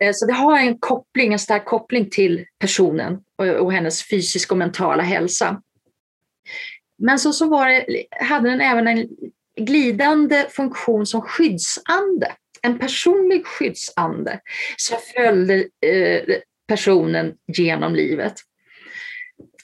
Eh, 0.00 0.12
så 0.14 0.26
det 0.26 0.32
har 0.32 0.58
en 0.58 0.78
koppling, 0.78 1.32
en 1.32 1.38
stark 1.38 1.64
koppling 1.64 2.10
till 2.10 2.44
personen 2.58 3.18
och 3.60 3.72
hennes 3.72 4.08
fysiska 4.08 4.54
och 4.54 4.58
mentala 4.58 5.02
hälsa. 5.02 5.62
Men 6.98 7.18
så, 7.18 7.32
så 7.32 7.48
var 7.48 7.68
det, 7.68 8.04
hade 8.10 8.50
den 8.50 8.60
även 8.60 8.88
en 8.88 9.08
glidande 9.60 10.46
funktion 10.50 11.06
som 11.06 11.20
skyddsande. 11.22 12.32
En 12.62 12.78
personlig 12.78 13.46
skyddsande 13.46 14.40
som 14.76 14.98
följde 15.16 15.54
eh, 15.86 16.36
personen 16.68 17.34
genom 17.46 17.94
livet. 17.94 18.34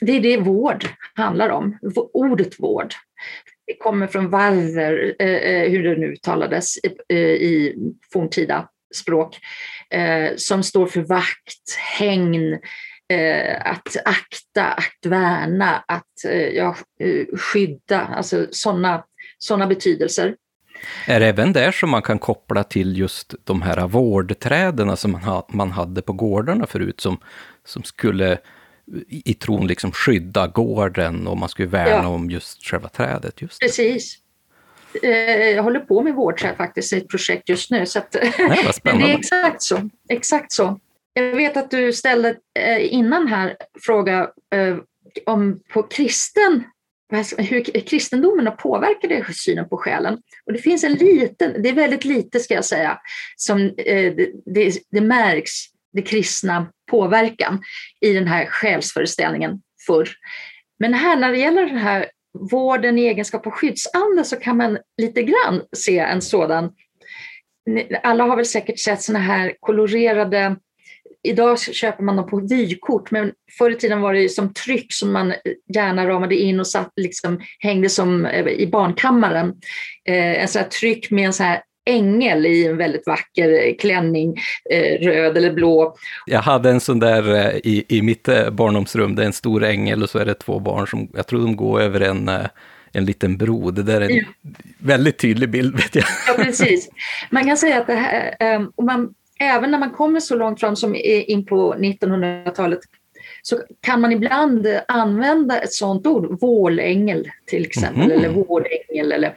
Det 0.00 0.12
är 0.12 0.20
det 0.20 0.36
vård 0.36 0.86
handlar 1.14 1.48
om, 1.48 1.78
ordet 2.12 2.60
vård. 2.60 2.94
Det 3.66 3.76
kommer 3.76 4.06
från 4.06 4.30
varver, 4.30 5.14
eh, 5.18 5.28
eh 5.28 5.70
hur 5.70 5.82
det 5.82 5.96
nu 5.96 6.06
uttalades 6.06 6.76
eh, 7.08 7.18
i 7.18 7.74
forntida 8.12 8.68
språk, 8.92 9.38
som 10.36 10.62
står 10.62 10.86
för 10.86 11.00
vakt, 11.00 11.76
hägn, 11.98 12.58
eh, 13.12 13.70
att 13.70 13.96
akta, 14.04 14.64
att 14.72 15.06
värna, 15.06 15.84
att 15.88 16.24
eh, 16.24 16.48
ja, 16.48 16.76
eh, 17.00 17.38
skydda, 17.38 18.00
alltså 18.00 18.46
sådana 18.50 19.04
såna 19.38 19.66
betydelser. 19.66 20.34
Är 21.06 21.20
det 21.20 21.26
även 21.26 21.52
där 21.52 21.72
som 21.72 21.90
man 21.90 22.02
kan 22.02 22.18
koppla 22.18 22.64
till 22.64 22.98
just 22.98 23.34
de 23.44 23.62
här 23.62 23.86
vårdträden 23.86 24.96
som 24.96 25.12
man, 25.12 25.22
ha, 25.22 25.48
man 25.52 25.70
hade 25.70 26.02
på 26.02 26.12
gårdarna 26.12 26.66
förut, 26.66 27.00
som, 27.00 27.18
som 27.64 27.82
skulle 27.82 28.38
i 29.08 29.34
tron 29.34 29.66
liksom 29.66 29.92
skydda 29.92 30.46
gården 30.46 31.26
och 31.26 31.38
man 31.38 31.48
skulle 31.48 31.68
värna 31.68 32.02
ja. 32.02 32.08
om 32.08 32.30
just 32.30 32.64
själva 32.64 32.88
trädet? 32.88 33.42
Just 33.42 33.60
Precis. 33.60 34.18
Eh, 35.02 35.50
jag 35.50 35.62
håller 35.62 35.80
på 35.80 36.02
med 36.02 36.14
vårdträd 36.14 36.56
faktiskt 36.56 36.92
i 36.92 36.96
ett 36.96 37.08
projekt 37.08 37.48
just 37.48 37.70
nu. 37.70 37.86
Så 37.86 37.98
att, 37.98 38.16
Nej, 38.38 38.72
det 38.82 38.90
är 38.90 39.18
exakt 39.18 39.62
så. 39.62 39.88
Exakt 40.08 40.52
så. 40.52 40.80
Jag 41.14 41.36
vet 41.36 41.56
att 41.56 41.70
du 41.70 41.92
ställde 41.92 42.36
eh, 42.58 42.94
innan 42.94 43.28
här 43.28 43.56
fråga 43.80 44.30
eh, 44.54 44.76
om 45.26 45.60
på 45.72 45.82
kristen 45.82 46.64
hur 47.38 47.80
kristendomen 47.80 48.46
har 48.46 48.54
påverkat 48.54 49.36
synen 49.36 49.68
på 49.68 49.76
själen. 49.76 50.18
Och 50.46 50.52
det 50.52 50.58
finns 50.58 50.84
en 50.84 50.94
liten, 50.94 51.62
det 51.62 51.68
är 51.68 51.72
väldigt 51.72 52.04
lite 52.04 52.40
ska 52.40 52.54
jag 52.54 52.64
säga, 52.64 52.98
som 53.36 53.60
eh, 53.60 54.14
det, 54.14 54.32
det, 54.46 54.78
det 54.90 55.00
märks, 55.00 55.50
det 55.92 56.02
kristna 56.02 56.66
påverkan 56.90 57.62
i 58.00 58.12
den 58.12 58.26
här 58.26 58.46
själsföreställningen 58.46 59.62
förr. 59.86 60.08
Men 60.78 60.94
här 60.94 61.16
när 61.16 61.32
det 61.32 61.38
gäller 61.38 61.66
den 61.66 61.78
här 61.78 62.06
vården 62.38 62.98
i 62.98 63.02
egenskap 63.02 63.46
av 63.46 63.52
skyddsande 63.52 64.24
så 64.24 64.36
kan 64.36 64.56
man 64.56 64.78
lite 65.02 65.22
grann 65.22 65.62
se 65.76 65.98
en 65.98 66.22
sådan. 66.22 66.72
Alla 68.02 68.24
har 68.24 68.36
väl 68.36 68.46
säkert 68.46 68.78
sett 68.78 69.02
sådana 69.02 69.24
här 69.24 69.54
kolorerade 69.60 70.56
Idag 71.24 71.60
köper 71.60 72.02
man 72.02 72.16
dem 72.16 72.26
på 72.26 72.40
vykort, 72.40 73.10
men 73.10 73.32
förr 73.58 73.70
i 73.70 73.76
tiden 73.76 74.00
var 74.00 74.14
det 74.14 74.28
som 74.28 74.54
tryck 74.54 74.92
som 74.92 75.12
man 75.12 75.34
gärna 75.74 76.08
ramade 76.08 76.36
in 76.36 76.60
och 76.60 76.66
satt, 76.66 76.92
liksom, 76.96 77.40
hängde 77.58 77.88
som 77.88 78.26
eh, 78.26 78.48
i 78.48 78.66
barnkammaren. 78.66 79.48
Eh, 80.08 80.42
en 80.42 80.48
sån 80.48 80.62
här 80.62 80.68
tryck 80.68 81.10
med 81.10 81.26
en 81.26 81.32
sån 81.32 81.46
här 81.46 81.62
ängel 81.84 82.46
i 82.46 82.66
en 82.66 82.76
väldigt 82.76 83.06
vacker 83.06 83.78
klänning, 83.78 84.36
eh, 84.70 85.06
röd 85.06 85.36
eller 85.36 85.52
blå. 85.52 85.96
Jag 86.26 86.40
hade 86.40 86.70
en 86.70 86.80
sån 86.80 86.98
där 86.98 87.34
eh, 87.34 87.56
i, 87.56 87.84
i 87.88 88.02
mitt 88.02 88.28
eh, 88.28 88.50
barndomsrum, 88.50 89.14
det 89.14 89.22
är 89.22 89.26
en 89.26 89.32
stor 89.32 89.64
ängel 89.64 90.02
och 90.02 90.10
så 90.10 90.18
är 90.18 90.24
det 90.24 90.34
två 90.34 90.58
barn 90.58 90.86
som, 90.86 91.08
jag 91.14 91.26
tror 91.26 91.40
de 91.40 91.56
går 91.56 91.80
över 91.80 92.00
en 92.00 92.28
eh, 92.28 92.46
en 92.94 93.04
liten 93.04 93.36
bro. 93.36 93.70
Det 93.70 93.82
där 93.82 94.00
är 94.00 94.10
en 94.10 94.16
ja. 94.16 94.24
väldigt 94.78 95.18
tydlig 95.18 95.50
bild 95.50 95.76
vet 95.76 95.94
jag. 95.94 96.04
Ja, 96.28 96.44
precis. 96.44 96.88
Man 97.30 97.44
kan 97.44 97.56
säga 97.56 97.80
att 97.80 97.86
det 97.86 97.94
här, 97.94 98.68
och 98.74 98.84
man, 98.84 99.14
även 99.38 99.70
när 99.70 99.78
man 99.78 99.90
kommer 99.90 100.20
så 100.20 100.34
långt 100.34 100.60
fram 100.60 100.76
som 100.76 100.96
in 100.96 101.46
på 101.46 101.74
1900-talet 101.74 102.80
så 103.42 103.60
kan 103.80 104.00
man 104.00 104.12
ibland 104.12 104.66
använda 104.88 105.60
ett 105.60 105.72
sådant 105.72 106.06
ord, 106.06 106.40
vålängel 106.40 107.30
till 107.46 107.64
exempel, 107.64 108.02
mm. 108.02 108.18
eller 108.18 108.28
vårdängel 108.28 109.12
eller 109.12 109.28
eh, 109.28 109.34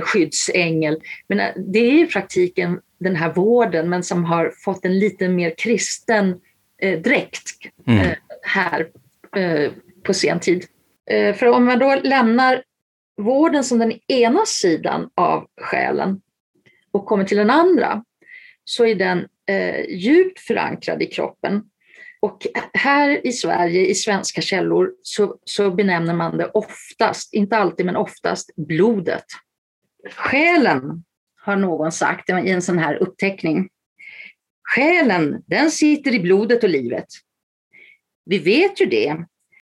skyddsängel. 0.00 1.00
Men 1.28 1.40
eh, 1.40 1.52
det 1.56 1.78
är 1.78 2.04
i 2.04 2.06
praktiken 2.06 2.80
den 3.00 3.16
här 3.16 3.32
vården, 3.32 3.88
men 3.88 4.02
som 4.02 4.24
har 4.24 4.52
fått 4.64 4.84
en 4.84 4.98
lite 4.98 5.28
mer 5.28 5.54
kristen 5.58 6.40
eh, 6.82 7.00
dräkt 7.00 7.50
mm. 7.86 8.00
eh, 8.00 8.16
här 8.42 8.88
eh, 9.36 9.72
på 10.02 10.14
sen 10.14 10.40
tid. 10.40 10.64
Eh, 11.10 11.34
för 11.34 11.46
om 11.46 11.64
man 11.64 11.78
då 11.78 11.94
lämnar 11.94 12.62
vården 13.16 13.64
som 13.64 13.78
den 13.78 13.92
ena 14.08 14.46
sidan 14.46 15.10
av 15.14 15.46
själen 15.60 16.20
och 16.90 17.06
kommer 17.06 17.24
till 17.24 17.36
den 17.36 17.50
andra, 17.50 18.04
så 18.64 18.86
är 18.86 18.94
den 18.94 19.26
eh, 19.48 19.84
djupt 19.88 20.40
förankrad 20.40 21.02
i 21.02 21.06
kroppen. 21.06 21.62
Och 22.20 22.46
här 22.74 23.26
i 23.26 23.32
Sverige, 23.32 23.86
i 23.86 23.94
svenska 23.94 24.40
källor, 24.40 24.92
så, 25.02 25.36
så 25.44 25.70
benämner 25.70 26.14
man 26.14 26.36
det 26.36 26.50
oftast, 26.54 27.34
inte 27.34 27.56
alltid 27.56 27.86
men 27.86 27.96
oftast, 27.96 28.50
blodet. 28.56 29.24
Själen, 30.14 31.04
har 31.40 31.56
någon 31.56 31.92
sagt 31.92 32.30
i 32.30 32.32
en 32.32 32.62
sån 32.62 32.78
här 32.78 32.94
uppteckning. 32.94 33.68
Själen, 34.74 35.42
den 35.46 35.70
sitter 35.70 36.14
i 36.14 36.20
blodet 36.20 36.62
och 36.62 36.70
livet. 36.70 37.06
Vi 38.24 38.38
vet 38.38 38.80
ju 38.80 38.86
det, 38.86 39.16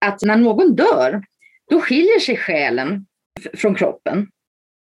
att 0.06 0.22
när 0.22 0.36
någon 0.36 0.76
dör, 0.76 1.24
då 1.70 1.82
skiljer 1.82 2.20
sig 2.20 2.38
själen 2.38 3.06
från 3.54 3.76
kroppen. 3.76 4.28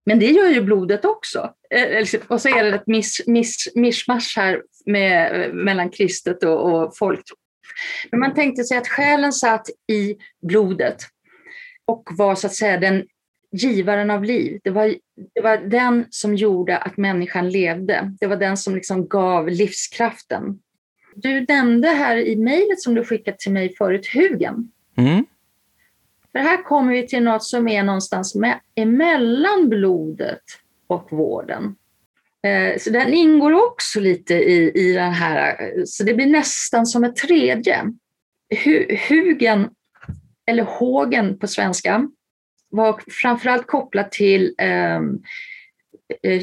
Men 0.06 0.18
det 0.18 0.30
gör 0.30 0.48
ju 0.48 0.60
blodet 0.60 1.04
också. 1.04 1.54
Eh, 1.70 2.06
och 2.28 2.40
så 2.40 2.48
är 2.48 2.64
det 2.64 2.74
ett 2.74 2.86
miss, 2.86 3.22
miss, 3.26 3.72
mischmasch 3.74 4.34
här 4.36 4.62
med, 4.86 5.50
mellan 5.54 5.90
kristet 5.90 6.44
och, 6.44 6.72
och 6.72 6.96
folktro. 6.96 7.36
Men 8.10 8.20
man 8.20 8.34
tänkte 8.34 8.64
sig 8.64 8.78
att 8.78 8.88
själen 8.88 9.32
satt 9.32 9.68
i 9.92 10.16
blodet 10.48 10.96
och 11.86 12.08
var 12.10 12.34
så 12.34 12.46
att 12.46 12.54
säga 12.54 12.78
den 12.78 13.04
givaren 13.54 14.10
av 14.10 14.24
liv. 14.24 14.60
Det 14.64 14.70
var, 14.70 14.94
det 15.34 15.40
var 15.40 15.56
den 15.56 16.06
som 16.10 16.34
gjorde 16.34 16.78
att 16.78 16.96
människan 16.96 17.50
levde. 17.50 18.16
Det 18.20 18.26
var 18.26 18.36
den 18.36 18.56
som 18.56 18.74
liksom 18.74 19.08
gav 19.08 19.48
livskraften. 19.48 20.58
Du 21.14 21.46
nämnde 21.48 21.88
här 21.88 22.16
i 22.16 22.36
mejlet 22.36 22.80
som 22.80 22.94
du 22.94 23.04
skickat 23.04 23.38
till 23.38 23.52
mig 23.52 23.74
förut, 23.76 24.06
Hugen. 24.06 24.70
Mm. 24.96 25.26
För 26.32 26.38
här 26.38 26.62
kommer 26.62 26.92
vi 26.92 27.06
till 27.06 27.22
något 27.22 27.44
som 27.44 27.68
är 27.68 27.82
någonstans 27.82 28.34
med, 28.34 28.60
emellan 28.74 29.68
blodet 29.68 30.42
och 30.86 31.12
vården. 31.12 31.76
Eh, 32.42 32.78
så 32.78 32.90
den 32.90 33.14
ingår 33.14 33.66
också 33.66 34.00
lite 34.00 34.34
i, 34.34 34.72
i 34.74 34.92
den 34.92 35.12
här, 35.12 35.72
så 35.86 36.04
det 36.04 36.14
blir 36.14 36.26
nästan 36.26 36.86
som 36.86 37.04
ett 37.04 37.16
tredje. 37.16 37.92
Hugen, 39.08 39.68
eller 40.46 40.62
hågen 40.62 41.38
på 41.38 41.46
svenska, 41.46 42.08
var 42.76 43.00
framförallt 43.22 43.66
kopplat 43.66 44.12
till 44.12 44.54
ehm, 44.58 45.18
eh, 46.22 46.42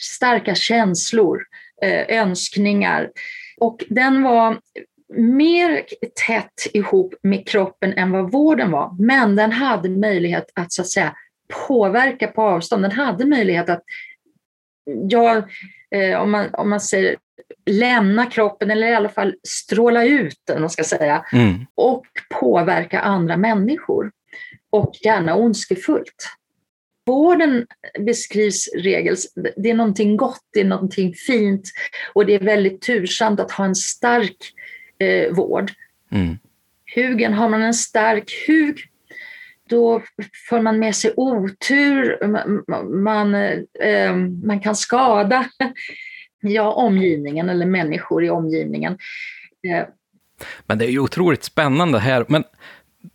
starka 0.00 0.54
känslor, 0.54 1.42
eh, 1.82 2.18
önskningar. 2.18 3.10
Och 3.56 3.84
den 3.88 4.22
var 4.22 4.58
mer 5.16 5.82
tätt 6.26 6.66
ihop 6.72 7.14
med 7.22 7.48
kroppen 7.48 7.92
än 7.92 8.10
vad 8.10 8.32
vården 8.32 8.70
var, 8.70 8.96
men 8.98 9.36
den 9.36 9.52
hade 9.52 9.88
möjlighet 9.88 10.52
att 10.54 10.72
så 10.72 10.82
att 10.82 10.88
säga 10.88 11.14
påverka 11.68 12.26
på 12.26 12.42
avstånd. 12.42 12.84
Den 12.84 12.92
hade 12.92 13.26
möjlighet 13.26 13.68
att, 13.68 13.82
ja, 15.08 15.42
eh, 15.90 16.20
om, 16.20 16.30
man, 16.30 16.54
om 16.54 16.70
man 16.70 16.80
säger 16.80 17.16
lämna 17.70 18.26
kroppen 18.26 18.70
eller 18.70 18.86
i 18.86 18.94
alla 18.94 19.08
fall 19.08 19.34
stråla 19.48 20.04
ut 20.04 20.36
den, 20.46 20.60
man 20.60 20.70
ska 20.70 20.84
säga, 20.84 21.24
mm. 21.32 21.66
och 21.74 22.06
påverka 22.40 23.00
andra 23.00 23.36
människor. 23.36 24.10
Och 24.72 24.96
gärna 25.04 25.34
ondskefullt. 25.34 26.28
Vården 27.06 27.66
beskrivs 27.98 28.68
regels, 28.74 29.34
det 29.56 29.70
är 29.70 29.74
någonting 29.74 30.16
gott, 30.16 30.40
det 30.52 30.60
är 30.60 30.64
någonting 30.64 31.14
fint 31.14 31.70
och 32.14 32.26
det 32.26 32.34
är 32.34 32.40
väldigt 32.40 32.80
tursamt 32.80 33.40
att 33.40 33.52
ha 33.52 33.64
en 33.64 33.74
stark 33.74 34.36
eh, 34.98 35.32
vård. 35.32 35.72
Mm. 36.12 36.38
Hugen, 36.94 37.32
har 37.32 37.48
man 37.48 37.62
en 37.62 37.74
stark 37.74 38.32
hug, 38.46 38.80
då 39.68 40.02
får 40.48 40.60
man 40.60 40.78
med 40.78 40.96
sig 40.96 41.12
otur, 41.16 42.26
man, 42.26 43.02
man, 43.02 43.34
eh, 43.34 44.16
man 44.44 44.60
kan 44.60 44.76
skada 44.76 45.46
ja, 46.42 46.72
omgivningen 46.72 47.48
eller 47.48 47.66
människor 47.66 48.24
i 48.24 48.30
omgivningen. 48.30 48.98
Eh. 49.68 49.86
Men 50.66 50.78
det 50.78 50.84
är 50.84 50.90
ju 50.90 50.98
otroligt 50.98 51.44
spännande 51.44 51.98
här. 51.98 52.24
Men 52.28 52.44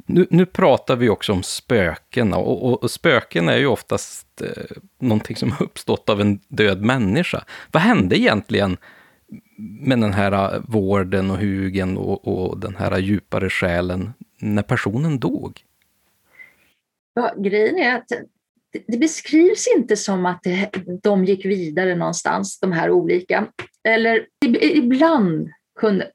nu, 0.08 0.28
nu 0.30 0.46
pratar 0.46 0.96
vi 0.96 1.10
också 1.10 1.34
om 1.34 1.44
spöken 1.44 2.34
och, 2.34 2.66
och, 2.66 2.84
och 2.84 2.92
spöken 2.92 3.50
är 3.50 3.58
ju 3.58 3.68
oftast 3.68 4.42
eh, 4.42 4.78
någonting 5.00 5.36
som 5.36 5.52
har 5.52 5.66
uppstått 5.66 6.10
av 6.10 6.22
en 6.22 6.40
död 6.48 6.82
människa. 6.82 7.44
Vad 7.72 7.84
hände 7.84 8.20
egentligen 8.20 8.78
med 9.58 10.00
den 10.00 10.14
här 10.14 10.56
eh, 10.56 10.62
vården 10.68 11.32
och 11.32 11.38
hugen 11.38 11.98
och, 11.98 12.28
och 12.28 12.60
den 12.60 12.76
här 12.76 12.98
djupare 12.98 13.50
själen 13.50 14.14
när 14.40 14.64
personen 14.64 15.20
dog? 15.20 15.60
Ja, 17.14 17.34
grejen 17.38 17.78
är 17.78 17.96
att 17.96 18.08
det 18.88 18.98
beskrivs 18.98 19.68
inte 19.78 19.96
som 19.96 20.26
att 20.26 20.44
de 21.04 21.26
gick 21.26 21.46
vidare 21.46 21.96
någonstans, 21.96 22.60
de 22.60 22.72
här 22.72 22.90
olika. 22.90 23.48
Eller 23.84 24.26
ibland 24.62 25.50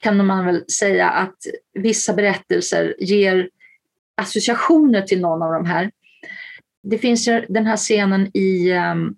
kan 0.01 0.27
man 0.27 0.47
väl 0.47 0.71
säga 0.71 1.11
att 1.11 1.37
vissa 1.75 2.13
berättelser 2.13 2.95
ger 2.99 3.49
associationer 4.17 5.03
till 5.03 5.21
någon 5.21 5.43
av 5.43 5.53
de 5.53 5.67
här. 5.67 5.91
Det 6.83 6.99
finns 6.99 7.29
ju 7.29 7.47
den 7.49 7.67
här 7.67 7.77
scenen 7.77 8.37
i 8.37 8.73
um, 8.73 9.17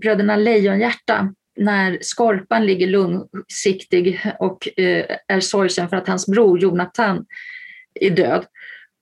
Bröderna 0.00 0.36
Lejonhjärta 0.36 1.34
när 1.56 1.98
Skorpan 2.00 2.66
ligger 2.66 2.86
lungsiktig 2.86 4.20
och 4.38 4.68
uh, 4.78 5.04
är 5.28 5.40
sorgsen 5.40 5.88
för 5.88 5.96
att 5.96 6.08
hans 6.08 6.26
bror 6.26 6.58
Jonathan 6.58 7.26
är 7.94 8.10
död. 8.10 8.46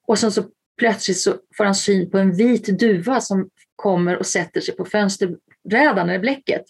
Och 0.06 0.18
sen 0.18 0.32
så 0.32 0.44
plötsligt 0.78 1.18
så 1.18 1.34
får 1.56 1.64
han 1.64 1.74
syn 1.74 2.10
på 2.10 2.18
en 2.18 2.36
vit 2.36 2.78
duva 2.78 3.20
som 3.20 3.48
kommer 3.76 4.16
och 4.16 4.26
sätter 4.26 4.60
sig 4.60 4.76
på 4.76 4.84
fönsterbrädan 4.84 6.08
eller 6.08 6.18
bläcket. 6.18 6.62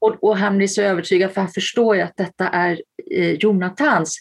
Och, 0.00 0.24
och, 0.24 0.36
han 0.36 0.56
blir 0.56 0.68
så 0.68 0.82
övertygad 0.82 1.32
för 1.32 1.40
han 1.40 1.50
förstår 1.50 1.96
ju 1.96 2.02
att 2.02 2.16
detta 2.16 2.48
är 2.48 2.82
eh, 3.10 3.32
Jonathans. 3.32 4.18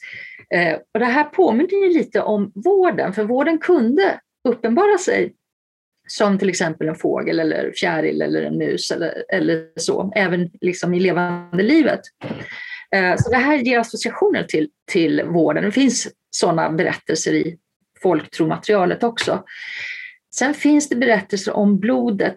Eh, 0.53 0.73
och 0.93 0.99
det 0.99 1.05
här 1.05 1.23
påminner 1.23 1.87
ju 1.87 1.93
lite 1.93 2.21
om 2.21 2.51
vården, 2.55 3.13
för 3.13 3.23
vården 3.23 3.57
kunde 3.57 4.19
uppenbara 4.49 4.97
sig 4.97 5.33
som 6.07 6.37
till 6.37 6.49
exempel 6.49 6.89
en 6.89 6.95
fågel 6.95 7.39
eller 7.39 7.73
fjäril 7.79 8.21
eller 8.21 8.41
en 8.41 8.57
mus 8.57 8.91
eller, 8.91 9.23
eller 9.33 9.67
så, 9.75 10.11
även 10.15 10.49
liksom 10.61 10.93
i 10.93 10.99
levande 10.99 11.63
livet. 11.63 12.01
Eh, 12.95 13.15
så 13.17 13.29
det 13.29 13.37
här 13.37 13.57
ger 13.57 13.79
associationer 13.79 14.43
till, 14.43 14.69
till 14.91 15.23
vården. 15.23 15.63
Det 15.63 15.71
finns 15.71 16.07
sådana 16.31 16.69
berättelser 16.69 17.33
i 17.33 17.57
folktromaterialet 18.01 19.03
också. 19.03 19.43
Sen 20.35 20.53
finns 20.53 20.89
det 20.89 20.95
berättelser 20.95 21.53
om 21.53 21.79
blodet. 21.79 22.35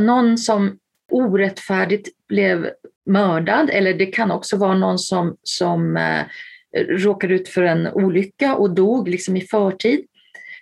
Någon 0.00 0.38
som 0.38 0.78
orättfärdigt 1.10 2.08
blev 2.28 2.70
mördad 3.06 3.70
eller 3.70 3.94
det 3.94 4.06
kan 4.06 4.30
också 4.30 4.56
vara 4.56 4.74
någon 4.74 4.98
som, 4.98 5.36
som 5.42 5.96
eh, 5.96 6.22
råkade 6.76 7.34
ut 7.34 7.48
för 7.48 7.62
en 7.62 7.86
olycka 7.86 8.54
och 8.54 8.70
dog 8.70 9.08
liksom 9.08 9.36
i 9.36 9.40
förtid. 9.40 10.06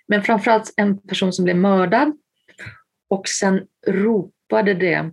Men 0.07 0.23
framförallt 0.23 0.73
en 0.77 0.97
person 0.97 1.33
som 1.33 1.45
blev 1.45 1.57
mördad 1.57 2.17
och 3.09 3.27
sen 3.27 3.61
ropade 3.87 4.73
det 4.73 5.11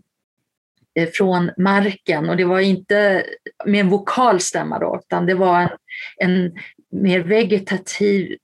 eh, 0.94 1.08
från 1.12 1.50
marken 1.56 2.28
och 2.28 2.36
det 2.36 2.44
var 2.44 2.60
inte 2.60 3.24
med 3.66 3.80
en 3.80 3.88
vokal 3.88 4.40
stämma 4.40 4.78
då, 4.78 5.00
utan 5.04 5.26
det 5.26 5.34
var 5.34 5.60
en, 5.60 5.70
en 6.16 6.52
mer 6.90 7.20
vegetativ 7.20 8.36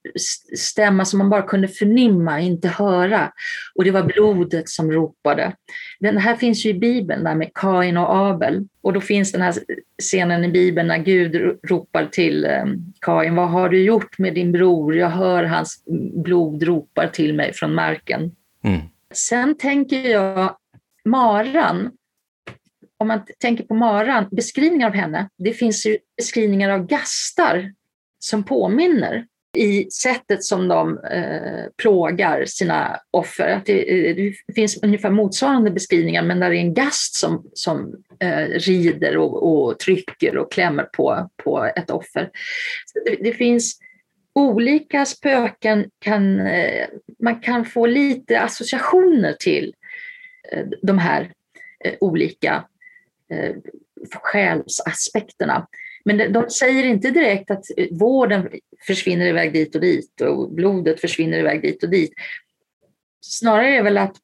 stämma 0.56 1.04
som 1.04 1.18
man 1.18 1.30
bara 1.30 1.42
kunde 1.42 1.68
förnimma, 1.68 2.40
inte 2.40 2.68
höra. 2.68 3.32
Och 3.74 3.84
det 3.84 3.90
var 3.90 4.02
blodet 4.02 4.68
som 4.68 4.92
ropade. 4.92 5.52
Den 6.00 6.18
här 6.18 6.36
finns 6.36 6.66
ju 6.66 6.70
i 6.70 6.74
Bibeln, 6.74 7.24
där 7.24 7.34
med 7.34 7.50
Kain 7.54 7.96
och 7.96 8.16
Abel. 8.16 8.68
Och 8.80 8.92
då 8.92 9.00
finns 9.00 9.32
den 9.32 9.42
här 9.42 9.54
scenen 10.02 10.44
i 10.44 10.48
Bibeln 10.48 10.88
när 10.88 10.98
Gud 10.98 11.58
ropar 11.68 12.06
till 12.06 12.44
ehm, 12.44 12.92
Kain, 13.00 13.34
vad 13.34 13.48
har 13.48 13.68
du 13.68 13.82
gjort 13.82 14.18
med 14.18 14.34
din 14.34 14.52
bror? 14.52 14.96
Jag 14.96 15.10
hör 15.10 15.44
hans 15.44 15.84
blod 16.24 16.62
ropar 16.62 17.06
till 17.06 17.34
mig 17.34 17.52
från 17.52 17.74
marken. 17.74 18.32
Mm. 18.64 18.80
Sen 19.14 19.58
tänker 19.58 20.10
jag 20.10 20.56
Maran, 21.04 21.90
om 22.98 23.08
man 23.08 23.20
tänker 23.38 23.64
på 23.64 23.74
Maran, 23.74 24.28
beskrivningar 24.30 24.86
av 24.86 24.94
henne, 24.94 25.28
det 25.38 25.52
finns 25.52 25.86
ju 25.86 25.98
beskrivningar 26.16 26.70
av 26.70 26.86
gastar 26.86 27.72
som 28.26 28.44
påminner 28.44 29.26
i 29.56 29.90
sättet 29.90 30.44
som 30.44 30.68
de 30.68 30.98
eh, 30.98 31.64
plågar 31.76 32.44
sina 32.44 33.00
offer. 33.10 33.48
Att 33.48 33.66
det, 33.66 34.08
eh, 34.08 34.16
det, 34.16 34.54
finns 34.54 34.82
ungefär 34.82 35.10
motsvarande 35.10 35.70
beskrivningar 35.70 36.22
men 36.22 36.40
där 36.40 36.50
det 36.50 36.56
är 36.56 36.60
en 36.60 36.74
gast 36.74 37.14
som, 37.14 37.50
som 37.54 37.94
eh, 38.20 38.46
rider 38.46 39.16
och, 39.16 39.66
och, 39.66 39.78
trycker 39.78 40.36
och 40.36 40.52
klämmer 40.52 40.82
på, 40.82 41.30
på 41.44 41.64
ett 41.76 41.90
offer. 41.90 42.30
Det, 43.04 43.16
det, 43.20 43.32
finns 43.32 43.78
olika 44.32 45.04
spöken, 45.04 45.90
kan, 45.98 46.40
eh, 46.40 46.86
man 47.22 47.40
kan 47.40 47.64
få 47.64 47.86
lite 47.86 48.40
associationer 48.40 49.32
till 49.32 49.74
eh, 50.52 50.64
de 50.82 50.98
här 50.98 51.32
eh, 51.84 51.94
olika 52.00 52.64
eh, 53.30 53.54
själsaspekterna. 54.22 55.66
Men 56.06 56.32
de 56.32 56.50
säger 56.50 56.84
inte 56.84 57.10
direkt 57.10 57.50
att 57.50 57.64
eh, 57.76 57.86
vården 57.90 58.48
försvinner 58.86 59.26
iväg 59.26 59.52
dit 59.52 59.74
och 59.74 59.80
dit 59.80 60.20
och 60.20 60.50
blodet 60.52 61.00
försvinner 61.00 61.38
iväg 61.38 61.62
dit 61.62 61.82
och 61.82 61.90
dit. 61.90 62.12
Snarare 63.20 63.68
är 63.68 63.76
det 63.76 63.82
väl 63.82 63.98
att 63.98 64.16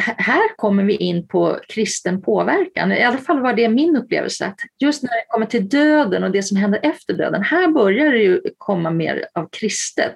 här 0.00 0.56
kommer 0.56 0.84
vi 0.84 0.96
in 0.96 1.28
på 1.28 1.58
kristen 1.68 2.22
påverkan. 2.22 2.92
I 2.92 3.02
alla 3.02 3.18
fall 3.18 3.40
var 3.40 3.54
det 3.54 3.68
min 3.68 3.96
upplevelse. 3.96 4.46
Att 4.46 4.60
just 4.78 5.02
när 5.02 5.10
det 5.10 5.24
kommer 5.28 5.46
till 5.46 5.68
döden 5.68 6.24
och 6.24 6.30
det 6.30 6.42
som 6.42 6.56
händer 6.56 6.80
efter 6.82 7.14
döden, 7.14 7.42
här 7.42 7.68
börjar 7.68 8.12
det 8.12 8.18
ju 8.18 8.40
komma 8.58 8.90
mer 8.90 9.28
av 9.34 9.48
kristet. 9.52 10.14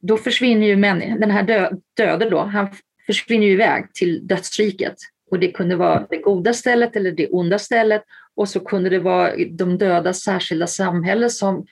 Då 0.00 0.16
försvinner 0.16 0.66
ju 0.66 0.76
människan, 0.76 1.20
den 1.20 1.30
här 1.30 1.42
dö, 1.42 1.70
döde 1.96 2.30
då, 2.30 2.38
han 2.38 2.68
försvinner 3.06 3.46
ju 3.46 3.52
iväg 3.52 3.94
till 3.94 4.26
dödsriket. 4.26 4.94
Och 5.30 5.38
det 5.38 5.50
kunde 5.50 5.76
vara 5.76 6.06
det 6.10 6.16
goda 6.16 6.52
stället 6.52 6.96
eller 6.96 7.12
det 7.12 7.28
onda 7.28 7.58
stället. 7.58 8.02
Och 8.36 8.48
så 8.48 8.60
kunde 8.60 8.90
det 8.90 8.98
vara 8.98 9.36
de 9.50 9.78
dödas 9.78 10.20
särskilda 10.20 10.66
samhälle 10.66 11.30
som 11.30 11.66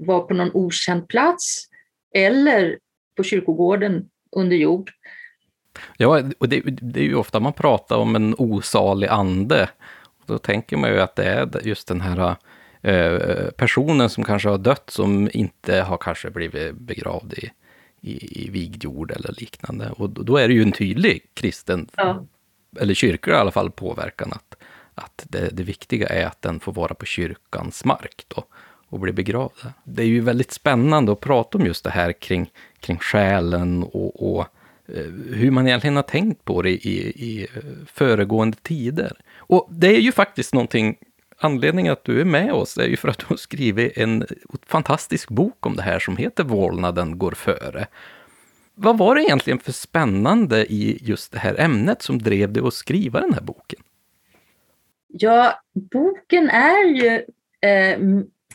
var 0.00 0.20
på 0.20 0.34
någon 0.34 0.50
okänd 0.54 1.08
plats 1.08 1.66
eller 2.14 2.78
på 3.16 3.22
kyrkogården 3.22 4.08
under 4.36 4.56
jord. 4.56 4.90
Ja, 5.96 6.22
och 6.38 6.48
det, 6.48 6.60
det 6.64 7.00
är 7.00 7.04
ju 7.04 7.14
ofta 7.14 7.40
man 7.40 7.52
pratar 7.52 7.96
om 7.96 8.16
en 8.16 8.34
osalig 8.38 9.08
ande. 9.08 9.68
Då 10.26 10.38
tänker 10.38 10.76
man 10.76 10.90
ju 10.90 11.00
att 11.00 11.16
det 11.16 11.24
är 11.24 11.66
just 11.66 11.88
den 11.88 12.00
här 12.00 12.36
eh, 12.82 13.50
personen 13.50 14.10
som 14.10 14.24
kanske 14.24 14.48
har 14.48 14.58
dött 14.58 14.90
som 14.90 15.30
inte 15.32 15.80
har 15.80 15.96
kanske 15.96 16.30
blivit 16.30 16.74
begravd 16.74 17.32
i, 17.32 17.50
i, 18.00 18.44
i 18.44 18.50
vigd 18.50 18.84
jord 18.84 19.10
eller 19.10 19.34
liknande. 19.38 19.90
Och 19.90 20.10
då 20.10 20.36
är 20.36 20.48
det 20.48 20.54
ju 20.54 20.62
en 20.62 20.72
tydlig 20.72 21.30
kristen, 21.34 21.88
ja. 21.96 22.26
eller 22.80 22.94
kyrklig 22.94 23.34
i 23.34 23.36
alla 23.36 23.50
fall, 23.50 23.70
påverkan 23.70 24.32
att 24.32 24.59
att 24.94 25.26
det, 25.28 25.48
det, 25.52 25.62
viktiga 25.62 26.08
är 26.08 26.26
att 26.26 26.42
den 26.42 26.60
får 26.60 26.72
vara 26.72 26.94
på 26.94 27.06
kyrkans 27.06 27.84
mark 27.84 28.24
då 28.28 28.44
och 28.88 29.00
bli 29.00 29.12
begravd 29.12 29.52
där. 29.62 29.72
Det 29.84 30.02
är 30.02 30.06
ju 30.06 30.20
väldigt 30.20 30.52
spännande 30.52 31.12
att 31.12 31.20
prata 31.20 31.58
om 31.58 31.66
just 31.66 31.84
det 31.84 31.90
här 31.90 32.12
kring, 32.12 32.50
kring 32.80 32.98
själen 32.98 33.82
och, 33.82 34.36
och 34.36 34.46
eh, 34.88 35.04
hur 35.34 35.50
man 35.50 35.66
egentligen 35.66 35.96
har 35.96 36.02
tänkt 36.02 36.44
på 36.44 36.62
det 36.62 36.70
i, 36.70 36.98
i 37.08 37.46
föregående 37.86 38.56
tider. 38.62 39.12
Och 39.36 39.68
det 39.70 39.96
är 39.96 40.00
ju 40.00 40.12
faktiskt 40.12 40.54
någonting, 40.54 40.96
anledningen 41.38 41.92
att 41.92 42.04
du 42.04 42.20
är 42.20 42.24
med 42.24 42.52
oss 42.52 42.78
är 42.78 42.86
ju 42.86 42.96
för 42.96 43.08
att 43.08 43.18
du 43.18 43.24
har 43.28 43.36
skrivit 43.36 43.98
en 43.98 44.26
fantastisk 44.66 45.28
bok 45.28 45.66
om 45.66 45.76
det 45.76 45.82
här 45.82 45.98
som 45.98 46.16
heter 46.16 46.44
Vålnaden 46.44 47.18
går 47.18 47.32
före. 47.32 47.86
Vad 48.74 48.98
var 48.98 49.14
det 49.14 49.22
egentligen 49.22 49.58
för 49.58 49.72
spännande 49.72 50.72
i 50.72 50.98
just 51.02 51.32
det 51.32 51.38
här 51.38 51.60
ämnet 51.60 52.02
som 52.02 52.22
drev 52.22 52.52
dig 52.52 52.62
att 52.66 52.74
skriva 52.74 53.20
den 53.20 53.34
här 53.34 53.40
boken? 53.40 53.80
Ja, 55.12 55.60
boken 55.92 56.50
är 56.50 56.84
ju 56.84 57.14
eh, 57.70 57.98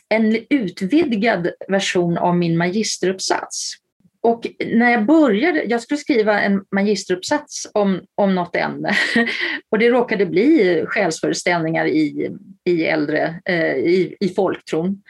en 0.09 0.37
utvidgad 0.49 1.49
version 1.67 2.17
av 2.17 2.37
min 2.37 2.57
magisteruppsats. 2.57 3.73
Och 4.21 4.47
när 4.65 4.91
jag 4.91 5.05
började, 5.05 5.63
jag 5.63 5.81
skulle 5.81 5.97
skriva 5.97 6.41
en 6.41 6.63
magisteruppsats 6.71 7.67
om, 7.73 8.01
om 8.15 8.35
något 8.35 8.55
ämne 8.55 8.95
och 9.69 9.79
det 9.79 9.89
råkade 9.89 10.25
bli 10.25 10.83
själsföreställningar 10.87 11.85
i, 11.85 12.31
i 12.63 12.85
äldre, 12.85 13.41
eh, 13.45 13.75
i, 13.75 14.15
i 14.19 14.29
folktron. 14.29 15.01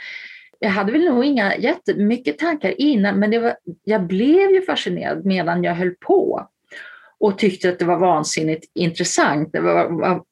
Jag 0.59 0.69
hade 0.69 0.91
väl 0.91 1.05
nog 1.05 1.25
inga 1.25 1.57
jättemycket 1.57 2.37
tankar 2.37 2.81
innan, 2.81 3.19
men 3.19 3.31
det 3.31 3.39
var, 3.39 3.55
jag 3.83 4.07
blev 4.07 4.51
ju 4.51 4.61
fascinerad 4.61 5.25
medan 5.25 5.63
jag 5.63 5.75
höll 5.75 5.95
på 5.95 6.47
och 7.19 7.37
tyckte 7.37 7.69
att 7.69 7.79
det 7.79 7.85
var 7.85 7.99
vansinnigt 7.99 8.71
intressant. 8.73 9.49
Det 9.53 9.59
var, 9.59 9.89
var, 9.89 10.23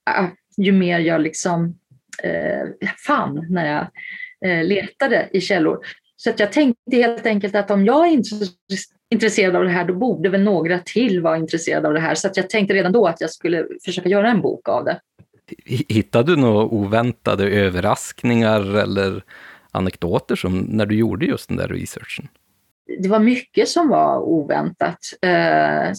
ju 0.57 0.71
mer 0.71 0.99
jag 0.99 1.21
liksom 1.21 1.79
eh, 2.23 2.91
fann 3.07 3.47
när 3.49 3.73
jag 3.73 3.87
eh, 4.51 4.63
letade 4.63 5.29
i 5.31 5.41
källor. 5.41 5.85
Så 6.15 6.29
att 6.29 6.39
jag 6.39 6.51
tänkte 6.51 6.95
helt 6.95 7.25
enkelt 7.25 7.55
att 7.55 7.71
om 7.71 7.85
jag 7.85 8.07
är 8.07 8.21
intresserad 9.13 9.55
av 9.55 9.63
det 9.63 9.69
här, 9.69 9.85
då 9.85 9.93
borde 9.93 10.29
väl 10.29 10.43
några 10.43 10.79
till 10.79 11.21
vara 11.21 11.37
intresserade 11.37 11.87
av 11.87 11.93
det 11.93 11.99
här. 11.99 12.15
Så 12.15 12.27
att 12.27 12.37
jag 12.37 12.49
tänkte 12.49 12.73
redan 12.73 12.91
då 12.91 13.07
att 13.07 13.21
jag 13.21 13.29
skulle 13.29 13.67
försöka 13.85 14.09
göra 14.09 14.31
en 14.31 14.41
bok 14.41 14.69
av 14.69 14.85
det. 14.85 14.99
Hittade 15.65 16.35
du 16.35 16.41
några 16.41 16.65
oväntade 16.65 17.49
överraskningar 17.49 18.75
eller 18.75 19.23
anekdoter 19.71 20.35
som 20.35 20.59
när 20.59 20.85
du 20.85 20.95
gjorde 20.95 21.25
just 21.25 21.47
den 21.47 21.57
där 21.57 21.67
researchen? 21.67 22.27
Det 22.85 23.09
var 23.09 23.19
mycket 23.19 23.69
som 23.69 23.89
var 23.89 24.19
oväntat. 24.19 24.99
Eh, 25.21 25.91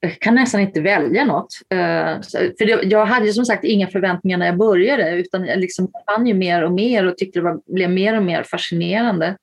jag 0.00 0.18
kan 0.18 0.34
nästan 0.34 0.60
inte 0.60 0.80
välja 0.80 1.24
något. 1.24 1.54
Eh, 1.68 2.20
för 2.58 2.92
jag 2.92 3.06
hade 3.06 3.32
som 3.32 3.44
sagt 3.44 3.64
inga 3.64 3.86
förväntningar 3.86 4.38
när 4.38 4.46
jag 4.46 4.58
började 4.58 5.10
utan 5.10 5.46
jag 5.46 5.58
liksom 5.58 5.92
fann 6.06 6.26
ju 6.26 6.34
mer 6.34 6.62
och 6.62 6.72
mer 6.72 7.06
och 7.06 7.16
tyckte 7.16 7.40
det 7.40 7.60
blev 7.66 7.90
mer 7.90 8.16
och 8.16 8.22
mer 8.22 8.42
fascinerande. 8.42 9.36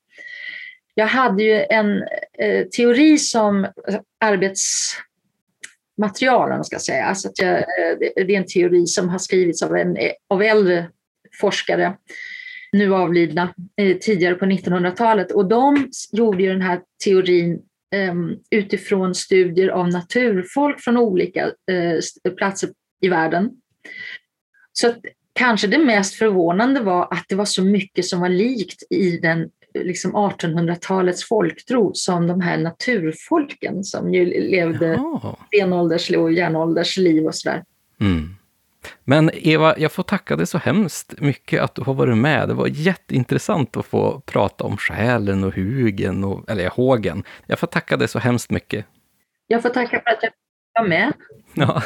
Jag 0.94 1.06
hade 1.06 1.42
ju 1.42 1.64
en 1.70 2.02
eh, 2.38 2.66
teori 2.76 3.18
som 3.18 3.66
arbetsmaterial, 4.20 6.50
om 6.50 6.56
man 6.56 6.64
ska 6.64 6.78
säga. 6.78 7.04
Alltså 7.04 7.30
jag, 7.34 7.64
det 7.98 8.20
är 8.20 8.30
en 8.30 8.46
teori 8.46 8.86
som 8.86 9.08
har 9.08 9.18
skrivits 9.18 9.62
av, 9.62 9.76
en, 9.76 9.96
av 10.28 10.42
äldre 10.42 10.88
forskare 11.40 11.94
nu 12.72 12.94
avlidna, 12.94 13.54
eh, 13.76 13.96
tidigare 13.96 14.34
på 14.34 14.44
1900-talet. 14.44 15.32
Och 15.32 15.48
de 15.48 15.90
gjorde 16.12 16.42
ju 16.42 16.48
den 16.48 16.62
här 16.62 16.80
teorin 17.04 17.62
ehm, 17.94 18.36
utifrån 18.50 19.14
studier 19.14 19.68
av 19.68 19.88
naturfolk 19.88 20.80
från 20.80 20.96
olika 20.96 21.44
eh, 21.46 22.32
platser 22.36 22.70
i 23.00 23.08
världen. 23.08 23.50
Så 24.72 24.88
att 24.88 24.98
kanske 25.32 25.66
det 25.66 25.78
mest 25.78 26.14
förvånande 26.14 26.80
var 26.80 27.08
att 27.10 27.24
det 27.28 27.34
var 27.34 27.44
så 27.44 27.64
mycket 27.64 28.04
som 28.04 28.20
var 28.20 28.28
likt 28.28 28.82
i 28.90 29.16
den 29.16 29.50
liksom 29.74 30.16
1800-talets 30.16 31.24
folktro 31.24 31.90
som 31.94 32.26
de 32.26 32.40
här 32.40 32.58
naturfolken 32.58 33.84
som 33.84 34.14
ju 34.14 34.24
levde 34.50 35.00
stenålders 35.46 36.10
och 36.10 36.32
järnålders 36.32 36.96
liv 36.96 37.26
och 37.26 37.34
sådär. 37.34 37.64
Mm. 38.00 38.37
Men 39.04 39.30
Eva, 39.34 39.78
jag 39.78 39.92
får 39.92 40.02
tacka 40.02 40.36
dig 40.36 40.46
så 40.46 40.58
hemskt 40.58 41.20
mycket 41.20 41.62
att 41.62 41.74
du 41.74 41.82
har 41.82 41.94
varit 41.94 42.16
med. 42.16 42.48
Det 42.48 42.54
var 42.54 42.66
jätteintressant 42.66 43.76
att 43.76 43.86
få 43.86 44.20
prata 44.20 44.64
om 44.64 44.76
själen 44.76 45.44
och 45.44 45.54
hugen, 45.54 46.24
och, 46.24 46.50
eller 46.50 46.68
hågen. 46.70 47.24
Jag 47.46 47.58
får 47.58 47.66
tacka 47.66 47.96
dig 47.96 48.08
så 48.08 48.18
hemskt 48.18 48.50
mycket. 48.50 48.86
Jag 49.46 49.62
får 49.62 49.68
tacka 49.68 50.02
för 50.04 50.10
att 50.10 50.22
jag 50.22 50.82
var 50.82 50.88
med. 50.88 51.12
Ja, 51.54 51.82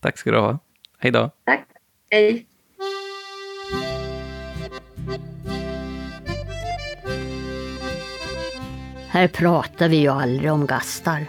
tack 0.00 0.18
ska 0.18 0.30
du 0.30 0.38
ha. 0.38 0.58
Hej 0.98 1.10
då. 1.10 1.30
Tack. 1.44 1.66
Hej. 2.10 2.46
Här 9.10 9.28
pratar 9.28 9.88
vi 9.88 9.96
ju 9.96 10.08
aldrig 10.08 10.52
om 10.52 10.66
gastar. 10.66 11.26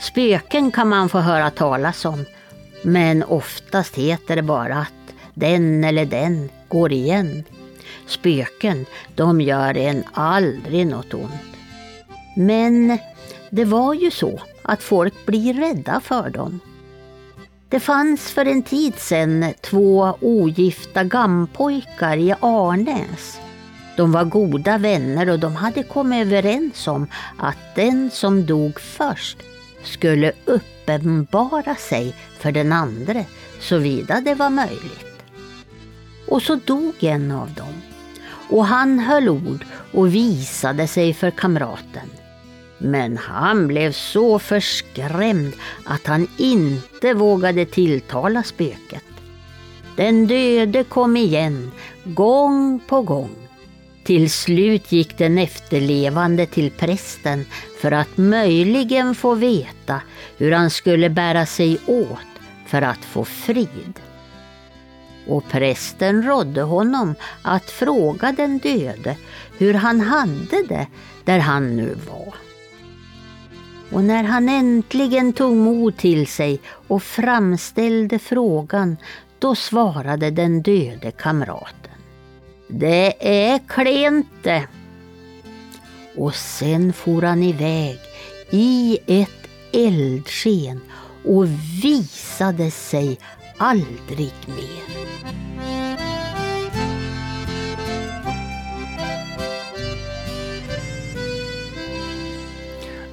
Spöken 0.00 0.70
kan 0.70 0.88
man 0.88 1.08
få 1.08 1.18
höra 1.18 1.50
talas 1.50 2.04
om, 2.04 2.24
men 2.84 3.22
oftast 3.22 3.96
heter 3.96 4.36
det 4.36 4.42
bara 4.42 4.76
att 4.76 5.14
den 5.34 5.84
eller 5.84 6.04
den 6.04 6.50
går 6.68 6.92
igen. 6.92 7.44
Spöken, 8.06 8.86
de 9.14 9.40
gör 9.40 9.76
en 9.76 10.04
aldrig 10.12 10.86
något 10.86 11.14
ont. 11.14 11.56
Men 12.36 12.98
det 13.50 13.64
var 13.64 13.94
ju 13.94 14.10
så 14.10 14.40
att 14.62 14.82
folk 14.82 15.26
blir 15.26 15.54
rädda 15.54 16.00
för 16.00 16.30
dem. 16.30 16.60
Det 17.68 17.80
fanns 17.80 18.30
för 18.30 18.44
en 18.46 18.62
tid 18.62 18.98
sedan 18.98 19.52
två 19.60 20.16
ogifta 20.20 21.04
gammpojkar 21.04 22.16
i 22.16 22.34
Arnäs. 22.40 23.40
De 23.96 24.12
var 24.12 24.24
goda 24.24 24.78
vänner 24.78 25.30
och 25.30 25.38
de 25.38 25.56
hade 25.56 25.82
kommit 25.82 26.26
överens 26.26 26.88
om 26.88 27.06
att 27.38 27.74
den 27.74 28.10
som 28.10 28.46
dog 28.46 28.80
först 28.80 29.38
skulle 29.84 30.32
uppenbara 30.44 31.74
sig 31.74 32.14
för 32.38 32.52
den 32.52 32.72
andre 32.72 33.24
såvida 33.60 34.20
det 34.20 34.34
var 34.34 34.50
möjligt. 34.50 35.22
Och 36.28 36.42
så 36.42 36.54
dog 36.54 36.94
en 37.00 37.30
av 37.30 37.50
dem 37.54 37.82
och 38.48 38.66
han 38.66 38.98
höll 38.98 39.28
ord 39.28 39.64
och 39.92 40.14
visade 40.14 40.86
sig 40.86 41.14
för 41.14 41.30
kamraten. 41.30 42.10
Men 42.78 43.16
han 43.16 43.66
blev 43.66 43.92
så 43.92 44.38
förskrämd 44.38 45.52
att 45.84 46.06
han 46.06 46.28
inte 46.36 47.14
vågade 47.14 47.64
tilltala 47.64 48.42
spöket. 48.42 49.04
Den 49.96 50.26
döde 50.26 50.84
kom 50.84 51.16
igen, 51.16 51.70
gång 52.04 52.80
på 52.86 53.02
gång. 53.02 53.43
Till 54.04 54.30
slut 54.30 54.92
gick 54.92 55.18
den 55.18 55.38
efterlevande 55.38 56.46
till 56.46 56.70
prästen 56.70 57.46
för 57.80 57.92
att 57.92 58.16
möjligen 58.16 59.14
få 59.14 59.34
veta 59.34 60.00
hur 60.36 60.52
han 60.52 60.70
skulle 60.70 61.10
bära 61.10 61.46
sig 61.46 61.78
åt 61.86 62.18
för 62.66 62.82
att 62.82 63.04
få 63.04 63.24
frid. 63.24 64.00
Och 65.26 65.48
prästen 65.48 66.22
rådde 66.22 66.62
honom 66.62 67.14
att 67.42 67.70
fråga 67.70 68.32
den 68.32 68.58
döde 68.58 69.16
hur 69.58 69.74
han 69.74 70.00
hade 70.00 70.62
det 70.68 70.86
där 71.24 71.38
han 71.38 71.76
nu 71.76 71.96
var. 72.10 72.34
Och 73.92 74.04
när 74.04 74.24
han 74.24 74.48
äntligen 74.48 75.32
tog 75.32 75.56
mod 75.56 75.96
till 75.96 76.26
sig 76.26 76.60
och 76.66 77.02
framställde 77.02 78.18
frågan, 78.18 78.96
då 79.38 79.54
svarade 79.54 80.30
den 80.30 80.62
döde 80.62 81.10
kamraten. 81.10 81.83
Det 82.78 83.14
är 83.20 83.58
klent 83.58 84.26
det. 84.42 84.66
Och 86.16 86.34
sen 86.34 86.92
for 86.92 87.22
han 87.22 87.42
iväg 87.42 87.98
i 88.50 88.98
ett 89.06 89.30
eldsken 89.72 90.80
och 91.24 91.46
visade 91.82 92.70
sig 92.70 93.18
aldrig 93.58 94.32
mer. 94.46 95.43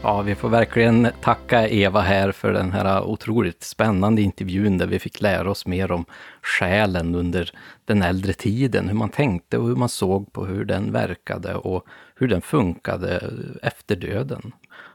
Ja, 0.03 0.21
vi 0.21 0.35
får 0.35 0.49
verkligen 0.49 1.07
tacka 1.21 1.67
Eva 1.67 2.01
här 2.01 2.31
för 2.31 2.53
den 2.53 2.71
här 2.71 3.03
otroligt 3.03 3.63
spännande 3.63 4.21
intervjun 4.21 4.77
där 4.77 4.87
vi 4.87 4.99
fick 4.99 5.21
lära 5.21 5.51
oss 5.51 5.65
mer 5.65 5.91
om 5.91 6.05
själen 6.41 7.15
under 7.15 7.51
den 7.85 8.01
äldre 8.01 8.33
tiden, 8.33 8.87
hur 8.87 8.95
man 8.95 9.09
tänkte 9.09 9.57
och 9.57 9.67
hur 9.67 9.75
man 9.75 9.89
såg 9.89 10.33
på 10.33 10.45
hur 10.45 10.65
den 10.65 10.91
verkade 10.91 11.55
och 11.55 11.85
hur 12.15 12.27
den 12.27 12.41
funkade 12.41 13.31
efter 13.63 13.95
döden. 13.95 14.51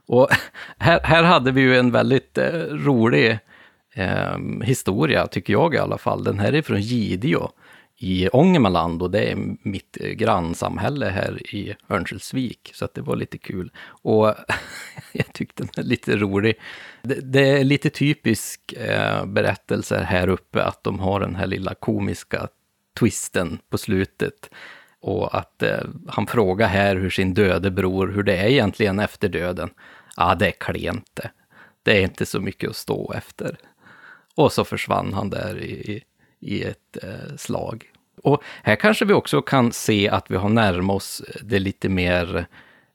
Och 0.06 0.28
här, 0.78 1.00
här 1.04 1.22
hade 1.22 1.52
vi 1.52 1.60
ju 1.60 1.76
en 1.78 1.90
väldigt 1.90 2.38
eh, 2.38 2.52
rolig 2.70 3.38
eh, 3.94 4.38
historia, 4.62 5.26
tycker 5.26 5.52
jag 5.52 5.74
i 5.74 5.78
alla 5.78 5.98
fall. 5.98 6.24
Den 6.24 6.38
här 6.38 6.54
är 6.54 6.62
från 6.62 6.80
Gideå 6.80 7.50
i 7.98 8.28
Ångermanland 8.28 9.02
och 9.02 9.10
det 9.10 9.30
är 9.30 9.56
mitt 9.62 9.96
grannsamhälle 9.96 11.06
här 11.06 11.54
i 11.54 11.76
Örnsköldsvik. 11.88 12.70
Så 12.74 12.84
att 12.84 12.94
det 12.94 13.00
var 13.00 13.16
lite 13.16 13.38
kul. 13.38 13.70
Och 13.86 14.34
jag 15.12 15.32
tyckte 15.32 15.62
den 15.62 15.84
är 15.84 15.88
lite 15.88 16.16
rolig. 16.16 16.54
Det, 17.02 17.14
det 17.14 17.48
är 17.48 17.64
lite 17.64 17.90
typisk 17.90 18.72
eh, 18.72 19.26
berättelser 19.26 20.02
här 20.02 20.28
uppe 20.28 20.64
att 20.64 20.84
de 20.84 20.98
har 20.98 21.20
den 21.20 21.34
här 21.34 21.46
lilla 21.46 21.74
komiska 21.74 22.48
twisten 22.98 23.58
på 23.70 23.78
slutet. 23.78 24.50
Och 25.00 25.38
att 25.38 25.62
eh, 25.62 25.84
han 26.08 26.26
frågar 26.26 26.68
här 26.68 26.96
hur 26.96 27.10
sin 27.10 27.34
döde 27.34 27.70
bror, 27.70 28.08
hur 28.08 28.22
det 28.22 28.36
är 28.36 28.48
egentligen 28.48 28.98
efter 28.98 29.28
döden. 29.28 29.70
Ja, 30.16 30.34
det 30.34 30.46
är 30.46 30.54
klent 30.60 31.10
det. 31.14 31.30
Det 31.82 31.98
är 31.98 32.02
inte 32.02 32.26
så 32.26 32.40
mycket 32.40 32.70
att 32.70 32.76
stå 32.76 33.12
efter. 33.12 33.58
Och 34.34 34.52
så 34.52 34.64
försvann 34.64 35.12
han 35.12 35.30
där 35.30 35.58
i, 35.58 35.70
i 35.70 36.02
i 36.40 36.62
ett 36.62 36.96
eh, 37.02 37.36
slag. 37.36 37.84
Och 38.22 38.42
här 38.62 38.76
kanske 38.76 39.04
vi 39.04 39.12
också 39.12 39.42
kan 39.42 39.72
se 39.72 40.08
att 40.08 40.30
vi 40.30 40.36
har 40.36 40.48
närmat 40.48 40.96
oss 40.96 41.20
eh, 41.20 41.40
det 41.44 41.58
lite 41.58 41.88
mer 41.88 42.46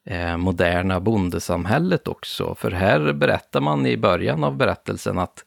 eh, 0.06 0.38
moderna 0.38 1.00
bondesamhället 1.00 2.08
också. 2.08 2.56
För 2.56 2.72
här 2.72 3.14
berättar 3.14 3.62
man 3.62 3.86
i 3.86 3.98
början 3.98 4.44
av 4.44 4.58
berättelsen 4.58 5.20
att 5.20 5.46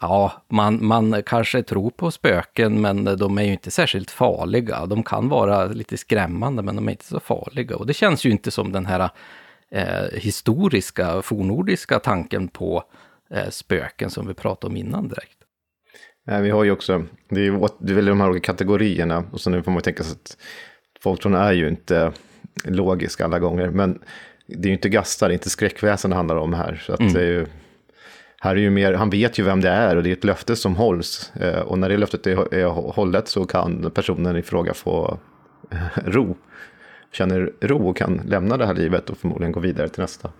ja, 0.00 0.32
man, 0.48 0.86
man 0.86 1.22
kanske 1.26 1.62
tror 1.62 1.90
på 1.90 2.10
spöken, 2.10 2.80
men 2.80 3.04
de 3.04 3.38
är 3.38 3.42
ju 3.42 3.52
inte 3.52 3.70
särskilt 3.70 4.10
farliga. 4.10 4.86
De 4.86 5.02
kan 5.02 5.28
vara 5.28 5.64
lite 5.66 5.96
skrämmande, 5.96 6.62
men 6.62 6.76
de 6.76 6.88
är 6.88 6.92
inte 6.92 7.04
så 7.04 7.20
farliga. 7.20 7.76
Och 7.76 7.86
det 7.86 7.94
känns 7.94 8.26
ju 8.26 8.30
inte 8.30 8.50
som 8.50 8.72
den 8.72 8.86
här 8.86 9.10
eh, 9.70 10.18
historiska, 10.20 11.22
fornordiska 11.22 11.98
tanken 11.98 12.48
på 12.48 12.84
eh, 13.30 13.48
spöken 13.50 14.10
som 14.10 14.26
vi 14.26 14.34
pratade 14.34 14.70
om 14.70 14.76
innan 14.76 15.08
direkt. 15.08 15.41
Vi 16.24 16.50
har 16.50 16.64
ju 16.64 16.70
också, 16.70 17.04
det 17.28 17.40
är, 17.40 17.44
ju, 17.44 17.68
det 17.78 17.92
är 17.92 17.96
väl 17.96 18.04
de 18.04 18.20
här 18.20 18.30
olika 18.30 18.52
kategorierna 18.52 19.24
och 19.30 19.40
så 19.40 19.50
nu 19.50 19.62
får 19.62 19.70
man 19.70 19.82
tänka 19.82 20.02
sig 20.02 20.12
att 20.12 20.36
folktron 21.00 21.34
är 21.34 21.52
ju 21.52 21.68
inte 21.68 22.12
logiska 22.64 23.24
alla 23.24 23.38
gånger, 23.38 23.70
men 23.70 23.98
det 24.46 24.66
är 24.66 24.66
ju 24.66 24.72
inte 24.72 24.88
gastar, 24.88 25.28
det 25.28 25.32
är 25.32 25.34
inte 25.34 25.50
skräckväsen 25.50 26.10
det 26.10 26.16
handlar 26.16 26.36
om 26.36 26.52
här. 26.52 26.82
Så 26.86 26.92
att 26.92 27.00
mm. 27.00 27.12
det 27.12 27.20
är 27.20 27.26
ju, 27.26 27.46
här 28.40 28.56
är 28.56 28.60
ju 28.60 28.70
mer, 28.70 28.92
han 28.92 29.10
vet 29.10 29.38
ju 29.38 29.42
vem 29.42 29.60
det 29.60 29.68
är 29.68 29.96
och 29.96 30.02
det 30.02 30.10
är 30.10 30.12
ett 30.12 30.24
löfte 30.24 30.56
som 30.56 30.76
hålls. 30.76 31.32
Eh, 31.40 31.60
och 31.60 31.78
när 31.78 31.88
det 31.88 31.96
löftet 31.96 32.26
är, 32.26 32.54
är 32.54 32.66
hållet 32.66 33.28
så 33.28 33.44
kan 33.44 33.90
personen 33.90 34.36
i 34.36 34.42
fråga 34.42 34.74
få 34.74 35.18
eh, 35.70 35.78
ro. 36.04 36.36
Känner 37.12 37.52
ro 37.60 37.88
och 37.88 37.96
kan 37.96 38.20
lämna 38.26 38.56
det 38.56 38.66
här 38.66 38.74
livet 38.74 39.10
och 39.10 39.18
förmodligen 39.18 39.52
gå 39.52 39.60
vidare 39.60 39.88
till 39.88 40.00
nästa. 40.00 40.30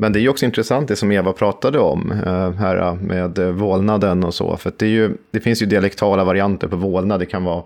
Men 0.00 0.12
det 0.12 0.18
är 0.18 0.20
ju 0.20 0.28
också 0.28 0.44
intressant 0.44 0.88
det 0.88 0.96
som 0.96 1.12
Eva 1.12 1.32
pratade 1.32 1.78
om 1.78 2.12
eh, 2.12 2.52
här 2.52 2.76
eh, 2.76 2.94
med 2.94 3.38
vålnaden 3.38 4.24
och 4.24 4.34
så. 4.34 4.56
För 4.56 4.72
det, 4.76 4.86
är 4.86 4.90
ju, 4.90 5.16
det 5.30 5.40
finns 5.40 5.62
ju 5.62 5.66
dialektala 5.66 6.24
varianter 6.24 6.68
på 6.68 6.76
vålnad. 6.76 7.20
Det 7.20 7.26
kan 7.26 7.44
vara 7.44 7.62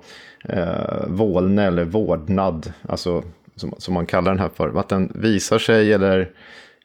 eh, 0.48 1.06
vålne 1.06 1.66
eller 1.66 1.84
vårdnad, 1.84 2.72
alltså 2.88 3.22
som, 3.56 3.74
som 3.78 3.94
man 3.94 4.06
kallar 4.06 4.30
den 4.30 4.40
här 4.40 4.50
för. 4.54 4.78
Att 4.80 4.88
den 4.88 5.12
visar 5.14 5.59
sig 5.59 5.92
eller 5.92 6.30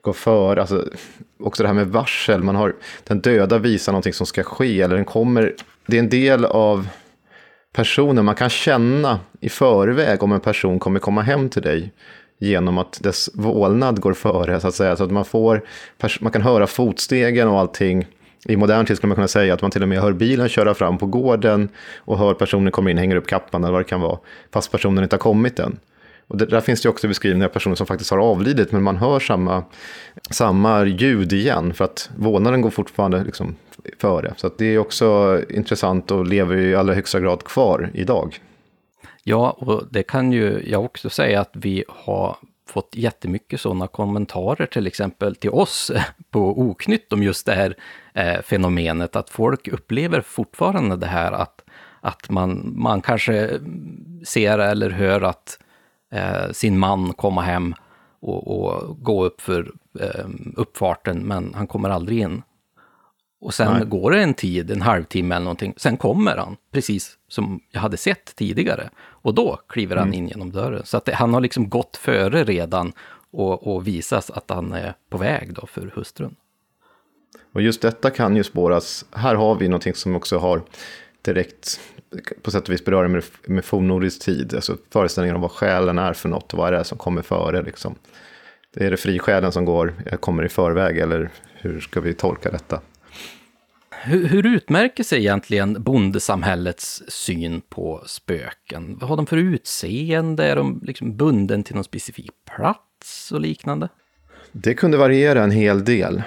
går 0.01 0.13
för. 0.13 0.57
Alltså, 0.57 0.85
också 1.39 1.63
det 1.63 1.67
här 1.67 1.75
med 1.75 1.87
varsel. 1.87 2.43
Man 2.43 2.55
har, 2.55 2.75
den 3.03 3.21
döda 3.21 3.57
visar 3.57 3.91
någonting 3.91 4.13
som 4.13 4.25
ska 4.25 4.43
ske. 4.43 4.81
Eller 4.81 4.95
den 4.95 5.05
kommer, 5.05 5.53
det 5.85 5.97
är 5.97 5.99
en 5.99 6.09
del 6.09 6.45
av 6.45 6.87
personen. 7.73 8.25
Man 8.25 8.35
kan 8.35 8.49
känna 8.49 9.19
i 9.39 9.49
förväg 9.49 10.23
om 10.23 10.31
en 10.31 10.39
person 10.39 10.79
kommer 10.79 10.99
komma 10.99 11.21
hem 11.21 11.49
till 11.49 11.61
dig 11.61 11.93
genom 12.39 12.77
att 12.77 12.99
dess 13.03 13.29
vålnad 13.33 13.99
går 13.99 14.13
före, 14.13 14.59
så 14.59 14.67
att 14.67 14.75
säga. 14.75 14.95
Så 14.95 15.03
att 15.03 15.11
man, 15.11 15.25
får, 15.25 15.61
man 16.21 16.31
kan 16.31 16.41
höra 16.41 16.67
fotstegen 16.67 17.47
och 17.47 17.59
allting. 17.59 18.07
I 18.45 18.57
modern 18.57 18.85
tid 18.85 18.97
skulle 18.97 19.07
man 19.07 19.15
kunna 19.15 19.27
säga 19.27 19.53
att 19.53 19.61
man 19.61 19.71
till 19.71 19.83
och 19.83 19.89
med 19.89 20.01
hör 20.01 20.13
bilen 20.13 20.49
köra 20.49 20.73
fram 20.73 20.97
på 20.97 21.05
gården 21.05 21.69
och 21.97 22.17
hör 22.17 22.33
personen 22.33 22.71
komma 22.71 22.91
in, 22.91 22.97
hänger 22.97 23.15
upp 23.15 23.27
kappan 23.27 23.63
eller 23.63 23.71
vad 23.71 23.81
det 23.81 23.89
kan 23.89 24.01
vara, 24.01 24.19
fast 24.53 24.71
personen 24.71 25.03
inte 25.03 25.15
har 25.15 25.19
kommit 25.19 25.59
än. 25.59 25.79
Och 26.27 26.37
där 26.37 26.61
finns 26.61 26.81
det 26.81 26.89
också 26.89 27.07
beskrivningar 27.07 27.47
av 27.47 27.51
personer 27.51 27.75
som 27.75 27.87
faktiskt 27.87 28.11
har 28.11 28.17
avlidit, 28.17 28.71
men 28.71 28.83
man 28.83 28.97
hör 28.97 29.19
samma, 29.19 29.63
samma 30.29 30.85
ljud 30.85 31.33
igen, 31.33 31.73
för 31.73 31.85
att 31.85 32.09
vålnaden 32.15 32.61
går 32.61 32.69
fortfarande 32.69 33.23
liksom 33.23 33.55
före. 33.99 34.33
Så 34.37 34.51
det 34.57 34.65
är 34.65 34.77
också 34.77 35.39
intressant 35.49 36.11
och 36.11 36.25
lever 36.25 36.57
i 36.57 36.75
allra 36.75 36.93
högsta 36.93 37.19
grad 37.19 37.43
kvar 37.43 37.89
idag. 37.93 38.39
Ja, 39.29 39.51
och 39.51 39.83
det 39.91 40.03
kan 40.03 40.31
ju 40.31 40.63
jag 40.65 40.85
också 40.85 41.09
säga 41.09 41.41
att 41.41 41.51
vi 41.53 41.83
har 41.87 42.37
fått 42.69 42.89
jättemycket 42.95 43.61
sådana 43.61 43.87
kommentarer 43.87 44.65
till 44.65 44.87
exempel 44.87 45.35
till 45.35 45.49
oss 45.49 45.91
på 46.31 46.59
Oknytt 46.61 47.13
om 47.13 47.23
just 47.23 47.45
det 47.45 47.53
här 47.53 47.75
eh, 48.13 48.41
fenomenet, 48.41 49.15
att 49.15 49.29
folk 49.29 49.67
upplever 49.67 50.21
fortfarande 50.21 50.95
det 50.95 51.07
här 51.07 51.31
att, 51.31 51.61
att 52.01 52.29
man, 52.29 52.73
man 52.75 53.01
kanske 53.01 53.59
ser 54.25 54.59
eller 54.59 54.89
hör 54.89 55.21
att 55.21 55.59
eh, 56.11 56.51
sin 56.51 56.79
man 56.79 57.13
komma 57.13 57.41
hem 57.41 57.75
och, 58.19 58.47
och 58.47 59.03
gå 59.03 59.25
upp 59.25 59.41
för 59.41 59.71
eh, 59.99 60.25
uppfarten, 60.55 61.19
men 61.19 61.53
han 61.53 61.67
kommer 61.67 61.89
aldrig 61.89 62.19
in. 62.19 62.41
Och 63.39 63.53
sen 63.53 63.73
Nej. 63.73 63.85
går 63.85 64.11
det 64.11 64.23
en 64.23 64.33
tid, 64.33 64.71
en 64.71 64.81
halvtimme 64.81 65.35
eller 65.35 65.43
någonting, 65.43 65.73
sen 65.77 65.97
kommer 65.97 66.37
han, 66.37 66.57
precis 66.71 67.17
som 67.27 67.59
jag 67.71 67.81
hade 67.81 67.97
sett 67.97 68.35
tidigare. 68.35 68.89
Och 69.27 69.33
då 69.33 69.59
kliver 69.67 69.95
han 69.95 70.07
mm. 70.07 70.19
in 70.19 70.27
genom 70.27 70.51
dörren. 70.51 70.85
Så 70.85 70.97
att 70.97 71.05
det, 71.05 71.13
han 71.13 71.33
har 71.33 71.41
liksom 71.41 71.69
gått 71.69 71.97
före 71.97 72.43
redan 72.43 72.93
och, 73.31 73.75
och 73.75 73.87
visas 73.87 74.29
att 74.29 74.49
han 74.49 74.73
är 74.73 74.93
på 75.09 75.17
väg 75.17 75.53
då 75.53 75.65
för 75.65 75.91
hustrun. 75.95 76.35
Och 77.53 77.61
just 77.61 77.81
detta 77.81 78.09
kan 78.09 78.35
ju 78.35 78.43
spåras, 78.43 79.05
här 79.11 79.35
har 79.35 79.55
vi 79.55 79.67
någonting 79.67 79.93
som 79.93 80.15
också 80.15 80.37
har 80.37 80.61
direkt 81.21 81.79
på 82.41 82.51
sätt 82.51 82.63
och 82.63 82.73
vis 82.73 82.85
beröra 82.85 83.07
med, 83.07 83.23
med 83.45 83.65
fornnordisk 83.65 84.21
tid, 84.21 84.53
alltså 84.55 84.77
föreställningen 84.89 85.35
om 85.35 85.41
vad 85.41 85.51
själen 85.51 85.97
är 85.97 86.13
för 86.13 86.29
något, 86.29 86.53
vad 86.53 86.67
är 86.67 86.77
det 86.77 86.83
som 86.83 86.97
kommer 86.97 87.21
före 87.21 87.61
liksom. 87.61 87.95
är 88.75 88.91
det 88.91 88.97
frisjälen 88.97 89.51
som 89.51 89.65
går, 89.65 89.93
kommer 90.19 90.45
i 90.45 90.49
förväg 90.49 90.97
eller 90.97 91.29
hur 91.53 91.79
ska 91.79 92.01
vi 92.01 92.13
tolka 92.13 92.51
detta? 92.51 92.81
Hur, 94.03 94.27
hur 94.27 94.45
utmärker 94.45 95.03
sig 95.03 95.19
egentligen 95.19 95.83
bondesamhällets 95.83 97.03
syn 97.07 97.61
på 97.69 98.03
spöken? 98.05 98.97
Vad 98.99 99.09
har 99.09 99.17
de 99.17 99.25
för 99.25 99.37
utseende? 99.37 100.45
Är 100.45 100.55
de 100.55 100.81
liksom 100.83 101.17
bunden 101.17 101.63
till 101.63 101.75
någon 101.75 101.83
specifik 101.83 102.31
plats 102.55 103.31
och 103.31 103.41
liknande? 103.41 103.89
Det 104.51 104.73
kunde 104.73 104.97
variera 104.97 105.43
en 105.43 105.51
hel 105.51 105.85
del. 105.85 106.23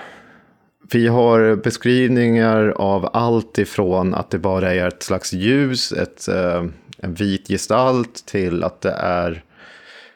Vi 0.93 1.09
har 1.09 1.57
beskrivningar 1.57 2.69
av 2.69 3.11
allt 3.13 3.59
ifrån 3.59 4.15
att 4.15 4.31
det 4.31 4.39
bara 4.39 4.75
är 4.75 4.89
ett 4.89 5.03
slags 5.03 5.33
ljus, 5.33 5.93
ett, 5.93 6.29
eh, 6.29 6.65
en 6.99 7.15
vit 7.15 7.49
gestalt, 7.49 8.27
till 8.27 8.65
att 8.65 8.81
det 8.81 8.93
är 8.93 9.43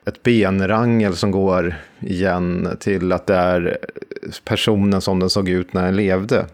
ett 0.04 0.22
benrangel 0.22 1.16
som 1.16 1.30
går 1.30 1.74
igen, 2.00 2.76
till 2.80 3.12
att 3.12 3.26
det 3.26 3.36
är 3.36 3.78
personen 4.44 5.00
som 5.00 5.20
den 5.20 5.30
såg 5.30 5.48
ut 5.48 5.72
när 5.72 5.84
den 5.84 5.96
levde. 5.96 6.46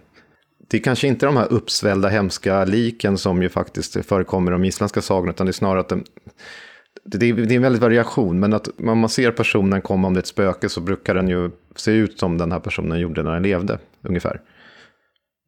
Det 0.71 0.77
är 0.77 0.83
kanske 0.83 1.09
inte 1.09 1.27
de 1.27 1.37
här 1.37 1.53
uppsvällda 1.53 2.09
hemska 2.09 2.65
liken 2.65 3.19
som 3.19 3.43
ju 3.43 3.49
faktiskt 3.49 4.07
förekommer 4.07 4.51
i 4.51 4.55
de 4.55 4.65
isländska 4.65 5.01
sagorna, 5.01 5.33
utan 5.33 5.47
det 5.47 5.51
är 5.51 5.53
snarare 5.53 5.81
att 5.81 5.89
de, 5.89 6.05
det, 7.05 7.27
är, 7.27 7.35
det 7.35 7.55
är 7.55 7.57
en 7.57 7.63
väldig 7.63 7.81
variation, 7.81 8.41
men 8.41 8.53
att 8.53 8.69
när 8.77 8.95
man 8.95 9.09
ser 9.09 9.31
personen 9.31 9.83
komma 9.83 10.09
om 10.09 10.15
det 10.15 10.19
är 10.19 10.23
ett 10.23 10.27
spöke 10.27 10.69
så 10.69 10.81
brukar 10.81 11.15
den 11.15 11.29
ju 11.29 11.51
se 11.77 11.93
ut 11.93 12.19
som 12.19 12.39
den 12.39 12.53
här 12.53 12.61
personen 12.61 13.01
gjorde 13.01 13.23
när 13.23 13.33
den 13.33 13.43
levde, 13.43 13.79
ungefär. 14.03 14.41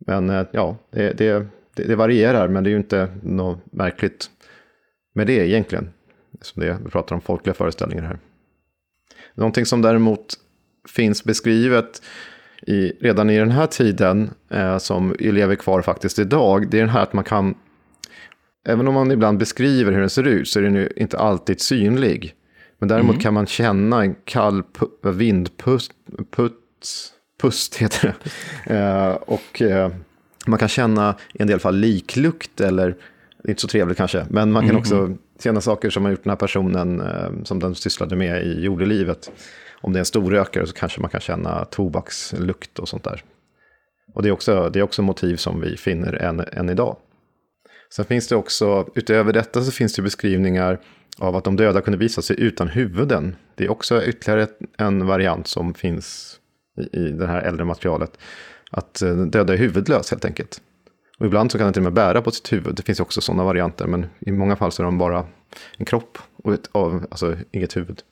Men 0.06 0.30
eh, 0.30 0.46
ja, 0.52 0.76
det, 0.90 1.12
det, 1.18 1.46
det 1.74 1.94
varierar, 1.94 2.48
men 2.48 2.64
det 2.64 2.70
är 2.70 2.72
ju 2.72 2.76
inte 2.76 3.08
något 3.22 3.72
märkligt 3.72 4.30
med 5.14 5.26
det 5.26 5.48
egentligen. 5.48 5.90
Som 6.40 6.62
det, 6.62 6.78
vi 6.84 6.90
pratar 6.90 7.14
om 7.14 7.20
folkliga 7.20 7.54
föreställningar 7.54 8.02
här. 8.02 8.18
Någonting 9.34 9.66
som 9.66 9.82
däremot 9.82 10.34
finns 10.88 11.24
beskrivet 11.24 12.02
i, 12.66 12.92
redan 13.00 13.30
i 13.30 13.38
den 13.38 13.50
här 13.50 13.66
tiden, 13.66 14.30
eh, 14.50 14.78
som 14.78 15.16
lever 15.18 15.54
kvar 15.54 15.82
faktiskt 15.82 16.18
idag, 16.18 16.70
det 16.70 16.76
är 16.76 16.80
den 16.80 16.90
här 16.90 17.02
att 17.02 17.12
man 17.12 17.24
kan, 17.24 17.54
även 18.68 18.88
om 18.88 18.94
man 18.94 19.10
ibland 19.10 19.38
beskriver 19.38 19.92
hur 19.92 20.00
den 20.00 20.10
ser 20.10 20.26
ut, 20.26 20.48
så 20.48 20.58
är 20.58 20.62
den 20.62 20.74
ju 20.74 20.88
inte 20.96 21.18
alltid 21.18 21.60
synlig. 21.60 22.34
Men 22.78 22.88
däremot 22.88 23.14
mm. 23.14 23.22
kan 23.22 23.34
man 23.34 23.46
känna 23.46 24.02
en 24.02 24.14
kall 24.24 24.62
vindpust, 25.02 25.92
pust, 26.36 27.12
pust 27.40 27.76
heter 27.76 28.14
det. 28.64 28.74
Eh, 28.74 29.14
och 29.14 29.62
eh, 29.62 29.92
man 30.46 30.58
kan 30.58 30.68
känna 30.68 31.16
i 31.34 31.42
en 31.42 31.48
del 31.48 31.60
fall 31.60 31.76
liklukt, 31.76 32.60
eller 32.60 32.96
inte 33.48 33.60
så 33.60 33.68
trevligt 33.68 33.96
kanske, 33.96 34.26
men 34.30 34.52
man 34.52 34.62
kan 34.62 34.70
mm. 34.70 34.80
också 34.80 35.16
känna 35.42 35.60
saker 35.60 35.90
som 35.90 36.04
har 36.04 36.10
gjort 36.10 36.24
den 36.24 36.30
här 36.30 36.36
personen, 36.36 37.00
eh, 37.00 37.44
som 37.44 37.58
den 37.58 37.74
sysslade 37.74 38.16
med 38.16 38.46
i 38.46 38.60
jordelivet 38.60 39.30
om 39.82 39.92
det 39.92 39.96
är 39.96 40.00
en 40.00 40.04
storrökare 40.04 40.66
så 40.66 40.72
kanske 40.72 41.00
man 41.00 41.10
kan 41.10 41.20
känna 41.20 41.64
tobakslukt 41.64 42.78
och 42.78 42.88
sånt 42.88 43.04
där. 43.04 43.24
Och 44.14 44.22
det 44.22 44.28
är 44.28 44.32
också, 44.32 44.70
det 44.72 44.78
är 44.78 44.82
också 44.82 45.02
motiv 45.02 45.36
som 45.36 45.60
vi 45.60 45.76
finner 45.76 46.12
än, 46.12 46.40
än 46.40 46.70
idag. 46.70 46.96
Sen 47.94 48.04
finns 48.04 48.28
det 48.28 48.36
också, 48.36 48.86
utöver 48.94 49.32
detta 49.32 49.62
så 49.62 49.72
finns 49.72 49.94
det 49.94 50.02
beskrivningar 50.02 50.80
av 51.18 51.36
att 51.36 51.44
de 51.44 51.56
döda 51.56 51.80
kunde 51.80 51.98
visa 51.98 52.22
sig 52.22 52.40
utan 52.40 52.68
huvuden. 52.68 53.36
Det 53.54 53.64
är 53.64 53.70
också 53.70 54.04
ytterligare 54.04 54.48
en 54.78 55.06
variant 55.06 55.46
som 55.46 55.74
finns 55.74 56.36
i, 56.78 56.98
i 56.98 57.10
det 57.10 57.26
här 57.26 57.42
äldre 57.42 57.64
materialet. 57.64 58.18
Att 58.70 59.02
eh, 59.02 59.16
döda 59.16 59.52
är 59.52 59.58
huvudlös 59.58 60.10
helt 60.10 60.24
enkelt. 60.24 60.60
Och 61.18 61.26
ibland 61.26 61.52
så 61.52 61.58
kan 61.58 61.64
den 61.64 61.72
till 61.72 61.80
och 61.80 61.84
med 61.84 61.92
bära 61.92 62.22
på 62.22 62.30
sitt 62.30 62.52
huvud. 62.52 62.74
Det 62.74 62.82
finns 62.82 63.00
också 63.00 63.20
sådana 63.20 63.44
varianter, 63.44 63.86
men 63.86 64.06
i 64.20 64.32
många 64.32 64.56
fall 64.56 64.72
så 64.72 64.82
är 64.82 64.84
de 64.84 64.98
bara 64.98 65.26
en 65.76 65.86
kropp 65.86 66.18
och 66.36 66.54
ett, 66.54 66.68
alltså 66.74 67.36
inget 67.50 67.76
huvud. 67.76 68.02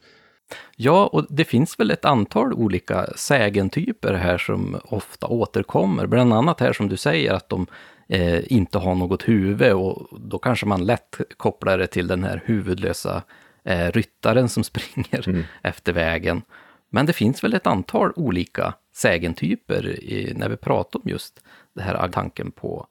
Ja, 0.77 1.07
och 1.07 1.27
det 1.29 1.45
finns 1.45 1.81
väl 1.81 1.91
ett 1.91 2.05
antal 2.05 2.53
olika 2.53 3.07
sägentyper 3.17 4.15
här 4.15 4.39
som 4.39 4.81
ofta 4.85 5.27
återkommer. 5.27 6.07
Bland 6.07 6.33
annat 6.33 6.61
här 6.61 6.73
som 6.73 6.89
du 6.89 6.97
säger 6.97 7.33
att 7.33 7.49
de 7.49 7.67
eh, 8.09 8.53
inte 8.53 8.79
har 8.79 8.95
något 8.95 9.29
huvud 9.29 9.73
och 9.73 10.21
då 10.21 10.39
kanske 10.39 10.67
man 10.67 10.85
lätt 10.85 11.21
kopplar 11.37 11.79
det 11.79 11.87
till 11.87 12.07
den 12.07 12.25
här 12.25 12.43
huvudlösa 12.45 13.23
eh, 13.65 13.91
ryttaren 13.91 14.49
som 14.49 14.65
springer 14.65 15.29
mm. 15.29 15.45
efter 15.63 15.93
vägen. 15.93 16.43
Men 16.91 17.07
det 17.07 17.13
finns 17.13 17.45
väl 17.45 17.55
ett 17.55 17.67
antal 17.67 18.13
olika 18.17 18.75
sägentyper 18.95 19.87
i, 19.87 20.33
när 20.37 20.49
vi 20.49 20.57
pratar 20.57 21.01
om 21.01 21.09
just 21.09 21.45
det 21.75 21.83
här 21.83 22.09
tanken 22.09 22.51
på, 22.51 22.87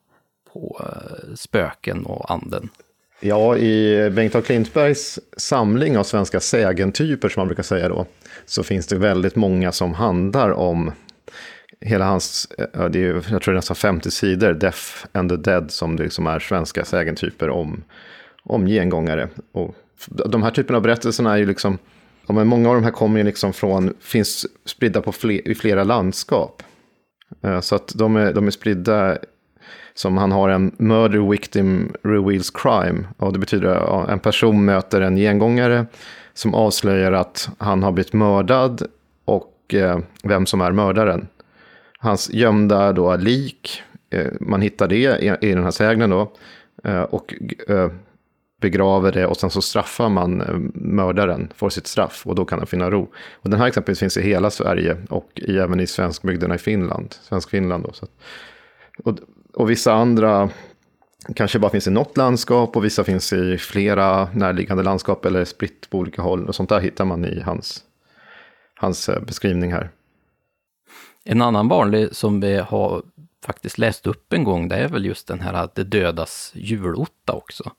på 0.54 0.82
eh, 0.86 1.36
spöken 1.36 2.06
och 2.06 2.32
anden. 2.32 2.70
Ja, 3.20 3.58
i 3.58 4.10
Bengt 4.10 4.36
A. 4.36 4.42
Klintbergs 4.42 5.20
samling 5.38 5.98
av 5.98 6.04
svenska 6.04 6.40
sägentyper, 6.40 7.30
som 7.30 7.42
man 7.42 7.48
brukar 7.48 7.64
säga 7.64 7.90
då, 7.90 8.06
så 8.46 8.64
finns 8.64 8.88
det 8.88 8.96
väldigt 8.96 9.36
många 9.36 9.72
som 9.72 9.94
handlar 9.94 10.52
om 10.52 10.92
hela 11.82 12.06
hans, 12.06 12.48
det 12.92 13.00
är, 13.00 13.14
jag 13.14 13.24
tror 13.24 13.40
det 13.46 13.52
är 13.52 13.54
nästan 13.54 13.76
50 13.76 14.12
sidor, 14.12 14.54
Death 14.54 15.06
and 15.12 15.30
the 15.30 15.36
Dead, 15.36 15.72
som 15.72 15.96
det 15.96 16.04
liksom 16.04 16.28
är 16.28 16.40
svenska 16.40 16.86
sägentyper 16.86 17.50
om, 17.50 17.84
om 18.44 18.66
gengångare. 18.66 19.30
Och 19.52 19.76
de 20.08 20.44
här 20.44 20.52
typerna 20.52 20.78
av 20.78 20.84
berättelserna 20.84 21.34
är 21.34 21.38
ju 21.38 21.46
liksom, 21.46 21.78
många 22.28 22.70
av 22.70 22.76
de 22.76 22.84
här 22.84 22.92
kommer 22.92 23.20
ju 23.20 23.26
liksom 23.26 23.54
från, 23.54 23.94
finns 24.00 24.46
spridda 24.66 25.02
på 25.02 25.12
fler, 25.12 25.48
i 25.48 25.56
flera 25.56 25.84
landskap. 25.84 26.64
Eh, 27.44 27.60
så 27.60 27.76
att 27.76 27.92
de 27.96 28.16
är, 28.16 28.34
de 28.34 28.48
är 28.48 28.52
spridda 28.52 29.18
som 30.00 30.18
han 30.18 30.32
har 30.32 30.50
en 30.50 30.72
murder 30.78 31.30
victim 31.30 31.94
reveals 32.04 32.50
crime. 32.50 33.04
Och 33.18 33.34
det 33.34 33.40
betyder 33.40 33.70
att 33.70 34.10
en 34.10 34.20
person 34.20 34.66
möter 34.66 35.02
en 35.02 35.16
gengångare 35.16 35.86
som 36.34 36.54
avslöjar 36.54 37.12
att 37.12 37.50
han 37.58 37.84
har 37.84 37.92
blivit 37.92 38.14
mördad 38.14 38.88
och 39.26 39.74
eh, 39.74 40.00
vem 40.24 40.46
som 40.46 40.62
är 40.62 40.72
mördaren. 40.72 41.28
Hans 42.00 42.30
gömda 42.30 42.94
då 42.94 43.16
lik, 43.16 43.82
eh, 44.10 44.28
man 44.40 44.62
hittar 44.62 44.88
det 44.88 44.96
i, 44.96 45.50
i 45.50 45.54
den 45.54 45.64
här 45.64 45.72
sägnen 45.72 46.10
då. 46.10 46.32
Eh, 46.84 47.02
och 47.02 47.34
eh, 47.68 47.92
begraver 48.62 49.12
det 49.12 49.26
och 49.26 49.38
sen 49.38 49.50
så 49.50 49.62
straffar 49.62 50.10
man 50.10 50.42
eh, 50.42 50.58
mördaren, 50.74 51.52
får 51.56 51.70
sitt 51.70 51.88
straff 51.88 52.28
och 52.28 52.36
då 52.36 52.46
kan 52.46 52.60
han 52.60 52.68
finna 52.68 52.90
ro. 52.92 53.10
Och 53.34 53.50
den 53.50 53.60
här 53.60 53.68
exempelvis 53.68 54.00
finns 54.00 54.18
i 54.18 54.22
hela 54.22 54.50
Sverige 54.50 54.98
och 55.10 55.32
i, 55.36 55.58
även 55.58 55.80
i 55.80 55.88
svenskbygderna 55.88 56.56
i 56.56 56.58
Finland, 56.58 57.16
svensk 57.22 57.50
Finland. 57.50 57.84
Då, 57.84 57.94
så. 57.94 58.08
Och 59.04 59.20
och 59.54 59.70
vissa 59.70 59.94
andra 59.94 60.50
kanske 61.36 61.60
bara 61.60 61.72
finns 61.72 61.88
i 61.88 61.92
något 61.92 62.18
landskap 62.18 62.76
och 62.76 62.86
vissa 62.86 63.04
finns 63.04 63.34
i 63.34 63.58
flera 63.58 64.30
närliggande 64.34 64.84
landskap 64.84 65.26
eller 65.26 65.46
spritt 65.46 65.90
på 65.90 65.98
olika 65.98 66.22
håll. 66.22 66.48
Och 66.48 66.56
sånt 66.56 66.70
där 66.70 66.80
hittar 66.80 67.06
man 67.06 67.26
i 67.26 67.42
hans, 67.42 67.84
hans 68.76 69.10
eh, 69.10 69.22
beskrivning 69.22 69.74
här. 69.74 69.90
En 71.24 71.42
annan 71.42 71.68
vanlig 71.68 72.16
som 72.16 72.42
vi 72.42 72.58
har 72.58 73.04
faktiskt 73.46 73.78
läst 73.78 74.08
upp 74.08 74.34
en 74.34 74.44
gång, 74.44 74.68
det 74.68 74.76
är 74.76 74.88
väl 74.88 75.06
just 75.06 75.28
den 75.28 75.40
här 75.40 75.54
att 75.54 75.76
det 75.76 75.84
dödas 75.84 76.52
julotta 76.56 77.34
också. 77.34 77.72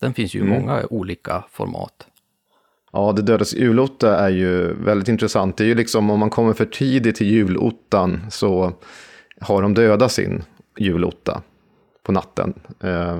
Den 0.00 0.14
finns 0.14 0.34
ju 0.34 0.38
i 0.38 0.42
mm. 0.42 0.60
många 0.60 0.86
olika 0.90 1.44
format. 1.50 2.06
Ja, 2.92 3.12
det 3.12 3.22
dödas 3.22 3.54
julotta 3.54 4.18
är 4.18 4.28
ju 4.28 4.72
väldigt 4.72 5.08
intressant. 5.08 5.56
Det 5.56 5.64
är 5.64 5.68
ju 5.68 5.74
liksom 5.74 6.10
om 6.10 6.20
man 6.20 6.30
kommer 6.30 6.52
för 6.52 6.64
tidigt 6.64 7.16
till 7.16 7.26
julottan 7.26 8.26
så 8.30 8.72
har 9.40 9.62
de 9.62 9.74
dödat 9.74 10.12
sin 10.12 10.44
julotta 10.76 11.42
på 12.02 12.12
natten. 12.12 12.54
Eh, 12.80 13.18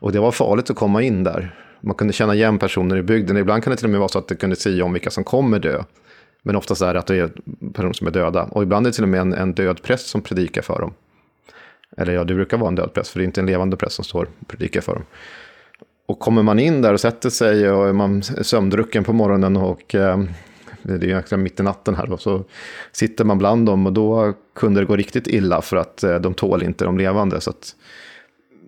och 0.00 0.12
det 0.12 0.20
var 0.20 0.32
farligt 0.32 0.70
att 0.70 0.76
komma 0.76 1.02
in 1.02 1.24
där. 1.24 1.54
Man 1.80 1.94
kunde 1.94 2.12
känna 2.12 2.34
igen 2.34 2.58
personer 2.58 2.96
i 2.96 3.02
bygden. 3.02 3.36
Ibland 3.36 3.64
kan 3.64 3.70
det 3.70 3.76
till 3.76 3.86
och 3.86 3.90
med 3.90 4.00
vara 4.00 4.08
så 4.08 4.18
att 4.18 4.28
det 4.28 4.34
kunde 4.34 4.56
säga 4.56 4.84
om 4.84 4.92
vilka 4.92 5.10
som 5.10 5.24
kommer 5.24 5.58
dö. 5.58 5.82
Men 6.42 6.56
oftast 6.56 6.82
är 6.82 6.94
det 6.94 7.00
att 7.00 7.06
det 7.06 7.16
är 7.16 7.30
personer 7.72 7.92
som 7.92 8.06
är 8.06 8.10
döda. 8.10 8.42
Och 8.42 8.62
ibland 8.62 8.86
är 8.86 8.90
det 8.90 8.94
till 8.94 9.04
och 9.04 9.08
med 9.08 9.20
en, 9.20 9.32
en 9.32 9.52
död 9.52 9.82
präst 9.82 10.06
som 10.06 10.22
predikar 10.22 10.62
för 10.62 10.80
dem. 10.80 10.94
Eller 11.96 12.12
ja, 12.12 12.24
det 12.24 12.34
brukar 12.34 12.56
vara 12.56 12.68
en 12.68 12.74
död 12.74 12.92
präst, 12.92 13.10
för 13.10 13.18
det 13.18 13.22
är 13.22 13.26
inte 13.26 13.40
en 13.40 13.46
levande 13.46 13.76
präst 13.76 13.96
som 13.96 14.04
står 14.04 14.28
och 14.40 14.48
predikar 14.48 14.80
för 14.80 14.92
dem. 14.92 15.04
Och 16.06 16.18
kommer 16.18 16.42
man 16.42 16.58
in 16.58 16.82
där 16.82 16.92
och 16.92 17.00
sätter 17.00 17.30
sig 17.30 17.70
och 17.70 17.88
är 17.88 17.92
man 17.92 18.22
sömndrucken 18.22 19.04
på 19.04 19.12
morgonen 19.12 19.56
och 19.56 19.94
eh, 19.94 20.22
det 20.86 21.12
är 21.12 21.24
ju 21.30 21.36
mitt 21.36 21.60
i 21.60 21.62
natten 21.62 21.94
här 21.94 22.06
då, 22.06 22.16
så 22.16 22.44
sitter 22.92 23.24
man 23.24 23.38
bland 23.38 23.66
dem 23.66 23.86
och 23.86 23.92
då 23.92 24.34
kunde 24.54 24.80
det 24.80 24.86
gå 24.86 24.96
riktigt 24.96 25.26
illa 25.26 25.62
för 25.62 25.76
att 25.76 26.02
eh, 26.02 26.16
de 26.16 26.34
tål 26.34 26.62
inte 26.62 26.84
de 26.84 26.98
levande. 26.98 27.40
Så 27.40 27.50
att 27.50 27.76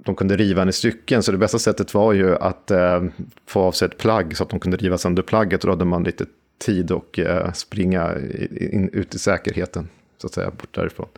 de 0.04 0.14
kunde 0.14 0.36
riva 0.36 0.62
en 0.62 0.68
i 0.68 0.72
stycken, 0.72 1.22
så 1.22 1.32
det 1.32 1.38
bästa 1.38 1.58
sättet 1.58 1.94
var 1.94 2.12
ju 2.12 2.36
att 2.36 2.70
eh, 2.70 3.04
få 3.46 3.60
av 3.60 3.72
sig 3.72 3.88
ett 3.88 3.98
plagg 3.98 4.36
så 4.36 4.42
att 4.42 4.50
de 4.50 4.60
kunde 4.60 4.76
riva 4.76 4.98
sönder 4.98 5.22
plagget. 5.22 5.64
Och 5.64 5.66
då 5.66 5.72
hade 5.72 5.84
man 5.84 6.04
lite 6.04 6.26
tid 6.58 6.90
och 6.90 7.18
eh, 7.18 7.52
springa 7.52 8.14
in, 8.50 8.90
ut 8.92 9.14
i 9.14 9.18
säkerheten, 9.18 9.88
så 10.18 10.26
att 10.26 10.34
säga, 10.34 10.50
bort 10.50 10.74
därifrån. 10.74 11.08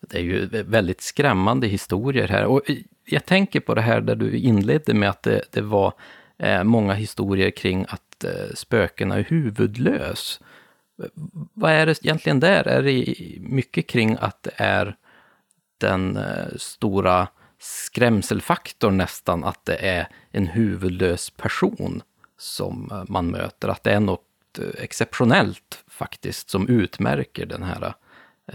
Det 0.00 0.18
är 0.18 0.22
ju 0.22 0.46
väldigt 0.46 1.00
skrämmande 1.00 1.66
historier 1.66 2.28
här. 2.28 2.44
Och 2.44 2.62
jag 3.04 3.24
tänker 3.26 3.60
på 3.60 3.74
det 3.74 3.80
här 3.80 4.00
där 4.00 4.14
du 4.14 4.38
inledde 4.38 4.94
med 4.94 5.10
att 5.10 5.22
det, 5.22 5.42
det 5.50 5.60
var 5.60 5.92
många 6.64 6.94
historier 6.94 7.50
kring 7.50 7.86
att 7.88 8.24
spökena 8.54 9.14
är 9.14 9.24
huvudlös. 9.28 10.40
Vad 11.54 11.72
är 11.72 11.86
det 11.86 12.04
egentligen 12.04 12.40
där? 12.40 12.68
Är 12.68 12.82
det 12.82 13.14
mycket 13.40 13.86
kring 13.86 14.16
att 14.20 14.42
det 14.42 14.52
är 14.56 14.96
den 15.78 16.16
eh, 16.16 16.56
stora 16.56 17.28
skrämselfaktorn 17.58 18.96
nästan, 18.96 19.44
att 19.44 19.64
det 19.64 19.76
är 19.76 20.08
en 20.30 20.46
huvudlös 20.46 21.30
person 21.30 22.02
som 22.38 22.88
eh, 22.92 23.02
man 23.08 23.26
möter, 23.26 23.68
att 23.68 23.82
det 23.82 23.92
är 23.92 24.00
något 24.00 24.58
eh, 24.58 24.82
exceptionellt 24.82 25.84
faktiskt 25.88 26.50
som 26.50 26.68
utmärker 26.68 27.46
den 27.46 27.62
här 27.62 27.94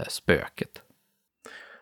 spöket. 0.08 0.82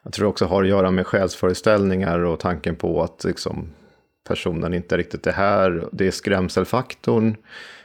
Jag 0.03 0.13
tror 0.13 0.25
det 0.25 0.29
också 0.29 0.47
har 0.47 0.63
att 0.63 0.69
göra 0.69 0.91
med 0.91 1.07
själsföreställningar 1.07 2.19
och 2.19 2.41
tanken 2.41 2.77
på 2.77 3.03
att 3.03 3.25
liksom, 3.25 3.71
personen 4.29 4.75
inte 4.75 4.97
riktigt 4.97 5.27
är 5.27 5.33
här. 5.33 5.89
Det 5.93 6.07
är 6.07 6.11
skrämselfaktorn, 6.11 7.37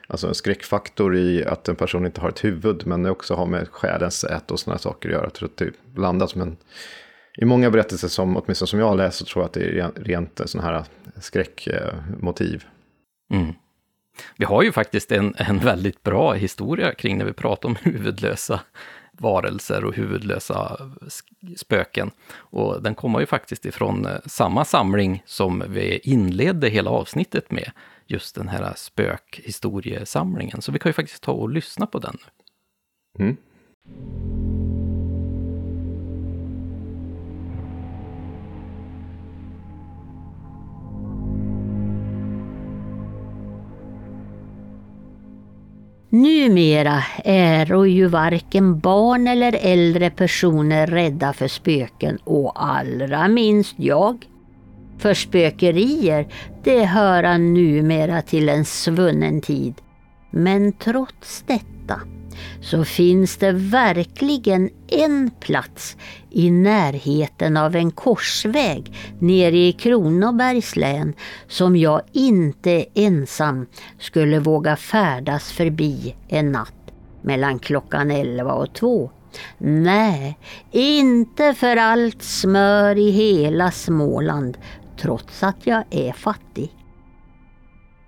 alltså 0.10 0.27
en 0.27 0.36
skräckfaktor 0.36 1.15
i 1.15 1.45
att 1.45 1.69
en 1.69 1.76
person 1.76 2.06
inte 2.06 2.22
har 2.22 2.30
ett 2.30 2.44
huvud, 2.44 2.88
men 2.88 3.03
det 3.03 3.11
också 3.11 3.36
har 3.36 3.45
med 3.45 3.68
själens 3.69 4.23
ät 4.23 4.52
och 4.52 4.60
sådana 4.60 4.80
saker 4.80 5.10
att 5.10 5.14
göra. 5.14 5.23
Jag 5.23 5.34
tror 5.34 5.49
att 5.49 5.57
det 5.57 5.72
blandas 5.94 6.36
men. 6.36 6.57
I 7.38 7.45
många 7.45 7.72
berättelser, 7.72 8.07
som, 8.07 8.38
åtminstone 8.38 8.68
som 8.68 8.80
jag 8.80 8.88
har 8.88 8.95
läst, 8.95 9.18
så 9.18 9.26
tror 9.26 9.44
jag 9.44 9.48
att 9.48 9.53
det 9.53 9.80
är 9.80 9.91
rent 9.95 10.41
sådana 10.45 10.69
här 10.69 10.77
eh, 10.77 11.22
skräckmotiv. 11.22 12.64
Mm. 13.34 13.53
Vi 14.38 14.45
har 14.45 14.64
ju 14.64 14.72
faktiskt 14.72 15.11
en, 15.11 15.34
en 15.38 15.60
väldigt 15.60 16.03
bra 16.03 16.34
historia 16.34 16.94
kring 16.94 17.18
när 17.18 17.26
vi 17.26 17.34
pratar 17.34 17.69
om 17.69 17.76
huvudlösa 17.81 18.60
varelser 19.11 19.86
och 19.86 19.95
huvudlösa 19.95 20.90
spöken. 21.57 22.11
Och 22.31 22.84
den 22.84 22.95
kommer 22.95 23.19
ju 23.19 23.26
faktiskt 23.26 23.65
ifrån 23.65 24.06
eh, 24.06 24.11
samma 24.26 24.65
samling 24.65 25.23
som 25.26 25.64
vi 25.68 25.99
inledde 26.03 26.69
hela 26.69 26.90
avsnittet 26.90 27.52
med, 27.52 27.72
just 28.11 28.36
den 28.36 28.48
här 28.48 28.73
spökhistoriesamlingen. 28.76 30.61
Så 30.61 30.72
vi 30.72 30.80
kan 30.80 30.90
ju 30.90 30.94
faktiskt 30.94 31.23
ta 31.23 31.31
och 31.31 31.49
lyssna 31.49 31.86
på 31.86 31.99
den. 31.99 32.18
Mm. 33.19 33.38
Numera 46.11 47.03
är 47.26 47.86
ju 47.86 48.07
varken 48.07 48.80
barn 48.80 49.27
eller 49.27 49.60
äldre 49.61 50.10
personer 50.10 50.88
rädda 50.88 51.34
för 51.34 51.48
spöken 51.48 52.18
och 52.23 52.64
allra 52.64 53.27
minst 53.27 53.76
jag. 53.77 54.28
För 55.00 55.14
spökerier, 55.14 56.28
det 56.64 56.86
hör 56.86 57.38
numera 57.38 58.22
till 58.22 58.50
en 58.50 58.66
svunnen 58.66 59.42
tid. 59.42 59.74
Men 60.32 60.74
trots 60.74 61.44
detta 61.48 62.02
så 62.62 62.86
finns 62.86 63.38
det 63.38 63.52
verkligen 63.52 64.70
en 64.88 65.32
plats 65.40 65.98
i 66.30 66.52
närheten 66.52 67.58
av 67.58 67.76
en 67.76 67.92
korsväg 67.92 68.94
nere 69.20 69.58
i 69.58 69.72
Kronobergs 69.72 70.76
län 70.76 71.14
som 71.48 71.76
jag 71.76 72.02
inte 72.12 72.86
ensam 72.94 73.66
skulle 74.00 74.40
våga 74.40 74.76
färdas 74.76 75.52
förbi 75.52 76.16
en 76.28 76.52
natt 76.52 76.74
mellan 77.22 77.60
klockan 77.60 78.12
11 78.12 78.54
och 78.54 78.74
2. 78.74 79.12
Nej, 79.58 80.38
inte 80.72 81.54
för 81.54 81.78
allt 81.78 82.24
smör 82.24 82.98
i 82.98 83.12
hela 83.12 83.72
Småland 83.72 84.58
trots 85.02 85.44
att 85.44 85.68
jag 85.68 85.84
är 85.90 86.14
fattig. 86.14 86.76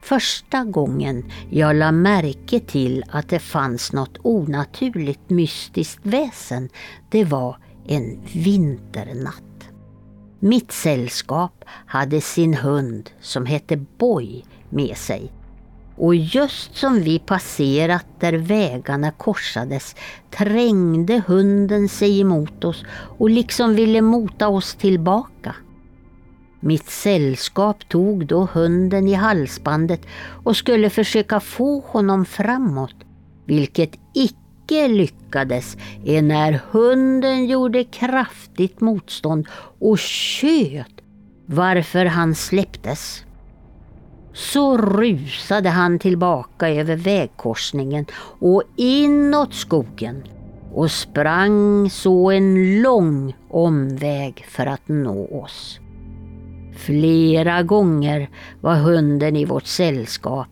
Första 0.01 0.63
gången 0.63 1.31
jag 1.49 1.75
la 1.75 1.91
märke 1.91 2.59
till 2.59 3.03
att 3.09 3.29
det 3.29 3.39
fanns 3.39 3.93
något 3.93 4.17
onaturligt 4.23 5.29
mystiskt 5.29 5.99
väsen, 6.03 6.69
det 7.09 7.23
var 7.23 7.57
en 7.87 8.19
vinternatt. 8.33 9.43
Mitt 10.39 10.71
sällskap 10.71 11.65
hade 11.67 12.21
sin 12.21 12.53
hund 12.53 13.09
som 13.21 13.45
hette 13.45 13.77
Boy 13.77 14.43
med 14.69 14.97
sig. 14.97 15.31
Och 15.95 16.15
just 16.15 16.75
som 16.75 17.01
vi 17.01 17.19
passerat 17.19 18.05
där 18.19 18.33
vägarna 18.33 19.11
korsades 19.11 19.95
trängde 20.29 21.23
hunden 21.27 21.89
sig 21.89 22.21
emot 22.21 22.63
oss 22.63 22.83
och 23.17 23.29
liksom 23.29 23.75
ville 23.75 24.01
mota 24.01 24.47
oss 24.47 24.75
tillbaka. 24.75 25.55
Mitt 26.63 26.89
sällskap 26.89 27.89
tog 27.89 28.25
då 28.25 28.47
hunden 28.53 29.07
i 29.07 29.13
halsbandet 29.13 30.01
och 30.43 30.57
skulle 30.57 30.89
försöka 30.89 31.39
få 31.39 31.79
honom 31.79 32.25
framåt, 32.25 32.95
vilket 33.45 33.91
icke 34.13 34.87
lyckades 34.87 35.77
enär 36.05 36.59
hunden 36.71 37.45
gjorde 37.45 37.83
kraftigt 37.83 38.81
motstånd 38.81 39.47
och 39.79 39.99
tjöt, 39.99 41.01
varför 41.45 42.05
han 42.05 42.35
släpptes. 42.35 43.23
Så 44.33 44.77
rusade 44.77 45.69
han 45.69 45.99
tillbaka 45.99 46.69
över 46.69 46.95
vägkorsningen 46.95 48.05
och 48.39 48.63
inåt 48.75 49.53
skogen 49.53 50.23
och 50.73 50.91
sprang 50.91 51.89
så 51.89 52.31
en 52.31 52.81
lång 52.81 53.35
omväg 53.49 54.45
för 54.49 54.65
att 54.65 54.87
nå 54.87 55.25
oss. 55.25 55.80
Flera 56.75 57.63
gånger 57.63 58.29
var 58.61 58.75
hunden 58.75 59.35
i 59.35 59.45
vårt 59.45 59.65
sällskap, 59.65 60.49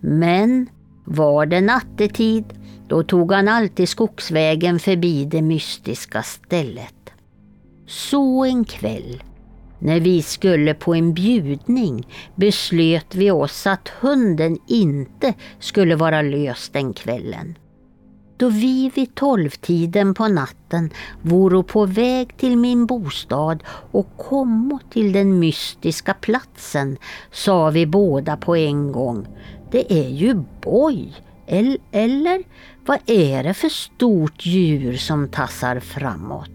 men 0.00 0.68
var 1.04 1.46
det 1.46 1.60
nattetid, 1.60 2.44
då 2.88 3.02
tog 3.02 3.32
han 3.32 3.48
alltid 3.48 3.88
skogsvägen 3.88 4.78
förbi 4.78 5.24
det 5.24 5.42
mystiska 5.42 6.22
stället. 6.22 6.94
Så 7.86 8.44
en 8.44 8.64
kväll, 8.64 9.22
när 9.78 10.00
vi 10.00 10.22
skulle 10.22 10.74
på 10.74 10.94
en 10.94 11.14
bjudning, 11.14 12.08
beslöt 12.34 13.14
vi 13.14 13.30
oss 13.30 13.66
att 13.66 13.88
hunden 13.88 14.58
inte 14.68 15.34
skulle 15.58 15.96
vara 15.96 16.22
lös 16.22 16.68
den 16.68 16.92
kvällen 16.92 17.54
då 18.36 18.48
vi 18.48 18.90
vid 18.94 19.14
tolvtiden 19.14 20.14
på 20.14 20.28
natten 20.28 20.90
voro 21.22 21.62
på 21.62 21.86
väg 21.86 22.36
till 22.36 22.56
min 22.56 22.86
bostad 22.86 23.62
och 23.90 24.16
kommo 24.16 24.78
till 24.90 25.12
den 25.12 25.38
mystiska 25.38 26.14
platsen 26.14 26.96
sa 27.32 27.70
vi 27.70 27.86
båda 27.86 28.36
på 28.36 28.56
en 28.56 28.92
gång, 28.92 29.26
det 29.70 29.92
är 29.92 30.08
ju 30.08 30.42
boj, 30.60 31.12
eller, 31.46 31.78
eller 31.90 32.42
vad 32.86 32.98
är 33.06 33.44
det 33.44 33.54
för 33.54 33.68
stort 33.68 34.46
djur 34.46 34.96
som 34.96 35.28
tassar 35.28 35.80
framåt? 35.80 36.50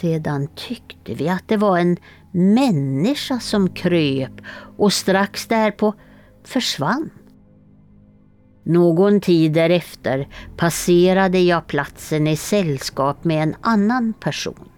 Sedan 0.00 0.48
tyckte 0.54 1.14
vi 1.14 1.28
att 1.28 1.48
det 1.48 1.56
var 1.56 1.78
en 1.78 1.96
människa 2.30 3.40
som 3.40 3.68
kröp 3.68 4.32
och 4.76 4.92
strax 4.92 5.46
därpå 5.46 5.94
försvann. 6.44 7.10
Någon 8.68 9.20
tid 9.20 9.52
därefter 9.52 10.28
passerade 10.56 11.38
jag 11.38 11.66
platsen 11.66 12.26
i 12.26 12.36
sällskap 12.36 13.24
med 13.24 13.42
en 13.42 13.54
annan 13.60 14.12
person. 14.20 14.68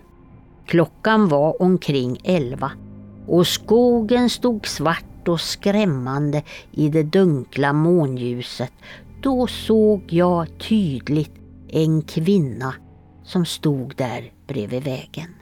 Klockan 0.66 1.28
var 1.28 1.62
omkring 1.62 2.20
elva 2.24 2.72
och 3.26 3.46
skogen 3.46 4.30
stod 4.30 4.66
svart 4.66 5.28
och 5.28 5.40
skrämmande 5.40 6.42
i 6.72 6.88
det 6.88 7.02
dunkla 7.02 7.72
månljuset. 7.72 8.72
Då 9.22 9.46
såg 9.46 10.02
jag 10.12 10.58
tydligt 10.58 11.34
en 11.68 12.02
kvinna 12.02 12.74
som 13.24 13.44
stod 13.44 13.94
där 13.96 14.32
bredvid 14.46 14.84
vägen. 14.84 15.34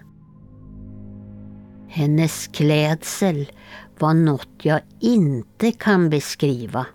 Hennes 1.89 2.47
klädsel 2.47 3.52
var 3.98 4.14
något 4.14 4.48
jag 4.62 4.81
inte 5.01 5.73
kan 5.73 6.10
beskriva 6.10 6.86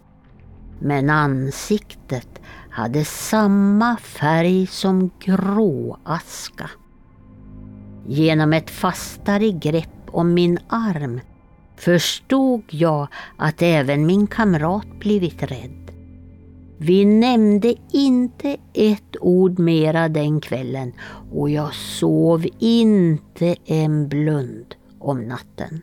men 0.82 1.10
ansiktet 1.10 2.42
hade 2.70 3.06
samma 3.06 3.98
färg 3.98 4.68
som 4.68 5.10
gråaska. 5.20 6.70
Genom 8.08 8.54
ett 8.54 8.70
fastare 8.70 9.52
grepp 9.52 9.88
om 10.08 10.34
min 10.34 10.58
arm 10.68 11.20
förstod 11.78 12.64
jag 12.70 13.08
att 13.38 13.62
även 13.62 14.06
min 14.06 14.28
kamrat 14.28 15.00
blivit 15.00 15.44
rädd. 15.44 15.92
Vi 16.78 17.06
nämnde 17.06 17.76
inte 17.92 18.58
ett 18.74 19.16
ord 19.20 19.60
mera 19.60 20.10
den 20.10 20.42
kvällen 20.42 20.94
och 21.34 21.50
jag 21.50 21.74
sov 21.74 22.46
inte 22.60 23.56
en 23.66 24.08
blund 24.08 24.76
om 25.00 25.28
natten. 25.28 25.82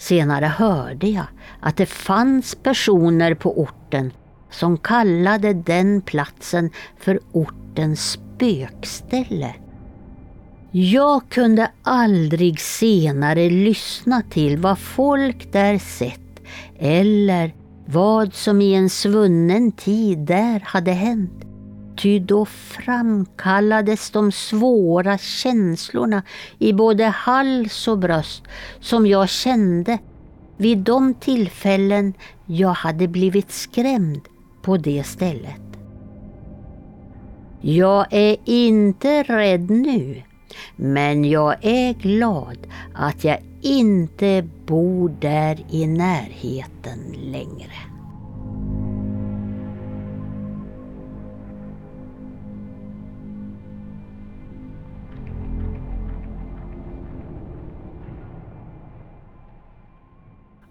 Senare 0.00 0.46
hörde 0.46 1.08
jag 1.08 1.26
att 1.60 1.76
det 1.76 1.86
fanns 1.86 2.54
personer 2.54 3.34
på 3.34 3.60
orten 3.60 4.12
som 4.50 4.78
kallade 4.78 5.54
den 5.54 6.00
platsen 6.02 6.70
för 6.98 7.20
ortens 7.32 8.10
spökställe. 8.10 9.54
Jag 10.70 11.28
kunde 11.28 11.70
aldrig 11.82 12.60
senare 12.60 13.50
lyssna 13.50 14.22
till 14.30 14.58
vad 14.58 14.78
folk 14.78 15.52
där 15.52 15.78
sett 15.78 16.40
eller 16.78 17.54
vad 17.86 18.34
som 18.34 18.62
i 18.62 18.74
en 18.74 18.90
svunnen 18.90 19.72
tid 19.72 20.18
där 20.18 20.60
hade 20.64 20.92
hänt. 20.92 21.39
Ty 22.02 22.18
då 22.18 22.44
framkallades 22.44 24.10
de 24.10 24.32
svåra 24.32 25.18
känslorna 25.18 26.22
i 26.58 26.72
både 26.72 27.04
hals 27.04 27.88
och 27.88 27.98
bröst 27.98 28.42
som 28.80 29.06
jag 29.06 29.28
kände 29.28 29.98
vid 30.56 30.78
de 30.78 31.14
tillfällen 31.14 32.14
jag 32.46 32.68
hade 32.68 33.08
blivit 33.08 33.50
skrämd 33.50 34.20
på 34.62 34.76
det 34.76 35.04
stället. 35.04 35.60
Jag 37.60 38.06
är 38.10 38.36
inte 38.44 39.22
rädd 39.22 39.70
nu, 39.70 40.22
men 40.76 41.24
jag 41.24 41.64
är 41.64 41.92
glad 41.92 42.58
att 42.94 43.24
jag 43.24 43.38
inte 43.62 44.48
bor 44.66 45.08
där 45.20 45.64
i 45.70 45.86
närheten 45.86 46.98
längre. 47.22 47.89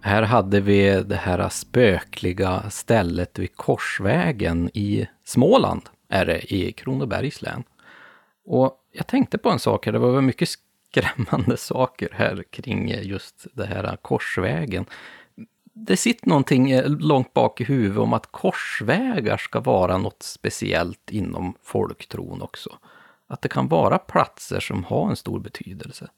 Här 0.02 0.22
hade 0.22 0.60
vi 0.60 1.02
det 1.02 1.16
här 1.16 1.48
spökliga 1.48 2.70
stället 2.70 3.38
vid 3.38 3.56
Korsvägen 3.56 4.70
i 4.74 5.08
Småland, 5.24 5.82
är 6.08 6.26
det, 6.26 6.54
i 6.54 6.72
Kronobergs 6.72 7.42
län. 7.42 7.64
Och 8.44 8.76
jag 8.92 9.06
tänkte 9.06 9.38
på 9.38 9.50
en 9.50 9.58
sak 9.58 9.86
här, 9.86 9.92
det 9.92 9.98
var 9.98 10.20
mycket 10.20 10.48
skrämmande 10.48 11.56
saker 11.56 12.08
här 12.12 12.44
kring 12.50 12.88
just 12.88 13.46
det 13.54 13.66
här 13.66 13.96
Korsvägen. 13.96 14.86
Det 15.72 15.96
sitter 15.96 16.28
någonting 16.28 16.70
eh, 16.70 16.88
långt 16.88 17.34
bak 17.34 17.60
i 17.60 17.64
huvudet 17.64 17.98
om 17.98 18.12
att 18.12 18.32
korsvägar 18.32 19.36
ska 19.36 19.60
vara 19.60 19.98
något 19.98 20.22
speciellt 20.22 21.10
inom 21.10 21.54
folktron 21.62 22.42
också. 22.42 22.78
Att 23.26 23.42
det 23.42 23.48
kan 23.48 23.68
vara 23.68 23.98
platser 23.98 24.60
som 24.60 24.84
har 24.84 25.10
en 25.10 25.16
stor 25.16 25.40
betydelse. 25.40 26.10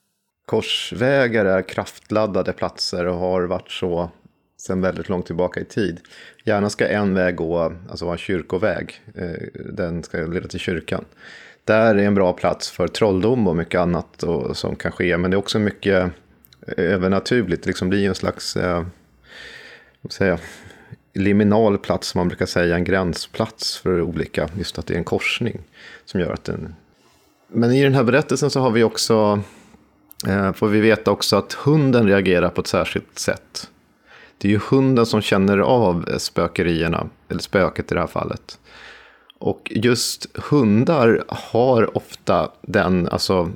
Korsvägar 0.46 1.44
är 1.44 1.62
kraftladdade 1.62 2.52
platser 2.52 3.06
och 3.06 3.16
har 3.16 3.42
varit 3.42 3.70
så 3.70 4.10
sedan 4.56 4.80
väldigt 4.80 5.08
långt 5.08 5.26
tillbaka 5.26 5.60
i 5.60 5.64
tid. 5.64 6.00
Gärna 6.44 6.70
ska 6.70 6.88
en 6.88 7.14
väg 7.14 7.36
gå, 7.36 7.72
alltså 7.90 8.04
vara 8.04 8.14
en 8.14 8.18
kyrkoväg. 8.18 9.00
Eh, 9.14 9.62
den 9.72 10.02
ska 10.02 10.18
leda 10.18 10.48
till 10.48 10.60
kyrkan. 10.60 11.04
Där 11.64 11.94
är 11.94 12.02
en 12.02 12.14
bra 12.14 12.32
plats 12.32 12.70
för 12.70 12.88
trolldom 12.88 13.48
och 13.48 13.56
mycket 13.56 13.80
annat 13.80 14.22
och, 14.22 14.56
som 14.56 14.76
kan 14.76 14.92
ske. 14.92 15.16
Men 15.16 15.30
det 15.30 15.34
är 15.34 15.38
också 15.38 15.58
mycket 15.58 16.10
eh, 16.66 16.84
övernaturligt. 16.84 17.62
Det 17.62 17.68
liksom 17.68 17.88
blir 17.88 18.08
en 18.08 18.14
slags 18.14 18.56
eh, 18.56 18.84
säga, 20.10 20.38
liminal 21.14 21.78
plats, 21.78 22.08
som 22.08 22.18
man 22.18 22.28
brukar 22.28 22.46
säga, 22.46 22.76
en 22.76 22.84
gränsplats 22.84 23.78
för 23.78 24.02
olika. 24.02 24.48
Just 24.58 24.78
att 24.78 24.86
det 24.86 24.94
är 24.94 24.98
en 24.98 25.04
korsning 25.04 25.60
som 26.04 26.20
gör 26.20 26.32
att 26.32 26.44
den... 26.44 26.74
Men 27.48 27.72
i 27.72 27.82
den 27.82 27.94
här 27.94 28.04
berättelsen 28.04 28.50
så 28.50 28.60
har 28.60 28.70
vi 28.70 28.82
också 28.82 29.42
Eh, 30.26 30.52
får 30.52 30.68
vi 30.68 30.80
veta 30.80 31.10
också 31.10 31.36
att 31.36 31.52
hunden 31.52 32.06
reagerar 32.06 32.48
på 32.48 32.60
ett 32.60 32.66
särskilt 32.66 33.18
sätt. 33.18 33.70
Det 34.38 34.48
är 34.48 34.52
ju 34.52 34.60
hunden 34.68 35.06
som 35.06 35.20
känner 35.20 35.58
av 35.58 36.08
spökerierna, 36.18 37.06
eller 37.28 37.40
spöket 37.40 37.92
i 37.92 37.94
det 37.94 38.00
här 38.00 38.06
fallet. 38.06 38.58
Och 39.38 39.72
just 39.74 40.26
hundar 40.34 41.24
har 41.28 41.96
ofta 41.96 42.50
den, 42.62 43.08
alltså 43.08 43.50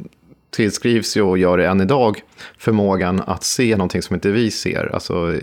tillskrivs 0.51 1.17
ju 1.17 1.23
och 1.23 1.39
gör 1.39 1.59
det 1.59 1.67
än 1.67 1.81
idag, 1.81 2.23
förmågan 2.59 3.23
att 3.27 3.45
se 3.45 3.77
någonting 3.77 4.03
som 4.03 4.15
inte 4.15 4.31
vi 4.31 4.51
ser. 4.51 4.91
Alltså 4.95 5.35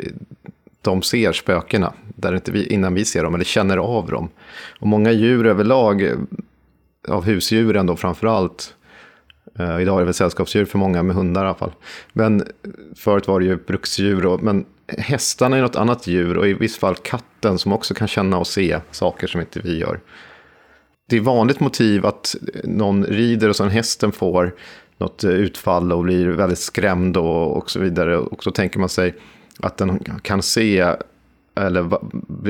de 0.82 1.02
ser 1.02 1.34
spökena 1.34 1.94
där 2.16 2.36
inte 2.36 2.52
vi, 2.52 2.66
innan 2.68 2.94
vi 2.94 3.06
ser 3.06 3.24
dem, 3.24 3.36
eller 3.36 3.46
känner 3.46 3.78
av 3.78 4.10
dem. 4.10 4.30
Och 4.80 4.88
många 4.88 5.12
djur 5.12 5.48
överlag, 5.48 6.10
av 7.08 7.26
husdjuren 7.26 7.86
då 7.86 7.96
framför 7.96 8.28
allt, 8.28 8.76
Uh, 9.60 9.82
idag 9.82 9.96
är 9.96 10.00
det 10.00 10.06
väl 10.06 10.14
sällskapsdjur 10.14 10.66
för 10.66 10.78
många, 10.78 11.04
med 11.04 11.16
hundar 11.16 11.44
i 11.44 11.48
alla 11.48 11.58
fall. 11.58 11.74
Men 12.14 12.44
förut 12.96 13.28
var 13.28 13.40
det 13.40 13.46
ju 13.46 13.56
bruksdjur. 13.56 14.26
Och, 14.26 14.44
men 14.44 14.66
hästarna 14.88 15.58
är 15.58 15.62
något 15.62 15.76
annat 15.76 16.08
djur 16.08 16.38
och 16.38 16.48
i 16.48 16.54
vissa 16.54 16.80
fall 16.80 16.96
katten 16.96 17.58
som 17.58 17.74
också 17.74 17.94
kan 17.94 18.08
känna 18.08 18.38
och 18.38 18.48
se 18.48 18.80
saker 18.92 19.28
som 19.28 19.42
inte 19.42 19.60
vi 19.60 19.78
gör. 19.78 20.00
Det 21.10 21.18
är 21.18 21.22
vanligt 21.22 21.60
motiv 21.60 22.06
att 22.06 22.36
någon 22.64 23.06
rider 23.06 23.50
och 23.50 23.56
sen 23.56 23.70
hästen 23.70 24.12
får 24.12 24.56
något 24.98 25.24
utfall 25.24 25.92
och 25.92 26.04
blir 26.04 26.28
väldigt 26.28 26.60
skrämd 26.60 27.18
och, 27.18 27.58
och 27.58 27.72
så 27.72 27.80
vidare. 27.80 28.18
Och 28.18 28.44
så 28.44 28.52
tänker 28.52 28.80
man 28.80 28.90
sig 28.90 29.16
att 29.60 29.78
den 29.78 30.00
kan 30.22 30.42
se 30.42 30.96
eller 31.56 31.82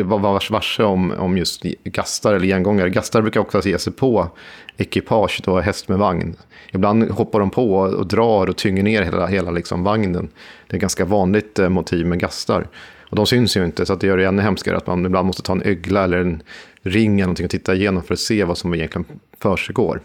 vara 0.04 0.40
varse 0.50 0.84
om, 0.84 1.12
om 1.12 1.38
just 1.38 1.64
gastar 1.84 2.34
eller 2.34 2.48
gengångare. 2.48 2.90
Gastar 2.90 3.22
brukar 3.22 3.40
också 3.40 3.62
ge 3.62 3.78
sig 3.78 3.94
på 3.94 4.30
ekipage, 4.78 5.42
då 5.44 5.60
häst 5.60 5.90
med 5.90 5.98
vagn. 5.98 6.36
Ibland 6.72 7.12
hoppar 7.12 7.40
de 7.40 7.50
på 7.50 7.76
och 7.76 8.08
drar 8.08 8.50
och 8.50 8.58
tynger 8.58 8.84
ner 8.84 9.04
hela, 9.04 9.28
hela 9.28 9.52
liksom 9.52 9.84
vagnen. 9.84 10.30
Det 10.68 10.74
är 10.74 10.76
ett 10.76 10.82
ganska 10.82 11.06
vanligt 11.06 11.60
eh, 11.60 11.70
motiv 11.70 12.06
med 12.06 12.20
gastar. 12.20 12.68
Och 13.10 13.16
de 13.16 13.26
syns 13.26 13.58
ju 13.58 13.66
inte, 13.66 13.86
så 13.86 13.96
det 13.96 14.08
gör 14.08 14.18
det 14.18 14.26
ännu 14.26 14.42
hemskare 14.42 14.78
att 14.78 14.88
man 14.88 15.06
ibland 15.06 15.28
måste 15.28 15.42
ta 15.42 15.54
en 15.54 15.62
ögla 15.62 16.04
eller 16.04 16.18
en 16.18 16.44
ring 16.82 17.14
eller 17.14 17.26
någonting 17.26 17.46
och 17.46 17.52
titta 17.52 17.76
igenom 17.76 18.04
för 18.04 18.14
att 18.14 18.20
se 18.20 18.44
vad 18.44 18.58
som 18.58 18.74
egentligen 18.74 19.06
försiggår. 19.40 20.02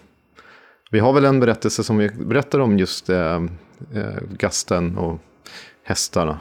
Vi 0.90 0.98
har 0.98 1.12
väl 1.12 1.24
en 1.24 1.40
berättelse 1.40 1.84
som 1.84 1.98
vi 1.98 2.08
berättar 2.08 2.58
om 2.58 2.78
just 2.78 3.10
eh, 3.10 3.34
eh 3.94 4.18
gasten 4.38 4.96
och 4.96 5.18
hästarna. 5.84 6.38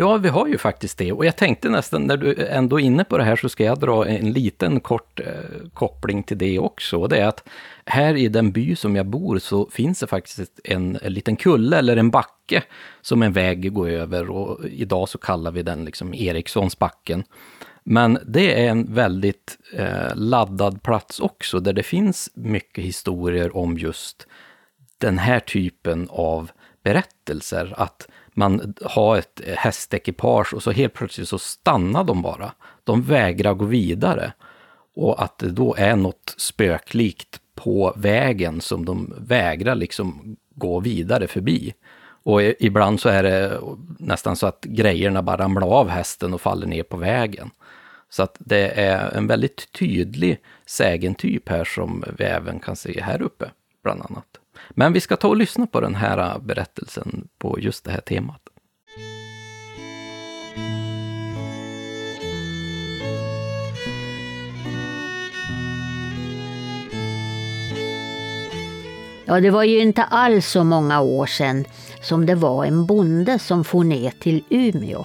Ja, 0.00 0.16
vi 0.16 0.28
har 0.28 0.46
ju 0.46 0.58
faktiskt 0.58 0.98
det. 0.98 1.12
Och 1.12 1.26
jag 1.26 1.36
tänkte 1.36 1.68
nästan, 1.68 2.02
när 2.02 2.16
du 2.16 2.46
ändå 2.46 2.80
är 2.80 2.84
inne 2.84 3.04
på 3.04 3.18
det 3.18 3.24
här, 3.24 3.36
så 3.36 3.48
ska 3.48 3.64
jag 3.64 3.78
dra 3.78 4.06
en 4.06 4.32
liten 4.32 4.80
kort 4.80 5.20
eh, 5.20 5.26
koppling 5.74 6.22
till 6.22 6.38
det 6.38 6.58
också. 6.58 7.06
Det 7.06 7.18
är 7.18 7.26
att 7.26 7.48
här 7.84 8.16
i 8.16 8.28
den 8.28 8.52
by 8.52 8.76
som 8.76 8.96
jag 8.96 9.06
bor 9.06 9.38
så 9.38 9.68
finns 9.70 10.00
det 10.00 10.06
faktiskt 10.06 10.60
en, 10.64 10.98
en 11.02 11.12
liten 11.12 11.36
kulle 11.36 11.78
eller 11.78 11.96
en 11.96 12.10
backe 12.10 12.62
som 13.00 13.22
en 13.22 13.32
väg 13.32 13.72
går 13.72 13.88
över. 13.88 14.30
Och 14.30 14.64
idag 14.68 15.08
så 15.08 15.18
kallar 15.18 15.50
vi 15.50 15.62
den 15.62 15.84
liksom 15.84 16.14
Erikssonsbacken. 16.14 17.24
Men 17.84 18.18
det 18.26 18.64
är 18.64 18.70
en 18.70 18.94
väldigt 18.94 19.58
eh, 19.72 20.14
laddad 20.14 20.82
plats 20.82 21.20
också, 21.20 21.60
där 21.60 21.72
det 21.72 21.82
finns 21.82 22.30
mycket 22.34 22.84
historier 22.84 23.56
om 23.56 23.78
just 23.78 24.26
den 24.98 25.18
här 25.18 25.40
typen 25.40 26.08
av 26.10 26.50
berättelser. 26.82 27.74
Att 27.76 28.08
man 28.38 28.74
har 28.84 29.16
ett 29.16 29.40
hästekipage 29.56 30.54
och 30.54 30.62
så 30.62 30.70
helt 30.70 30.94
plötsligt 30.94 31.28
så 31.28 31.38
stannar 31.38 32.04
de 32.04 32.22
bara. 32.22 32.52
De 32.84 33.02
vägrar 33.02 33.54
gå 33.54 33.64
vidare. 33.64 34.32
Och 34.96 35.22
att 35.22 35.38
det 35.38 35.50
då 35.50 35.74
är 35.78 35.96
något 35.96 36.34
spöklikt 36.36 37.40
på 37.54 37.92
vägen 37.96 38.60
som 38.60 38.84
de 38.84 39.14
vägrar 39.18 39.74
liksom 39.74 40.36
gå 40.54 40.80
vidare 40.80 41.26
förbi. 41.26 41.74
Och 42.22 42.42
ibland 42.42 43.00
så 43.00 43.08
är 43.08 43.22
det 43.22 43.60
nästan 43.98 44.36
så 44.36 44.46
att 44.46 44.64
grejerna 44.64 45.22
bara 45.22 45.36
ramlar 45.36 45.66
av 45.66 45.88
hästen 45.88 46.34
och 46.34 46.40
faller 46.40 46.66
ner 46.66 46.82
på 46.82 46.96
vägen. 46.96 47.50
Så 48.10 48.22
att 48.22 48.36
det 48.38 48.80
är 48.80 49.16
en 49.16 49.26
väldigt 49.26 49.72
tydlig 49.72 50.40
sägentyp 50.66 51.48
här 51.48 51.64
som 51.64 52.04
vi 52.18 52.24
även 52.24 52.60
kan 52.60 52.76
se 52.76 53.00
här 53.02 53.22
uppe, 53.22 53.50
bland 53.82 54.02
annat. 54.02 54.37
Men 54.70 54.92
vi 54.92 55.00
ska 55.00 55.16
ta 55.16 55.28
och 55.28 55.36
lyssna 55.36 55.66
på 55.66 55.80
den 55.80 55.94
här 55.94 56.38
berättelsen 56.38 57.28
på 57.38 57.60
just 57.60 57.84
det 57.84 57.90
här 57.90 58.00
temat. 58.00 58.40
Ja, 69.28 69.40
det 69.40 69.50
var 69.50 69.62
ju 69.62 69.80
inte 69.80 70.02
alls 70.02 70.46
så 70.46 70.64
många 70.64 71.00
år 71.00 71.26
sedan 71.26 71.64
som 72.02 72.26
det 72.26 72.34
var 72.34 72.64
en 72.64 72.86
bonde 72.86 73.38
som 73.38 73.64
for 73.64 73.84
ner 73.84 74.10
till 74.10 74.44
Umeå. 74.50 75.04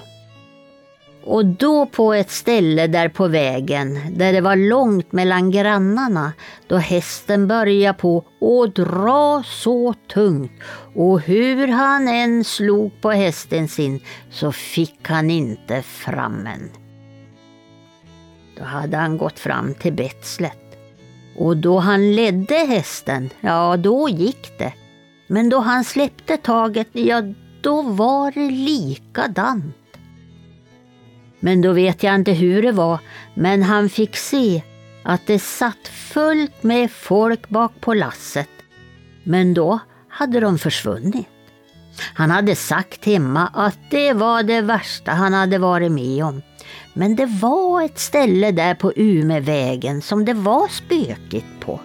Och 1.25 1.45
då 1.45 1.85
på 1.85 2.13
ett 2.13 2.31
ställe 2.31 2.87
där 2.87 3.09
på 3.09 3.27
vägen, 3.27 3.99
där 4.17 4.33
det 4.33 4.41
var 4.41 4.55
långt 4.55 5.11
mellan 5.11 5.51
grannarna, 5.51 6.33
då 6.67 6.77
hästen 6.77 7.47
började 7.47 7.99
på 7.99 8.17
att 8.17 8.75
dra 8.75 9.43
så 9.45 9.93
tungt 10.13 10.51
och 10.95 11.21
hur 11.21 11.67
han 11.67 12.07
än 12.07 12.43
slog 12.43 13.01
på 13.01 13.11
hästen 13.11 13.67
sin 13.67 13.99
så 14.31 14.51
fick 14.51 15.07
han 15.07 15.29
inte 15.29 15.81
fram 15.81 16.47
en. 16.47 16.69
Då 18.57 18.63
hade 18.63 18.97
han 18.97 19.17
gått 19.17 19.39
fram 19.39 19.73
till 19.73 19.93
betslet. 19.93 20.59
Och 21.37 21.57
då 21.57 21.79
han 21.79 22.15
ledde 22.15 22.55
hästen, 22.55 23.29
ja 23.41 23.77
då 23.77 24.09
gick 24.09 24.59
det. 24.59 24.73
Men 25.27 25.49
då 25.49 25.59
han 25.59 25.83
släppte 25.83 26.37
taget, 26.37 26.87
ja 26.91 27.21
då 27.61 27.81
var 27.81 28.31
det 28.31 28.51
likadant. 28.51 29.75
Men 31.43 31.61
då 31.61 31.73
vet 31.73 32.03
jag 32.03 32.15
inte 32.15 32.31
hur 32.31 32.61
det 32.61 32.71
var, 32.71 32.99
men 33.33 33.63
han 33.63 33.89
fick 33.89 34.15
se 34.15 34.63
att 35.03 35.27
det 35.27 35.39
satt 35.39 35.87
fullt 35.87 36.63
med 36.63 36.91
folk 36.91 37.49
bak 37.49 37.71
på 37.79 37.93
lasset. 37.93 38.49
Men 39.23 39.53
då 39.53 39.79
hade 40.09 40.39
de 40.39 40.57
försvunnit. 40.57 41.27
Han 42.13 42.31
hade 42.31 42.55
sagt 42.55 43.05
hemma 43.05 43.47
att 43.53 43.77
det 43.89 44.13
var 44.13 44.43
det 44.43 44.61
värsta 44.61 45.11
han 45.11 45.33
hade 45.33 45.57
varit 45.57 45.91
med 45.91 46.25
om. 46.25 46.41
Men 46.93 47.15
det 47.15 47.25
var 47.25 47.81
ett 47.81 47.99
ställe 47.99 48.51
där 48.51 48.75
på 48.75 48.93
Umevägen 48.95 50.01
som 50.01 50.25
det 50.25 50.33
var 50.33 50.67
spökigt 50.67 51.59
på. 51.59 51.79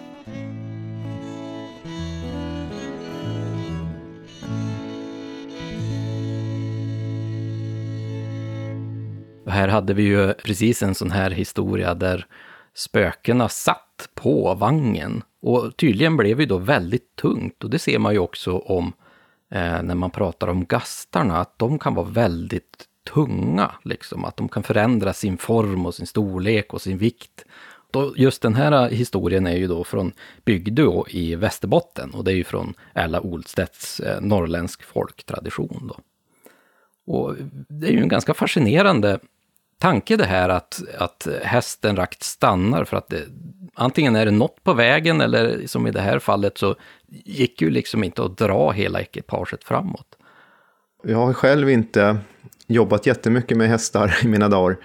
Och 9.49 9.55
här 9.55 9.69
hade 9.69 9.95
vi 9.95 10.03
ju 10.03 10.35
precis 10.35 10.83
en 10.83 10.95
sån 10.95 11.11
här 11.11 11.31
historia 11.31 11.95
där 11.95 12.27
spökena 12.75 13.49
satt 13.49 14.09
på 14.15 14.55
vagnen. 14.55 15.23
Och 15.43 15.77
tydligen 15.77 16.17
blev 16.17 16.37
det 16.37 16.47
då 16.47 16.59
väldigt 16.59 17.17
tungt 17.17 17.65
och 17.65 17.71
det 17.71 17.79
ser 17.79 17.99
man 17.99 18.13
ju 18.13 18.19
också 18.19 18.59
om 18.59 18.93
eh, 19.51 19.83
när 19.83 19.95
man 19.95 20.11
pratar 20.11 20.49
om 20.49 20.65
gastarna, 20.65 21.39
att 21.39 21.59
de 21.59 21.79
kan 21.79 21.95
vara 21.95 22.07
väldigt 22.07 22.85
tunga, 23.15 23.71
liksom. 23.85 24.25
Att 24.25 24.37
de 24.37 24.49
kan 24.49 24.63
förändra 24.63 25.13
sin 25.13 25.39
form 25.39 25.87
och 25.87 25.95
sin 25.95 26.07
storlek 26.07 26.75
och 26.75 26.83
sin 26.83 26.99
vikt. 26.99 27.45
Då, 27.91 28.15
just 28.17 28.43
den 28.43 28.55
här 28.55 28.91
historien 28.91 29.47
är 29.47 29.57
ju 29.57 29.67
då 29.67 29.85
från 29.85 30.13
Bygdö 30.45 31.03
i 31.09 31.35
Västerbotten 31.35 32.11
och 32.11 32.25
det 32.25 32.33
är 32.33 32.37
ju 32.37 32.45
från 32.45 32.75
Ella 32.95 33.21
Olstedts 33.21 34.01
eh, 34.01 34.21
norrländsk 34.21 34.83
folktradition. 34.83 35.93
Då. 35.95 35.97
Och 37.13 37.37
det 37.69 37.87
är 37.87 37.93
ju 37.93 38.03
en 38.03 38.09
ganska 38.09 38.35
fascinerande 38.35 39.19
tanke 39.79 40.17
det 40.17 40.25
här 40.25 40.49
att, 40.49 40.83
att 40.99 41.29
hästen 41.43 41.97
rakt 41.97 42.23
stannar 42.23 42.85
för 42.85 42.97
att 42.97 43.09
det, 43.09 43.25
antingen 43.75 44.17
är 44.17 44.25
det 44.25 44.31
något 44.31 44.65
på 44.65 44.73
vägen 44.73 45.21
eller 45.21 45.67
som 45.67 45.87
i 45.87 45.91
det 45.91 46.01
här 46.01 46.19
fallet 46.19 46.59
så 46.59 46.77
gick 47.09 47.63
ju 47.63 47.71
liksom 47.71 48.05
inte 48.05 48.23
att 48.23 48.39
dra 48.39 48.71
hela 48.71 49.01
ekipaget 49.01 49.65
framåt. 49.65 50.07
Jag 51.03 51.19
har 51.19 51.33
själv 51.33 51.71
inte 51.71 52.19
jobbat 52.67 53.07
jättemycket 53.07 53.57
med 53.57 53.69
hästar 53.69 54.19
i 54.23 54.29
mina 54.29 54.49
dagar. 54.49 54.77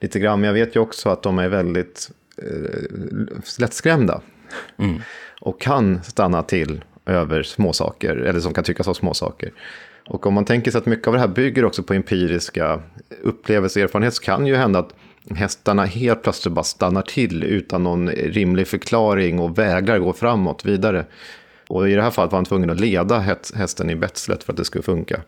Lite 0.00 0.18
grann, 0.18 0.40
men 0.40 0.46
jag 0.46 0.54
vet 0.54 0.76
ju 0.76 0.80
också 0.80 1.08
att 1.10 1.22
de 1.22 1.38
är 1.38 1.48
väldigt 1.48 2.10
eh, 2.36 2.80
lättskrämda. 3.58 4.20
Mm. 4.78 5.02
Och 5.40 5.60
kan 5.60 6.02
stanna 6.02 6.42
till 6.42 6.84
över 7.06 7.42
småsaker, 7.42 8.16
eller 8.16 8.40
som 8.40 8.54
kan 8.54 8.64
tyckas 8.64 8.86
vara 8.86 8.94
småsaker. 8.94 9.52
Och 10.06 10.26
om 10.26 10.34
man 10.34 10.44
tänker 10.44 10.70
sig 10.70 10.78
att 10.78 10.86
mycket 10.86 11.06
av 11.08 11.14
det 11.14 11.20
här 11.20 11.28
bygger 11.28 11.64
också 11.64 11.82
på 11.82 11.94
empiriska 11.94 12.80
upplevelser 13.22 14.10
så 14.10 14.22
kan 14.22 14.46
ju 14.46 14.56
hända 14.56 14.78
att 14.78 14.94
hästarna 15.30 15.84
helt 15.84 16.22
plötsligt 16.22 16.54
bara 16.54 16.64
stannar 16.64 17.02
till 17.02 17.44
utan 17.44 17.82
någon 17.82 18.08
rimlig 18.08 18.68
förklaring 18.68 19.38
och 19.38 19.58
vägrar 19.58 19.98
gå 19.98 20.12
framåt 20.12 20.64
vidare. 20.64 21.04
Och 21.68 21.88
i 21.88 21.94
det 21.94 22.02
här 22.02 22.10
fallet 22.10 22.32
var 22.32 22.38
han 22.38 22.44
tvungen 22.44 22.70
att 22.70 22.80
leda 22.80 23.18
hästen 23.54 23.90
i 23.90 23.96
betslet 23.96 24.44
för 24.44 24.52
att 24.52 24.56
det 24.56 24.64
skulle 24.64 24.82
funka. 24.82 25.20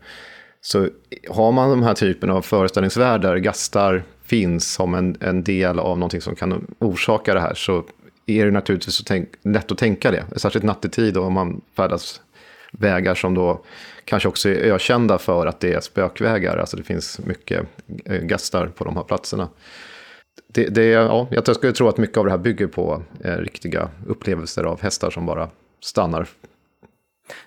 Så 0.61 0.89
har 1.31 1.53
man 1.53 1.71
de 1.71 1.83
här 1.83 1.95
typen 1.95 2.31
av 2.31 2.43
föreställningsvärldar, 2.43 3.37
gastar 3.37 4.03
finns 4.25 4.73
som 4.73 4.95
en, 4.95 5.17
en 5.21 5.45
del 5.45 5.79
av 5.79 5.99
någonting 5.99 6.21
som 6.21 6.37
kan 6.37 6.67
orsaka 6.79 7.35
det 7.35 7.41
här 7.41 7.55
så 7.55 7.85
är 8.27 8.45
det 8.45 8.51
naturligtvis 8.51 9.03
tänk, 9.05 9.29
lätt 9.43 9.73
att 9.73 9.79
tänka 9.79 10.11
det. 10.11 10.25
Särskilt 10.37 10.65
nattetid 10.65 11.17
och 11.17 11.25
om 11.27 11.33
man 11.33 11.61
färdas 11.77 12.21
vägar 12.73 13.15
som 13.15 13.35
då 13.35 13.65
kanske 14.05 14.29
också 14.29 14.49
är 14.49 14.55
ökända 14.55 15.19
för 15.19 15.47
att 15.47 15.61
det 15.61 15.73
är 15.73 15.81
spökvägar. 15.81 16.57
Alltså 16.57 16.77
det 16.77 16.83
finns 16.83 17.19
mycket 17.19 17.67
eh, 18.05 18.21
gastar 18.21 18.67
på 18.67 18.85
de 18.85 18.97
här 18.97 19.05
platserna. 19.05 19.49
Det, 20.47 20.67
det, 20.67 20.85
ja, 20.85 21.27
jag 21.31 21.57
skulle 21.57 21.73
tro 21.73 21.89
att 21.89 21.99
mycket 21.99 22.17
av 22.17 22.25
det 22.25 22.31
här 22.31 22.39
bygger 22.39 22.67
på 22.67 23.03
eh, 23.25 23.37
riktiga 23.37 23.89
upplevelser 24.07 24.65
av 24.65 24.83
hästar 24.83 25.11
som 25.11 25.27
bara 25.27 25.49
stannar 25.81 26.29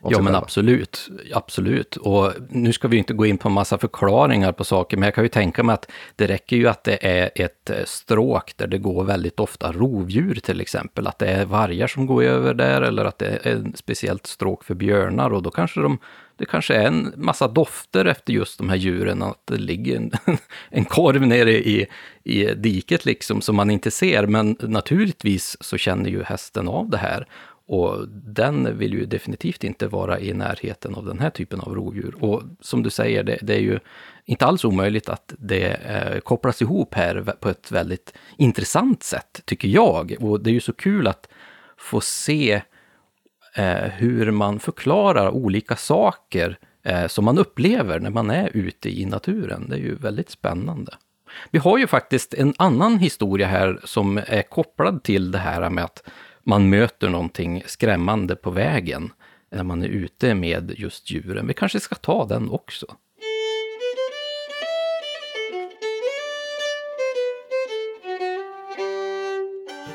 Ja, 0.09 0.21
men 0.21 0.35
absolut. 0.35 1.09
Absolut. 1.33 1.95
Och 1.95 2.33
nu 2.49 2.73
ska 2.73 2.87
vi 2.87 2.97
inte 2.97 3.13
gå 3.13 3.25
in 3.25 3.37
på 3.37 3.47
en 3.47 3.53
massa 3.53 3.77
förklaringar 3.77 4.51
på 4.51 4.63
saker, 4.63 4.97
men 4.97 5.07
jag 5.07 5.15
kan 5.15 5.23
ju 5.23 5.29
tänka 5.29 5.63
mig 5.63 5.73
att 5.73 5.91
det 6.15 6.27
räcker 6.27 6.55
ju 6.55 6.67
att 6.67 6.83
det 6.83 7.05
är 7.05 7.29
ett 7.35 7.69
eh, 7.69 7.83
stråk 7.85 8.53
där 8.57 8.67
det 8.67 8.77
går 8.77 9.03
väldigt 9.03 9.39
ofta 9.39 9.71
rovdjur 9.71 10.35
till 10.35 10.61
exempel. 10.61 11.07
Att 11.07 11.19
det 11.19 11.27
är 11.27 11.45
vargar 11.45 11.87
som 11.87 12.05
går 12.05 12.23
över 12.23 12.53
där 12.53 12.81
eller 12.81 13.05
att 13.05 13.17
det 13.17 13.39
är 13.43 13.55
ett 13.55 13.77
speciellt 13.77 14.27
stråk 14.27 14.63
för 14.63 14.73
björnar 14.73 15.29
och 15.29 15.43
då 15.43 15.51
kanske 15.51 15.81
de 15.81 15.97
det 16.37 16.45
kanske 16.45 16.75
är 16.75 16.87
en 16.87 17.13
massa 17.15 17.47
dofter 17.47 18.05
efter 18.05 18.33
just 18.33 18.57
de 18.57 18.69
här 18.69 18.75
djuren, 18.75 19.23
att 19.23 19.41
det 19.45 19.57
ligger 19.57 19.95
en, 19.95 20.11
en 20.69 20.85
korv 20.85 21.27
nere 21.27 21.51
i, 21.51 21.87
i 22.23 22.45
diket 22.45 23.05
liksom 23.05 23.41
som 23.41 23.55
man 23.55 23.71
inte 23.71 23.91
ser, 23.91 24.27
men 24.27 24.55
naturligtvis 24.59 25.57
så 25.59 25.77
känner 25.77 26.09
ju 26.09 26.23
hästen 26.23 26.67
av 26.67 26.89
det 26.89 26.97
här. 26.97 27.27
Och 27.67 28.07
den 28.09 28.77
vill 28.77 28.93
ju 28.93 29.05
definitivt 29.05 29.63
inte 29.63 29.87
vara 29.87 30.19
i 30.19 30.33
närheten 30.33 30.95
av 30.95 31.05
den 31.05 31.19
här 31.19 31.29
typen 31.29 31.59
av 31.59 31.75
rovdjur. 31.75 32.15
Och 32.19 32.43
som 32.61 32.83
du 32.83 32.89
säger, 32.89 33.23
det, 33.23 33.39
det 33.41 33.55
är 33.55 33.59
ju 33.59 33.79
inte 34.25 34.45
alls 34.45 34.65
omöjligt 34.65 35.09
att 35.09 35.33
det 35.37 35.67
eh, 35.67 36.19
kopplas 36.19 36.61
ihop 36.61 36.93
här 36.93 37.35
på 37.39 37.49
ett 37.49 37.71
väldigt 37.71 38.13
intressant 38.37 39.03
sätt, 39.03 39.41
tycker 39.45 39.67
jag. 39.67 40.15
Och 40.19 40.41
det 40.41 40.49
är 40.49 40.53
ju 40.53 40.59
så 40.59 40.73
kul 40.73 41.07
att 41.07 41.29
få 41.77 42.01
se 42.01 42.53
eh, 42.53 42.61
Eh, 43.57 43.89
hur 43.89 44.31
man 44.31 44.59
förklarar 44.59 45.29
olika 45.29 45.75
saker 45.75 46.57
eh, 46.83 47.07
som 47.07 47.25
man 47.25 47.37
upplever 47.37 47.99
när 47.99 48.09
man 48.09 48.29
är 48.29 48.49
ute 48.53 48.89
i 48.89 49.05
naturen. 49.05 49.69
Det 49.69 49.75
är 49.75 49.79
ju 49.79 49.95
väldigt 49.95 50.29
spännande. 50.29 50.95
Vi 51.51 51.59
har 51.59 51.77
ju 51.77 51.87
faktiskt 51.87 52.33
en 52.33 52.53
annan 52.57 52.97
historia 52.97 53.47
här 53.47 53.79
som 53.83 54.17
är 54.17 54.41
kopplad 54.41 55.03
till 55.03 55.31
det 55.31 55.37
här 55.37 55.69
med 55.69 55.83
att 55.83 56.03
man 56.43 56.69
möter 56.69 57.09
någonting 57.09 57.63
skrämmande 57.65 58.35
på 58.35 58.51
vägen 58.51 59.11
när 59.51 59.63
man 59.63 59.83
är 59.83 59.87
ute 59.87 60.35
med 60.35 60.73
just 60.77 61.11
djuren. 61.11 61.47
Vi 61.47 61.53
kanske 61.53 61.79
ska 61.79 61.95
ta 61.95 62.25
den 62.25 62.49
också. 62.49 62.85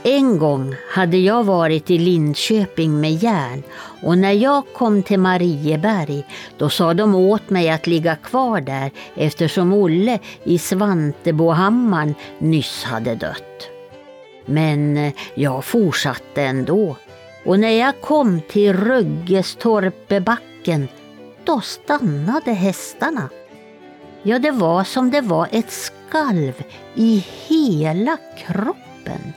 En 0.04 0.38
gång 0.38 0.74
hade 0.88 1.16
jag 1.16 1.44
varit 1.44 1.90
i 1.90 1.98
Linköping 1.98 3.00
med 3.00 3.12
järn 3.12 3.62
och 4.02 4.18
när 4.18 4.32
jag 4.32 4.62
kom 4.72 5.02
till 5.02 5.18
Marieberg 5.18 6.26
då 6.58 6.68
sa 6.68 6.94
de 6.94 7.14
åt 7.14 7.50
mig 7.50 7.70
att 7.70 7.86
ligga 7.86 8.16
kvar 8.16 8.60
där 8.60 8.90
eftersom 9.14 9.72
Olle 9.72 10.18
i 10.44 10.58
Svantebohammaren 10.58 12.14
nyss 12.38 12.84
hade 12.84 13.14
dött. 13.14 13.68
Men 14.46 14.96
eh, 14.96 15.12
jag 15.34 15.64
fortsatte 15.64 16.42
ändå 16.42 16.96
och 17.44 17.60
när 17.60 17.80
jag 17.80 18.00
kom 18.00 18.40
till 18.48 18.72
Röggestorpebacken 18.72 20.88
då 21.44 21.60
stannade 21.60 22.52
hästarna. 22.52 23.28
Ja, 24.22 24.38
det 24.38 24.50
var 24.50 24.84
som 24.84 25.10
det 25.10 25.20
var 25.20 25.48
ett 25.50 25.72
skalv 25.72 26.62
i 26.94 27.26
hela 27.48 28.16
kroppen. 28.38 29.32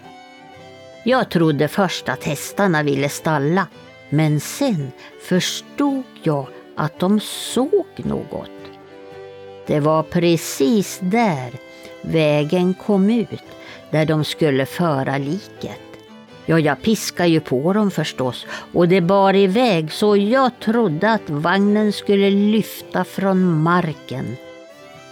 Jag 1.08 1.30
trodde 1.30 1.68
först 1.68 2.10
att 2.10 2.24
hästarna 2.24 2.84
ville 2.84 3.10
stalla, 3.10 3.68
men 4.10 4.40
sen 4.40 4.92
förstod 5.22 6.04
jag 6.24 6.48
att 6.76 7.00
de 7.00 7.20
såg 7.20 7.86
något. 7.96 8.50
Det 9.68 9.80
var 9.80 10.04
precis 10.04 11.00
där 11.02 11.52
vägen 12.02 12.74
kom 12.74 13.10
ut 13.10 13.44
där 13.92 14.06
de 14.06 14.24
skulle 14.24 14.66
föra 14.66 15.18
liket. 15.18 15.82
Ja, 16.46 16.60
jag 16.60 16.82
piskade 16.82 17.30
ju 17.30 17.40
på 17.40 17.74
dem 17.74 17.92
förstås 17.92 18.46
och 18.74 18.88
det 18.88 19.02
bar 19.02 19.36
iväg 19.36 19.92
så 19.92 20.18
jag 20.18 20.52
trodde 20.60 21.12
att 21.12 21.30
vagnen 21.30 21.94
skulle 21.94 22.30
lyfta 22.30 23.04
från 23.04 23.62
marken. 23.62 24.36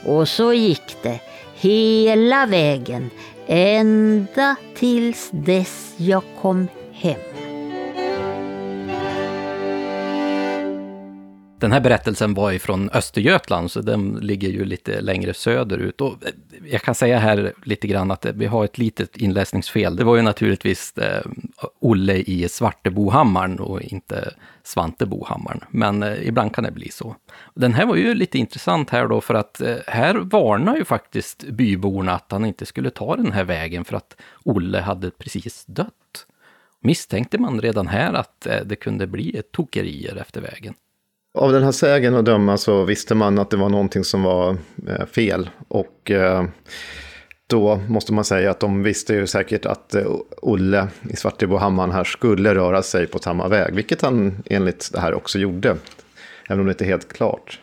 Och 0.05 0.27
så 0.29 0.53
gick 0.53 0.95
det 1.03 1.19
hela 1.55 2.45
vägen 2.45 3.09
ända 3.47 4.55
tills 4.75 5.29
dess 5.31 5.93
jag 5.97 6.23
kom 6.41 6.67
hem. 6.93 7.42
Den 11.63 11.71
här 11.71 11.79
berättelsen 11.79 12.33
var 12.33 12.51
ifrån 12.51 12.89
Östergötland, 12.93 13.71
så 13.71 13.81
den 13.81 14.19
ligger 14.21 14.49
ju 14.49 14.65
lite 14.65 15.01
längre 15.01 15.33
söderut. 15.33 16.01
Och 16.01 16.11
eh, 16.11 16.31
jag 16.71 16.81
kan 16.81 16.95
säga 16.95 17.19
här 17.19 17.53
lite 17.63 17.87
grann 17.87 18.11
att 18.11 18.25
eh, 18.25 18.31
vi 18.35 18.45
har 18.45 18.65
ett 18.65 18.77
litet 18.77 19.17
inläsningsfel. 19.17 19.95
Det 19.95 20.03
var 20.03 20.15
ju 20.15 20.21
naturligtvis 20.21 20.97
eh, 20.97 21.25
Olle 21.79 22.13
i 22.13 22.49
Svartebohammaren 22.49 23.59
och 23.59 23.81
inte 23.81 24.33
Svantebohammaren. 24.63 25.59
Men 25.69 26.03
ibland 26.03 26.55
kan 26.55 26.63
det 26.63 26.71
bli 26.71 26.91
så. 26.91 27.15
Den 27.53 27.73
här 27.73 27.85
var 27.85 27.95
ju 27.95 28.13
lite 28.13 28.37
intressant 28.37 28.89
här 28.89 29.07
då, 29.07 29.21
för 29.21 29.33
att 29.33 29.61
här 29.87 30.15
varnar 30.15 30.75
ju 30.75 30.85
faktiskt 30.85 31.43
byborna 31.43 32.13
att 32.13 32.31
han 32.31 32.45
inte 32.45 32.65
skulle 32.65 32.89
ta 32.89 33.15
den 33.15 33.31
här 33.31 33.43
vägen 33.43 33.85
för 33.85 33.97
att 33.97 34.15
Olle 34.43 34.79
hade 34.79 35.11
precis 35.11 35.65
dött. 35.65 36.25
Misstänkte 36.81 37.37
man 37.37 37.61
redan 37.61 37.87
här 37.87 38.13
att 38.13 38.47
det 38.65 38.75
kunde 38.75 39.07
bli 39.07 39.37
ett 39.37 39.51
tokerier 39.51 40.15
efter 40.15 40.41
vägen? 40.41 40.73
Av 41.35 41.51
den 41.51 41.63
här 41.63 41.71
sägen 41.71 42.15
att 42.15 42.25
döma 42.25 42.57
så 42.57 42.83
visste 42.83 43.15
man 43.15 43.39
att 43.39 43.49
det 43.49 43.57
var 43.57 43.69
någonting 43.69 44.03
som 44.03 44.23
var 44.23 44.57
eh, 44.87 45.05
fel. 45.05 45.49
Och 45.67 46.11
eh, 46.11 46.45
då 47.47 47.75
måste 47.75 48.13
man 48.13 48.25
säga 48.25 48.51
att 48.51 48.59
de 48.59 48.83
visste 48.83 49.13
ju 49.13 49.27
säkert 49.27 49.65
att 49.65 49.95
eh, 49.95 50.05
Olle 50.41 50.87
i 51.09 51.15
Svartebohammaren 51.15 51.91
här 51.91 52.03
skulle 52.03 52.55
röra 52.55 52.83
sig 52.83 53.07
på 53.07 53.19
samma 53.19 53.47
väg. 53.47 53.75
Vilket 53.75 54.01
han 54.01 54.43
enligt 54.45 54.89
det 54.93 54.99
här 54.99 55.13
också 55.13 55.39
gjorde. 55.39 55.75
Även 56.49 56.59
om 56.59 56.65
det 56.65 56.71
inte 56.71 56.83
är 56.83 56.87
helt 56.87 57.13
klart. 57.13 57.59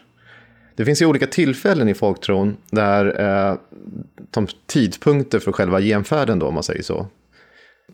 Det 0.76 0.84
finns 0.84 1.02
ju 1.02 1.06
olika 1.06 1.26
tillfällen 1.26 1.88
i 1.88 1.94
folktron 1.94 2.56
där 2.70 3.20
eh, 3.20 3.56
de 4.30 4.46
tidpunkter 4.66 5.38
för 5.38 5.52
själva 5.52 5.80
genfärden 5.80 6.38
då, 6.38 6.46
om 6.46 6.54
man 6.54 6.62
säger 6.62 6.82
så. 6.82 7.06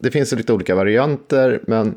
Det 0.01 0.11
finns 0.11 0.33
lite 0.33 0.53
olika 0.53 0.75
varianter, 0.75 1.61
men 1.67 1.95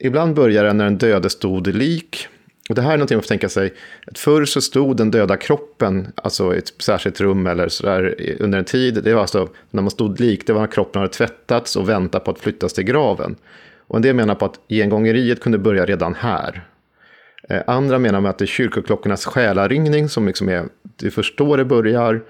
ibland 0.00 0.34
börjar 0.34 0.64
den 0.64 0.76
när 0.76 0.84
den 0.84 0.98
döde 0.98 1.30
stod 1.30 1.66
lik 1.66 2.28
och 2.68 2.74
det 2.74 2.82
här 2.82 2.92
är 2.92 2.96
någonting 2.96 3.16
man 3.16 3.22
får 3.22 3.28
tänka 3.28 3.48
sig. 3.48 3.74
Att 4.06 4.18
förr 4.18 4.44
så 4.44 4.60
stod 4.60 4.96
den 4.96 5.10
döda 5.10 5.36
kroppen, 5.36 6.12
alltså 6.14 6.54
i 6.54 6.58
ett 6.58 6.72
särskilt 6.78 7.20
rum 7.20 7.46
eller 7.46 7.68
sådär 7.68 8.14
under 8.40 8.58
en 8.58 8.64
tid. 8.64 9.04
Det 9.04 9.14
var 9.14 9.20
alltså 9.20 9.48
när 9.70 9.82
man 9.82 9.90
stod 9.90 10.20
lik, 10.20 10.46
det 10.46 10.52
var 10.52 10.60
när 10.60 10.68
kroppen 10.68 11.02
hade 11.02 11.12
tvättats 11.12 11.76
och 11.76 11.88
väntat 11.88 12.24
på 12.24 12.30
att 12.30 12.38
flyttas 12.38 12.72
till 12.72 12.84
graven. 12.84 13.36
Och 13.86 13.96
en 13.96 14.02
del 14.02 14.14
menar 14.14 14.34
på 14.34 14.44
att 14.44 14.60
gengångeriet 14.68 15.40
kunde 15.40 15.58
börja 15.58 15.86
redan 15.86 16.14
här. 16.14 16.68
Eh, 17.48 17.62
andra 17.66 17.98
menar 17.98 18.20
med 18.20 18.30
att 18.30 18.38
det 18.38 18.44
är 18.44 18.46
kyrkoklockornas 18.46 19.24
själaringning 19.24 20.08
som 20.08 20.26
liksom 20.26 20.48
är, 20.48 20.64
du 20.96 21.10
förstår 21.10 21.56
det 21.56 21.64
börjar. 21.64 22.24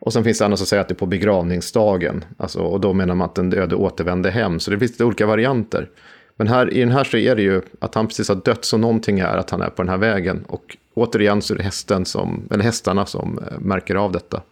Och 0.00 0.12
sen 0.12 0.24
finns 0.24 0.38
det 0.38 0.44
andra 0.44 0.56
som 0.56 0.66
säger 0.66 0.80
att 0.80 0.88
det 0.88 0.92
är 0.92 0.96
på 0.96 1.06
begravningsdagen. 1.06 2.24
Alltså, 2.36 2.58
och 2.58 2.80
då 2.80 2.92
menar 2.92 3.14
man 3.14 3.24
att 3.24 3.34
den 3.34 3.50
döde 3.50 3.74
återvände 3.74 4.30
hem. 4.30 4.60
Så 4.60 4.70
det 4.70 4.78
finns 4.78 4.90
lite 4.90 5.04
olika 5.04 5.26
varianter. 5.26 5.88
Men 6.36 6.48
här, 6.48 6.74
i 6.74 6.80
den 6.80 6.90
här 6.90 7.04
så 7.04 7.16
är 7.16 7.36
det 7.36 7.42
ju 7.42 7.62
att 7.80 7.94
han 7.94 8.06
precis 8.06 8.28
har 8.28 8.36
dött, 8.36 8.64
så 8.64 8.78
någonting 8.78 9.18
är 9.18 9.36
att 9.36 9.50
han 9.50 9.62
är 9.62 9.70
på 9.70 9.82
den 9.82 9.88
här 9.88 9.96
vägen. 9.96 10.44
Och 10.48 10.76
återigen 10.94 11.42
så 11.42 11.54
är 11.54 11.58
det 11.58 11.64
hästen 11.64 12.04
som, 12.04 12.48
eller 12.50 12.64
hästarna 12.64 13.06
som 13.06 13.38
eh, 13.38 13.58
märker 13.58 13.94
av 13.94 14.12
detta. 14.12 14.42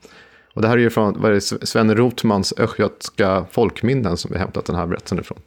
Och 0.55 0.63
det 0.63 0.69
här 0.69 0.77
är 0.77 0.81
ju 0.81 0.91
från 0.91 1.21
vad 1.21 1.31
är 1.31 1.35
det, 1.35 1.41
Sven 1.41 1.97
Rotmans 1.97 2.55
östgötska 2.57 3.45
folkminnen 3.51 4.17
som 4.17 4.33
vi 4.33 4.39
hämtat 4.39 4.65
den 4.65 4.77
här 4.77 4.87
berättelsen 4.87 5.19
ifrån. 5.19 5.39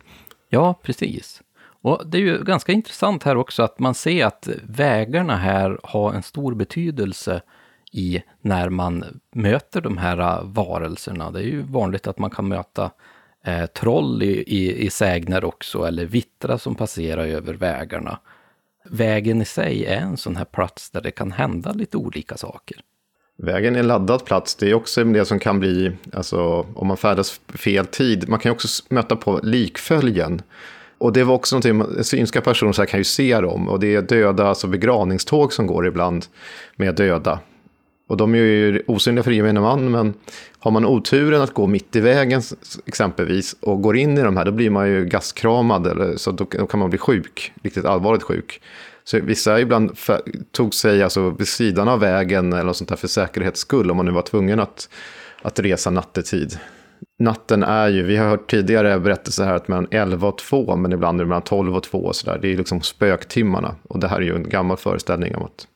Ja, 0.49 0.79
precis. 0.83 1.41
Och 1.81 2.07
det 2.07 2.17
är 2.17 2.21
ju 2.21 2.43
ganska 2.43 2.71
intressant 2.71 3.23
här 3.23 3.37
också 3.37 3.63
att 3.63 3.79
man 3.79 3.95
ser 3.95 4.25
att 4.25 4.49
vägarna 4.63 5.35
här 5.35 5.79
har 5.83 6.13
en 6.13 6.23
stor 6.23 6.55
betydelse 6.55 7.41
i 7.91 8.21
när 8.41 8.69
man 8.69 9.21
möter 9.35 9.81
de 9.81 9.97
här 9.97 10.19
ah, 10.19 10.41
varelserna. 10.43 11.31
Det 11.31 11.39
är 11.39 11.43
ju 11.43 11.61
vanligt 11.61 12.07
att 12.07 12.19
man 12.19 12.29
kan 12.29 12.47
möta 12.47 12.91
eh, 13.47 13.65
troll 13.65 14.23
i, 14.23 14.43
i, 14.47 14.85
i 14.85 14.89
sägner 14.89 15.45
också, 15.45 15.83
eller 15.83 16.05
vittra 16.05 16.57
som 16.57 16.75
passerar 16.75 17.25
över 17.25 17.53
vägarna. 17.53 18.19
Vägen 18.89 19.41
i 19.41 19.45
sig 19.45 19.85
är 19.85 20.01
en 20.01 20.17
sån 20.17 20.35
här 20.35 20.45
plats 20.45 20.89
där 20.89 21.01
det 21.01 21.11
kan 21.11 21.31
hända 21.31 21.71
lite 21.71 21.97
olika 21.97 22.37
saker. 22.37 22.77
Vägen 23.37 23.75
är 23.75 23.79
en 23.79 23.87
laddad 23.87 24.25
plats. 24.25 24.55
Det 24.55 24.69
är 24.69 24.73
också 24.73 25.03
det 25.03 25.25
som 25.25 25.39
kan 25.39 25.59
bli, 25.59 25.91
alltså 26.13 26.65
om 26.75 26.87
man 26.87 26.97
färdas 26.97 27.41
fel 27.49 27.85
tid. 27.85 28.29
Man 28.29 28.39
kan 28.39 28.49
ju 28.49 28.53
också 28.53 28.83
möta 28.89 29.15
på 29.15 29.39
likföljen. 29.43 30.41
Och 30.97 31.13
det 31.13 31.23
var 31.23 31.35
också 31.35 31.55
någonting, 31.55 32.03
synska 32.03 32.41
personer 32.41 32.71
så 32.71 32.81
här 32.81 32.87
kan 32.87 32.99
ju 32.99 33.03
se 33.03 33.41
dem. 33.41 33.69
Och 33.69 33.79
det 33.79 33.95
är 33.95 34.01
döda, 34.01 34.47
alltså 34.47 34.67
begravningståg 34.67 35.53
som 35.53 35.67
går 35.67 35.87
ibland 35.87 36.25
med 36.75 36.95
döda. 36.95 37.39
Och 38.07 38.17
de 38.17 38.35
är 38.35 38.37
ju 38.37 38.83
osynliga 38.87 39.23
för 39.23 39.31
gemene 39.31 39.59
man, 39.59 39.91
men 39.91 40.13
har 40.59 40.71
man 40.71 40.85
oturen 40.85 41.41
att 41.41 41.53
gå 41.53 41.67
mitt 41.67 41.95
i 41.95 41.99
vägen 41.99 42.41
exempelvis 42.85 43.55
och 43.61 43.81
går 43.81 43.97
in 43.97 44.17
i 44.17 44.21
de 44.21 44.37
här, 44.37 44.45
då 44.45 44.51
blir 44.51 44.69
man 44.69 44.89
ju 44.89 45.05
gaskramad, 45.05 45.87
eller, 45.87 46.17
så 46.17 46.31
då, 46.31 46.47
då 46.51 46.67
kan 46.67 46.79
man 46.79 46.89
bli 46.89 46.99
sjuk, 46.99 47.53
riktigt 47.63 47.85
allvarligt 47.85 48.23
sjuk. 48.23 48.61
Så 49.03 49.19
vissa 49.19 49.59
ibland 49.59 49.97
tog 50.51 50.73
sig 50.73 51.03
alltså 51.03 51.29
vid 51.29 51.47
sidan 51.47 51.87
av 51.87 51.99
vägen 51.99 52.53
eller 52.53 52.63
något 52.63 52.77
sånt 52.77 52.89
där 52.89 52.95
för 52.95 53.07
säkerhets 53.07 53.59
skull, 53.59 53.91
om 53.91 53.97
man 53.97 54.05
nu 54.05 54.11
var 54.11 54.21
tvungen 54.21 54.59
att, 54.59 54.89
att 55.41 55.59
resa 55.59 55.89
nattetid. 55.89 56.59
Natten 57.19 57.63
är 57.63 57.87
ju, 57.87 58.03
vi 58.03 58.17
har 58.17 58.29
hört 58.29 58.51
tidigare 58.51 58.99
berättelser 58.99 59.45
här 59.45 59.55
att 59.55 59.67
mellan 59.67 59.87
11 59.91 60.27
och 60.27 60.37
2, 60.37 60.75
men 60.75 60.93
ibland 60.93 61.19
är 61.19 61.23
det 61.23 61.29
mellan 61.29 61.41
12 61.41 61.75
och 61.75 61.83
2 61.83 61.97
och 61.97 62.15
sådär. 62.15 62.39
Det 62.41 62.47
är 62.53 62.57
liksom 62.57 62.81
spöktimmarna. 62.81 63.75
Och 63.83 63.99
det 63.99 64.07
här 64.07 64.17
är 64.17 64.21
ju 64.21 64.35
en 64.35 64.49
gammal 64.49 64.77
föreställning 64.77 65.35
om 65.35 65.43
att 65.43 65.67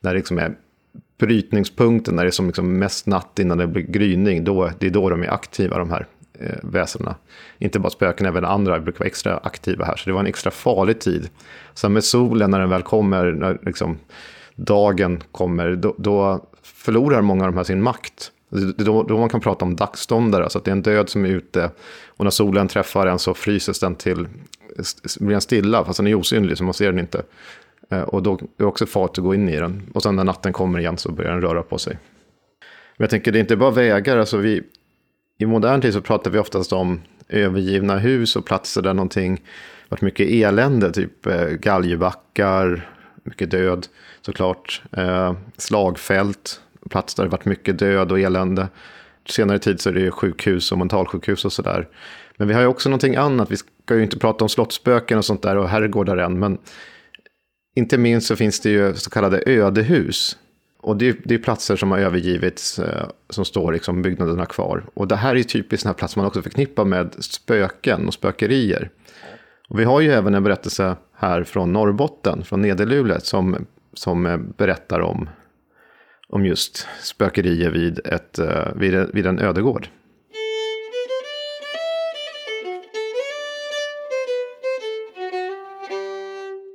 när 0.00 0.10
det 0.10 0.16
liksom 0.16 0.38
är 0.38 0.54
brytningspunkten, 1.20 2.16
när 2.16 2.24
det 2.24 2.28
är 2.28 2.30
som 2.30 2.46
liksom 2.46 2.78
mest 2.78 3.06
natt 3.06 3.38
innan 3.38 3.58
det 3.58 3.66
blir 3.66 3.82
gryning, 3.82 4.44
då, 4.44 4.70
det 4.78 4.86
är 4.86 4.90
då 4.90 5.10
de 5.10 5.22
är 5.22 5.28
aktiva, 5.28 5.78
de 5.78 5.90
här 5.90 6.06
eh, 6.40 6.58
väsendena. 6.62 7.14
Inte 7.58 7.78
bara 7.78 7.90
spöken, 7.90 8.26
även 8.26 8.44
andra 8.44 8.80
brukar 8.80 8.98
vara 8.98 9.06
extra 9.06 9.36
aktiva 9.36 9.84
här. 9.84 9.96
Så 9.96 10.10
det 10.10 10.12
var 10.12 10.20
en 10.20 10.26
extra 10.26 10.50
farlig 10.50 11.00
tid. 11.00 11.28
Sen 11.74 11.92
med 11.92 12.04
solen, 12.04 12.50
när 12.50 12.60
den 12.60 12.70
väl 12.70 12.82
kommer, 12.82 13.32
när 13.32 13.58
liksom 13.62 13.98
dagen 14.54 15.22
kommer, 15.32 15.76
då, 15.76 15.94
då 15.98 16.44
förlorar 16.62 17.20
många 17.20 17.44
av 17.44 17.50
de 17.50 17.56
här 17.56 17.64
sin 17.64 17.82
makt. 17.82 18.32
Det 18.50 18.82
är 18.82 18.84
då, 18.84 19.02
då 19.02 19.18
man 19.18 19.28
kan 19.28 19.40
prata 19.40 19.64
om 19.64 19.76
dagsståndare, 19.76 20.42
alltså 20.42 20.58
att 20.58 20.64
det 20.64 20.70
är 20.70 20.72
en 20.72 20.82
död 20.82 21.08
som 21.08 21.24
är 21.24 21.28
ute 21.28 21.70
och 22.06 22.24
när 22.24 22.30
solen 22.30 22.68
träffar 22.68 23.06
en 23.06 23.18
så 23.18 23.34
fryses 23.34 23.80
den 23.80 23.94
till, 23.94 24.28
blir 25.20 25.30
den 25.30 25.40
stilla, 25.40 25.84
fast 25.84 25.96
den 25.96 26.06
är 26.06 26.14
osynlig 26.14 26.58
så 26.58 26.64
man 26.64 26.74
ser 26.74 26.86
den 26.86 26.98
inte. 26.98 27.22
Eh, 27.90 28.02
och 28.02 28.22
då 28.22 28.34
är 28.34 28.38
det 28.56 28.64
också 28.64 28.86
fart 28.86 29.18
att 29.18 29.24
gå 29.24 29.34
in 29.34 29.48
i 29.48 29.56
den. 29.56 29.90
Och 29.94 30.02
sen 30.02 30.16
när 30.16 30.24
natten 30.24 30.52
kommer 30.52 30.78
igen 30.78 30.98
så 30.98 31.12
börjar 31.12 31.32
den 31.32 31.40
röra 31.40 31.62
på 31.62 31.78
sig. 31.78 31.98
Men 32.96 33.04
jag 33.04 33.10
tänker 33.10 33.32
det 33.32 33.38
är 33.38 33.40
inte 33.40 33.56
bara 33.56 33.70
vägar, 33.70 34.18
alltså 34.18 34.36
vi, 34.36 34.62
i 35.38 35.46
modern 35.46 35.80
tid 35.80 35.92
så 35.92 36.00
pratar 36.00 36.30
vi 36.30 36.38
oftast 36.38 36.72
om 36.72 37.00
övergivna 37.28 37.98
hus 37.98 38.36
och 38.36 38.46
platser 38.46 38.82
där 38.82 38.94
någonting 38.94 39.42
varit 39.88 40.02
mycket 40.02 40.28
elände, 40.30 40.92
typ 40.92 41.26
eh, 41.26 41.48
galgbackar, 41.48 42.88
mycket 43.24 43.50
död 43.50 43.86
såklart, 44.20 44.82
eh, 44.92 45.34
slagfält, 45.56 46.60
plats 46.90 47.14
där 47.14 47.24
det 47.24 47.30
varit 47.30 47.44
mycket 47.44 47.78
död 47.78 48.12
och 48.12 48.20
elände. 48.20 48.68
Senare 49.28 49.58
tid 49.58 49.80
så 49.80 49.88
är 49.88 49.92
det 49.92 50.10
sjukhus 50.10 50.72
och 50.72 50.78
mentalsjukhus 50.78 51.44
och 51.44 51.52
sådär. 51.52 51.88
Men 52.36 52.48
vi 52.48 52.54
har 52.54 52.60
ju 52.60 52.66
också 52.66 52.88
någonting 52.88 53.16
annat, 53.16 53.50
vi 53.50 53.56
ska 53.56 53.96
ju 53.96 54.02
inte 54.02 54.18
prata 54.18 54.44
om 54.44 54.48
slottsspöken 54.48 55.18
och 55.18 55.24
sånt 55.24 55.42
där 55.42 55.56
och 55.56 55.68
herrgårdar 55.68 56.16
än, 56.16 56.38
men 56.38 56.58
inte 57.74 57.98
minst 57.98 58.26
så 58.26 58.36
finns 58.36 58.60
det 58.60 58.70
ju 58.70 58.94
så 58.94 59.10
kallade 59.10 59.42
ödehus. 59.46 60.38
Och 60.82 60.96
det 60.96 61.08
är, 61.08 61.16
det 61.24 61.34
är 61.34 61.38
platser 61.38 61.76
som 61.76 61.90
har 61.90 61.98
övergivits, 61.98 62.78
eh, 62.78 63.08
som 63.30 63.44
står 63.44 63.72
liksom 63.72 64.02
byggnaderna 64.02 64.46
kvar. 64.46 64.84
Och 64.94 65.08
det 65.08 65.16
här 65.16 65.36
är 65.36 65.42
typiskt 65.42 65.82
sådana 65.82 65.94
platser 65.94 66.18
man 66.18 66.26
också 66.26 66.42
förknippar 66.42 66.84
med 66.84 67.14
spöken 67.18 68.06
och 68.06 68.14
spökerier. 68.14 68.90
Och 69.68 69.80
vi 69.80 69.84
har 69.84 70.00
ju 70.00 70.10
även 70.10 70.34
en 70.34 70.42
berättelse 70.42 70.96
här 71.14 71.44
från 71.44 71.72
Norrbotten, 71.72 72.44
från 72.44 72.62
Nederlulet, 72.62 73.26
som, 73.26 73.66
som 73.94 74.52
berättar 74.56 75.00
om, 75.00 75.28
om 76.28 76.46
just 76.46 76.86
spökerier 77.02 77.70
vid, 77.70 78.00
ett, 78.04 78.38
eh, 78.38 78.72
vid, 78.76 79.06
vid 79.12 79.26
en 79.26 79.38
ödegård. 79.38 79.88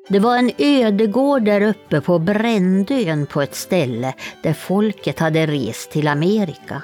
Det 0.08 0.20
var 0.20 0.38
en 0.38 0.52
ödegård 0.58 1.44
där 1.44 1.62
uppe 1.62 2.02
på 2.02 2.20
Brändön 2.20 3.26
på 3.26 3.42
ett 3.42 3.56
ställe 3.56 4.14
där 4.44 4.54
folket 4.54 5.20
hade 5.20 5.46
rest 5.46 5.92
till 5.92 6.08
Amerika. 6.08 6.82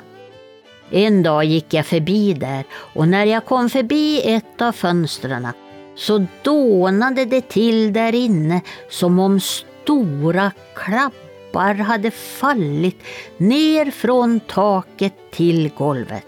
En 0.91 1.23
dag 1.23 1.45
gick 1.45 1.73
jag 1.73 1.85
förbi 1.85 2.33
där 2.33 2.63
och 2.71 3.07
när 3.07 3.25
jag 3.25 3.45
kom 3.45 3.69
förbi 3.69 4.21
ett 4.35 4.61
av 4.61 4.71
fönstren 4.71 5.47
så 5.95 6.25
dånade 6.41 7.25
det 7.25 7.49
till 7.49 7.93
där 7.93 8.15
inne 8.15 8.61
som 8.89 9.19
om 9.19 9.39
stora 9.39 10.51
klappar 10.75 11.73
hade 11.73 12.11
fallit 12.11 12.99
ner 13.37 13.91
från 13.91 14.39
taket 14.39 15.13
till 15.31 15.71
golvet. 15.77 16.27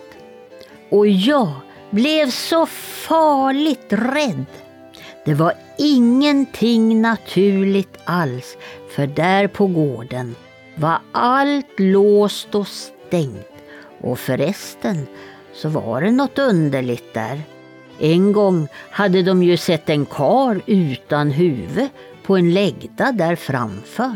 Och 0.89 1.07
jag 1.07 1.51
blev 1.89 2.29
så 2.29 2.65
farligt 2.65 3.87
rädd 3.89 4.45
det 5.25 5.33
var 5.33 5.53
ingenting 5.77 7.01
naturligt 7.01 7.97
alls, 8.03 8.57
för 8.95 9.07
där 9.07 9.47
på 9.47 9.67
gården 9.67 10.35
var 10.75 10.99
allt 11.11 11.79
låst 11.79 12.55
och 12.55 12.67
stängt. 12.67 13.47
Och 14.01 14.19
förresten 14.19 15.07
så 15.53 15.69
var 15.69 16.01
det 16.01 16.11
något 16.11 16.39
underligt 16.39 17.13
där. 17.13 17.41
En 17.99 18.31
gång 18.31 18.67
hade 18.89 19.21
de 19.21 19.43
ju 19.43 19.57
sett 19.57 19.89
en 19.89 20.05
kar 20.05 20.61
utan 20.65 21.31
huvud 21.31 21.89
på 22.23 22.37
en 22.37 22.53
lägda 22.53 23.11
där 23.11 23.35
framför. 23.35 24.15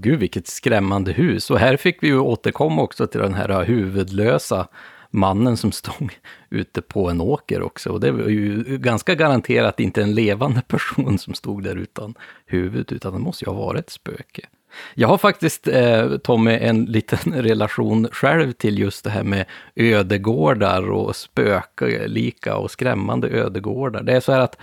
Gud 0.00 0.18
vilket 0.18 0.46
skrämmande 0.46 1.12
hus. 1.12 1.50
Och 1.50 1.58
här 1.58 1.76
fick 1.76 2.02
vi 2.02 2.06
ju 2.06 2.18
återkomma 2.18 2.82
också 2.82 3.06
till 3.06 3.20
den 3.20 3.34
här 3.34 3.64
huvudlösa 3.64 4.68
mannen 5.10 5.56
som 5.56 5.72
stod 5.72 6.12
ute 6.50 6.82
på 6.82 7.10
en 7.10 7.20
åker 7.20 7.62
också. 7.62 7.90
Och 7.90 8.00
det 8.00 8.10
var 8.10 8.28
ju 8.28 8.78
ganska 8.78 9.14
garanterat 9.14 9.80
inte 9.80 10.02
en 10.02 10.14
levande 10.14 10.62
person 10.68 11.18
som 11.18 11.34
stod 11.34 11.62
där 11.62 11.76
utan 11.76 12.14
huvud, 12.46 12.92
utan 12.92 13.12
det 13.12 13.18
måste 13.18 13.44
ju 13.44 13.50
ha 13.50 13.58
varit 13.58 13.80
ett 13.80 13.90
spöke. 13.90 14.46
Jag 14.94 15.08
har 15.08 15.18
faktiskt, 15.18 15.68
eh, 15.68 16.16
Tommy, 16.16 16.50
en 16.50 16.84
liten 16.88 17.32
relation 17.34 18.08
själv 18.12 18.52
till 18.52 18.78
just 18.78 19.04
det 19.04 19.10
här 19.10 19.22
med 19.22 19.44
ödegårdar 19.74 20.90
och 20.90 21.16
spöklika 21.16 22.56
och 22.56 22.70
skrämmande 22.70 23.28
ödegårdar. 23.28 24.02
Det 24.02 24.12
är 24.12 24.20
så 24.20 24.32
här 24.32 24.40
att 24.40 24.56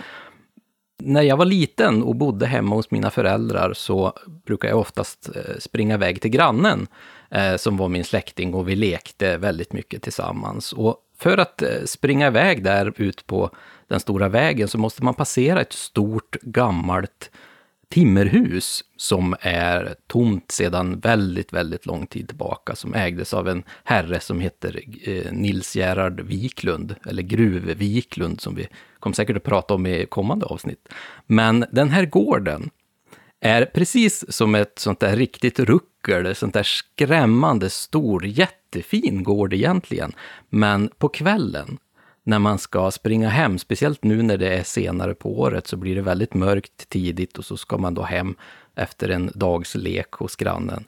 när 1.02 1.22
jag 1.22 1.36
var 1.36 1.44
liten 1.44 2.02
och 2.02 2.16
bodde 2.16 2.46
hemma 2.46 2.76
hos 2.76 2.90
mina 2.90 3.10
föräldrar 3.10 3.72
så 3.72 4.12
brukade 4.46 4.72
jag 4.72 4.80
oftast 4.80 5.28
eh, 5.36 5.58
springa 5.58 5.94
iväg 5.94 6.20
till 6.20 6.30
grannen 6.30 6.86
eh, 7.30 7.56
som 7.56 7.76
var 7.76 7.88
min 7.88 8.04
släkting 8.04 8.54
och 8.54 8.68
vi 8.68 8.76
lekte 8.76 9.36
väldigt 9.36 9.72
mycket 9.72 10.02
tillsammans. 10.02 10.72
Och 10.72 10.96
för 11.18 11.38
att 11.38 11.62
eh, 11.62 11.84
springa 11.84 12.26
iväg 12.26 12.64
där 12.64 12.92
ut 12.96 13.26
på 13.26 13.50
den 13.88 14.00
stora 14.00 14.28
vägen 14.28 14.68
så 14.68 14.78
måste 14.78 15.04
man 15.04 15.14
passera 15.14 15.60
ett 15.60 15.72
stort 15.72 16.36
gammalt 16.42 17.30
timmerhus 17.88 18.84
som 18.96 19.36
är 19.40 19.94
tomt 20.06 20.50
sedan 20.50 21.00
väldigt, 21.00 21.52
väldigt 21.52 21.86
lång 21.86 22.06
tid 22.06 22.28
tillbaka, 22.28 22.76
som 22.76 22.94
ägdes 22.94 23.34
av 23.34 23.48
en 23.48 23.62
herre 23.84 24.20
som 24.20 24.40
heter 24.40 24.80
eh, 25.02 25.32
Nils 25.32 25.76
Gerhard 25.76 26.20
Wiklund, 26.20 26.94
eller 27.06 27.22
Gruve 27.22 27.74
Wiklund, 27.74 28.40
som 28.40 28.54
vi 28.54 28.68
kommer 29.00 29.14
säkert 29.14 29.36
att 29.36 29.44
prata 29.44 29.74
om 29.74 29.86
i 29.86 30.06
kommande 30.06 30.46
avsnitt. 30.46 30.88
Men 31.26 31.64
den 31.72 31.90
här 31.90 32.04
gården 32.04 32.70
är 33.40 33.64
precis 33.64 34.32
som 34.32 34.54
ett 34.54 34.78
sånt 34.78 35.00
där 35.00 35.16
riktigt 35.16 35.58
ruckel, 35.58 36.34
sånt 36.34 36.54
där 36.54 36.62
skrämmande 36.62 37.70
stor, 37.70 38.26
jättefin 38.26 39.22
gård 39.22 39.52
egentligen. 39.54 40.12
Men 40.48 40.90
på 40.98 41.08
kvällen 41.08 41.78
när 42.28 42.38
man 42.38 42.58
ska 42.58 42.90
springa 42.90 43.28
hem, 43.28 43.58
speciellt 43.58 44.04
nu 44.04 44.22
när 44.22 44.36
det 44.36 44.48
är 44.48 44.62
senare 44.62 45.14
på 45.14 45.40
året, 45.40 45.66
så 45.66 45.76
blir 45.76 45.94
det 45.94 46.02
väldigt 46.02 46.34
mörkt 46.34 46.88
tidigt 46.88 47.38
och 47.38 47.44
så 47.44 47.56
ska 47.56 47.78
man 47.78 47.94
då 47.94 48.02
hem 48.02 48.34
efter 48.74 49.08
en 49.08 49.30
dags 49.34 49.74
lek 49.74 50.12
hos 50.12 50.36
grannen. 50.36 50.84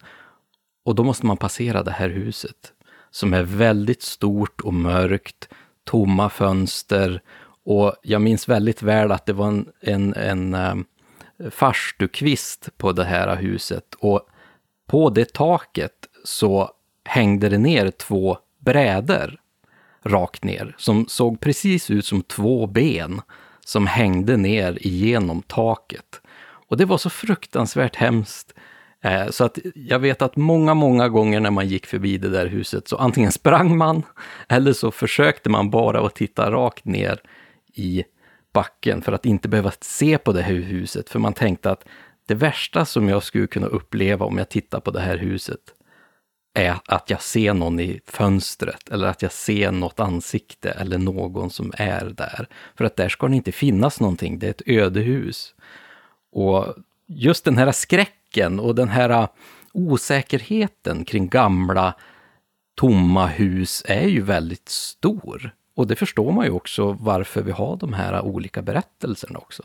Och 0.85 0.95
då 0.95 1.05
måste 1.05 1.27
man 1.27 1.37
passera 1.37 1.83
det 1.83 1.91
här 1.91 2.09
huset, 2.09 2.73
som 3.11 3.35
är 3.35 3.43
väldigt 3.43 4.03
stort 4.03 4.61
och 4.61 4.75
mörkt, 4.75 5.49
tomma 5.85 6.31
fönster. 6.31 7.23
Och 7.65 7.95
jag 8.03 8.23
minns 8.23 8.49
väldigt 8.49 8.83
väl 8.83 9.13
att 9.13 9.27
det 9.27 9.33
var 9.33 9.49
en, 9.49 9.69
en, 9.81 10.15
en 10.15 10.55
eh, 10.55 10.73
um, 10.73 10.85
farstukvist 11.51 12.69
på 12.77 12.93
det 12.93 13.05
här 13.05 13.37
huset. 13.37 13.95
Och 13.99 14.29
på 14.87 15.11
det 15.11 15.33
taket 15.33 16.07
så 16.25 16.71
hängde 17.05 17.49
det 17.49 17.59
ner 17.59 17.91
två 17.91 18.39
brädor 18.59 19.41
rakt 20.05 20.45
ner, 20.45 20.75
som 20.79 21.07
såg 21.09 21.41
precis 21.41 21.91
ut 21.91 22.07
som 22.07 22.23
två 22.23 22.67
ben 22.67 23.21
som 23.65 23.87
hängde 23.87 24.37
ner 24.37 24.87
igenom 24.87 25.43
taket. 25.43 26.21
Och 26.69 26.77
det 26.77 26.85
var 26.85 26.99
så 26.99 27.11
fruktansvärt 27.11 27.97
hemskt. 27.97 28.55
Eh, 29.03 29.29
så 29.31 29.45
att 29.45 29.59
jag 29.75 29.99
vet 29.99 30.23
att 30.23 30.37
många, 30.37 30.75
många 30.75 31.09
gånger 31.09 31.41
när 31.41 31.51
man 31.51 31.69
gick 31.69 31.87
förbi 31.87 32.19
det 32.19 32.29
där 32.29 32.47
huset 32.47 32.89
så 32.89 32.97
antingen 32.97 33.33
sprang 33.33 33.77
man 33.77 34.03
eller 34.49 34.73
så 34.73 34.91
försökte 34.91 35.51
man 35.51 35.71
bara 35.71 36.07
att 36.07 36.15
titta 36.15 36.51
rakt 36.51 36.85
ner 36.85 37.21
i 37.75 38.05
backen 38.53 39.03
för 39.03 39.13
att 39.13 39.27
inte 39.27 39.49
behöva 39.49 39.73
se 39.81 40.19
på 40.19 40.33
det 40.33 40.43
här 40.43 40.55
huset. 40.55 41.11
För 41.11 41.19
man 41.19 41.33
tänkte 41.33 41.71
att 41.71 41.85
det 42.27 42.35
värsta 42.35 42.85
som 42.85 43.09
jag 43.09 43.23
skulle 43.23 43.47
kunna 43.47 43.67
uppleva 43.67 44.27
om 44.27 44.39
jag 44.39 44.49
tittar 44.49 44.81
på 44.81 44.91
det 44.91 45.01
här 45.01 45.17
huset, 45.17 45.61
är 46.55 46.77
att 46.87 47.11
jag 47.11 47.23
ser 47.23 47.55
någon 47.55 47.81
i 47.81 48.01
fönstret 48.07 48.89
eller 48.89 49.09
att 49.09 49.23
jag 49.23 49.33
ser 49.33 49.73
något 49.73 50.01
ansikte 50.01 50.71
eller 50.71 50.99
någon 50.99 51.51
som 51.51 51.73
är 51.77 52.05
där. 52.05 52.49
För 52.77 52.85
att 52.85 52.97
där 52.97 53.09
ska 53.09 53.29
det 53.29 53.37
inte 53.37 53.53
finnas 53.53 54.01
någonting, 54.01 54.39
det 54.39 54.47
är 54.47 54.51
ett 54.51 54.63
ödehus. 54.67 55.55
Och 56.33 56.75
just 57.07 57.45
den 57.45 57.59
här 57.59 57.73
skräcken 57.73 58.61
och 58.61 58.75
den 58.75 58.89
här 58.89 59.11
ah, 59.11 59.29
osäkerheten 59.73 61.05
kring 61.05 61.29
gamla 61.29 61.95
tomma 62.75 63.27
hus 63.27 63.83
är 63.87 64.09
ju 64.09 64.23
väldigt 64.23 64.69
stor. 64.69 65.55
Och 65.75 65.87
det 65.87 65.97
förstår 65.97 66.33
man 66.33 66.45
ju 66.45 66.51
också 66.51 66.93
varför 66.93 67.43
vi 67.43 67.53
har 67.53 67.77
de 67.77 67.93
här 67.93 68.13
ah, 68.13 68.23
olika 68.23 68.63
berättelserna 68.63 69.39
också. 69.39 69.63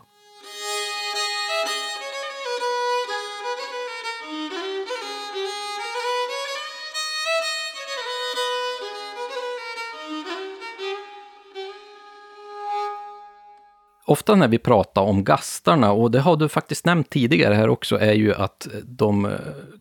Ofta 14.06 14.34
när 14.34 14.48
vi 14.48 14.58
pratar 14.58 15.02
om 15.02 15.24
gastarna, 15.24 15.92
och 15.92 16.10
det 16.10 16.20
har 16.20 16.36
du 16.36 16.48
faktiskt 16.48 16.86
nämnt 16.86 17.10
tidigare 17.10 17.54
här 17.54 17.68
också, 17.68 17.98
är 17.98 18.12
ju 18.12 18.34
att 18.34 18.68
de 18.84 19.24
eh, 19.24 19.30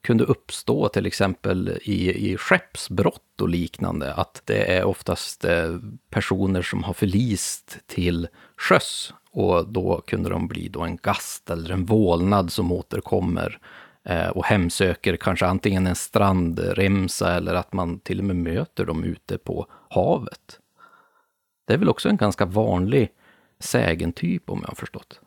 kunde 0.02 0.24
uppstå 0.24 0.90
till 0.90 1.06
exempel 1.06 1.80
i, 1.82 2.32
i 2.32 2.38
skeppsbrott 2.38 3.42
och 3.42 3.50
liknande. 3.50 4.14
Att 4.14 4.42
det 4.46 4.78
är 4.78 4.84
oftast 4.84 5.46
eh, 5.46 5.78
personer 6.10 6.62
som 6.62 6.84
har 6.84 6.94
förlist 6.94 7.78
till 7.88 8.28
sjöss 8.58 9.14
och 9.32 9.68
då 9.68 10.02
kunde 10.08 10.30
de 10.30 10.48
bli 10.48 10.68
då 10.68 10.82
en 10.82 10.98
gast 10.98 11.50
eller 11.50 11.72
en 11.72 11.86
vålnad 11.86 12.52
som 12.52 12.72
återkommer 12.72 13.60
eh, 14.04 14.28
och 14.28 14.46
hemsöker 14.46 15.16
kanske 15.16 15.46
antingen 15.46 15.88
en 15.88 15.96
strandremsa 15.96 17.34
eller 17.34 17.54
att 17.54 17.74
man 17.74 18.00
till 18.00 18.20
och 18.20 18.26
med 18.26 18.36
möter 18.36 18.86
dem 18.86 19.04
ute 19.04 19.38
på 19.38 19.68
havet. 19.90 20.60
Det 21.68 21.74
är 21.74 21.78
väl 21.78 21.90
också 21.90 22.10
en 22.10 22.18
ganska 22.18 22.46
vanlig 22.46 23.10
sägentyp 23.60 24.50
om 24.50 24.60
jag 24.62 24.68
har 24.68 24.76
förstått. 24.76 25.20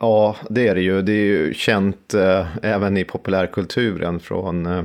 Ja, 0.00 0.36
det 0.50 0.68
är 0.68 0.74
det 0.74 0.80
ju. 0.80 1.02
Det 1.02 1.12
är 1.12 1.24
ju 1.24 1.54
känt 1.54 2.14
eh, 2.14 2.46
även 2.62 2.96
i 2.96 3.04
populärkulturen 3.04 4.20
från 4.20 4.66
eh, 4.66 4.82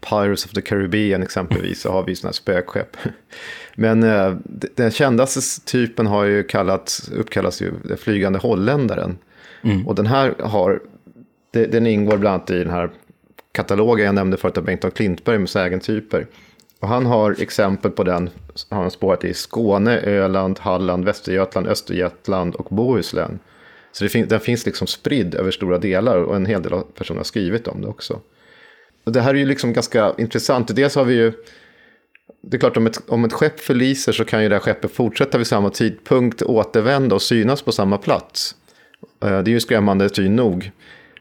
Pirates 0.00 0.44
of 0.44 0.52
the 0.52 0.62
Caribbean 0.62 1.22
exempelvis, 1.22 1.80
så 1.80 1.92
har 1.92 2.04
vi 2.04 2.16
sådana 2.16 2.32
spökskepp. 2.32 2.96
Men 3.74 4.02
eh, 4.02 4.36
den 4.74 4.90
kändaste 4.90 5.64
typen 5.64 6.06
har 6.06 6.24
ju 6.24 6.42
kallats, 6.42 7.08
uppkallats 7.08 7.62
ju 7.62 7.72
den 7.84 7.96
flygande 7.96 8.38
holländaren. 8.38 9.18
Mm. 9.62 9.88
Och 9.88 9.94
den 9.94 10.06
här 10.06 10.34
har, 10.40 10.80
det, 11.52 11.66
den 11.66 11.86
ingår 11.86 12.16
bland 12.16 12.34
annat 12.34 12.50
i 12.50 12.58
den 12.58 12.72
här 12.72 12.90
katalogen 13.52 14.06
jag 14.06 14.14
nämnde 14.14 14.36
förut 14.36 14.58
av 14.58 14.64
Bengt 14.64 14.84
A. 14.84 14.90
Klintberg 14.90 15.38
med 15.38 15.48
sägentyper. 15.48 16.26
Och 16.80 16.88
han 16.88 17.06
har 17.06 17.42
exempel 17.42 17.90
på 17.90 18.04
den, 18.04 18.30
har 18.70 18.80
han 18.80 18.90
spårat 18.90 19.24
i 19.24 19.34
Skåne, 19.34 20.00
Öland, 20.00 20.58
Halland, 20.58 21.04
Västergötland, 21.04 21.66
Östergötland 21.66 22.54
och 22.54 22.66
Bohuslän. 22.74 23.38
Så 23.92 24.04
det 24.04 24.10
fin 24.10 24.28
den 24.28 24.40
finns 24.40 24.66
liksom 24.66 24.86
spridd 24.86 25.34
över 25.34 25.50
stora 25.50 25.78
delar 25.78 26.16
och 26.16 26.36
en 26.36 26.46
hel 26.46 26.62
del 26.62 26.80
personer 26.94 27.18
har 27.18 27.24
skrivit 27.24 27.68
om 27.68 27.82
det 27.82 27.88
också. 27.88 28.20
Och 29.04 29.12
det 29.12 29.20
här 29.20 29.34
är 29.34 29.38
ju 29.38 29.46
liksom 29.46 29.72
ganska 29.72 30.14
intressant. 30.18 30.76
Dels 30.76 30.94
har 30.94 31.04
vi 31.04 31.14
ju, 31.14 31.32
det 32.42 32.56
är 32.56 32.58
klart 32.58 32.76
om 32.76 32.86
ett, 32.86 33.02
om 33.08 33.24
ett 33.24 33.32
skepp 33.32 33.60
förliser 33.60 34.12
så 34.12 34.24
kan 34.24 34.42
ju 34.42 34.48
det 34.48 34.54
här 34.54 34.60
skeppet 34.60 34.90
fortsätta 34.90 35.38
vid 35.38 35.46
samma 35.46 35.70
tidpunkt, 35.70 36.42
återvända 36.42 37.14
och 37.14 37.22
synas 37.22 37.62
på 37.62 37.72
samma 37.72 37.98
plats. 37.98 38.54
Eh, 39.24 39.28
det 39.42 39.50
är 39.50 39.52
ju 39.52 39.60
skrämmande 39.60 40.08
syn 40.08 40.36
nog. 40.36 40.70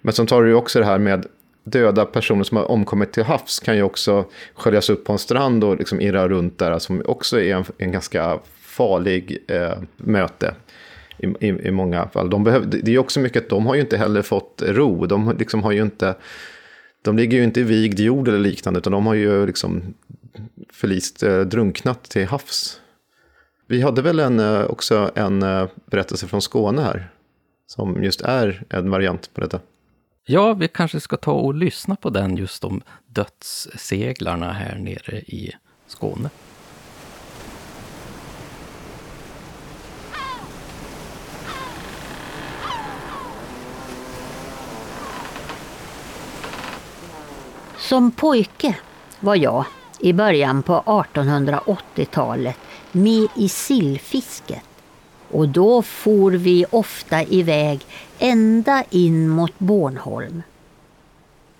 Men 0.01 0.13
sen 0.13 0.27
tar 0.27 0.43
du 0.43 0.49
ju 0.49 0.55
också 0.55 0.79
det 0.79 0.85
här 0.85 0.97
med 0.97 1.25
döda 1.71 2.05
personer 2.05 2.43
som 2.43 2.57
har 2.57 2.71
omkommit 2.71 3.13
till 3.13 3.23
havs 3.23 3.59
kan 3.59 3.75
ju 3.75 3.83
också 3.83 4.25
sköljas 4.53 4.89
upp 4.89 5.05
på 5.05 5.13
en 5.13 5.19
strand 5.19 5.63
och 5.63 5.77
liksom 5.77 6.01
irra 6.01 6.27
runt 6.27 6.57
där, 6.57 6.79
som 6.79 7.01
också 7.05 7.39
är 7.39 7.55
en, 7.55 7.65
en 7.77 7.91
ganska 7.91 8.39
farlig 8.61 9.37
eh, 9.47 9.77
möte. 9.97 10.55
I, 11.19 11.25
i, 11.25 11.67
I, 11.67 11.71
många 11.71 12.07
fall. 12.07 12.29
De 12.29 12.43
behöv, 12.43 12.69
det 12.69 12.91
är 12.91 12.97
också 12.97 13.19
mycket 13.19 13.43
att 13.43 13.49
de 13.49 13.65
har 13.65 13.75
ju 13.75 13.81
inte 13.81 13.97
heller 13.97 14.21
fått 14.21 14.63
ro. 14.65 15.05
De 15.05 15.35
liksom 15.39 15.63
har 15.63 15.71
ju 15.71 15.81
inte... 15.81 16.15
De 17.01 17.17
ligger 17.17 17.37
ju 17.37 17.43
inte 17.43 17.59
i 17.59 17.63
vigd 17.63 17.99
jord 17.99 18.27
eller 18.27 18.39
liknande, 18.39 18.77
utan 18.77 18.91
de 18.91 19.05
har 19.05 19.13
ju 19.13 19.45
liksom 19.45 19.93
förlist, 20.73 21.23
eh, 21.23 21.39
drunknat 21.39 22.03
till 22.03 22.25
havs. 22.25 22.81
Vi 23.67 23.81
hade 23.81 24.01
väl 24.01 24.19
en, 24.19 24.39
eh, 24.39 24.63
också 24.63 25.11
en 25.15 25.43
eh, 25.43 25.67
berättelse 25.85 26.27
från 26.27 26.41
Skåne 26.41 26.81
här, 26.81 27.09
som 27.67 28.03
just 28.03 28.21
är 28.21 28.63
en 28.69 28.89
variant 28.89 29.33
på 29.33 29.41
detta. 29.41 29.59
Ja, 30.29 30.53
vi 30.53 30.67
kanske 30.67 30.99
ska 30.99 31.17
ta 31.17 31.31
och 31.31 31.53
lyssna 31.53 31.95
på 31.95 32.09
den 32.09 32.37
just 32.37 32.63
om 32.63 32.81
dödsseglarna 33.05 34.51
här 34.51 34.75
nere 34.75 35.17
i 35.17 35.51
Skåne. 35.87 36.29
Som 47.77 48.11
pojke 48.11 48.77
var 49.19 49.35
jag 49.35 49.65
i 49.99 50.13
början 50.13 50.63
på 50.63 50.83
1880-talet 50.85 52.57
med 52.91 53.27
i 53.35 53.49
sillfisket 53.49 54.66
och 55.31 55.49
då 55.49 55.81
for 55.81 56.31
vi 56.31 56.65
ofta 56.69 57.23
iväg 57.23 57.85
ända 58.19 58.83
in 58.89 59.29
mot 59.29 59.59
Bornholm. 59.59 60.41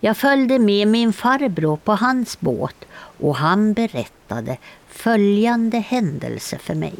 Jag 0.00 0.16
följde 0.16 0.58
med 0.58 0.88
min 0.88 1.12
farbror 1.12 1.76
på 1.76 1.92
hans 1.92 2.40
båt 2.40 2.84
och 3.20 3.36
han 3.36 3.72
berättade 3.72 4.56
följande 4.88 5.78
händelse 5.78 6.58
för 6.58 6.74
mig. 6.74 6.94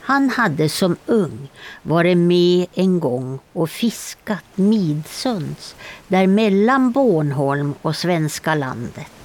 Han 0.00 0.30
hade 0.30 0.68
som 0.68 0.96
ung 1.06 1.48
varit 1.82 2.16
med 2.16 2.66
en 2.74 3.00
gång 3.00 3.38
och 3.52 3.70
fiskat 3.70 4.44
Midsunds, 4.54 5.76
där 6.08 6.26
mellan 6.26 6.92
Bornholm 6.92 7.74
och 7.82 7.96
svenska 7.96 8.54
landet. 8.54 9.21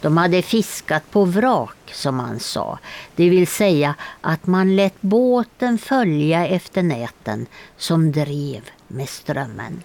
De 0.00 0.16
hade 0.16 0.42
fiskat 0.42 1.10
på 1.10 1.24
vrak, 1.24 1.92
som 1.92 2.16
man 2.16 2.40
sa, 2.40 2.78
det 3.16 3.30
vill 3.30 3.46
säga 3.46 3.94
att 4.20 4.46
man 4.46 4.76
lät 4.76 5.02
båten 5.02 5.78
följa 5.78 6.46
efter 6.46 6.82
näten 6.82 7.46
som 7.76 8.12
drev 8.12 8.70
med 8.88 9.08
strömmen. 9.08 9.82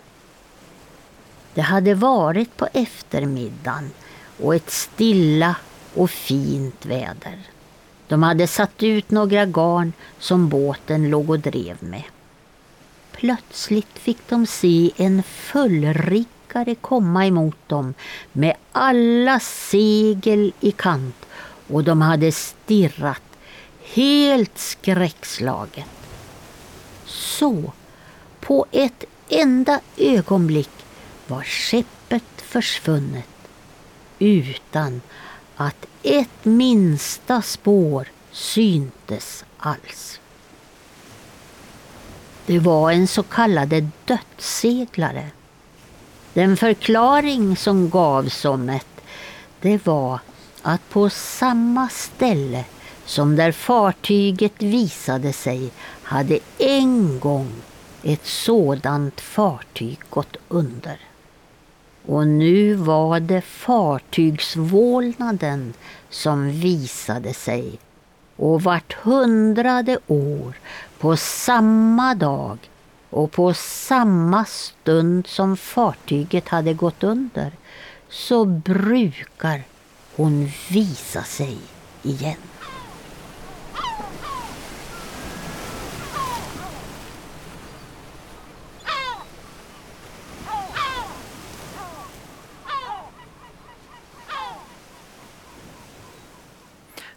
Det 1.53 1.61
hade 1.61 1.93
varit 1.93 2.57
på 2.57 2.67
eftermiddagen 2.73 3.91
och 4.43 4.55
ett 4.55 4.69
stilla 4.69 5.55
och 5.95 6.09
fint 6.09 6.85
väder. 6.85 7.39
De 8.07 8.23
hade 8.23 8.47
satt 8.47 8.83
ut 8.83 9.11
några 9.11 9.45
garn 9.45 9.93
som 10.19 10.49
båten 10.49 11.09
låg 11.09 11.29
och 11.29 11.39
drev 11.39 11.77
med. 11.79 12.03
plötsligt 13.11 13.99
fick 13.99 14.29
de 14.29 14.45
se 14.45 14.91
en 14.97 15.23
fullriggare 16.51 16.75
komma 16.75 17.25
emot 17.25 17.57
dem 17.67 17.93
med 18.33 18.55
alla 18.71 19.39
segel 19.39 20.53
i 20.59 20.71
kant 20.71 21.25
och 21.67 21.83
de 21.83 22.01
hade 22.01 22.31
stirrat 22.31 23.21
helt 23.93 24.57
skräckslaget. 24.57 25.85
Så, 27.05 27.73
på 28.39 28.65
ett 28.71 29.05
enda 29.29 29.79
ögonblick 29.97 30.85
var 31.27 31.43
skeppet 31.43 32.23
försvunnet 32.37 33.27
utan 34.19 35.01
att 35.55 35.85
ett 36.03 36.45
minsta 36.45 37.41
spår 37.41 38.07
syntes 38.31 39.45
alls. 39.57 40.19
Det 42.45 42.59
var 42.59 42.91
en 42.91 43.07
så 43.07 43.23
kallad 43.23 43.89
dödsseglare. 44.05 45.31
Den 46.33 46.57
förklaring 46.57 47.57
som 47.57 47.89
gavs 47.89 48.45
om 48.45 48.67
det, 48.67 48.81
det 49.61 49.85
var 49.85 50.19
att 50.61 50.89
på 50.89 51.09
samma 51.09 51.89
ställe 51.89 52.65
som 53.05 53.35
där 53.35 53.51
fartyget 53.51 54.61
visade 54.61 55.33
sig 55.33 55.71
hade 56.03 56.39
en 56.57 57.19
gång 57.19 57.51
ett 58.03 58.25
sådant 58.25 59.21
fartyg 59.21 59.99
gått 60.09 60.37
under. 60.47 60.99
Och 62.05 62.27
nu 62.27 62.73
var 62.73 63.19
det 63.19 63.41
fartygsvålnaden 63.41 65.73
som 66.09 66.51
visade 66.51 67.33
sig 67.33 67.79
och 68.35 68.63
vart 68.63 68.93
hundrade 68.93 69.99
år 70.07 70.53
på 70.99 71.17
samma 71.17 72.15
dag 72.15 72.57
och 73.11 73.31
på 73.31 73.53
samma 73.53 74.45
stund 74.45 75.27
som 75.27 75.57
fartyget 75.57 76.49
hade 76.49 76.73
gått 76.73 77.03
under 77.03 77.51
så 78.09 78.45
brukar 78.45 79.63
hon 80.15 80.51
visa 80.69 81.23
sig 81.23 81.57
igen. 82.03 82.50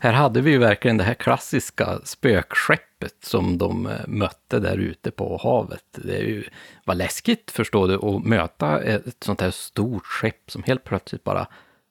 Här 0.04 0.12
hade 0.12 0.40
vi 0.40 0.50
ju 0.50 0.58
verkligen 0.58 0.96
det 0.96 1.04
här 1.04 1.14
klassiska 1.14 2.00
spökskeppet 2.04 3.14
som 3.22 3.58
de 3.58 3.86
eh, 3.86 3.92
mötte 4.06 4.58
där 4.58 4.76
ute 4.76 5.10
på 5.10 5.36
havet. 5.42 5.84
Det 5.92 6.18
ju, 6.18 6.44
var 6.84 6.94
läskigt, 6.94 7.50
förstår 7.50 7.88
du, 7.88 7.94
att 7.94 8.24
möta 8.24 8.82
ett 8.82 9.16
sånt 9.24 9.40
här 9.40 9.50
stort 9.50 10.06
skepp 10.06 10.50
som 10.50 10.62
helt 10.62 10.84
plötsligt 10.84 11.24
bara, 11.24 11.46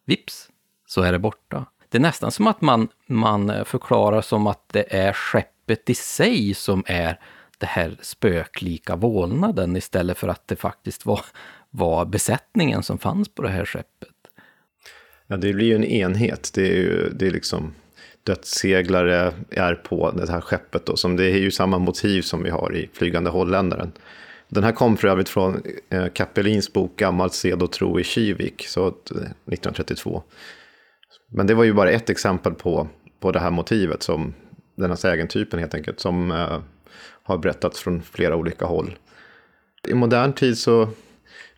vips, 0.06 0.49
så 0.88 1.02
är 1.02 1.11
det 1.11 1.19
borta. 1.19 1.65
Det 1.90 1.98
är 1.98 2.02
nästan 2.02 2.31
som 2.31 2.48
att 2.48 2.61
man, 2.61 2.88
man 3.06 3.49
eh, 3.49 3.64
förklarar 3.64 4.22
som 4.22 4.48
att 4.48 4.69
det 4.69 4.95
är 4.95 5.14
skeppet 5.14 5.90
i 5.90 5.95
sig 5.95 6.53
som 6.53 6.84
är 6.88 7.19
det 7.57 7.68
här 7.68 7.98
spöklika 8.02 8.95
vålnaden 8.95 9.76
istället 9.76 10.18
för 10.18 10.27
att 10.27 10.48
det 10.48 10.56
faktiskt 10.56 11.06
var, 11.06 11.22
var 11.69 12.06
besättningen 12.06 12.84
som 12.84 12.98
fanns 12.98 13.30
på 13.30 13.41
det 13.41 13.49
här 13.49 13.65
skeppet. 13.65 14.10
Ja, 15.27 15.38
det 15.38 15.53
blir 15.53 15.65
ju 15.65 15.76
en 15.76 15.85
enhet. 15.85 16.52
Det 16.53 16.68
är 16.68 16.76
ju 16.76 17.10
det 17.10 17.27
är 17.27 17.31
liksom 17.31 17.73
dödsseglare 18.24 19.34
är 19.50 19.76
på 19.76 20.12
det 20.12 20.32
här 20.32 20.41
skeppet. 20.41 20.86
Då, 20.86 20.95
som 20.95 21.16
det 21.16 21.26
är 21.26 21.38
ju 21.38 21.52
samma 21.52 21.78
motiv 21.78 22.22
som 22.22 22.44
vi 22.44 22.50
har 22.50 22.76
i 22.76 22.90
Flygande 22.94 23.30
holländaren. 23.30 23.91
Den 24.50 24.64
här 24.64 24.72
kom 24.72 24.98
för 24.98 25.08
övrigt 25.08 25.30
från 25.30 25.54
eh, 25.54 25.60
Kappelins 25.60 26.14
Kapelins 26.14 26.74
bok 26.74 26.95
Gammalt 26.95 27.34
sed 27.34 27.62
och 27.62 27.72
tro 27.72 28.00
i 28.00 28.04
Kivik, 28.04 28.68
så, 28.68 28.88
1932. 28.88 30.16
Eh, 30.16 30.22
Men 31.32 31.48
det 31.48 31.54
var 31.54 31.64
ju 31.64 31.74
bara 31.74 31.91
ett 31.91 32.10
exempel 32.10 32.54
på, 32.54 32.88
på 33.20 33.32
det 33.32 33.40
här 33.40 33.52
motivet, 33.52 34.04
som 34.04 34.34
den 34.76 34.90
här 34.90 34.98
sägentypen 34.98 35.60
helt 35.60 35.76
enkelt, 35.76 36.00
som 36.00 36.32
eh, 36.32 36.62
har 37.24 37.38
berättats 37.38 37.80
från 37.80 38.02
flera 38.02 38.36
olika 38.36 38.66
håll. 38.66 38.98
I 39.88 39.94
modern 39.94 40.34
tid 40.34 40.58
så 40.58 40.90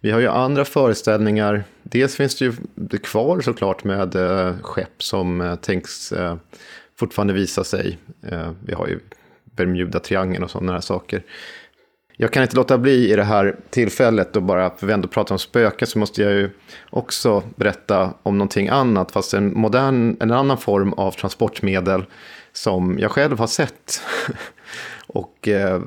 vi 0.02 0.12
har 0.12 0.20
ju 0.20 0.28
andra 0.28 0.66
föreställningar. 0.66 1.64
Dels 1.84 2.16
finns 2.16 2.36
det 2.36 2.46
ju 2.46 2.54
det 2.76 2.98
kvar 2.98 3.42
såklart 3.42 3.84
med 3.84 4.16
eh, 4.16 4.56
skepp 4.62 5.04
som 5.04 5.42
eh, 5.42 5.56
tänks 5.56 6.12
eh, 6.12 6.36
fortfarande 7.00 7.34
visa 7.34 7.64
sig. 7.64 7.98
Eh, 8.24 8.52
vi 8.66 8.74
har 8.74 8.88
ju 8.88 9.00
Bermuda-triangeln 9.56 10.44
och 10.44 10.52
sådana 10.52 10.72
här 10.72 10.82
saker. 10.82 11.24
Jag 12.18 12.32
kan 12.32 12.44
inte 12.44 12.56
låta 12.56 12.78
bli 12.78 13.12
i 13.12 13.16
det 13.16 13.24
här 13.24 13.56
tillfället 13.70 14.36
och 14.36 14.44
bara, 14.44 14.70
för 14.70 14.88
vi 14.88 14.94
ändå 14.94 15.08
pratar 15.08 15.36
om 15.36 15.40
spöken, 15.40 15.88
så 15.88 16.00
måste 16.00 16.22
jag 16.22 16.32
ju 16.32 16.50
också 16.90 17.44
berätta 17.56 18.14
om 18.24 18.38
någonting 18.38 18.68
annat, 18.68 19.12
fast 19.12 19.34
en 19.34 19.54
modern, 19.54 20.18
en 20.20 20.32
annan 20.32 20.58
form 20.58 20.94
av 20.94 21.12
transportmedel 21.12 22.06
som 22.54 23.00
jag 23.00 23.12
själv 23.12 23.40
har 23.40 23.48
sett. 23.48 24.02
och 25.08 25.48
eh, 25.48 25.82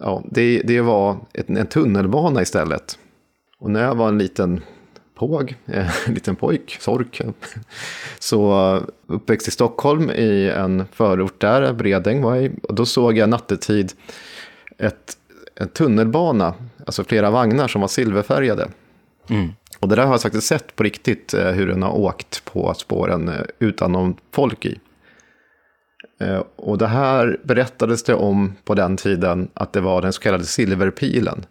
ja, 0.00 0.22
det, 0.30 0.62
det 0.64 0.80
var 0.80 1.16
ett, 1.32 1.48
en 1.48 1.66
tunnelbana 1.66 2.42
istället. 2.42 2.98
Och 3.62 3.70
när 3.70 3.82
jag 3.82 3.94
var 3.94 4.08
en 4.08 4.18
liten 4.18 4.60
påg, 5.14 5.56
en 5.66 6.14
liten 6.14 6.36
pojk, 6.36 6.76
sork, 6.80 7.20
så 8.18 8.80
uppväxt 9.06 9.48
i 9.48 9.50
Stockholm 9.50 10.10
i 10.10 10.50
en 10.50 10.84
förort 10.92 11.40
där, 11.40 11.72
Bredäng 11.72 12.22
var 12.22 12.36
jag 12.36 12.52
och 12.62 12.74
då 12.74 12.86
såg 12.86 13.18
jag 13.18 13.28
nattetid 13.28 13.92
ett, 14.78 15.16
en 15.54 15.68
tunnelbana, 15.68 16.54
alltså 16.86 17.04
flera 17.04 17.30
vagnar 17.30 17.68
som 17.68 17.80
var 17.80 17.88
silverfärgade. 17.88 18.68
Mm. 19.28 19.52
Och 19.78 19.88
det 19.88 19.96
där 19.96 20.06
har 20.06 20.12
jag 20.12 20.22
faktiskt 20.22 20.46
sett 20.46 20.76
på 20.76 20.82
riktigt, 20.82 21.34
eh, 21.34 21.50
hur 21.50 21.66
den 21.66 21.82
har 21.82 21.92
åkt 21.92 22.44
på 22.44 22.74
spåren 22.74 23.28
eh, 23.28 23.42
utan 23.58 23.92
någon 23.92 24.16
folk 24.32 24.66
i. 24.66 24.80
Eh, 26.20 26.42
och 26.56 26.78
det 26.78 26.86
här 26.86 27.40
berättades 27.42 28.02
det 28.02 28.14
om 28.14 28.52
på 28.64 28.74
den 28.74 28.96
tiden 28.96 29.48
att 29.54 29.72
det 29.72 29.80
var 29.80 30.02
den 30.02 30.12
så 30.12 30.20
kallade 30.20 30.44
silverpilen. 30.44 31.44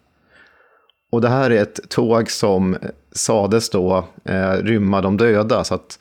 Och 1.12 1.20
det 1.20 1.28
här 1.28 1.50
är 1.50 1.62
ett 1.62 1.88
tåg 1.88 2.30
som 2.30 2.74
eh, 2.74 2.80
sades 3.12 3.70
då 3.70 4.04
eh, 4.24 4.52
rymma 4.52 5.00
de 5.00 5.16
döda. 5.16 5.64
Så 5.64 5.74
att 5.74 5.98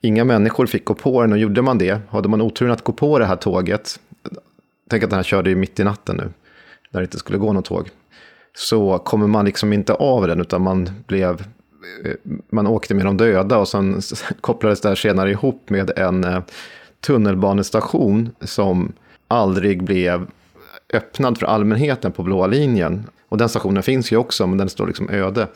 inga 0.00 0.24
människor 0.24 0.66
fick 0.66 0.84
gå 0.84 0.94
på 0.94 1.22
den 1.22 1.32
och 1.32 1.38
gjorde 1.38 1.62
man 1.62 1.78
det, 1.78 2.00
hade 2.10 2.28
man 2.28 2.40
oturen 2.40 2.72
att 2.72 2.84
gå 2.84 2.92
på 2.92 3.18
det 3.18 3.24
här 3.24 3.36
tåget, 3.36 4.00
tänk 4.90 5.02
att 5.02 5.10
den 5.10 5.16
här 5.16 5.24
körde 5.24 5.50
ju 5.50 5.56
mitt 5.56 5.80
i 5.80 5.84
natten 5.84 6.16
nu, 6.16 6.30
när 6.90 7.00
det 7.00 7.04
inte 7.04 7.18
skulle 7.18 7.38
gå 7.38 7.52
något 7.52 7.64
tåg, 7.64 7.90
så 8.54 8.98
kommer 8.98 9.26
man 9.26 9.44
liksom 9.44 9.72
inte 9.72 9.94
av 9.94 10.26
den 10.26 10.40
utan 10.40 10.62
man 10.62 10.90
blev 11.06 11.40
eh, 12.04 12.12
man 12.50 12.66
åkte 12.66 12.94
med 12.94 13.04
de 13.04 13.16
döda 13.16 13.58
och 13.58 13.68
sen 13.68 14.00
kopplades 14.40 14.80
det 14.80 14.88
här 14.88 14.96
senare 14.96 15.30
ihop 15.30 15.70
med 15.70 15.98
en 15.98 16.24
eh, 16.24 16.40
tunnelbanestation 17.00 18.30
som 18.40 18.92
aldrig 19.28 19.82
blev 19.82 20.26
öppnad 20.92 21.38
för 21.38 21.46
allmänheten 21.46 22.12
på 22.12 22.22
blåa 22.22 22.46
linjen. 22.46 23.06
Och 23.28 23.38
den 23.38 23.48
stationen 23.48 23.82
finns 23.82 24.12
ju 24.12 24.16
också, 24.16 24.46
men 24.46 24.58
den 24.58 24.68
står 24.68 24.86
liksom 24.86 25.10
öde. 25.10 25.48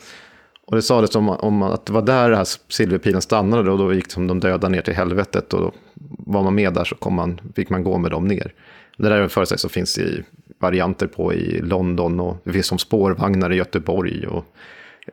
Och 0.65 0.75
det 0.75 0.81
sades 0.81 1.15
om, 1.15 1.29
om 1.29 1.63
att 1.63 1.85
det 1.85 1.93
var 1.93 2.01
där 2.01 2.29
den 2.29 2.37
här 2.37 2.47
silverpilen 2.69 3.21
stannade 3.21 3.71
och 3.71 3.77
då 3.77 3.93
gick 3.93 4.11
som 4.11 4.27
de 4.27 4.39
döda 4.39 4.69
ner 4.69 4.81
till 4.81 4.93
helvetet. 4.93 5.53
Och 5.53 5.61
då 5.61 5.71
var 6.17 6.43
man 6.43 6.55
med 6.55 6.73
där 6.73 6.83
så 6.83 6.95
kom 6.95 7.13
man, 7.13 7.41
fick 7.55 7.69
man 7.69 7.83
gå 7.83 7.97
med 7.97 8.11
dem 8.11 8.27
ner. 8.27 8.53
Det 8.97 9.09
där 9.09 9.11
är 9.11 9.21
en 9.21 9.29
föreställning 9.29 9.59
som 9.59 9.69
finns 9.69 9.97
i 9.97 10.23
varianter 10.59 11.07
på 11.07 11.33
i 11.33 11.61
London 11.61 12.19
och 12.19 12.37
det 12.43 12.53
finns 12.53 12.67
som 12.67 12.77
spårvagnar 12.77 13.51
i 13.51 13.55
Göteborg. 13.55 14.27
Och 14.27 14.45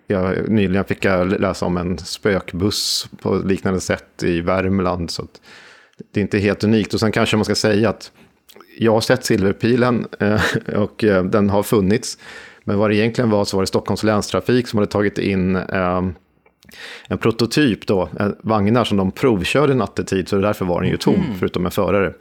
jag, 0.07 0.49
nyligen 0.49 0.85
fick 0.85 1.05
jag 1.05 1.41
läsa 1.41 1.67
om 1.67 1.77
en 1.77 1.99
spökbuss 1.99 3.09
på 3.23 3.35
liknande 3.35 3.81
sätt 3.81 4.23
i 4.23 4.41
Värmland. 4.41 5.11
Så 5.11 5.27
det 6.13 6.21
är 6.21 6.23
inte 6.23 6.39
helt 6.39 6.65
unikt. 6.65 6.95
Och 6.95 7.01
sen 7.01 7.13
kanske 7.13 7.37
man 7.37 7.45
ska 7.45 7.55
säga 7.55 7.89
att 7.89 8.13
jag 8.79 8.93
har 8.93 9.01
sett 9.01 9.25
Silverpilen 9.25 10.07
eh, 10.19 10.43
och 10.77 11.05
eh, 11.05 11.25
den 11.25 11.51
har 11.51 11.63
funnits. 11.63 12.19
Men 12.65 12.79
vad 12.79 12.91
det 12.91 12.97
egentligen 12.97 13.31
var 13.31 13.45
så 13.45 13.57
var 13.57 13.63
det 13.63 13.67
Stockholms 13.67 14.03
länstrafik 14.03 14.69
som 14.69 14.79
hade 14.79 14.91
tagit 14.91 15.19
in 15.19 15.57
eh, 15.57 16.03
en 17.09 17.19
prototyp 17.19 17.87
då, 17.87 18.09
vagnar 18.43 18.85
som 18.85 18.97
de 18.97 19.11
provkörde 19.11 19.75
nattetid, 19.75 20.29
så 20.29 20.37
därför 20.37 20.65
var 20.65 20.81
den 20.81 20.91
ju 20.91 20.97
tom, 20.97 21.15
mm. 21.15 21.39
förutom 21.39 21.65
en 21.65 21.71
förare. 21.71 22.15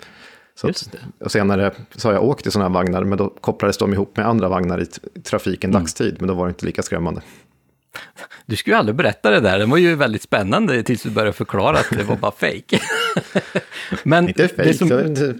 Så 0.55 0.69
att, 0.69 0.95
och 1.19 1.31
senare 1.31 1.71
så 1.95 2.07
har 2.07 2.13
jag 2.13 2.23
åkt 2.23 2.47
i 2.47 2.51
sådana 2.51 2.69
här 2.69 2.73
vagnar, 2.73 3.03
men 3.03 3.17
då 3.17 3.29
kopplades 3.29 3.77
de 3.77 3.93
ihop 3.93 4.17
med 4.17 4.27
andra 4.27 4.49
vagnar 4.49 4.81
i 4.81 4.85
trafiken 5.21 5.69
mm. 5.69 5.81
dagstid, 5.81 6.15
men 6.19 6.27
då 6.27 6.33
var 6.33 6.45
det 6.45 6.49
inte 6.49 6.65
lika 6.65 6.81
skrämmande. 6.81 7.21
Du 8.45 8.55
skulle 8.55 8.75
ju 8.75 8.79
aldrig 8.79 8.95
berätta 8.95 9.31
det 9.31 9.39
där, 9.39 9.59
det 9.59 9.65
var 9.65 9.77
ju 9.77 9.95
väldigt 9.95 10.21
spännande 10.21 10.83
tills 10.83 11.03
du 11.03 11.09
började 11.09 11.33
förklara 11.33 11.77
att 11.77 11.89
det 11.89 12.03
var 12.03 12.15
bara 12.15 12.31
fejk. 12.31 12.73
Men 14.03 14.27
inte 14.27 14.47
fejk, 14.47 14.77
som... 14.77 14.87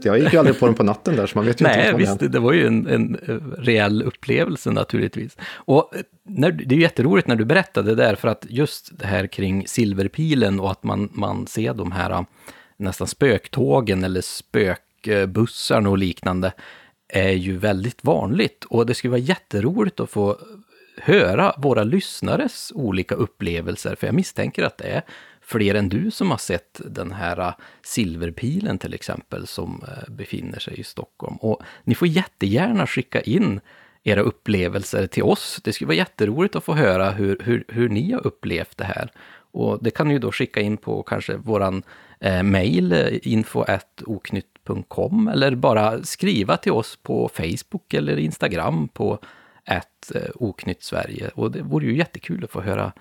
jag 0.04 0.20
gick 0.20 0.34
ju 0.34 0.40
aldrig 0.40 0.60
på 0.60 0.66
den 0.66 0.76
på 0.76 0.84
natten 0.84 1.16
där, 1.16 1.28
så 1.28 1.38
man 1.38 1.46
vet 1.46 1.62
ju 1.62 1.64
Nej, 1.64 1.80
inte 1.80 1.92
vad 1.92 2.02
visst, 2.02 2.32
det 2.32 2.40
var 2.40 2.54
ju 2.54 2.68
en, 2.68 2.88
en 2.88 3.16
reell 3.58 4.04
upplevelse 4.04 4.72
naturligtvis. 4.72 5.38
Och 5.54 5.96
eh, 5.96 6.02
när, 6.24 6.52
det 6.52 6.76
är 6.76 6.78
ju 6.78 6.82
jätteroligt 6.82 7.28
när 7.28 7.36
du 7.36 7.46
berättade 7.46 7.96
det 7.96 8.04
där, 8.04 8.16
för 8.16 8.28
att 8.28 8.46
just 8.50 9.00
det 9.00 9.08
här 9.08 9.28
kring 9.28 9.68
silverpilen 9.68 10.60
och 10.60 10.72
att 10.72 10.84
man, 10.84 11.10
man 11.14 11.48
ser 11.48 11.74
de 11.74 11.92
här 11.92 12.26
nästan 12.78 13.08
spöktågen 13.08 14.04
eller 14.04 14.22
spökbussarna 14.22 15.90
och 15.90 15.98
liknande, 15.98 16.52
är 17.14 17.32
ju 17.32 17.58
väldigt 17.58 18.04
vanligt. 18.04 18.66
Och 18.66 18.86
det 18.86 18.94
skulle 18.94 19.12
vara 19.12 19.22
jätteroligt 19.22 20.00
att 20.00 20.10
få 20.10 20.38
höra 21.00 21.54
våra 21.58 21.84
lyssnares 21.84 22.72
olika 22.76 23.16
upplevelser, 23.16 23.96
för 23.96 24.08
jag 24.08 24.16
misstänker 24.16 24.64
att 24.64 24.78
det 24.78 24.88
är 24.88 25.02
fler 25.42 25.76
än 25.76 25.90
du 25.90 26.12
som 26.12 26.32
har 26.32 26.38
sett 26.38 26.82
den 26.86 27.12
här 27.12 27.40
äh, 27.40 27.54
silverpilen 27.82 28.78
till 28.78 28.94
exempel, 28.94 29.48
som 29.48 29.84
äh, 29.88 30.14
befinner 30.14 30.60
sig 30.60 30.80
i 30.80 30.84
Stockholm. 30.84 31.36
Och 31.36 31.62
ni 31.84 31.96
får 31.96 32.08
jättegärna 32.08 32.88
skicka 32.88 33.22
in 33.22 33.60
era 34.04 34.22
upplevelser 34.22 35.08
till 35.08 35.24
oss. 35.24 35.60
Det 35.64 35.74
skulle 35.74 35.88
vara 35.88 35.98
jätteroligt 35.98 36.56
att 36.56 36.64
få 36.64 36.74
höra 36.74 37.12
hur, 37.12 37.38
hur, 37.44 37.64
hur 37.68 37.90
ni 37.90 38.12
har 38.12 38.28
upplevt 38.28 38.78
det 38.78 38.84
här. 38.84 39.12
Och 39.52 39.84
det 39.84 39.92
kan 39.92 40.08
ni 40.08 40.14
ju 40.14 40.20
då 40.20 40.32
skicka 40.32 40.62
in 40.62 40.78
på 40.78 41.04
kanske 41.04 41.38
våran 41.38 41.84
eh, 42.20 42.44
mail, 42.44 43.20
info.oknytt.com, 43.24 45.28
eller 45.28 45.56
bara 45.56 46.04
skriva 46.04 46.58
till 46.58 46.72
oss 46.72 47.00
på 47.04 47.30
Facebook 47.34 47.94
eller 47.94 48.18
Instagram 48.18 48.88
på 48.88 49.20
ett 50.12 50.32
oknytt 50.36 50.84
Sverige. 50.84 51.32
Och 51.36 51.52
det 51.52 51.62
vore 51.62 51.86
ju 51.86 51.98
jättekul 51.98 52.44
att 52.44 52.52
få 52.52 52.62
höra 52.62 52.94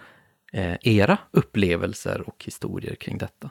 eh, 0.52 0.74
era 0.82 1.18
upplevelser 1.30 2.28
och 2.28 2.44
historier 2.44 2.94
kring 2.94 3.18
detta. 3.18 3.50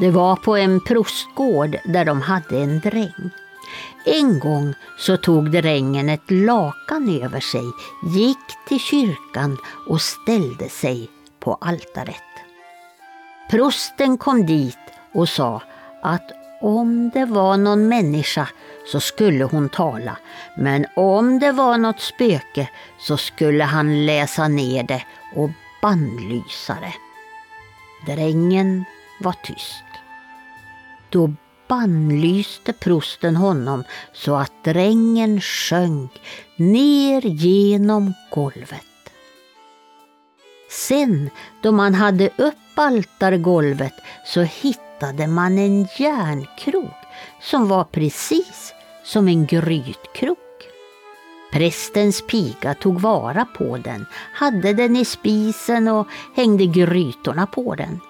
Det 0.00 0.10
var 0.10 0.36
på 0.36 0.56
en 0.56 0.80
prostgård 0.80 1.76
där 1.84 2.04
de 2.04 2.20
hade 2.20 2.58
en 2.58 2.80
dräng. 2.80 3.30
En 4.04 4.38
gång 4.38 4.74
så 4.98 5.16
tog 5.16 5.50
drängen 5.50 6.08
ett 6.08 6.30
lakan 6.30 7.20
över 7.22 7.40
sig, 7.40 7.64
gick 8.14 8.66
till 8.68 8.80
kyrkan 8.80 9.58
och 9.88 10.00
ställde 10.00 10.68
sig 10.68 11.10
på 11.40 11.54
altaret. 11.54 12.31
Prosten 13.50 14.18
kom 14.18 14.46
dit 14.46 14.78
och 15.14 15.28
sa 15.28 15.62
att 16.02 16.30
om 16.60 17.10
det 17.14 17.24
var 17.24 17.56
någon 17.56 17.88
människa 17.88 18.48
så 18.86 19.00
skulle 19.00 19.44
hon 19.44 19.68
tala, 19.68 20.16
men 20.56 20.86
om 20.96 21.38
det 21.38 21.52
var 21.52 21.78
något 21.78 22.00
spöke 22.00 22.70
så 22.98 23.16
skulle 23.16 23.64
han 23.64 24.06
läsa 24.06 24.48
ner 24.48 24.82
det 24.82 25.04
och 25.36 25.50
bannlysa 25.82 26.76
det. 26.80 26.94
Drängen 28.12 28.84
var 29.20 29.32
tyst. 29.32 29.84
Då 31.10 31.34
bannlyste 31.68 32.72
prosten 32.72 33.36
honom 33.36 33.84
så 34.12 34.34
att 34.34 34.64
drängen 34.64 35.40
sjönk 35.40 36.10
ner 36.56 37.20
genom 37.26 38.14
golvet. 38.30 38.91
Sen, 40.72 41.30
då 41.62 41.72
man 41.72 41.94
hade 41.94 42.30
upp 42.36 42.54
altargolvet, 42.74 43.94
så 44.24 44.40
hittade 44.40 45.26
man 45.26 45.58
en 45.58 45.86
järnkrok 45.98 46.96
som 47.40 47.68
var 47.68 47.84
precis 47.84 48.74
som 49.04 49.28
en 49.28 49.46
grytkrok. 49.46 50.38
Prästens 51.52 52.26
piga 52.26 52.74
tog 52.74 53.00
vara 53.00 53.44
på 53.44 53.76
den, 53.76 54.06
hade 54.34 54.72
den 54.72 54.96
i 54.96 55.04
spisen 55.04 55.88
och 55.88 56.06
hängde 56.36 56.66
grytorna 56.66 57.46
på 57.46 57.74
den. 57.74 58.00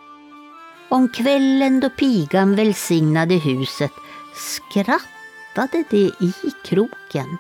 Om 0.89 1.09
kvällen 1.09 1.81
då 1.81 1.91
pigan 1.91 2.57
välsignade 2.57 3.35
huset 3.35 3.93
skrattade 4.35 5.85
det 5.91 6.11
i 6.21 6.33
kroken. 6.65 7.39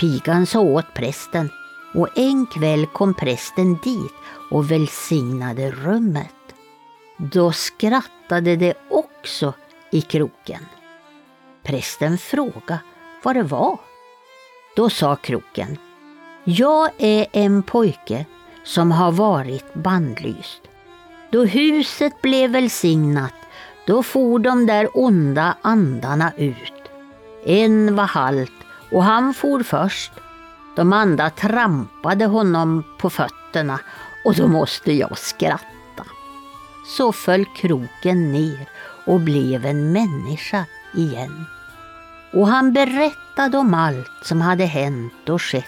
Pigan 0.00 0.46
sa 0.46 0.60
åt 0.60 0.94
prästen 0.94 1.50
och 1.94 2.18
en 2.18 2.46
kväll 2.46 2.86
kom 2.86 3.14
prästen 3.14 3.78
dit 3.82 4.14
och 4.50 4.70
välsignade 4.70 5.70
rummet. 5.70 6.34
Då 7.16 7.52
skrattade 7.52 8.56
det 8.56 8.74
också 8.90 9.52
i 9.90 10.00
kroken. 10.00 10.66
Prästen 11.62 12.18
frågade 12.18 12.80
vad 13.22 13.36
det 13.36 13.42
var. 13.42 13.78
Då 14.76 14.90
sa 14.90 15.16
kroken, 15.16 15.78
jag 16.44 16.90
är 16.98 17.26
en 17.32 17.62
pojke 17.62 18.26
som 18.64 18.92
har 18.92 19.12
varit 19.12 19.74
bandlyst. 19.74 20.62
Då 21.30 21.44
huset 21.44 22.22
blev 22.22 22.50
välsignat, 22.50 23.34
då 23.86 24.02
for 24.02 24.38
de 24.38 24.66
där 24.66 24.88
onda 24.94 25.56
andarna 25.62 26.32
ut. 26.36 26.72
En 27.44 27.96
var 27.96 28.06
halt 28.06 28.52
och 28.90 29.04
han 29.04 29.34
for 29.34 29.62
först. 29.62 30.12
De 30.76 30.92
andra 30.92 31.30
trampade 31.30 32.26
honom 32.26 32.84
på 32.98 33.10
fötterna 33.10 33.80
och 34.24 34.34
då 34.34 34.48
måste 34.48 34.92
jag 34.92 35.18
skratta 35.18 35.64
så 36.84 37.12
föll 37.12 37.44
kroken 37.56 38.32
ner 38.32 38.68
och 39.06 39.20
blev 39.20 39.66
en 39.66 39.92
människa 39.92 40.64
igen. 40.94 41.44
Och 42.32 42.48
han 42.48 42.72
berättade 42.72 43.58
om 43.58 43.74
allt 43.74 44.10
som 44.22 44.40
hade 44.40 44.64
hänt 44.64 45.28
och 45.28 45.42
skett 45.42 45.64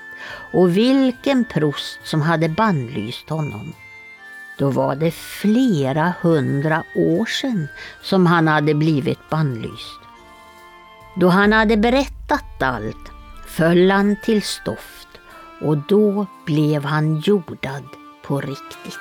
och 0.53 0.77
vilken 0.77 1.45
prost 1.45 1.99
som 2.05 2.23
hade 2.23 2.49
bannlyst 2.49 3.31
honom. 3.31 3.73
Då 4.59 4.71
var 4.71 4.97
det 4.97 5.11
flera 5.11 6.13
hundra 6.21 6.83
år 6.95 7.27
sedan 7.27 7.69
som 8.03 8.27
han 8.27 8.49
hade 8.49 8.75
blivit 8.75 9.31
bannlyst. 9.31 10.01
Då 11.17 11.29
han 11.29 11.53
hade 11.53 11.77
berättat 11.77 12.63
allt 12.63 13.13
föll 13.47 13.91
han 13.91 14.17
till 14.23 14.43
stoff 14.43 14.96
och 15.61 15.77
då 15.89 16.27
blev 16.47 16.85
han 16.85 17.17
jordad 17.21 17.85
på 18.23 18.41
riktigt. 18.41 18.99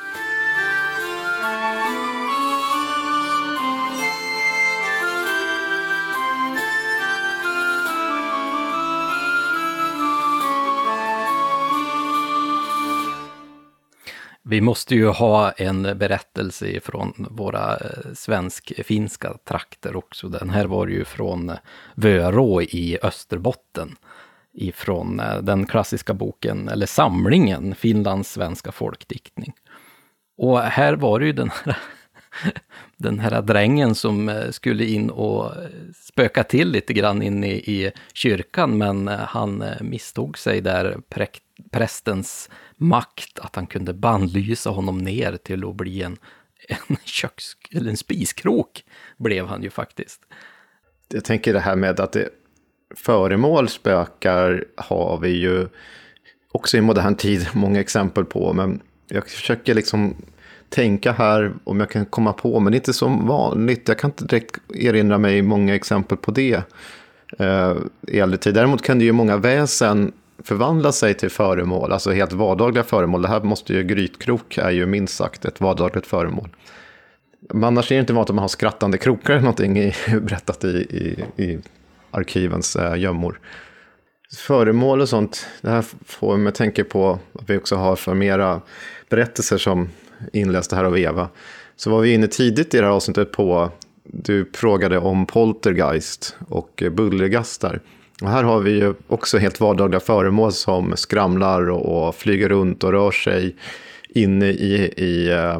Vi 14.47 14.61
måste 14.61 14.95
ju 14.95 15.07
ha 15.07 15.51
en 15.51 15.83
berättelse 15.83 16.79
från 16.79 17.27
våra 17.29 17.77
eh, 17.77 18.13
svensk-finska 18.13 19.37
trakter 19.47 19.95
också. 19.95 20.29
Den 20.29 20.49
här 20.49 20.65
var 20.65 20.87
ju 20.87 21.05
från 21.05 21.51
Vörå 21.95 22.61
i 22.61 22.97
Österbotten. 23.01 23.95
Ifrån 24.55 25.19
eh, 25.19 25.37
den 25.37 25.65
klassiska 25.65 26.13
boken, 26.13 26.69
eller 26.69 26.85
samlingen, 26.85 27.75
Finlands 27.75 28.31
svenska 28.31 28.71
folkdiktning. 28.71 29.53
Och 30.37 30.61
här 30.61 30.93
var 30.93 31.19
det 31.19 31.25
ju 31.25 31.33
den 31.33 31.51
här, 31.63 31.77
den 32.97 33.19
här 33.19 33.41
drängen 33.41 33.95
som 33.95 34.29
eh, 34.29 34.49
skulle 34.51 34.85
in 34.85 35.09
och 35.09 35.45
eh, 35.45 35.69
spöka 35.95 36.43
till 36.43 36.71
lite 36.71 36.93
grann 36.93 37.21
in 37.21 37.43
i, 37.43 37.53
i 37.53 37.91
kyrkan, 38.13 38.77
men 38.77 39.07
han 39.07 39.63
misstog 39.81 40.37
sig 40.37 40.61
där, 40.61 40.97
prästens 41.71 42.49
makt 42.77 43.39
att 43.39 43.55
han 43.55 43.67
kunde 43.67 43.93
bannlysa 43.93 44.69
honom 44.69 44.97
ner 44.97 45.37
till 45.37 45.65
att 45.65 45.75
bli 45.75 46.01
en, 46.03 46.17
en, 46.67 46.97
köks, 47.03 47.45
eller 47.71 47.89
en 47.89 47.97
spiskrok, 47.97 48.83
blev 49.17 49.47
han 49.47 49.63
ju 49.63 49.69
faktiskt. 49.69 50.21
Jag 51.07 51.23
tänker 51.23 51.53
det 51.53 51.59
här 51.59 51.75
med 51.75 51.99
att 51.99 52.11
det, 52.11 52.29
föremål 52.95 53.69
spökar 53.69 54.65
har 54.75 55.19
vi 55.21 55.29
ju 55.29 55.67
också 56.51 56.77
i 56.77 56.81
modern 56.81 57.15
tid 57.15 57.47
många 57.53 57.79
exempel 57.79 58.25
på, 58.25 58.53
men 58.53 58.79
jag 59.07 59.27
försöker 59.29 59.73
liksom 59.73 60.15
tänka 60.69 61.11
här 61.11 61.53
om 61.63 61.79
jag 61.79 61.89
kan 61.89 62.05
komma 62.05 62.33
på, 62.33 62.59
men 62.59 62.71
det 62.71 62.75
är 62.75 62.79
inte 62.79 62.93
som 62.93 63.27
vanligt. 63.27 63.87
Jag 63.87 63.99
kan 63.99 64.09
inte 64.09 64.25
direkt 64.25 64.59
erinra 64.73 65.17
mig 65.17 65.41
många 65.41 65.75
exempel 65.75 66.17
på 66.17 66.31
det 66.31 66.61
eh, 67.39 67.73
i 68.07 68.19
äldre 68.19 68.37
tid. 68.37 68.53
Däremot 68.53 68.81
kan 68.81 68.99
det 68.99 69.05
ju 69.05 69.11
många 69.11 69.37
väsen 69.37 70.11
förvandla 70.43 70.91
sig 70.91 71.13
till 71.13 71.29
föremål, 71.29 71.91
alltså 71.91 72.11
helt 72.11 72.33
vardagliga 72.33 72.83
föremål. 72.83 73.21
Det 73.21 73.27
här 73.27 73.41
måste 73.41 73.73
ju, 73.73 73.83
grytkrok 73.83 74.57
är 74.57 74.71
ju 74.71 74.85
minst 74.85 75.15
sagt 75.15 75.45
ett 75.45 75.61
vardagligt 75.61 76.07
föremål. 76.07 76.49
Men 77.49 77.63
annars 77.63 77.91
är 77.91 77.95
det 77.95 77.99
inte 77.99 78.13
vanligt 78.13 78.29
att 78.29 78.35
man 78.35 78.43
har 78.43 78.47
skrattande 78.47 78.97
krokar 78.97 79.33
eller 79.33 79.41
någonting 79.41 79.77
i, 79.77 79.93
berättat 80.21 80.63
i, 80.63 80.67
i, 80.67 81.43
i 81.43 81.59
arkivens 82.15 82.75
eh, 82.75 82.99
gömmor. 82.99 83.39
Föremål 84.37 85.01
och 85.01 85.09
sånt, 85.09 85.47
det 85.61 85.69
här 85.69 85.85
får 86.05 86.37
mig 86.37 86.49
att 86.49 86.55
tänka 86.55 86.83
på 86.83 87.19
att 87.33 87.49
vi 87.49 87.57
också 87.57 87.75
har 87.75 87.95
för 87.95 88.13
mera 88.13 88.61
berättelser 89.09 89.57
som 89.57 89.89
inlästa 90.33 90.75
här 90.75 90.83
av 90.83 90.97
Eva. 90.97 91.29
Så 91.75 91.89
var 91.89 92.01
vi 92.01 92.13
inne 92.13 92.27
tidigt 92.27 92.73
i 92.73 92.77
det 92.77 92.83
här 92.83 92.91
avsnittet 92.91 93.31
på, 93.31 93.71
du 94.03 94.51
frågade 94.53 94.97
om 94.97 95.25
poltergeist 95.25 96.35
och 96.49 96.83
bullergastar. 96.91 97.79
Och 98.21 98.29
här 98.29 98.43
har 98.43 98.59
vi 98.59 98.71
ju 98.71 98.93
också 99.07 99.37
helt 99.37 99.59
vardagliga 99.59 99.99
föremål 99.99 100.51
som 100.51 100.93
skramlar 100.97 101.69
och, 101.69 102.07
och 102.07 102.15
flyger 102.15 102.49
runt 102.49 102.83
och 102.83 102.91
rör 102.91 103.11
sig 103.11 103.55
inne 104.09 104.45
i, 104.45 104.93
i 104.97 105.31
eh, 105.31 105.59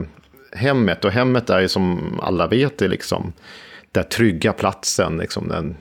hemmet. 0.52 1.06
Och 1.06 1.12
hemmet 1.12 1.50
är 1.50 1.60
ju 1.60 1.68
som 1.68 2.20
alla 2.24 2.48
vet 2.48 2.78
det 2.78 2.88
liksom 2.88 3.34
den 3.92 4.04
trygga 4.04 4.54
platsen. 4.54 5.18
Liksom 5.18 5.48
den, 5.48 5.76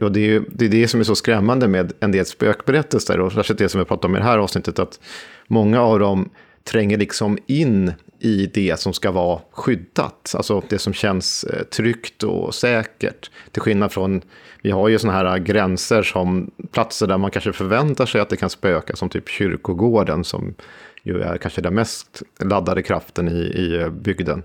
och 0.00 0.12
det 0.12 0.20
är 0.20 0.26
ju 0.26 0.44
det, 0.48 0.64
är 0.64 0.68
det 0.68 0.88
som 0.88 1.00
är 1.00 1.04
så 1.04 1.14
skrämmande 1.14 1.68
med 1.68 1.92
en 2.00 2.12
del 2.12 2.26
spökberättelser 2.26 3.20
och 3.20 3.32
särskilt 3.32 3.58
det 3.58 3.68
som 3.68 3.78
vi 3.78 3.84
pratar 3.84 4.08
om 4.08 4.16
i 4.16 4.18
det 4.18 4.24
här 4.24 4.38
avsnittet. 4.38 4.78
Att 4.78 5.00
många 5.46 5.80
av 5.82 5.98
dem 5.98 6.30
tränger 6.64 6.98
liksom 6.98 7.38
in 7.46 7.92
i 8.20 8.50
det 8.54 8.80
som 8.80 8.92
ska 8.92 9.10
vara 9.10 9.40
skyddat, 9.50 10.34
alltså 10.36 10.62
det 10.68 10.78
som 10.78 10.92
känns 10.92 11.44
eh, 11.44 11.62
tryggt 11.62 12.22
och 12.22 12.54
säkert. 12.54 13.30
Till 13.52 13.62
skillnad 13.62 13.92
från, 13.92 14.22
vi 14.62 14.70
har 14.70 14.88
ju 14.88 14.98
sådana 14.98 15.18
här 15.18 15.38
gränser 15.38 16.02
som 16.02 16.50
platser 16.72 17.06
där 17.06 17.18
man 17.18 17.30
kanske 17.30 17.52
förväntar 17.52 18.06
sig 18.06 18.20
att 18.20 18.28
det 18.28 18.36
kan 18.36 18.50
spöka, 18.50 18.96
som 18.96 19.08
typ 19.08 19.28
kyrkogården 19.28 20.24
som 20.24 20.54
ju 21.02 21.20
är 21.20 21.38
kanske 21.38 21.60
den 21.60 21.74
mest 21.74 22.22
laddade 22.40 22.82
kraften 22.82 23.28
i, 23.28 23.40
i 23.40 23.80
eh, 23.80 23.88
bygden. 23.88 24.42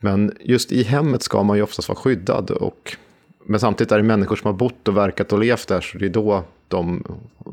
Men 0.00 0.32
just 0.40 0.72
i 0.72 0.82
hemmet 0.82 1.22
ska 1.22 1.42
man 1.42 1.56
ju 1.56 1.62
oftast 1.62 1.88
vara 1.88 1.98
skyddad. 1.98 2.50
Och, 2.50 2.96
men 3.44 3.60
samtidigt 3.60 3.92
är 3.92 3.96
det 3.96 4.02
människor 4.02 4.36
som 4.36 4.46
har 4.46 4.52
bott 4.52 4.88
och 4.88 4.96
verkat 4.96 5.32
och 5.32 5.38
levt 5.38 5.68
där, 5.68 5.80
så 5.80 5.98
det 5.98 6.06
är 6.06 6.10
då 6.10 6.44
de, 6.68 7.04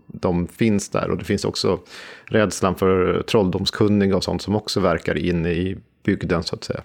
de 0.08 0.48
finns 0.48 0.90
där. 0.90 1.10
Och 1.10 1.18
det 1.18 1.26
finns 1.26 1.46
också 1.46 1.80
rädslan 2.26 2.76
för 2.76 3.24
trolldomskunniga 3.24 4.16
och 4.16 4.24
sånt 4.24 4.42
som 4.42 4.56
också 4.56 4.80
verkar 4.80 5.18
inne 5.18 5.50
i 5.50 5.78
bygden, 6.04 6.44
så 6.44 6.56
att 6.56 6.64
säga. 6.64 6.82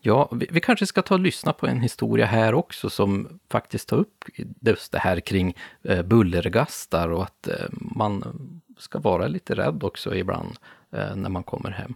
Ja, 0.00 0.28
vi, 0.32 0.46
vi, 0.50 0.60
kanske 0.60 0.86
ska 0.86 1.02
ta 1.02 1.14
och 1.14 1.20
lyssna 1.20 1.52
på 1.52 1.66
en 1.66 1.80
historia 1.80 2.26
här 2.26 2.54
också 2.54 2.90
som 2.90 3.40
faktiskt 3.50 3.88
tar 3.88 3.96
upp 3.96 4.24
just 4.60 4.92
det 4.92 4.98
här 4.98 5.20
kring 5.20 5.56
eh, 5.82 6.02
bullergastar 6.02 7.08
och 7.08 7.22
att 7.22 7.48
eh, 7.48 7.54
man 7.70 8.24
ska 8.78 8.98
vara 8.98 9.26
lite 9.26 9.54
rädd 9.54 9.84
också 9.84 10.14
ibland 10.14 10.56
eh, 10.92 11.16
när 11.16 11.28
man 11.28 11.42
kommer 11.42 11.70
hem. 11.70 11.94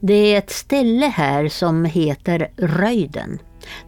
Det 0.00 0.34
är 0.34 0.38
ett 0.38 0.50
ställe 0.50 1.06
här 1.06 1.48
som 1.48 1.84
heter 1.84 2.50
Röjden. 2.56 3.38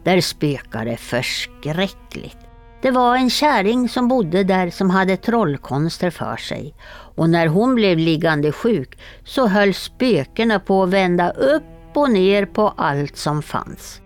Där 0.03 0.21
spökar 0.21 0.85
det 0.85 0.97
förskräckligt. 0.97 2.37
Det 2.81 2.91
var 2.91 3.15
en 3.15 3.29
kärring 3.29 3.89
som 3.89 4.07
bodde 4.07 4.43
där 4.43 4.69
som 4.69 4.89
hade 4.89 5.17
trollkonster 5.17 6.09
för 6.09 6.37
sig. 6.37 6.75
Och 7.15 7.29
när 7.29 7.47
hon 7.47 7.75
blev 7.75 7.97
liggande 7.97 8.51
sjuk 8.51 8.99
så 9.23 9.47
höll 9.47 9.73
spökena 9.73 10.59
på 10.59 10.83
att 10.83 10.89
vända 10.89 11.29
upp 11.29 11.63
och 11.93 12.11
ner 12.11 12.45
på 12.45 12.73
allt 12.77 13.17
som 13.17 13.41
fanns. 13.41 14.01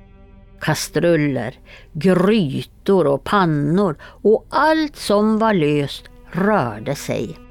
Kastruller, 0.61 1.59
grytor 1.93 3.07
och 3.07 3.23
pannor 3.23 3.97
och 4.01 4.45
allt 4.49 4.95
som 4.95 5.37
var 5.37 5.53
löst 5.53 6.03
rörde 6.31 6.95
sig. 6.95 7.44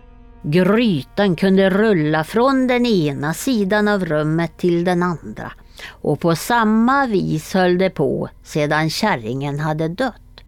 Grytan 0.47 1.37
kunde 1.37 1.71
rulla 1.71 2.25
från 2.25 2.67
den 2.67 2.87
ena 2.87 3.35
sidan 3.35 3.89
av 3.89 4.05
rummet 4.05 4.59
till 4.59 4.85
den 4.85 5.03
andra 5.03 5.53
och 5.89 6.21
på 6.21 6.37
samma 6.37 7.07
vis 7.07 7.55
höll 7.55 7.79
det 7.79 7.91
på 7.91 8.29
sedan 8.43 8.91
kärringen 8.91 9.61
hade 9.61 9.89
dött. 9.89 10.41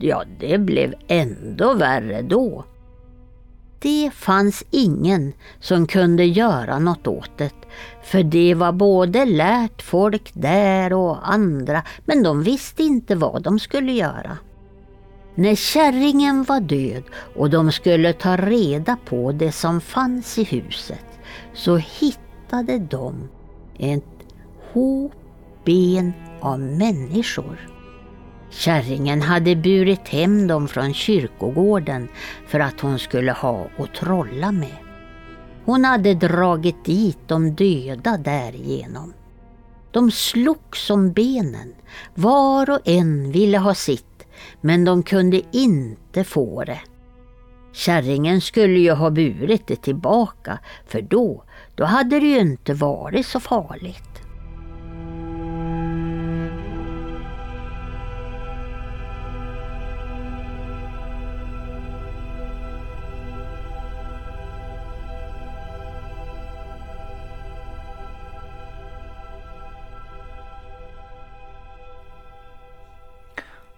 Ja, 0.00 0.24
det 0.40 0.58
blev 0.58 0.94
ändå 1.08 1.74
värre 1.74 2.22
då. 2.22 2.64
Det 3.80 4.10
fanns 4.14 4.64
ingen 4.70 5.32
som 5.60 5.86
kunde 5.86 6.24
göra 6.24 6.78
något 6.78 7.06
åt 7.06 7.30
det, 7.36 7.54
för 8.02 8.22
det 8.22 8.54
var 8.54 8.72
både 8.72 9.24
lärt 9.24 9.82
folk 9.82 10.30
där 10.34 10.92
och 10.92 11.32
andra, 11.32 11.82
men 12.04 12.22
de 12.22 12.42
visste 12.42 12.82
inte 12.82 13.14
vad 13.14 13.42
de 13.42 13.58
skulle 13.58 13.92
göra. 13.92 14.38
När 15.40 15.54
kärringen 15.54 16.42
var 16.44 16.60
död 16.60 17.02
och 17.36 17.50
de 17.50 17.72
skulle 17.72 18.12
ta 18.12 18.36
reda 18.36 18.96
på 19.04 19.32
det 19.32 19.52
som 19.52 19.80
fanns 19.80 20.38
i 20.38 20.44
huset 20.44 21.04
så 21.54 21.76
hittade 21.76 22.78
de 22.78 23.28
ett 23.78 24.04
hop 24.72 25.12
ben 25.64 26.12
av 26.40 26.60
människor. 26.60 27.68
Kärringen 28.50 29.22
hade 29.22 29.56
burit 29.56 30.08
hem 30.08 30.46
dem 30.46 30.68
från 30.68 30.94
kyrkogården 30.94 32.08
för 32.46 32.60
att 32.60 32.80
hon 32.80 32.98
skulle 32.98 33.32
ha 33.32 33.66
att 33.78 33.94
trolla 33.94 34.52
med. 34.52 34.76
Hon 35.64 35.84
hade 35.84 36.14
dragit 36.14 36.84
dit 36.84 37.18
de 37.26 37.54
döda 37.54 38.16
därigenom. 38.16 39.12
De 39.90 40.10
slogs 40.10 40.90
om 40.90 41.12
benen, 41.12 41.74
var 42.14 42.70
och 42.70 42.80
en 42.84 43.32
ville 43.32 43.58
ha 43.58 43.74
sitt 43.74 44.09
men 44.60 44.84
de 44.84 45.02
kunde 45.02 45.42
inte 45.52 46.24
få 46.24 46.64
det. 46.64 46.80
Kärringen 47.72 48.40
skulle 48.40 48.78
ju 48.78 48.90
ha 48.90 49.10
burit 49.10 49.66
det 49.66 49.76
tillbaka 49.76 50.58
för 50.86 51.02
då, 51.02 51.44
då 51.74 51.84
hade 51.84 52.20
det 52.20 52.26
ju 52.26 52.38
inte 52.38 52.74
varit 52.74 53.26
så 53.26 53.40
farligt. 53.40 54.09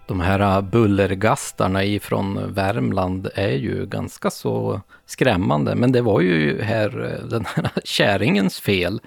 De 0.07 0.19
här 0.19 0.61
bullergastarna 0.61 1.83
ifrån 1.83 2.53
Värmland 2.53 3.29
är 3.35 3.51
ju 3.51 3.85
ganska 3.85 4.29
så 4.29 4.81
skrämmande, 5.05 5.75
men 5.75 5.91
det 5.91 6.01
var 6.01 6.21
ju 6.21 6.61
här 6.61 7.03
eh, 7.03 7.27
den 7.27 7.45
här 7.45 7.71
käringens 7.83 8.59
fel 8.59 9.01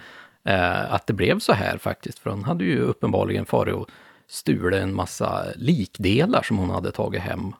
eh, 0.45 0.95
att 0.95 1.07
det 1.07 1.13
blev 1.13 1.39
så 1.39 1.53
här 1.53 1.79
faktiskt, 1.79 2.19
för 2.19 2.31
hon 2.31 2.45
hade 2.45 2.65
ju 2.65 2.81
uppenbarligen 2.81 3.47
farit 3.47 3.75
och 3.75 3.89
stulit 4.29 4.83
en 4.83 4.95
massa 4.95 5.45
likdelar 5.57 6.43
som 6.43 6.59
hon 6.59 6.71
hade 6.71 6.91
tagit 6.91 7.23
hem. 7.23 7.53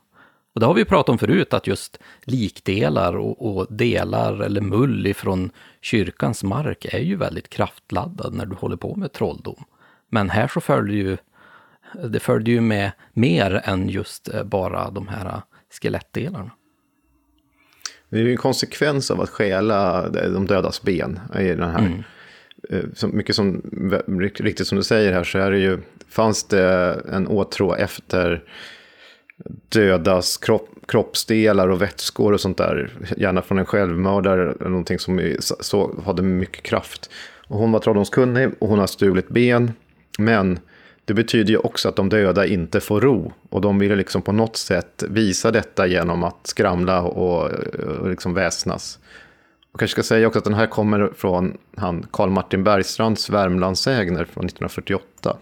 Och 0.55 0.61
det 0.61 0.67
har 0.67 0.75
vi 0.75 0.85
pratat 0.85 1.09
om 1.09 1.19
förut, 1.19 1.55
att 1.55 1.67
just 1.67 1.99
likdelar 2.25 3.17
och, 3.17 3.57
och 3.57 3.67
delar 3.71 4.41
eller 4.41 4.61
mull 4.61 5.07
ifrån 5.07 5.51
kyrkans 5.81 6.43
mark 6.43 6.85
är 6.85 7.01
ju 7.01 7.17
väldigt 7.17 7.49
kraftladdad 7.49 8.35
när 8.35 8.47
du 8.47 8.55
håller 8.55 8.77
på 8.77 8.95
med 8.95 9.13
trolldom. 9.13 9.65
Men 10.11 10.31
här 10.31 10.49
så 10.49 10.61
följer 10.61 11.05
ju 11.05 11.17
det 12.09 12.21
följde 12.21 12.51
ju 12.51 12.61
med 12.61 12.93
mer 13.13 13.63
än 13.65 13.89
just 13.89 14.35
eh, 14.35 14.45
bara 14.45 14.91
de 14.91 15.09
här 15.09 15.27
eh, 15.27 15.43
skelettdelarna. 15.81 16.51
Det 18.09 18.17
är 18.17 18.23
ju 18.23 18.31
en 18.31 18.37
konsekvens 18.37 19.11
av 19.11 19.21
att 19.21 19.31
stjäla 19.31 20.09
de 20.09 20.47
dödas 20.47 20.83
ben 20.83 21.21
i 21.39 21.45
den 21.45 21.71
här. 21.71 21.79
Mm. 21.79 22.03
Eh, 22.71 22.85
så 22.95 23.09
mycket 23.09 23.37
som, 23.37 23.63
riktigt 24.39 24.67
som 24.67 24.79
du 24.79 24.85
säger 24.85 25.13
här 25.13 25.25
så 25.25 25.39
är 25.39 25.51
det 25.51 25.59
ju, 25.59 25.79
fanns 26.09 26.45
det 26.45 26.95
en 27.13 27.29
åtrå 27.29 27.75
efter 27.75 28.43
dödas 29.69 30.37
kropp, 30.37 30.69
kroppsdelar 30.89 31.69
och 31.69 31.83
vätskor 31.83 32.33
och 32.33 32.41
sånt 32.41 32.59
där, 32.59 32.93
gärna 33.17 33.43
från 33.43 33.59
en 33.59 33.67
självmördare 33.67 34.43
eller 34.43 34.71
någonting 34.71 34.99
som 34.99 35.37
så, 35.41 36.01
hade 36.05 36.23
mycket 36.23 36.63
kraft. 36.63 37.11
Och 37.49 37.59
hon 37.59 37.73
var 37.73 37.81
trolldomskunnig 37.81 38.49
och 38.59 38.69
hon 38.69 38.79
har 38.79 38.87
stulit 38.87 39.29
ben, 39.29 39.73
men 40.19 40.59
det 41.07 41.15
betyder 41.15 41.51
ju 41.51 41.59
också 41.59 41.89
att 41.89 41.97
de 41.97 42.09
döda 42.09 42.47
inte 42.47 42.81
får 42.81 43.01
ro. 43.01 43.33
Och 43.49 43.61
de 43.61 43.79
ville 43.79 43.97
liksom 43.97 44.23
på 44.23 44.33
något 44.33 44.57
sätt 44.57 45.05
visa 45.09 45.51
detta 45.51 45.87
genom 45.87 46.25
att 46.25 46.47
skramla 46.47 47.03
och, 47.03 47.51
och 48.01 48.11
liksom 48.11 48.35
väsnas. 48.35 48.99
Och 49.73 49.79
kanske 49.79 49.93
ska 49.93 50.03
säga 50.03 50.27
också 50.27 50.39
att 50.39 50.45
den 50.45 50.55
här 50.55 50.67
kommer 50.67 51.13
från 51.17 51.59
han 51.77 52.07
Karl 52.11 52.31
Martin 52.31 52.65
Bergstrands 52.65 53.31
Värmlandsägner 53.31 54.25
från 54.25 54.45
1948. 54.45 55.37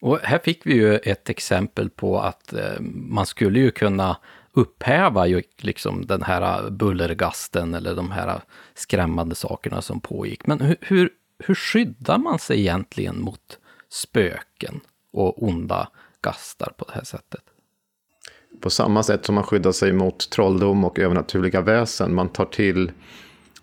Och 0.00 0.18
här 0.22 0.38
fick 0.38 0.66
vi 0.66 0.74
ju 0.74 0.96
ett 0.96 1.30
exempel 1.30 1.90
på 1.90 2.20
att 2.20 2.52
eh, 2.52 2.80
man 3.08 3.26
skulle 3.26 3.58
ju 3.58 3.70
kunna 3.70 4.16
upphäva 4.52 5.26
ju 5.26 5.42
liksom 5.58 6.06
den 6.06 6.22
här 6.22 6.70
bullergasten 6.70 7.74
eller 7.74 7.94
de 7.94 8.10
här 8.10 8.40
skrämmande 8.74 9.34
sakerna 9.34 9.82
som 9.82 10.00
pågick. 10.00 10.46
Men 10.46 10.60
hur, 10.60 10.76
hur, 10.80 11.10
hur 11.38 11.54
skyddar 11.54 12.18
man 12.18 12.38
sig 12.38 12.60
egentligen 12.60 13.20
mot 13.20 13.58
spöken 13.94 14.80
och 15.12 15.42
onda 15.42 15.88
gastar 16.20 16.72
på 16.76 16.84
det 16.84 16.92
här 16.94 17.04
sättet. 17.04 17.40
På 18.60 18.70
samma 18.70 19.02
sätt 19.02 19.24
som 19.24 19.34
man 19.34 19.44
skyddar 19.44 19.72
sig 19.72 19.92
mot 19.92 20.30
trolldom 20.30 20.84
och 20.84 20.98
övernaturliga 20.98 21.60
väsen. 21.60 22.14
Man 22.14 22.28
tar 22.28 22.44
till 22.44 22.92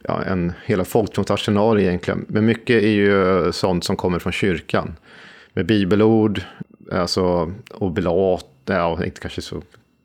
ja, 0.03 0.23
en 0.23 0.53
hela 0.65 0.85
folktronsarsenal 0.85 1.79
egentligen. 1.79 2.25
Men 2.27 2.45
mycket 2.45 2.83
är 2.83 2.87
ju 2.87 3.51
sånt 3.51 3.83
som 3.83 3.95
kommer 3.95 4.19
från 4.19 4.33
kyrkan. 4.33 4.95
Med 5.53 5.65
bibelord, 5.65 6.41
alltså 6.91 7.53
oblat, 7.73 8.45
ja, 8.65 9.05
inte 9.05 9.21
kanske 9.21 9.41
så 9.41 9.61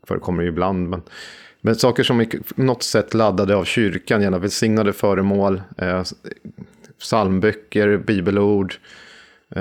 förekommer 0.06 0.42
det 0.42 0.48
ibland. 0.48 0.88
Men, 0.88 1.02
men 1.60 1.76
saker 1.76 2.02
som 2.02 2.20
är 2.20 2.24
på 2.24 2.62
något 2.62 2.82
sätt 2.82 3.14
laddade 3.14 3.56
av 3.56 3.64
kyrkan, 3.64 4.22
gärna 4.22 4.38
välsignade 4.38 4.92
föremål, 4.92 5.62
eh, 5.78 6.02
psalmböcker, 6.98 7.96
bibelord, 7.96 8.74
Eh, 8.74 9.05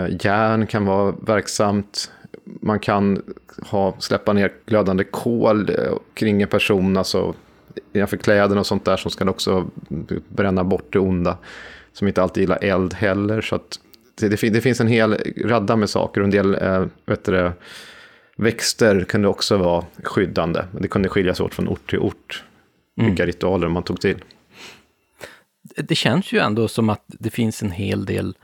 järn 0.10 0.68
kan 0.68 0.86
vara 0.86 1.12
verksamt. 1.12 2.12
Man 2.44 2.80
kan 2.80 3.22
ha, 3.62 3.96
släppa 4.00 4.34
ner 4.34 4.54
glödande 4.66 5.04
kol 5.04 5.70
eh, 5.70 5.76
kring 6.14 6.42
en 6.42 6.48
person, 6.48 6.98
alltså 6.98 7.34
innanför 7.94 8.18
kläderna 8.18 8.60
och 8.60 8.68
sånt 8.68 8.86
där 8.86 8.98
som 8.98 9.12
ska 9.12 9.30
också 9.30 9.68
bränna 10.30 10.64
bort 10.64 10.94
det 10.94 11.00
onda. 11.00 11.38
som 11.94 12.08
inte 12.08 12.24
alltid 12.24 12.42
gillar 12.42 12.64
eld 12.64 12.94
heller. 12.94 13.42
Så 13.42 13.56
att 13.56 13.80
det, 14.16 14.28
det, 14.28 14.62
finns 14.62 14.82
en 14.82 14.88
hel 14.88 15.18
radda 15.46 15.76
med 15.76 15.90
saker 15.90 16.22
och 16.22 16.26
en 16.26 16.32
del 16.32 16.56
eh, 16.56 16.86
vet 17.06 17.24
du, 17.24 17.52
växter 18.36 19.04
kunde 19.04 19.28
också 19.28 19.58
vara 19.58 19.86
skyddande. 20.04 20.62
Det 20.80 20.88
kunde 20.88 21.10
skiljas 21.10 21.40
åt 21.40 21.54
från 21.54 21.68
ort 21.68 21.90
till 21.90 22.00
ort, 22.00 22.44
mm. 22.98 23.10
vilka 23.10 23.26
ritualer 23.26 23.68
man 23.68 23.84
tog 23.84 24.02
till. 24.02 24.24
Det 25.78 25.96
känns 25.96 26.32
ju 26.32 26.40
ändå 26.40 26.68
som 26.68 26.90
att 26.90 27.04
det 27.08 27.30
finns 27.30 27.64
en 27.64 27.72
hel 27.72 28.06
del 28.06 28.36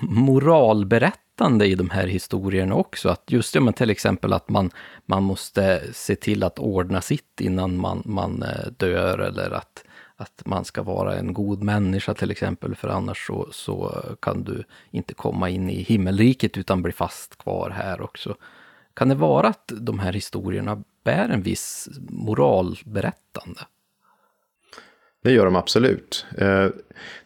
moralberättande 0.00 1.66
i 1.66 1.74
de 1.74 1.90
här 1.90 2.06
historierna 2.06 2.74
också. 2.74 3.08
Att 3.08 3.22
just 3.26 3.54
det, 3.54 3.60
men 3.60 3.74
till 3.74 3.90
exempel 3.90 4.32
att 4.32 4.48
man, 4.48 4.70
man 5.06 5.22
måste 5.22 5.82
se 5.92 6.16
till 6.16 6.42
att 6.42 6.58
ordna 6.58 7.00
sitt 7.00 7.40
innan 7.40 7.76
man, 7.76 8.02
man 8.04 8.42
eh, 8.42 8.70
dör 8.76 9.18
eller 9.18 9.50
att, 9.50 9.84
att 10.16 10.42
man 10.46 10.64
ska 10.64 10.82
vara 10.82 11.16
en 11.16 11.32
god 11.32 11.62
människa 11.62 12.14
till 12.14 12.30
exempel, 12.30 12.74
för 12.74 12.88
annars 12.88 13.26
så, 13.26 13.48
så 13.52 14.02
kan 14.20 14.44
du 14.44 14.64
inte 14.90 15.14
komma 15.14 15.50
in 15.50 15.70
i 15.70 15.82
himmelriket 15.82 16.56
utan 16.56 16.82
bli 16.82 16.92
fast 16.92 17.38
kvar 17.38 17.70
här 17.70 18.00
också. 18.00 18.36
Kan 18.94 19.08
det 19.08 19.14
vara 19.14 19.48
att 19.48 19.72
de 19.80 19.98
här 19.98 20.12
historierna 20.12 20.82
bär 21.04 21.28
en 21.28 21.42
viss 21.42 21.88
moralberättande? 22.08 23.60
Det 25.24 25.32
gör 25.32 25.44
de 25.44 25.56
absolut. 25.56 26.26
Eh, 26.38 26.66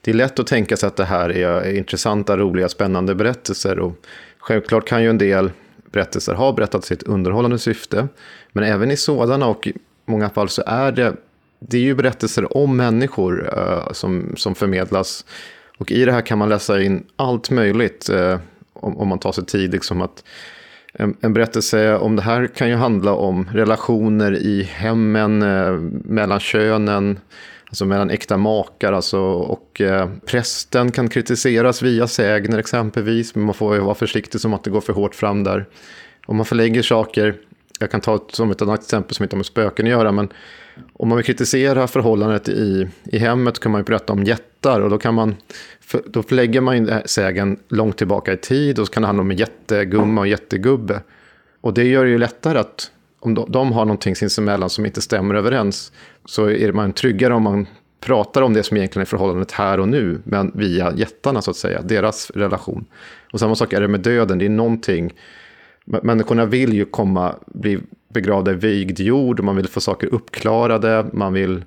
det 0.00 0.10
är 0.10 0.14
lätt 0.14 0.38
att 0.38 0.46
tänka 0.46 0.76
sig 0.76 0.86
att 0.86 0.96
det 0.96 1.04
här 1.04 1.30
är 1.30 1.76
intressanta, 1.76 2.36
roliga, 2.36 2.68
spännande 2.68 3.14
berättelser. 3.14 3.78
Och 3.78 3.92
självklart 4.38 4.88
kan 4.88 5.02
ju 5.02 5.10
en 5.10 5.18
del 5.18 5.50
berättelser 5.92 6.34
ha 6.34 6.52
berättat 6.52 6.90
i 6.90 6.96
underhållande 7.06 7.58
syfte. 7.58 8.08
Men 8.52 8.64
även 8.64 8.90
i 8.90 8.96
sådana 8.96 9.46
och 9.46 9.66
i 9.66 9.72
många 10.04 10.30
fall 10.30 10.48
så 10.48 10.62
är 10.66 10.92
det, 10.92 11.16
det 11.58 11.76
är 11.76 11.82
ju 11.82 11.94
berättelser 11.94 12.56
om 12.56 12.76
människor 12.76 13.58
eh, 13.58 13.92
som, 13.92 14.34
som 14.36 14.54
förmedlas. 14.54 15.24
Och 15.78 15.92
i 15.92 16.04
det 16.04 16.12
här 16.12 16.20
kan 16.22 16.38
man 16.38 16.48
läsa 16.48 16.82
in 16.82 17.04
allt 17.16 17.50
möjligt 17.50 18.08
eh, 18.08 18.38
om, 18.72 18.98
om 18.98 19.08
man 19.08 19.18
tar 19.18 19.32
sig 19.32 19.46
tid. 19.46 19.72
Liksom 19.72 20.02
att 20.02 20.24
en, 20.92 21.16
en, 21.20 21.32
berättelse 21.32 21.96
om 21.96 22.16
det 22.16 22.22
här 22.22 22.46
kan 22.46 22.68
ju 22.68 22.74
handla 22.74 23.12
om 23.12 23.48
relationer 23.52 24.36
i 24.36 24.62
hemmen, 24.62 25.38
mellan 26.04 26.40
könen 26.40 27.18
alltså 27.68 27.84
mellan 27.84 28.10
äkta 28.10 28.36
makar. 28.36 28.92
Alltså, 28.92 29.20
och 29.20 29.80
eh, 29.80 30.08
prästen 30.26 30.92
kan 30.92 31.08
kritiseras 31.08 31.82
via 31.82 32.06
sägner 32.06 32.58
exempelvis, 32.58 33.34
men 33.34 33.44
man 33.44 33.54
får 33.54 33.74
ju 33.74 33.80
vara 33.80 33.94
försiktig 33.94 34.40
som 34.40 34.54
att 34.54 34.64
det 34.64 34.70
går 34.70 34.80
för 34.80 34.92
hårt 34.92 35.14
fram 35.14 35.44
där. 35.44 35.66
Om 36.26 36.36
man 36.36 36.46
förlägger 36.46 36.82
saker, 36.82 37.34
jag 37.80 37.90
kan 37.90 38.00
ta 38.00 38.14
ett, 38.14 38.34
som 38.34 38.50
ett 38.50 38.62
annat 38.62 38.80
exempel 38.80 39.14
som 39.14 39.24
inte 39.24 39.36
har 39.36 39.38
med 39.38 39.46
spöken 39.46 39.86
att 39.86 39.90
göra, 39.90 40.12
men 40.12 40.28
om 40.92 41.08
man 41.08 41.16
vill 41.16 41.24
kritisera 41.24 41.86
förhållandet 41.86 42.48
i, 42.48 42.88
i 43.04 43.18
hemmet 43.18 43.60
kan 43.60 43.72
man 43.72 43.80
ju 43.80 43.84
berätta 43.84 44.12
om 44.12 44.24
jättar 44.24 44.80
och 44.80 44.90
då 44.90 44.98
kan 44.98 45.14
man 45.14 45.36
för, 45.80 46.02
då 46.06 46.22
förlägger 46.22 46.60
man 46.60 46.76
ju 46.76 47.00
sägen 47.04 47.58
långt 47.68 47.98
tillbaka 47.98 48.32
i 48.32 48.36
tid 48.36 48.78
och 48.78 48.86
så 48.86 48.92
kan 48.92 49.02
det 49.02 49.06
handla 49.06 49.22
om 49.22 49.30
en 49.30 49.36
jättegumma 49.36 50.20
och 50.20 50.26
jättegubbe. 50.26 51.00
Och 51.60 51.74
det 51.74 51.84
gör 51.84 52.04
det 52.04 52.10
ju 52.10 52.18
lättare 52.18 52.58
att 52.58 52.90
om 53.20 53.34
de, 53.34 53.52
de 53.52 53.72
har 53.72 53.84
någonting 53.84 54.16
sinsemellan 54.16 54.70
som 54.70 54.86
inte 54.86 55.00
stämmer 55.00 55.34
överens 55.34 55.92
så 56.28 56.50
är 56.50 56.72
man 56.72 56.92
tryggare 56.92 57.34
om 57.34 57.42
man 57.42 57.66
pratar 58.00 58.42
om 58.42 58.54
det 58.54 58.62
som 58.62 58.76
egentligen 58.76 59.02
är 59.02 59.06
förhållandet 59.06 59.52
här 59.52 59.80
och 59.80 59.88
nu, 59.88 60.20
men 60.24 60.52
via 60.54 60.92
jättarna 60.96 61.42
så 61.42 61.50
att 61.50 61.56
säga, 61.56 61.82
deras 61.82 62.30
relation. 62.30 62.84
Och 63.32 63.40
samma 63.40 63.54
sak 63.54 63.72
är 63.72 63.80
det 63.80 63.88
med 63.88 64.00
döden, 64.00 64.38
det 64.38 64.44
är 64.44 64.48
någonting, 64.48 65.14
människorna 65.84 66.46
vill 66.46 66.72
ju 66.72 66.84
komma, 66.84 67.34
bli 67.46 67.78
begravda 68.08 68.50
i 68.50 68.54
vigd 68.54 69.00
jord, 69.00 69.40
man 69.40 69.56
vill 69.56 69.68
få 69.68 69.80
saker 69.80 70.14
uppklarade, 70.14 71.06
man 71.12 71.32
vill 71.32 71.64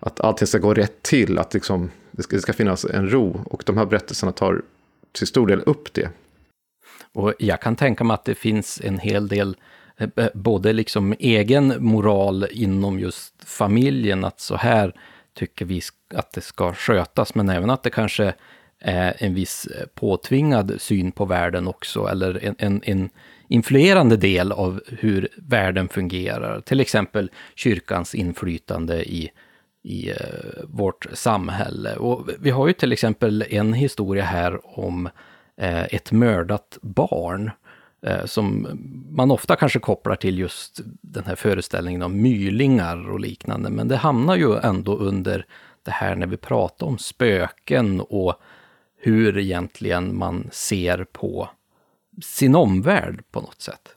att 0.00 0.20
allting 0.20 0.46
ska 0.46 0.58
gå 0.58 0.74
rätt 0.74 1.02
till, 1.02 1.38
att 1.38 1.54
liksom, 1.54 1.90
det, 2.10 2.22
ska, 2.22 2.36
det 2.36 2.42
ska 2.42 2.52
finnas 2.52 2.84
en 2.84 3.10
ro. 3.10 3.40
Och 3.50 3.62
de 3.66 3.76
här 3.76 3.86
berättelserna 3.86 4.32
tar 4.32 4.62
till 5.12 5.26
stor 5.26 5.46
del 5.46 5.60
upp 5.66 5.92
det. 5.92 6.08
Och 7.12 7.34
jag 7.38 7.60
kan 7.60 7.76
tänka 7.76 8.04
mig 8.04 8.14
att 8.14 8.24
det 8.24 8.34
finns 8.34 8.80
en 8.84 8.98
hel 8.98 9.28
del 9.28 9.56
Eh, 9.98 10.28
både 10.34 10.72
liksom 10.72 11.14
egen 11.18 11.74
moral 11.78 12.46
inom 12.50 12.98
just 13.00 13.34
familjen, 13.44 14.24
att 14.24 14.40
så 14.40 14.56
här 14.56 14.92
tycker 15.34 15.64
vi 15.64 15.82
att 16.14 16.32
det 16.32 16.40
ska 16.40 16.74
skötas, 16.74 17.34
men 17.34 17.48
även 17.48 17.70
att 17.70 17.82
det 17.82 17.90
kanske 17.90 18.34
är 18.80 19.16
en 19.18 19.34
viss 19.34 19.68
påtvingad 19.94 20.74
syn 20.78 21.12
på 21.12 21.24
världen 21.24 21.66
också, 21.66 22.06
eller 22.06 22.44
en, 22.44 22.54
en, 22.58 22.82
en 22.84 23.10
influerande 23.48 24.16
del 24.16 24.52
av 24.52 24.80
hur 24.86 25.28
världen 25.36 25.88
fungerar. 25.88 26.60
Till 26.60 26.80
exempel 26.80 27.30
kyrkans 27.54 28.14
inflytande 28.14 29.04
i, 29.04 29.30
i 29.82 30.10
eh, 30.10 30.16
vårt 30.64 31.06
samhälle. 31.12 31.96
Och 31.96 32.28
vi 32.40 32.50
har 32.50 32.66
ju 32.66 32.72
till 32.72 32.92
exempel 32.92 33.44
en 33.50 33.72
historia 33.72 34.24
här 34.24 34.78
om 34.78 35.06
eh, 35.56 35.84
ett 35.84 36.12
mördat 36.12 36.78
barn 36.82 37.50
Eh, 38.06 38.24
som 38.24 38.68
man 39.10 39.30
ofta 39.30 39.56
kanske 39.56 39.78
kopplar 39.78 40.16
till 40.16 40.38
just 40.38 40.80
den 40.84 41.24
här 41.24 41.34
föreställningen 41.34 42.02
om 42.02 42.22
mylingar 42.22 43.10
och 43.10 43.20
liknande. 43.20 43.70
Men 43.70 43.88
det 43.88 43.96
hamnar 43.96 44.36
ju 44.36 44.58
ändå 44.58 44.96
under 44.96 45.46
det 45.82 45.90
här 45.90 46.16
när 46.16 46.26
vi 46.26 46.36
pratar 46.36 46.86
om 46.86 46.98
spöken 46.98 48.00
och 48.00 48.34
hur 48.98 49.38
egentligen 49.38 50.18
man 50.18 50.48
ser 50.52 51.04
på 51.04 51.48
sin 52.22 52.54
omvärld 52.54 53.24
på 53.30 53.40
något 53.40 53.62
sätt. 53.62 53.95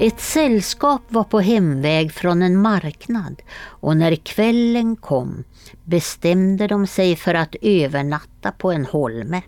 Ett 0.00 0.20
sällskap 0.20 1.02
var 1.08 1.24
på 1.24 1.40
hemväg 1.40 2.12
från 2.12 2.42
en 2.42 2.56
marknad 2.56 3.42
och 3.60 3.96
när 3.96 4.14
kvällen 4.14 4.96
kom 4.96 5.44
bestämde 5.84 6.66
de 6.66 6.86
sig 6.86 7.16
för 7.16 7.34
att 7.34 7.54
övernatta 7.62 8.52
på 8.52 8.72
en 8.72 8.86
holme. 8.86 9.42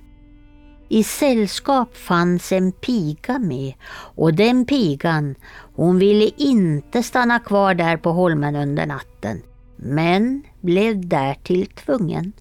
I 0.89 1.05
sällskap 1.05 1.97
fanns 1.97 2.53
en 2.53 2.73
piga 2.73 3.39
med 3.39 3.75
och 3.93 4.35
den 4.35 4.65
pigan, 4.65 5.35
hon 5.75 5.99
ville 5.99 6.31
inte 6.37 7.03
stanna 7.03 7.39
kvar 7.39 7.75
där 7.75 7.97
på 7.97 8.13
holmen 8.13 8.57
under 8.57 8.87
natten, 8.87 9.43
men 9.77 10.43
blev 10.61 11.09
därtill 11.09 11.67
tvungen. 11.67 12.33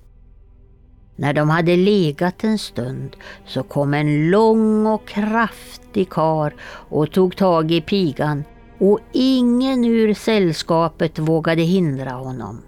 När 1.20 1.34
de 1.34 1.50
hade 1.50 1.76
legat 1.76 2.44
en 2.44 2.58
stund 2.58 3.16
så 3.46 3.64
kom 3.64 3.94
en 3.94 4.30
lång 4.30 4.86
och 4.86 5.08
kraftig 5.08 6.10
kar 6.10 6.54
och 6.90 7.12
tog 7.12 7.38
tag 7.38 7.72
i 7.72 7.82
pigan 7.82 8.44
och 8.78 9.00
ingen 9.12 9.86
ur 9.86 10.14
sällskapet 10.14 11.20
vågade 11.20 11.62
hindra 11.62 12.12
honom. 12.12 12.62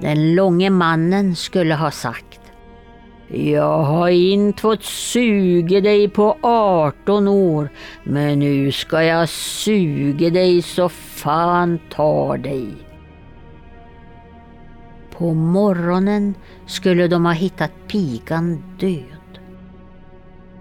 Den 0.00 0.34
långe 0.34 0.70
mannen 0.70 1.36
skulle 1.36 1.74
ha 1.74 1.90
sagt 1.90 2.40
jag 3.32 3.82
har 3.82 4.08
inte 4.08 4.62
fått 4.62 4.84
suga 4.84 5.80
dig 5.80 6.08
på 6.08 6.36
18 6.42 7.28
år, 7.28 7.68
men 8.04 8.38
nu 8.38 8.72
ska 8.72 9.02
jag 9.02 9.28
suga 9.28 10.30
dig 10.30 10.62
så 10.62 10.88
fan 10.88 11.78
tar 11.90 12.38
dig. 12.38 12.89
På 15.20 15.34
morgonen 15.34 16.34
skulle 16.66 17.08
de 17.08 17.24
ha 17.24 17.32
hittat 17.32 17.70
pigan 17.88 18.62
död. 18.78 19.40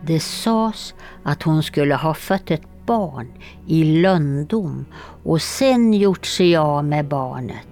Det 0.06 0.20
sades 0.20 0.94
att 1.24 1.44
hon 1.44 1.64
skulle 1.64 1.96
ha 1.96 2.14
fött 2.14 2.52
ett 2.52 2.86
barn 2.86 3.28
i 3.68 3.84
löndom 3.84 4.86
och 5.24 5.42
sen 5.42 5.94
gjort 5.94 6.26
sig 6.26 6.56
av 6.56 6.86
med 6.86 7.08
barnet. 7.08 7.68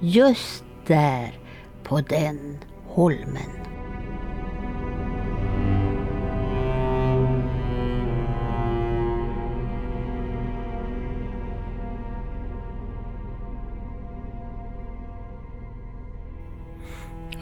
Just 0.00 0.64
där 0.86 1.38
på 1.82 2.00
den 2.00 2.58
holmen. 2.86 3.71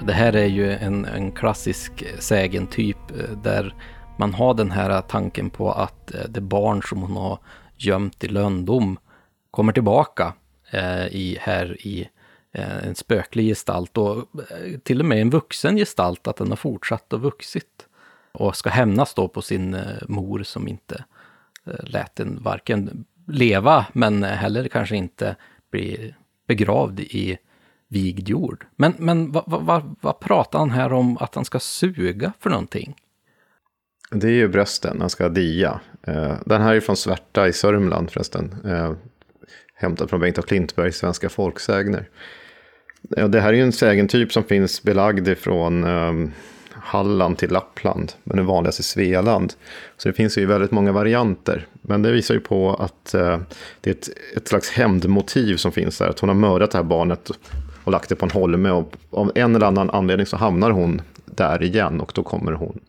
Det 0.06 0.12
här 0.12 0.36
är 0.36 0.46
ju 0.46 0.72
en, 0.72 1.04
en 1.04 1.32
klassisk 1.32 2.04
sägentyp 2.18 2.96
eh, 3.10 3.36
där 3.42 3.74
man 4.18 4.34
har 4.34 4.54
den 4.54 4.70
här 4.70 5.00
tanken 5.00 5.50
på 5.50 5.72
att 5.72 6.14
eh, 6.14 6.24
det 6.28 6.40
barn 6.40 6.82
som 6.82 7.02
hon 7.02 7.16
har 7.16 7.38
gömt 7.76 8.24
i 8.24 8.28
löndom 8.28 8.98
kommer 9.50 9.72
tillbaka 9.72 10.32
eh, 10.70 11.06
i, 11.06 11.38
här 11.40 11.86
i 11.86 12.08
eh, 12.52 12.86
en 12.86 12.94
spöklig 12.94 13.46
gestalt 13.46 13.98
och 13.98 14.16
eh, 14.16 14.78
till 14.82 15.00
och 15.00 15.06
med 15.06 15.20
en 15.20 15.30
vuxen 15.30 15.76
gestalt, 15.76 16.28
att 16.28 16.36
den 16.36 16.48
har 16.48 16.56
fortsatt 16.56 17.12
och 17.12 17.20
vuxit. 17.20 17.86
Och 18.32 18.56
ska 18.56 18.70
hämnas 18.70 19.14
då 19.14 19.28
på 19.28 19.42
sin 19.42 19.74
eh, 19.74 20.02
mor 20.08 20.42
som 20.42 20.68
inte 20.68 21.04
lät 21.64 22.16
den 22.16 22.42
varken 22.42 23.04
leva 23.26 23.86
men 23.92 24.22
heller 24.22 24.68
kanske 24.68 24.96
inte 24.96 25.36
bli 25.70 26.14
begravd 26.46 27.00
i 27.00 27.38
vigd 27.90 28.28
jord. 28.28 28.66
Men, 28.76 28.94
men 28.98 29.32
vad, 29.32 29.44
vad, 29.46 29.96
vad 30.00 30.20
pratar 30.20 30.58
han 30.58 30.70
här 30.70 30.92
om 30.92 31.18
att 31.18 31.34
han 31.34 31.44
ska 31.44 31.60
suga 31.60 32.32
för 32.40 32.50
någonting? 32.50 32.94
Det 34.10 34.26
är 34.26 34.32
ju 34.32 34.48
brösten, 34.48 35.00
han 35.00 35.10
ska 35.10 35.28
dia. 35.28 35.80
Eh, 36.02 36.34
den 36.46 36.62
här 36.62 36.74
är 36.74 36.80
från 36.80 36.96
Svärta 36.96 37.48
i 37.48 37.52
Sörmland 37.52 38.10
förresten. 38.10 38.54
Eh, 38.64 38.92
hämtad 39.74 40.10
från 40.10 40.20
Bengt 40.20 40.38
af 40.38 40.46
Klintbergs 40.46 40.96
Svenska 40.96 41.28
folksägner. 41.28 42.08
Eh, 43.16 43.28
det 43.28 43.40
här 43.40 43.48
är 43.48 43.56
ju 43.56 43.62
en 43.62 43.72
sägentyp 43.72 44.32
som 44.32 44.44
finns 44.44 44.82
belagd 44.82 45.28
ifrån 45.28 45.84
ehm, 45.84 46.32
Halland 46.72 47.38
till 47.38 47.50
Lappland, 47.50 48.12
men 48.24 48.36
den 48.36 48.46
vanligaste 48.46 48.80
i 48.80 48.84
Svealand. 48.84 49.52
Så 49.96 50.08
det 50.08 50.12
finns 50.12 50.38
ju 50.38 50.46
väldigt 50.46 50.70
många 50.70 50.92
varianter. 50.92 51.66
Men 51.82 52.02
det 52.02 52.12
visar 52.12 52.34
ju 52.34 52.40
på 52.40 52.74
att 52.74 53.14
eh, 53.14 53.38
det 53.80 53.90
är 53.90 53.94
ett, 53.94 54.08
ett 54.36 54.48
slags 54.48 54.70
hämndmotiv 54.70 55.56
som 55.56 55.72
finns 55.72 55.98
där. 55.98 56.08
Att 56.08 56.20
hon 56.20 56.28
har 56.28 56.36
mördat 56.36 56.70
det 56.70 56.78
här 56.78 56.84
barnet 56.84 57.30
och 57.90 57.92
lagt 57.92 58.08
det 58.08 58.16
på 58.16 58.26
en 58.26 58.30
holme. 58.30 58.70
Och 58.70 58.92
av 59.10 59.32
en 59.34 59.56
eller 59.56 59.66
annan 59.66 59.90
anledning 59.90 60.26
så 60.26 60.36
hamnar 60.36 60.70
hon 60.70 61.02
där 61.24 61.62
igen 61.62 62.00
och 62.00 62.12
då 62.14 62.22
kommer 62.22 62.52
hon 62.52 62.80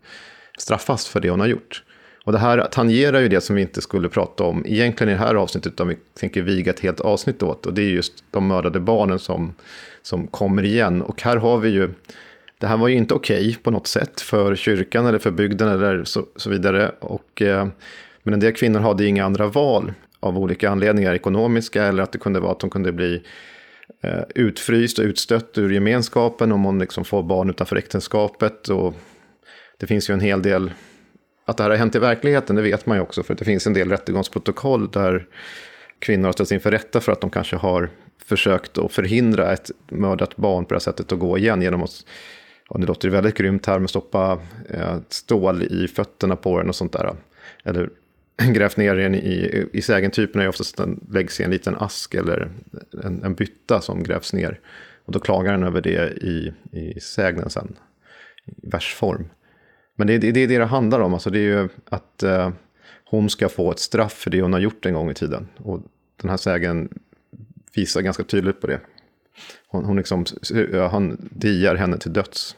straffas 0.58 1.08
för 1.08 1.20
det 1.20 1.30
hon 1.30 1.40
har 1.40 1.48
gjort. 1.48 1.84
Och 2.26 2.32
det 2.32 2.38
här 2.38 2.68
tangerar 2.72 3.20
ju 3.20 3.28
det 3.28 3.42
som 3.42 3.56
vi 3.56 3.62
inte 3.62 3.82
skulle 3.82 4.10
prata 4.10 4.44
om 4.44 4.66
egentligen 4.68 5.14
i 5.14 5.18
det 5.18 5.26
här 5.26 5.36
avsnittet, 5.36 5.74
utan 5.74 5.88
vi 5.88 5.98
tänker 6.20 6.42
viga 6.42 6.72
ett 6.72 6.80
helt 6.80 7.00
avsnitt 7.00 7.44
åt. 7.44 7.66
Och 7.66 7.74
det 7.74 7.82
är 7.82 7.90
just 7.90 8.24
de 8.32 8.48
mördade 8.48 8.80
barnen 8.80 9.20
som, 9.20 9.54
som 10.02 10.28
kommer 10.28 10.64
igen. 10.64 11.02
Och 11.02 11.22
här 11.22 11.38
har 11.38 11.58
vi 11.58 11.70
ju, 11.70 11.90
det 12.58 12.68
här 12.68 12.78
var 12.78 12.88
ju 12.88 12.96
inte 12.96 13.14
okej 13.14 13.42
okay 13.42 13.56
på 13.56 13.72
något 13.72 13.88
sätt 13.88 14.22
för 14.22 14.56
kyrkan 14.56 15.06
eller 15.06 15.20
för 15.20 15.32
bygden 15.32 15.68
eller 15.68 16.04
så, 16.04 16.26
så 16.36 16.50
vidare. 16.50 16.92
Och, 17.00 17.42
eh, 17.42 17.68
men 18.24 18.34
en 18.34 18.40
del 18.40 18.54
kvinnor 18.54 18.80
hade 18.80 19.06
inga 19.06 19.26
andra 19.26 19.48
val 19.48 19.94
av 20.20 20.38
olika 20.38 20.70
anledningar, 20.70 21.14
ekonomiska 21.14 21.84
eller 21.84 22.04
att 22.04 22.12
det 22.12 22.18
kunde 22.18 22.40
vara 22.40 22.52
att 22.52 22.60
de 22.60 22.70
kunde 22.70 22.92
bli 22.92 23.24
Eh, 24.03 24.24
utfryst 24.36 25.00
och 25.00 25.06
utstött 25.06 25.58
ur 25.58 25.70
gemenskapen 25.70 26.52
om 26.52 26.64
hon 26.64 26.80
liksom 26.80 27.06
får 27.06 27.24
barn 27.24 27.50
utanför 27.50 27.76
äktenskapet. 27.76 28.68
Och 28.70 28.94
det 29.78 29.88
finns 29.88 30.10
ju 30.10 30.14
en 30.14 30.20
hel 30.20 30.42
del 30.42 30.72
att 31.45 31.58
det 31.58 31.64
här 31.64 31.70
har 31.70 31.78
hänt 31.78 31.95
i 31.95 32.00
verkligheten, 32.00 32.56
det 32.56 32.61
vet 32.61 32.86
man 32.86 32.98
ju 32.98 33.03
också, 33.03 33.24
för 33.24 33.36
det 33.36 33.45
finns 33.45 33.68
en 33.68 33.74
del 33.74 33.90
rättegångsprotokoll 33.90 34.92
där 34.92 35.28
kvinnor 36.00 36.26
har 36.26 36.34
ställts 36.34 36.52
inför 36.52 36.72
rätta 36.72 37.00
för 37.00 37.11
att 37.11 37.22
de 37.22 37.30
kanske 37.30 37.56
har 37.56 37.90
försökt 38.26 38.78
att 38.78 38.92
förhindra 38.92 39.53
ett 39.53 39.72
mördat 39.90 40.36
barn 40.36 40.66
på 40.66 40.70
det 40.70 40.76
här 40.76 40.80
sättet 40.80 41.11
att 41.11 41.20
gå 41.20 41.38
igen 41.38 41.61
genom 41.61 41.84
att, 41.84 42.06
och 42.70 42.80
det 42.80 42.88
låter 42.88 43.08
ju 43.08 43.11
väldigt 43.11 43.38
grymt 43.38 43.66
här, 43.66 43.80
med 43.80 43.90
stoppa 43.90 44.40
eh, 44.70 44.98
stål 45.10 45.64
i 45.64 45.88
fötterna 45.88 46.36
på 46.36 46.58
den 46.58 46.70
och 46.70 46.76
sånt 46.76 46.94
där. 46.94 47.16
Eller 47.64 47.90
grävt 48.53 48.78
ner 48.78 48.95
den 48.95 49.16
i, 49.16 49.68
i 49.74 49.82
sägentyperna 49.82 50.44
är 50.44 50.48
oftast 50.48 50.80
att 50.80 50.86
den 50.86 51.08
läggs 51.11 51.40
i 51.40 51.44
en 51.44 51.52
liten 51.52 51.76
ask 51.76 52.14
eller 52.14 52.52
en, 53.03 53.24
en 53.24 53.34
bytta 53.34 53.82
som 53.82 54.03
grävs 54.03 54.34
ner. 54.34 54.60
Och 55.06 55.11
då 55.11 55.20
klagar 55.20 55.52
den 55.52 55.64
över 55.64 55.82
det 55.82 56.14
i, 56.14 56.53
i 56.72 57.00
sägnen 57.00 57.50
sen, 57.50 57.76
i 58.45 58.70
versform. 58.70 59.30
Men 59.95 60.08
det, 60.08 60.18
det, 60.18 60.32
det 60.32 60.40
är 60.40 60.48
det 60.48 60.58
det 60.58 60.66
handlar 60.66 61.00
om, 61.00 61.14
alltså 61.14 61.30
det 61.30 61.40
är 61.40 61.61
ju 61.61 61.70
att 61.90 62.24
eh, 62.24 62.52
hon 63.06 63.30
ska 63.30 63.50
få 63.50 63.72
ett 63.72 63.80
straff 63.80 64.14
för 64.14 64.30
det 64.30 64.42
hon 64.42 64.53
har 64.53 64.60
gjort 64.60 64.86
en 64.86 64.94
gång 64.94 65.11
i 65.11 65.14
tiden. 65.14 65.48
Och 65.58 65.82
den 66.22 66.30
här 66.30 66.38
sägen 66.38 66.90
visar 67.76 68.02
ganska 68.02 68.24
tydligt 68.24 68.61
på 68.61 68.68
det. 68.68 68.80
Hon, 69.68 69.86
hon 69.86 69.98
liksom, 69.98 70.26
han 70.92 71.30
diar 71.32 71.76
henne 71.76 71.98
till 71.98 72.14
döds. 72.14 72.56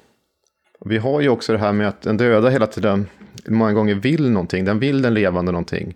Vi 0.86 0.98
har 0.98 1.22
ju 1.22 1.30
också 1.30 1.54
det 1.54 1.60
här 1.60 1.74
med 1.74 1.88
att 1.88 2.02
den 2.02 2.18
döda 2.18 2.50
hela 2.50 2.68
tiden 2.68 3.08
många 3.46 3.74
gånger 3.74 3.96
vill 3.96 4.30
någonting, 4.30 4.66
den 4.66 4.80
vill 4.80 5.02
den 5.02 5.14
levande 5.14 5.52
någonting. 5.52 5.96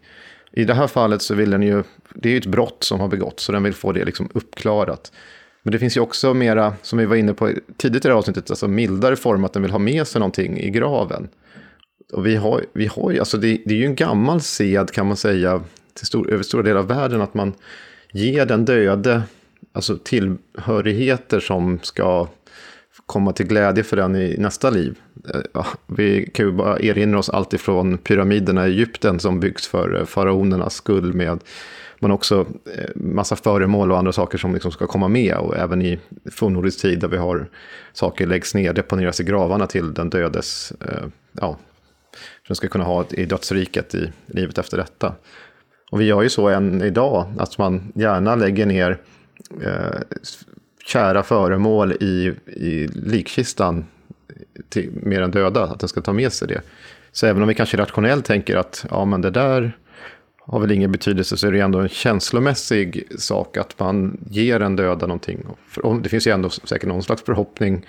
I 0.52 0.64
det 0.64 0.74
här 0.74 0.88
fallet 0.88 1.22
så 1.22 1.36
vill 1.36 1.50
den 1.50 1.64
ju, 1.64 1.84
det 2.14 2.30
är 2.30 2.32
ju 2.32 2.38
ett 2.38 2.46
brott 2.46 2.84
som 2.84 3.00
har 3.00 3.08
begåtts, 3.08 3.44
så 3.44 3.52
den 3.52 3.64
vill 3.64 3.74
få 3.74 3.92
det 3.92 4.06
liksom 4.06 4.30
uppklarat. 4.34 5.12
Men 5.64 5.72
det 5.72 5.80
finns 5.80 5.98
ju 5.98 6.02
också 6.02 6.34
mera, 6.34 6.74
som 6.82 7.00
vi 7.00 7.06
var 7.06 7.16
inne 7.16 7.34
på 7.34 7.52
tidigt 7.78 8.06
i 8.06 8.08
det 8.08 8.14
här 8.14 8.18
avsnittet, 8.18 8.50
alltså 8.50 8.68
mildare 8.68 9.16
form 9.16 9.44
att 9.44 9.54
den 9.54 9.62
vill 9.62 9.72
ha 9.72 9.80
med 9.80 10.08
sig 10.08 10.20
någonting 10.20 10.60
i 10.60 10.70
graven. 10.70 11.28
Och 12.14 12.26
vi 12.26 12.36
har, 12.36 12.66
vi 12.74 12.88
har 12.88 13.12
ju, 13.12 13.20
alltså 13.20 13.38
det, 13.38 13.62
det 13.66 13.74
är 13.74 13.78
ju 13.78 13.86
en 13.86 13.96
gammal 13.96 14.42
sed 14.42 14.92
kan 14.92 15.08
man 15.08 15.18
säga, 15.18 15.64
till 15.94 16.08
stor, 16.08 16.30
över 16.32 16.44
stora 16.44 16.64
delar 16.64 16.80
av 16.80 16.88
världen, 16.88 17.22
att 17.22 17.34
man 17.34 17.54
ger 18.12 18.46
den 18.46 18.66
döde 18.66 19.24
alltså 19.72 19.98
tillhörigheter 19.98 21.40
som 21.40 21.80
ska 21.84 22.28
komma 23.08 23.34
till 23.34 23.48
glädje 23.48 23.84
för 23.84 23.98
den 23.98 24.16
i 24.16 24.36
nästa 24.38 24.70
liv. 24.70 25.00
Eh, 25.34 25.42
ja, 25.54 25.66
vi 25.88 26.30
kan 26.34 26.46
ju 26.46 26.52
bara 26.52 26.80
erinra 26.80 27.20
oss 27.20 27.30
allt 27.30 27.54
ifrån 27.54 27.98
pyramiderna 27.98 28.68
i 28.68 28.72
Egypten 28.72 29.20
som 29.20 29.40
byggs 29.40 29.68
för 29.68 30.00
eh, 30.00 30.06
faraonernas 30.06 30.74
skull 30.74 31.14
med 31.14 31.40
men 32.00 32.12
också 32.12 32.46
eh, 32.76 32.90
massa 32.96 33.36
föremål 33.36 33.92
och 33.92 33.98
andra 33.98 34.12
saker 34.12 34.38
som 34.38 34.54
liksom 34.54 34.72
ska 34.72 34.88
komma 34.88 35.08
med. 35.08 35.36
Och 35.36 35.58
även 35.58 35.82
i 35.82 36.00
fornnordisk 36.32 36.82
tid 36.82 37.00
där 37.00 37.08
vi 37.08 37.18
har 37.18 37.48
saker 37.94 38.28
läggs 38.28 38.56
ner, 38.56 38.74
deponeras 38.74 39.20
i 39.20 39.24
gravarna 39.24 39.68
till 39.68 39.94
den 39.94 40.10
dödes, 40.10 40.72
eh, 40.72 41.08
ja, 41.32 41.58
som 42.48 42.56
ska 42.56 42.68
kunna 42.68 42.84
ha 42.84 43.06
i 43.10 43.26
dödsriket 43.26 43.96
i 43.96 44.12
livet 44.26 44.58
efter 44.58 44.78
detta. 44.78 45.16
Och 45.92 46.02
vi 46.02 46.06
gör 46.06 46.22
ju 46.22 46.30
så 46.30 46.50
än 46.50 46.82
idag, 46.82 47.34
att 47.38 47.58
man 47.58 47.92
gärna 47.96 48.36
lägger 48.36 48.66
ner 48.66 48.98
eh, 49.62 50.02
kära 50.88 51.24
föremål 51.24 51.92
i, 51.92 52.34
i 52.46 52.88
likkistan 52.88 53.86
till, 54.70 54.90
med 54.94 55.22
den 55.22 55.32
döda, 55.32 55.64
att 55.64 55.80
den 55.80 55.90
ska 55.90 56.02
ta 56.02 56.14
med 56.14 56.34
sig 56.34 56.48
det. 56.48 56.62
Så 57.12 57.28
även 57.28 57.42
om 57.42 57.48
vi 57.48 57.54
kanske 57.54 57.78
rationellt 57.78 58.26
tänker 58.26 58.56
att 58.56 58.86
ja, 58.90 59.06
men 59.06 59.22
det 59.22 59.30
där 59.30 59.78
har 60.40 60.60
väl 60.60 60.72
ingen 60.72 60.92
betydelse 60.92 61.38
så 61.38 61.48
är 61.48 61.52
det 61.52 61.60
ändå 61.60 61.80
en 61.80 61.90
känslomässig 61.90 63.08
sak 63.18 63.58
att 63.58 63.80
man 63.80 64.18
ger 64.30 64.60
en 64.60 64.76
döda 64.76 65.08
någonting. 65.08 65.46
Det 66.04 66.10
finns 66.10 66.28
ju 66.28 66.32
ändå 66.32 66.50
säkert 66.50 66.88
någon 66.88 67.04
slags 67.04 67.22
förhoppning 67.22 67.86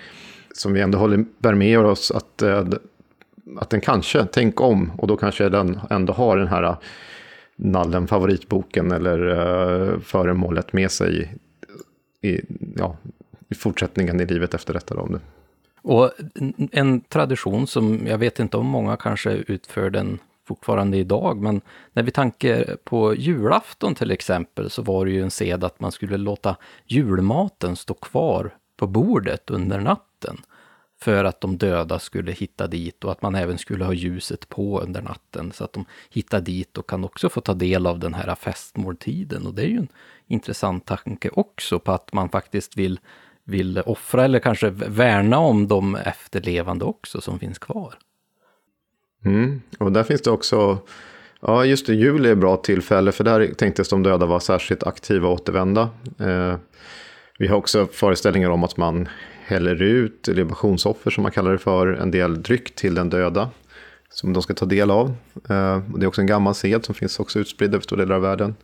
som 0.53 0.73
vi 0.73 0.81
ändå 0.81 0.97
håller, 0.97 1.25
bär 1.37 1.53
med 1.53 1.79
oss 1.79 2.11
att, 2.11 2.41
eh, 2.41 2.65
att 3.57 3.69
den 3.69 3.81
kanske, 3.81 4.25
tänk 4.31 4.61
om, 4.61 4.91
och 4.97 5.07
då 5.07 5.17
kanske 5.17 5.49
den 5.49 5.79
ändå 5.89 6.13
har 6.13 6.37
den 6.37 6.47
här 6.47 6.63
eh, 6.63 6.77
nallen, 7.55 8.07
favoritboken 8.07 8.91
eller 8.91 9.29
eh, 9.29 9.99
föremålet 9.99 10.73
med 10.73 10.91
sig 10.91 11.35
i, 12.21 12.41
ja, 12.75 12.97
i 13.49 13.55
fortsättningen 13.55 14.21
i 14.21 14.25
livet 14.25 14.53
efter 14.53 14.73
detta. 14.73 14.95
Då, 14.95 15.01
om 15.01 15.11
det. 15.11 15.19
Och 15.81 16.11
en 16.71 17.01
tradition 17.01 17.67
som 17.67 18.07
jag 18.07 18.17
vet 18.17 18.39
inte 18.39 18.57
om 18.57 18.65
många 18.65 18.97
kanske 18.97 19.31
utför 19.31 19.89
den 19.89 20.19
fortfarande 20.47 20.97
idag, 20.97 21.41
men 21.41 21.61
när 21.93 22.03
vi 22.03 22.11
tänker 22.11 22.77
på 22.83 23.15
julafton 23.15 23.95
till 23.95 24.11
exempel 24.11 24.69
så 24.69 24.81
var 24.81 25.05
det 25.05 25.11
ju 25.11 25.23
en 25.23 25.31
sed 25.31 25.63
att 25.63 25.79
man 25.79 25.91
skulle 25.91 26.17
låta 26.17 26.55
julmaten 26.85 27.75
stå 27.75 27.93
kvar 27.93 28.55
på 28.77 28.87
bordet 28.87 29.49
under 29.49 29.79
natten 29.79 30.37
för 31.01 31.23
att 31.23 31.41
de 31.41 31.57
döda 31.57 31.99
skulle 31.99 32.31
hitta 32.31 32.67
dit 32.67 33.03
och 33.03 33.11
att 33.11 33.21
man 33.21 33.35
även 33.35 33.57
skulle 33.57 33.85
ha 33.85 33.93
ljuset 33.93 34.49
på 34.49 34.81
under 34.81 35.01
natten 35.01 35.51
så 35.51 35.63
att 35.63 35.73
de 35.73 35.85
hittar 36.09 36.41
dit 36.41 36.77
och 36.77 36.89
kan 36.89 37.03
också 37.03 37.29
få 37.29 37.41
ta 37.41 37.53
del 37.53 37.87
av 37.87 37.99
den 37.99 38.13
här 38.13 38.35
festmåltiden. 38.35 39.45
Och 39.45 39.53
det 39.53 39.61
är 39.61 39.67
ju 39.67 39.77
en 39.77 39.87
intressant 40.27 40.85
tanke 40.85 41.29
också 41.29 41.79
på 41.79 41.91
att 41.91 42.13
man 42.13 42.29
faktiskt 42.29 42.77
vill, 42.77 42.99
vill 43.43 43.81
offra 43.85 44.25
eller 44.25 44.39
kanske 44.39 44.69
värna 44.69 45.37
om 45.37 45.67
de 45.67 45.95
efterlevande 45.95 46.85
också 46.85 47.21
som 47.21 47.39
finns 47.39 47.59
kvar. 47.59 47.93
Mm. 49.25 49.61
Och 49.77 49.91
där 49.91 50.03
finns 50.03 50.21
det 50.21 50.31
också, 50.31 50.77
ja 51.41 51.65
just 51.65 51.87
det, 51.87 51.93
jul 51.93 52.25
är 52.25 52.31
ett 52.31 52.37
bra 52.37 52.57
tillfälle 52.57 53.11
för 53.11 53.23
där 53.23 53.53
tänktes 53.53 53.89
de 53.89 54.03
döda 54.03 54.25
vara 54.25 54.39
särskilt 54.39 54.83
aktiva 54.83 55.27
och 55.27 55.33
återvända. 55.33 55.89
Eh, 56.19 56.55
vi 57.39 57.47
har 57.47 57.57
också 57.57 57.87
föreställningar 57.91 58.49
om 58.49 58.63
att 58.63 58.77
man 58.77 59.07
häller 59.45 59.81
ut 59.81 60.27
libationsoffer 60.27 61.11
som 61.11 61.21
man 61.23 61.31
kallar 61.31 61.51
det 61.51 61.57
för, 61.57 61.87
en 61.87 62.11
del 62.11 62.43
dryck 62.43 62.75
till 62.75 62.95
den 62.95 63.09
döda. 63.09 63.49
Som 64.09 64.33
de 64.33 64.43
ska 64.43 64.53
ta 64.53 64.65
del 64.65 64.91
av. 64.91 65.07
Eh, 65.49 65.79
det 65.95 66.03
är 66.03 66.07
också 66.07 66.21
en 66.21 66.27
gammal 66.27 66.55
sed 66.55 66.85
som 66.85 66.95
finns 66.95 67.19
också 67.19 67.39
utspridd 67.39 67.73
över 67.73 67.83
stora 67.83 68.01
delar 68.01 68.15
av 68.15 68.21
världen. 68.21 68.55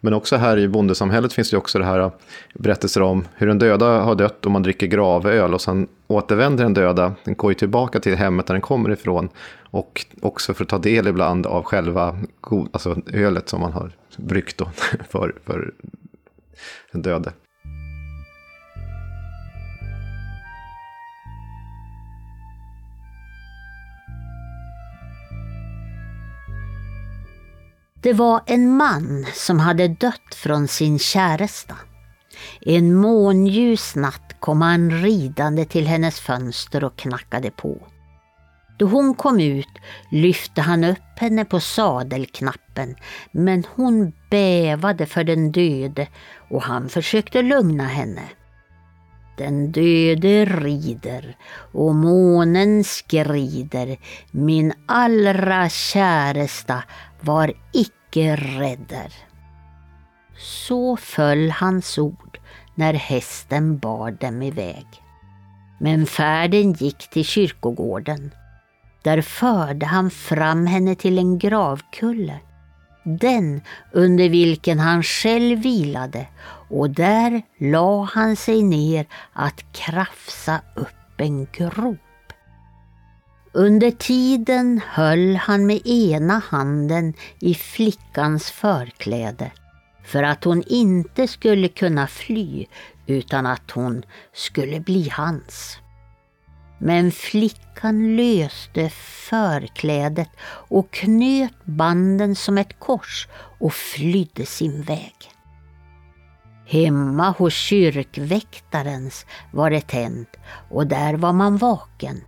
Men 0.00 0.14
också 0.14 0.36
här 0.36 0.58
i 0.58 0.68
bondesamhället 0.68 1.32
finns 1.32 1.50
det 1.50 1.56
också 1.56 1.78
det 1.78 1.84
här 1.84 1.98
eh, 1.98 2.12
berättelser 2.54 3.02
om 3.02 3.24
hur 3.34 3.46
den 3.46 3.58
döda 3.58 3.86
har 3.86 4.14
dött 4.14 4.46
och 4.46 4.52
man 4.52 4.62
dricker 4.62 4.86
gravöl 4.86 5.54
och 5.54 5.60
sen 5.60 5.88
återvänder 6.06 6.64
den 6.64 6.74
döda. 6.74 7.14
Den 7.24 7.34
går 7.34 7.50
ju 7.50 7.54
tillbaka 7.54 8.00
till 8.00 8.14
hemmet 8.14 8.46
där 8.46 8.54
den 8.54 8.62
kommer 8.62 8.90
ifrån. 8.90 9.28
Och 9.70 10.06
också 10.20 10.54
för 10.54 10.64
att 10.64 10.68
ta 10.70 10.78
del 10.78 11.06
ibland 11.06 11.46
av 11.46 11.62
själva 11.62 12.18
alltså 12.72 12.96
ölet 13.12 13.48
som 13.48 13.60
man 13.60 13.72
har 13.72 13.90
bryggt 14.16 14.62
för, 15.10 15.34
för 15.44 15.74
den 16.92 17.02
döde. 17.02 17.32
Det 28.04 28.12
var 28.12 28.40
en 28.46 28.76
man 28.76 29.26
som 29.34 29.60
hade 29.60 29.88
dött 29.88 30.34
från 30.34 30.68
sin 30.68 30.98
käresta. 30.98 31.74
En 32.60 32.94
månljus 32.94 33.94
natt 33.96 34.36
kom 34.40 34.62
han 34.62 34.90
ridande 34.90 35.64
till 35.64 35.86
hennes 35.86 36.20
fönster 36.20 36.84
och 36.84 36.96
knackade 36.96 37.50
på. 37.50 37.78
Då 38.78 38.86
hon 38.86 39.14
kom 39.14 39.40
ut 39.40 39.78
lyfte 40.10 40.60
han 40.60 40.84
upp 40.84 41.18
henne 41.18 41.44
på 41.44 41.60
sadelknappen 41.60 42.94
men 43.32 43.64
hon 43.74 44.12
bävade 44.30 45.06
för 45.06 45.24
den 45.24 45.52
döde 45.52 46.08
och 46.50 46.62
han 46.62 46.88
försökte 46.88 47.42
lugna 47.42 47.84
henne. 47.84 48.22
Den 49.36 49.72
döde 49.72 50.44
rider 50.44 51.36
och 51.72 51.94
månen 51.94 52.84
skrider, 52.84 53.96
min 54.30 54.72
allra 54.86 55.68
käresta 55.68 56.82
var 57.20 57.52
icke 57.72 58.36
rädder. 58.36 59.12
Så 60.38 60.96
föll 60.96 61.50
hans 61.50 61.98
ord 61.98 62.38
när 62.74 62.94
hästen 62.94 63.78
bar 63.78 64.10
dem 64.10 64.42
iväg. 64.42 64.86
Men 65.78 66.06
färden 66.06 66.72
gick 66.72 67.10
till 67.10 67.24
kyrkogården. 67.24 68.30
Där 69.02 69.20
förde 69.20 69.86
han 69.86 70.10
fram 70.10 70.66
henne 70.66 70.94
till 70.94 71.18
en 71.18 71.38
gravkulle. 71.38 72.40
Den 73.04 73.60
under 73.92 74.28
vilken 74.28 74.78
han 74.78 75.02
själv 75.02 75.58
vilade 75.58 76.26
och 76.68 76.90
där 76.90 77.42
la 77.58 78.02
han 78.02 78.36
sig 78.36 78.62
ner 78.62 79.06
att 79.32 79.72
krafsa 79.72 80.60
upp 80.76 81.20
en 81.20 81.46
grop. 81.52 81.98
Under 83.52 83.90
tiden 83.90 84.80
höll 84.86 85.36
han 85.36 85.66
med 85.66 85.86
ena 85.86 86.42
handen 86.50 87.14
i 87.40 87.54
flickans 87.54 88.50
förkläde 88.50 89.50
för 90.04 90.22
att 90.22 90.44
hon 90.44 90.62
inte 90.66 91.28
skulle 91.28 91.68
kunna 91.68 92.06
fly 92.06 92.66
utan 93.06 93.46
att 93.46 93.70
hon 93.70 94.02
skulle 94.32 94.80
bli 94.80 95.08
hans. 95.08 95.78
Men 96.84 97.12
flickan 97.12 98.16
löste 98.16 98.88
förklädet 99.28 100.30
och 100.68 100.90
knöt 100.90 101.64
banden 101.64 102.34
som 102.34 102.58
ett 102.58 102.78
kors 102.80 103.28
och 103.60 103.72
flydde 103.72 104.46
sin 104.46 104.82
väg. 104.82 105.14
Hemma 106.66 107.30
hos 107.30 107.54
kyrkväktarens 107.54 109.26
var 109.52 109.70
det 109.70 109.86
tänt 109.86 110.36
och 110.70 110.86
där 110.86 111.14
var 111.14 111.32
man 111.32 111.56
vaken 111.56 112.20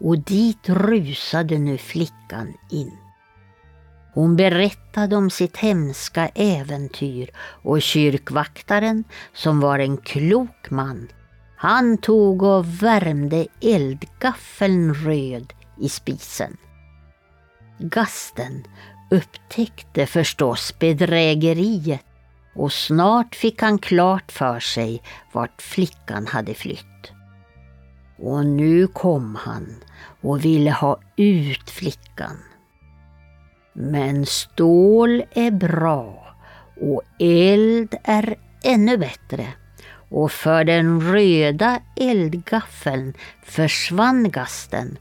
och 0.00 0.18
dit 0.18 0.68
rusade 0.68 1.58
nu 1.58 1.78
flickan 1.78 2.54
in. 2.70 2.92
Hon 4.14 4.36
berättade 4.36 5.16
om 5.16 5.30
sitt 5.30 5.56
hemska 5.56 6.28
äventyr 6.28 7.30
och 7.38 7.82
kyrkvaktaren, 7.82 9.04
som 9.32 9.60
var 9.60 9.78
en 9.78 9.96
klok 9.96 10.70
man, 10.70 11.08
han 11.62 11.98
tog 11.98 12.42
och 12.42 12.82
värmde 12.82 13.46
eldgaffeln 13.60 14.94
röd 14.94 15.52
i 15.80 15.88
spisen. 15.88 16.56
Gasten 17.78 18.64
upptäckte 19.10 20.06
förstås 20.06 20.78
bedrägeriet 20.78 22.04
och 22.54 22.72
snart 22.72 23.34
fick 23.34 23.62
han 23.62 23.78
klart 23.78 24.32
för 24.32 24.60
sig 24.60 25.02
vart 25.32 25.62
flickan 25.62 26.26
hade 26.26 26.54
flytt. 26.54 27.12
Och 28.18 28.46
nu 28.46 28.86
kom 28.86 29.34
han 29.34 29.74
och 30.20 30.44
ville 30.44 30.70
ha 30.70 31.00
ut 31.16 31.70
flickan. 31.70 32.36
Men 33.72 34.26
stål 34.26 35.24
är 35.32 35.50
bra 35.50 36.36
och 36.80 37.02
eld 37.18 37.94
är 38.04 38.36
ännu 38.62 38.96
bättre 38.98 39.48
och 40.12 40.32
för 40.32 40.64
den 40.64 41.00
röda 41.00 41.80
eldgaffeln 41.96 43.14
försvann 43.42 44.30
gasten 44.30 44.98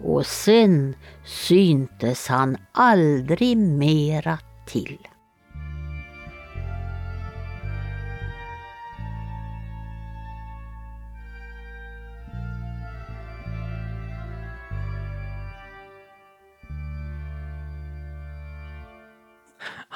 och 0.00 0.26
sen 0.26 0.94
syntes 1.24 2.28
han 2.28 2.56
aldrig 2.72 3.56
mera 3.56 4.38
till. 4.66 4.98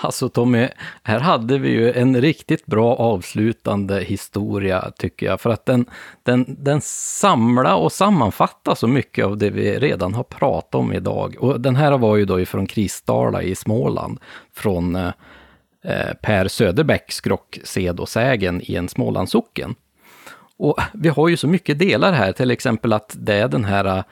Alltså 0.00 0.28
Tommy, 0.28 0.68
här 1.02 1.20
hade 1.20 1.58
vi 1.58 1.68
ju 1.68 1.92
en 1.92 2.20
riktigt 2.20 2.66
bra 2.66 2.94
avslutande 2.94 4.00
historia 4.00 4.90
tycker 4.98 5.26
jag, 5.26 5.40
för 5.40 5.50
att 5.50 5.66
den, 5.66 5.86
den, 6.22 6.56
den 6.58 6.80
samlar 6.80 7.76
och 7.76 7.92
sammanfattar 7.92 8.74
så 8.74 8.86
mycket 8.86 9.24
av 9.24 9.38
det 9.38 9.50
vi 9.50 9.78
redan 9.78 10.14
har 10.14 10.22
pratat 10.22 10.74
om 10.74 10.92
idag. 10.92 11.36
Och 11.38 11.60
den 11.60 11.76
här 11.76 11.98
var 11.98 12.16
ju 12.16 12.24
då 12.24 12.40
ifrån 12.40 12.66
Kristala 12.66 13.42
i 13.42 13.54
Småland, 13.54 14.20
från 14.54 14.96
eh, 14.96 15.12
eh 15.84 16.14
Per 16.22 16.48
Söderbäcks 16.48 17.22
Sed 17.64 18.00
och 18.00 18.08
sägen 18.08 18.60
i 18.64 18.74
en 18.74 18.88
Smålandssocken. 18.88 19.74
Och 20.58 20.78
vi 20.94 21.08
har 21.08 21.28
ju 21.28 21.36
så 21.36 21.48
mycket 21.48 21.78
delar 21.78 22.12
här, 22.12 22.32
till 22.32 22.50
exempel 22.50 22.92
att 22.92 23.16
det 23.18 23.34
är 23.34 23.48
den 23.48 23.64
här 23.64 23.84
eh, 23.84 24.04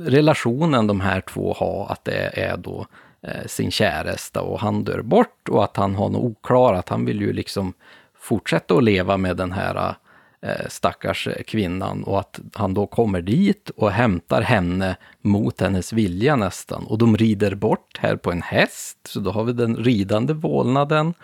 relationen 0.00 0.86
de 0.86 1.00
här 1.00 1.20
två 1.20 1.52
har, 1.58 1.86
att 1.92 2.04
det 2.04 2.30
är 2.38 2.56
då 2.56 2.86
Eh, 3.26 3.46
sin 3.46 3.70
käresta 3.70 4.42
och 4.42 4.60
han 4.60 4.84
dör 4.84 5.02
bort 5.02 5.48
och 5.48 5.64
att 5.64 5.76
han 5.76 5.94
har 5.94 6.08
något 6.08 6.22
oklarat. 6.22 6.88
Han 6.88 7.04
vill 7.04 7.20
ju 7.20 7.32
liksom 7.32 7.72
fortsätta 8.18 8.74
att 8.74 8.84
leva 8.84 9.16
med 9.16 9.36
den 9.36 9.52
här 9.52 9.94
eh, 10.42 10.66
stackars 10.68 11.28
kvinnan 11.46 12.04
och 12.04 12.20
att 12.20 12.40
han 12.54 12.74
då 12.74 12.86
kommer 12.86 13.20
dit 13.22 13.70
och 13.70 13.90
hämtar 13.90 14.42
henne 14.42 14.96
mot 15.20 15.60
hennes 15.60 15.92
vilja 15.92 16.36
nästan. 16.36 16.86
Och 16.86 16.98
de 16.98 17.16
rider 17.16 17.54
bort 17.54 17.98
här 17.98 18.16
på 18.16 18.32
en 18.32 18.42
häst, 18.42 18.98
så 19.04 19.20
då 19.20 19.30
har 19.30 19.44
vi 19.44 19.52
den 19.52 19.76
ridande 19.76 20.32
vålnaden. 20.32 21.14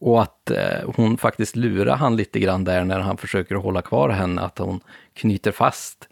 Och 0.00 0.22
att 0.22 0.50
eh, 0.50 0.90
hon 0.96 1.16
faktiskt 1.16 1.56
lurar 1.56 1.96
han 1.96 2.16
lite 2.16 2.40
grann 2.40 2.64
där 2.64 2.84
när 2.84 3.00
han 3.00 3.16
försöker 3.16 3.54
hålla 3.54 3.82
kvar 3.82 4.08
henne, 4.08 4.42
att 4.42 4.58
hon 4.58 4.80
knyter 5.14 5.52
fast 5.52 6.08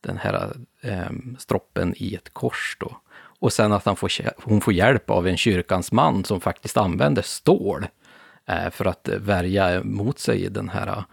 den 0.00 0.18
här 0.18 0.52
eh, 0.80 1.10
stroppen 1.38 1.94
i 1.96 2.14
ett 2.14 2.34
kors 2.34 2.76
då. 2.80 2.96
Och 3.42 3.52
sen 3.52 3.72
att 3.72 3.84
han 3.84 3.96
får, 3.96 4.10
hon 4.36 4.60
får 4.60 4.74
hjälp 4.74 5.10
av 5.10 5.26
en 5.26 5.36
kyrkans 5.36 5.92
man 5.92 6.24
som 6.24 6.40
faktiskt 6.40 6.76
använder 6.76 7.22
stål 7.22 7.86
eh, 8.46 8.70
för 8.70 8.84
att 8.84 9.08
eh, 9.08 9.18
värja 9.18 9.84
mot 9.84 10.18
sig 10.18 10.48
den 10.50 10.68
här 10.68 10.86
eh, 10.86 11.04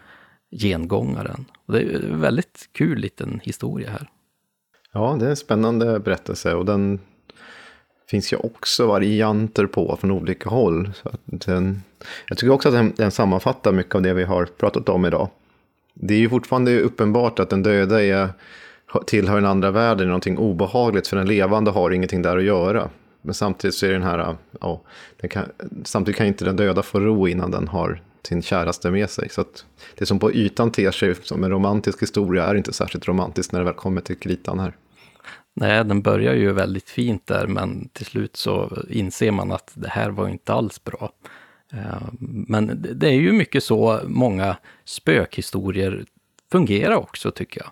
gengångaren. 0.52 1.46
Och 1.66 1.74
det 1.74 1.80
är 1.80 1.96
en 1.96 2.22
väldigt 2.22 2.70
kul 2.72 3.00
liten 3.00 3.40
historia 3.44 3.90
här. 3.90 4.10
Ja, 4.94 5.18
det 5.20 5.26
är 5.26 5.30
en 5.30 5.36
spännande 5.36 6.00
berättelse 6.00 6.54
och 6.54 6.66
den 6.66 7.00
finns 8.10 8.34
ju 8.34 8.38
också 8.38 8.88
varianter 8.88 9.66
på 9.66 9.98
från 10.02 10.12
olika 10.12 10.50
håll. 10.50 10.92
Så 10.96 11.12
den, 11.26 11.84
jag 12.28 12.38
tycker 12.38 12.54
också 12.54 12.70
att 12.70 12.76
den, 12.76 12.94
den 12.98 13.12
sammanfattar 13.12 13.72
mycket 13.72 13.96
av 13.96 14.02
det 14.02 14.14
vi 14.14 14.24
har 14.24 14.46
pratat 14.46 14.90
om 14.90 15.06
idag. 15.06 15.30
Det 15.94 16.14
är 16.14 16.20
ju 16.20 16.30
fortfarande 16.30 16.80
uppenbart 16.80 17.40
att 17.40 17.50
den 17.50 17.64
döda 17.64 18.04
är 18.04 18.30
tillhör 19.08 19.36
den 19.36 19.46
andra 19.46 19.72
världen, 19.72 20.08
någonting 20.08 20.38
obehagligt, 20.38 21.08
för 21.08 21.18
den 21.18 21.28
levande 21.28 21.72
har 21.72 21.92
ingenting 21.92 22.22
där 22.22 22.38
att 22.38 22.44
göra. 22.44 22.90
Men 23.22 23.34
samtidigt 23.34 23.76
så 23.76 23.86
är 23.86 23.92
den 23.92 24.04
här, 24.04 24.36
ja, 24.62 24.82
den 25.22 25.30
kan, 25.30 25.46
samtidigt 25.84 26.18
kan 26.18 26.28
inte 26.28 26.46
den 26.46 26.56
döda 26.56 26.82
få 26.82 27.00
ro 27.00 27.28
innan 27.28 27.52
den 27.52 27.68
har 27.68 28.02
sin 28.24 28.42
käraste 28.42 28.92
med 28.92 29.10
sig. 29.10 29.30
Så 29.30 29.42
att 29.42 29.66
det 29.96 30.06
som 30.06 30.20
på 30.20 30.34
ytan 30.34 30.72
ter 30.72 30.92
sig 30.92 31.16
som 31.16 31.44
en 31.44 31.52
romantisk 31.52 32.02
historia 32.02 32.46
är 32.46 32.56
inte 32.56 32.74
särskilt 32.74 33.08
romantiskt 33.08 33.52
när 33.52 33.60
det 33.60 33.66
väl 33.66 33.74
kommer 33.74 34.02
till 34.02 34.20
kritan 34.20 34.60
här. 34.60 34.76
Nej, 35.54 35.84
den 35.86 36.02
börjar 36.02 36.34
ju 36.34 36.52
väldigt 36.52 36.90
fint 36.90 37.28
där, 37.28 37.48
men 37.48 37.90
till 37.94 38.06
slut 38.06 38.36
så 38.36 38.78
inser 38.90 39.32
man 39.32 39.52
att 39.52 39.72
det 39.74 39.90
här 39.90 40.10
var 40.10 40.28
inte 40.28 40.54
alls 40.54 40.84
bra. 40.84 41.12
Eh, 41.74 42.08
men 42.20 42.88
det 42.96 43.08
är 43.08 43.14
ju 43.14 43.32
mycket 43.32 43.64
så 43.64 44.00
många 44.06 44.58
spökhistorier 44.86 46.06
fungerar 46.52 46.96
också, 46.96 47.32
tycker 47.32 47.62
jag 47.62 47.72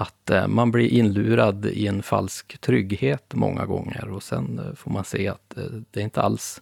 att 0.00 0.30
eh, 0.30 0.46
man 0.46 0.70
blir 0.70 0.88
inlurad 0.88 1.66
i 1.66 1.86
en 1.86 2.02
falsk 2.02 2.60
trygghet 2.60 3.34
många 3.34 3.66
gånger 3.66 4.10
och 4.10 4.22
sen 4.22 4.58
eh, 4.58 4.74
får 4.74 4.90
man 4.90 5.04
se 5.04 5.28
att 5.28 5.56
eh, 5.56 5.64
det 5.90 6.00
är 6.00 6.04
inte 6.04 6.22
alls 6.22 6.60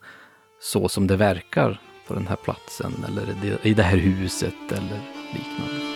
så 0.61 0.89
som 0.89 1.07
det 1.07 1.17
verkar 1.17 1.81
på 2.07 2.15
den 2.15 2.27
här 2.27 2.37
platsen 2.37 2.93
eller 3.09 3.57
i 3.63 3.75
det 3.75 3.83
här 3.83 3.97
huset 3.97 4.55
eller 4.69 5.01
liknande. 5.33 5.87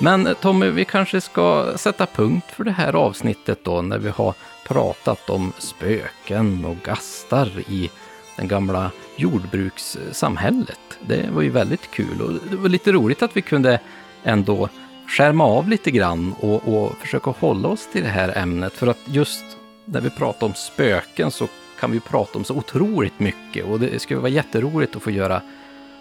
Men 0.00 0.34
Tommy, 0.40 0.70
vi 0.70 0.84
kanske 0.84 1.20
ska 1.20 1.72
sätta 1.76 2.06
punkt 2.06 2.46
för 2.50 2.64
det 2.64 2.70
här 2.70 2.92
avsnittet 2.92 3.64
då 3.64 3.82
när 3.82 3.98
vi 3.98 4.08
har 4.08 4.34
pratat 4.66 5.30
om 5.30 5.52
spöken 5.58 6.64
och 6.64 6.76
gastar 6.76 7.48
i 7.68 7.90
den 8.36 8.48
gamla 8.48 8.90
jordbrukssamhället. 9.16 10.98
Det 11.06 11.30
var 11.30 11.42
ju 11.42 11.50
väldigt 11.50 11.90
kul 11.90 12.22
och 12.22 12.32
det 12.50 12.56
var 12.56 12.68
lite 12.68 12.92
roligt 12.92 13.22
att 13.22 13.36
vi 13.36 13.42
kunde 13.42 13.80
ändå 14.24 14.68
skärma 15.06 15.44
av 15.44 15.68
lite 15.68 15.90
grann 15.90 16.34
och, 16.40 16.68
och 16.68 16.96
försöka 16.96 17.30
hålla 17.30 17.68
oss 17.68 17.88
till 17.92 18.02
det 18.02 18.08
här 18.08 18.38
ämnet. 18.38 18.72
För 18.72 18.86
att 18.86 18.98
just 19.04 19.44
när 19.84 20.00
vi 20.00 20.10
pratar 20.10 20.46
om 20.46 20.54
spöken 20.54 21.30
så 21.30 21.48
kan 21.80 21.90
vi 21.90 22.00
prata 22.00 22.38
om 22.38 22.44
så 22.44 22.54
otroligt 22.54 23.20
mycket 23.20 23.64
och 23.64 23.80
det 23.80 23.98
skulle 23.98 24.20
vara 24.20 24.30
jätteroligt 24.30 24.96
att 24.96 25.02
få 25.02 25.10
göra 25.10 25.42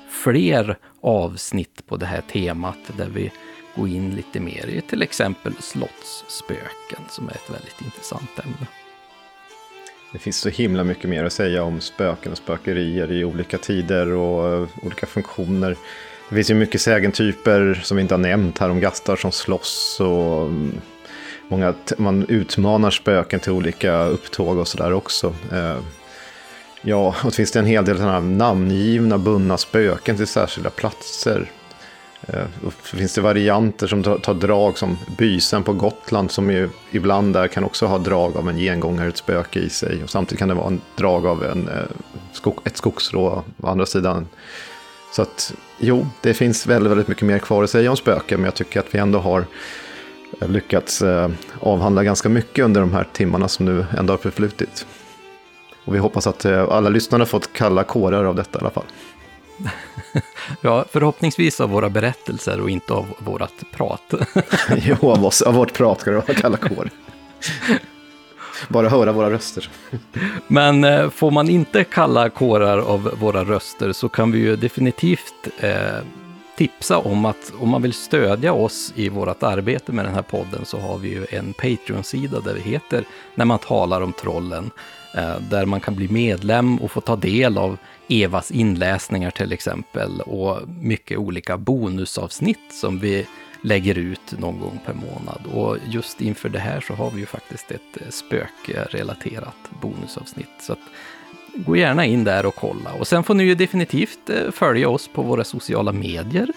fler 0.10 0.78
avsnitt 1.02 1.88
på 1.88 1.98
det 1.98 2.06
här 2.06 2.22
temat 2.22 2.78
där 2.98 3.10
vi 3.10 3.32
går 3.76 3.88
in 3.88 4.16
lite 4.16 4.40
mer 4.40 4.68
i 4.68 4.82
till 4.82 5.02
exempel 5.02 5.54
slottsspöken 5.60 7.00
som 7.10 7.28
är 7.28 7.32
ett 7.32 7.50
väldigt 7.50 7.82
intressant 7.82 8.40
ämne. 8.40 8.68
Det 10.16 10.19
finns 10.19 10.38
så 10.38 10.50
himla 10.50 10.84
mycket 10.84 11.10
mer 11.10 11.24
att 11.24 11.34
säga 11.34 11.64
om 11.64 11.82
spöken 11.82 12.32
och 12.32 12.38
spökerier 12.38 13.11
i 13.11 13.26
olika 13.26 13.58
tider 13.58 14.14
och 14.14 14.53
eh, 14.53 14.68
olika 14.82 15.06
funktioner. 15.06 15.76
Det 16.30 16.35
finns 16.35 16.50
ju 16.50 16.53
mycket 16.53 16.82
sägentyper 16.82 17.82
som 17.84 17.98
vi 17.98 18.02
inte 18.02 18.14
har 18.14 18.19
nämnt 18.19 18.58
här 18.58 18.69
om 18.69 18.80
gastar 18.80 19.16
som 19.16 19.32
slåss 19.32 19.98
och 20.00 20.42
mm, 20.42 20.82
många, 21.48 21.74
man 21.98 22.26
utmanar 22.30 22.92
spöken 22.92 23.40
till 23.40 23.52
olika 23.52 24.06
upptåg 24.06 24.58
och 24.58 24.68
sådär 24.68 24.94
också. 24.94 25.35
Eh, 25.52 25.80
ja, 26.82 27.16
och 27.24 27.30
det 27.30 27.35
finns 27.35 27.52
det 27.52 27.60
en 27.60 27.66
hel 27.66 27.85
del 27.85 27.98
sådana 27.98 28.19
namngivna 28.19 29.18
bundna 29.18 29.58
spöken 29.58 30.18
till 30.18 30.27
särskilda 30.27 30.69
platser. 30.69 31.52
Eh, 32.28 32.45
och 32.66 32.74
finns 32.74 33.14
det 33.14 33.22
varianter 33.22 33.88
som 33.88 34.04
tar 34.04 34.34
drag 34.34 34.78
som 34.78 34.98
bysen 35.18 35.64
på 35.64 35.74
Gotland 35.74 36.32
som 36.32 36.52
ju 36.52 36.70
ibland 36.92 37.34
där 37.34 37.48
kan 37.48 37.64
också 37.64 37.86
ha 37.86 37.98
drag 37.98 38.38
av 38.38 38.50
en 38.50 38.58
gengångare, 38.58 39.08
ett 39.08 39.18
spöke 39.18 39.60
i 39.60 39.70
sig. 39.70 40.04
Och 40.04 40.10
samtidigt 40.10 40.40
kan 40.40 40.48
det 40.48 40.56
vara 40.56 40.68
en 40.68 40.82
drag 40.95 41.28
av 41.28 41.44
en, 41.44 41.68
eh, 41.68 42.54
ett 42.64 42.78
skogsrå 42.78 43.44
å 43.62 43.68
andra 43.68 43.86
sidan. 43.86 44.28
Så 45.16 45.22
att 45.22 45.54
jo, 45.80 46.08
det 46.22 46.34
finns 46.34 46.68
väldigt, 46.68 46.92
väldigt 46.92 47.08
mycket 47.08 47.28
mer 47.28 47.40
kvar 47.40 47.64
att 47.64 47.70
säga 47.70 47.90
om 47.90 47.98
spöken, 47.98 48.40
men 48.40 48.45
jag 48.45 48.56
tycker 48.56 48.80
att 48.80 48.95
vi 48.95 49.00
ändå 49.00 49.20
har 49.20 49.45
eh, 50.42 50.50
lyckats 50.50 51.02
eh, 51.02 51.30
avhandla 51.60 52.04
ganska 52.04 52.30
mycket 52.30 52.66
under 52.66 52.82
de 52.82 52.94
här 52.94 53.08
timmarna 53.14 53.48
som 53.48 53.66
nu 53.66 53.86
ändå 53.98 54.14
har 54.14 54.18
förflutit. 54.18 54.86
Och 55.86 55.95
vi 55.95 56.00
hoppas 56.00 56.28
att 56.28 56.45
eh, 56.45 56.70
alla 56.70 56.90
lyssnare 56.90 57.26
fått 57.26 57.54
kalla 57.54 57.84
kårar 57.84 58.24
av 58.24 58.36
detta 58.36 58.60
i 58.60 58.62
alla 58.62 58.70
fall 58.70 58.86
ja, 60.61 60.85
förhoppningsvis 60.92 61.61
av 61.61 61.69
våra 61.69 61.90
berättelser 61.90 62.61
och 62.61 62.69
inte 62.69 62.93
av 62.93 63.06
vårt 63.17 63.72
prat. 63.72 64.14
jo, 64.77 65.11
av, 65.11 65.25
oss, 65.25 65.42
av 65.42 65.53
vårt 65.53 65.74
prat 65.74 66.01
ska 66.01 66.11
det 66.11 66.17
vara 66.17 66.34
kalla 66.34 66.58
kår. 66.58 66.90
Bara 68.67 68.90
höra 68.90 69.11
våra 69.11 69.32
röster. 69.32 69.69
Men 70.48 70.84
eh, 70.84 71.09
får 71.09 71.32
man 71.32 71.50
inte 71.50 71.84
kalla 71.84 72.30
kårar 72.30 72.77
av 72.77 73.11
våra 73.19 73.43
röster 73.43 73.92
så 73.92 74.09
kan 74.09 74.32
vi 74.32 74.40
ju 74.40 74.56
definitivt 74.56 75.48
eh, 75.59 75.72
tipsa 76.58 76.98
om 76.98 77.25
att 77.25 77.53
om 77.59 77.69
man 77.69 77.82
vill 77.82 77.93
stödja 77.93 78.53
oss 78.53 78.93
i 78.95 79.09
vårt 79.09 79.43
arbete 79.43 79.92
med 79.92 80.06
den 80.06 80.14
här 80.14 80.22
podden 80.22 80.66
så 80.66 80.80
har 80.80 80.98
vi 80.98 81.09
ju 81.09 81.25
en 81.30 81.53
Patreon-sida 81.53 82.40
där 82.40 82.53
vi 82.53 82.61
heter 82.61 83.06
När 83.35 83.45
man 83.45 83.59
talar 83.59 84.01
om 84.01 84.14
trollen. 84.14 84.72
Eh, 85.14 85.40
där 85.50 85.66
man 85.66 85.80
kan 85.80 85.95
bli 85.95 86.08
medlem 86.08 86.77
och 86.77 86.92
få 86.92 87.01
ta 87.01 87.16
del 87.16 87.58
av 87.58 87.77
Evas 88.09 88.51
inläsningar 88.51 89.32
till 89.32 89.51
exempel 89.51 90.22
och 90.22 90.59
mycket 90.82 91.17
olika 91.17 91.58
bonusavsnitt 91.58 92.74
som 92.82 93.00
vi 93.00 93.25
lägger 93.61 93.98
ut 93.98 94.40
någon 94.40 94.59
gång 94.59 94.80
per 94.85 94.93
månad. 94.93 95.42
Och 95.53 95.77
just 95.88 96.22
inför 96.22 96.50
det 96.50 96.59
här 96.59 96.82
så 96.82 96.93
har 96.93 97.11
vi 97.11 97.19
ju 97.19 97.25
faktiskt 97.25 97.72
ett 97.72 98.01
eh, 98.01 98.09
spökrelaterat 98.09 99.56
bonusavsnitt. 99.82 100.50
Så 100.59 100.74
att, 100.74 100.80
gå 101.56 101.75
gärna 101.75 102.06
in 102.06 102.24
där 102.24 102.45
och 102.45 102.56
kolla. 102.56 102.93
Och 103.00 103.08
sen 103.08 103.24
får 103.24 103.34
ni 103.34 103.43
ju 103.43 103.56
definitivt 103.56 104.30
eh, 104.30 104.51
följa 104.51 104.90
oss 104.90 105.08
på 105.08 105.22
våra 105.22 105.43
sociala 105.43 105.92
medier. 105.92 106.50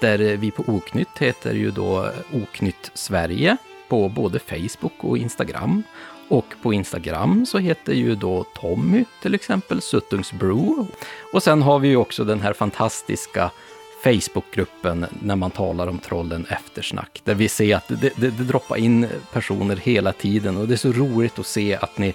Där 0.00 0.20
eh, 0.20 0.38
vi 0.38 0.50
på 0.50 0.64
Oknytt 0.66 1.18
heter 1.18 1.54
ju 1.54 1.70
då 1.70 2.10
Oknytt 2.32 2.90
Sverige 2.94 3.56
på 3.88 4.08
både 4.08 4.38
Facebook 4.38 5.04
och 5.04 5.18
Instagram. 5.18 5.82
Och 6.28 6.54
på 6.62 6.72
Instagram 6.72 7.46
så 7.46 7.58
heter 7.58 7.92
ju 7.92 8.14
då 8.14 8.44
Tommy 8.44 9.04
till 9.22 9.34
exempel 9.34 9.80
Suttungsbro. 9.80 10.86
Och 11.32 11.42
sen 11.42 11.62
har 11.62 11.78
vi 11.78 11.88
ju 11.88 11.96
också 11.96 12.24
den 12.24 12.40
här 12.40 12.52
fantastiska 12.52 13.50
Facebookgruppen 14.02 15.06
när 15.22 15.36
man 15.36 15.50
talar 15.50 15.86
om 15.86 15.98
trollen 15.98 16.46
eftersnack. 16.48 17.20
Där 17.24 17.34
vi 17.34 17.48
ser 17.48 17.76
att 17.76 17.88
det, 17.88 17.96
det, 17.96 18.12
det 18.16 18.44
droppar 18.44 18.76
in 18.76 19.06
personer 19.32 19.76
hela 19.76 20.12
tiden 20.12 20.56
och 20.56 20.68
det 20.68 20.74
är 20.74 20.76
så 20.76 20.92
roligt 20.92 21.38
att 21.38 21.46
se 21.46 21.74
att 21.74 21.98
ni 21.98 22.14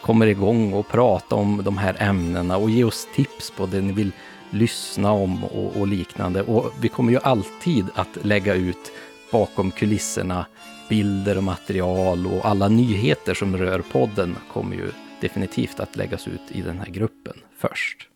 kommer 0.00 0.26
igång 0.26 0.72
och 0.72 0.88
pratar 0.88 1.36
om 1.36 1.60
de 1.64 1.78
här 1.78 1.96
ämnena 1.98 2.56
och 2.56 2.70
ge 2.70 2.84
oss 2.84 3.08
tips 3.14 3.50
på 3.50 3.66
det 3.66 3.80
ni 3.80 3.92
vill 3.92 4.12
lyssna 4.50 5.12
om 5.12 5.44
och, 5.44 5.76
och 5.76 5.86
liknande. 5.86 6.42
Och 6.42 6.72
vi 6.80 6.88
kommer 6.88 7.12
ju 7.12 7.18
alltid 7.22 7.86
att 7.94 8.18
lägga 8.22 8.54
ut 8.54 8.92
bakom 9.32 9.70
kulisserna 9.70 10.46
bilder 10.90 11.36
och 11.36 11.42
material 11.42 12.26
och 12.26 12.44
alla 12.44 12.68
nyheter 12.68 13.34
som 13.34 13.56
rör 13.56 13.82
podden 13.92 14.36
kommer 14.52 14.76
ju 14.76 14.90
definitivt 15.20 15.80
att 15.80 15.96
läggas 15.96 16.28
ut 16.28 16.40
i 16.48 16.62
den 16.62 16.78
här 16.78 16.86
gruppen 16.86 17.34
först. 17.58 18.08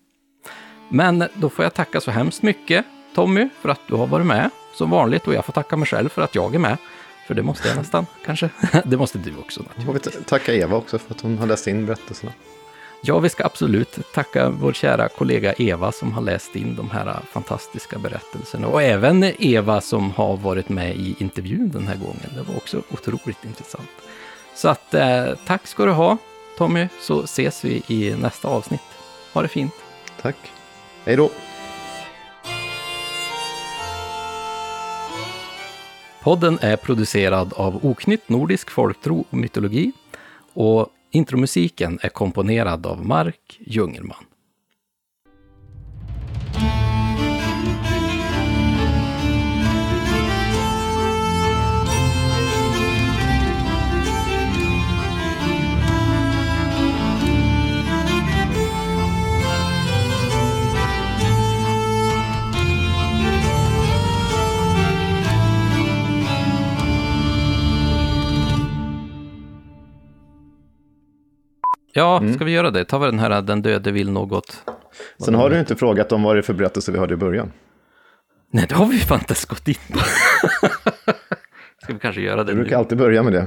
Men 0.89 1.25
då 1.35 1.51
får 1.51 1.65
jag 1.65 1.75
tacka 1.75 2.01
så 2.01 2.11
hemskt 2.11 2.43
mycket 2.43 2.85
Tommy 3.15 3.49
för 3.61 3.69
att 3.69 3.81
du 3.89 3.95
har 3.95 4.07
varit 4.07 4.27
med 4.27 4.51
som 4.75 4.91
vanligt 4.91 5.27
och 5.27 5.35
jag 5.35 5.45
får 5.45 5.53
tacka 5.53 5.77
mig 5.77 5.87
själv 5.87 6.09
för 6.09 6.23
att 6.23 6.35
jag 6.35 6.55
är 6.55 6.59
med. 6.59 6.77
För 7.27 7.35
det 7.35 7.43
måste 7.43 7.69
jag 7.69 7.77
nästan, 7.77 8.07
kanske. 8.25 8.51
Det 8.85 8.97
måste 8.97 9.19
du 9.19 9.37
också. 9.37 9.63
Naturligtvis. 9.63 10.17
vill 10.17 10.25
tacka 10.25 10.55
Eva 10.55 10.77
också 10.77 10.99
för 10.99 11.15
att 11.15 11.21
hon 11.21 11.39
har 11.39 11.47
läst 11.47 11.67
in 11.67 11.87
berättelserna. 11.87 12.33
Ja, 13.07 13.19
vi 13.19 13.29
ska 13.29 13.45
absolut 13.45 13.99
tacka 14.15 14.51
vår 14.51 14.73
kära 14.73 15.09
kollega 15.09 15.53
Eva 15.53 15.93
som 15.93 16.13
har 16.13 16.23
läst 16.23 16.57
in 16.57 16.77
de 16.77 16.91
här 16.91 17.17
fantastiska 17.33 17.99
berättelserna. 17.99 18.67
Och 18.67 18.83
även 18.83 19.25
Eva 19.39 19.81
som 19.81 20.11
har 20.11 20.37
varit 20.37 20.69
med 20.69 20.97
i 20.97 21.17
intervjun 21.19 21.71
den 21.71 21.87
här 21.87 21.97
gången. 21.97 22.31
Det 22.35 22.43
var 22.43 22.57
också 22.57 22.83
otroligt 22.91 23.45
intressant. 23.45 23.89
Så 24.55 24.69
att 24.69 24.95
eh, 24.95 25.27
tack 25.47 25.67
ska 25.67 25.85
du 25.85 25.91
ha 25.93 26.17
Tommy, 26.59 26.89
så 27.01 27.23
ses 27.23 27.65
vi 27.65 27.83
i 27.87 28.17
nästa 28.17 28.49
avsnitt. 28.49 28.81
Ha 29.33 29.43
det 29.43 29.49
fint. 29.49 29.75
Tack. 30.23 30.37
Hej 31.05 31.17
då. 31.17 31.31
Podden 36.23 36.59
är 36.61 36.77
producerad 36.77 37.53
av 37.53 37.87
Oknytt 37.87 38.29
Nordisk 38.29 38.71
Folktro 38.71 39.25
och 39.31 39.39
Mytologi 39.39 39.93
och 40.53 40.89
Intromusiken 41.15 41.99
är 42.03 42.09
komponerad 42.09 42.87
av 42.87 43.07
Mark 43.07 43.61
Jungerman. 43.67 44.25
Ja, 71.97 72.19
mm. 72.19 72.35
ska 72.35 72.45
vi 72.45 72.53
göra 72.53 72.71
det? 72.71 72.85
Ta 72.85 72.99
vi 72.99 73.07
den 73.07 73.19
här 73.19 73.43
Den 73.43 73.63
döde 73.63 73.93
vill 73.93 74.11
något. 74.11 74.65
Sen 75.25 75.35
har 75.35 75.51
du 75.51 75.61
inte 75.61 75.77
frågat 75.77 76.13
om 76.13 76.23
vad 76.23 76.37
det 76.37 76.41
är 76.41 76.43
för 76.43 76.55
berättelse 76.55 76.93
vi 76.93 76.99
hörde 76.99 77.15
i 77.15 77.17
början. 77.17 77.53
Nej, 78.51 78.67
det 78.69 78.75
har 78.75 78.87
vi 78.87 78.99
fan 78.99 79.19
inte 79.19 79.35
gått 79.49 79.69
in 79.69 79.75
på. 79.93 79.99
ska 81.83 81.93
vi 81.93 81.99
kanske 81.99 82.21
göra 82.21 82.45
det 82.45 82.53
Du 82.53 82.57
brukar 82.57 82.71
nu? 82.71 82.77
alltid 82.77 82.99
börja 82.99 83.23
med 83.23 83.33
det. 83.33 83.47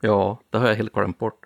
Ja, 0.00 0.40
det 0.52 0.58
har 0.58 0.68
jag 0.68 0.74
helt 0.74 0.92
glömt 0.92 1.18
bort. 1.18 1.40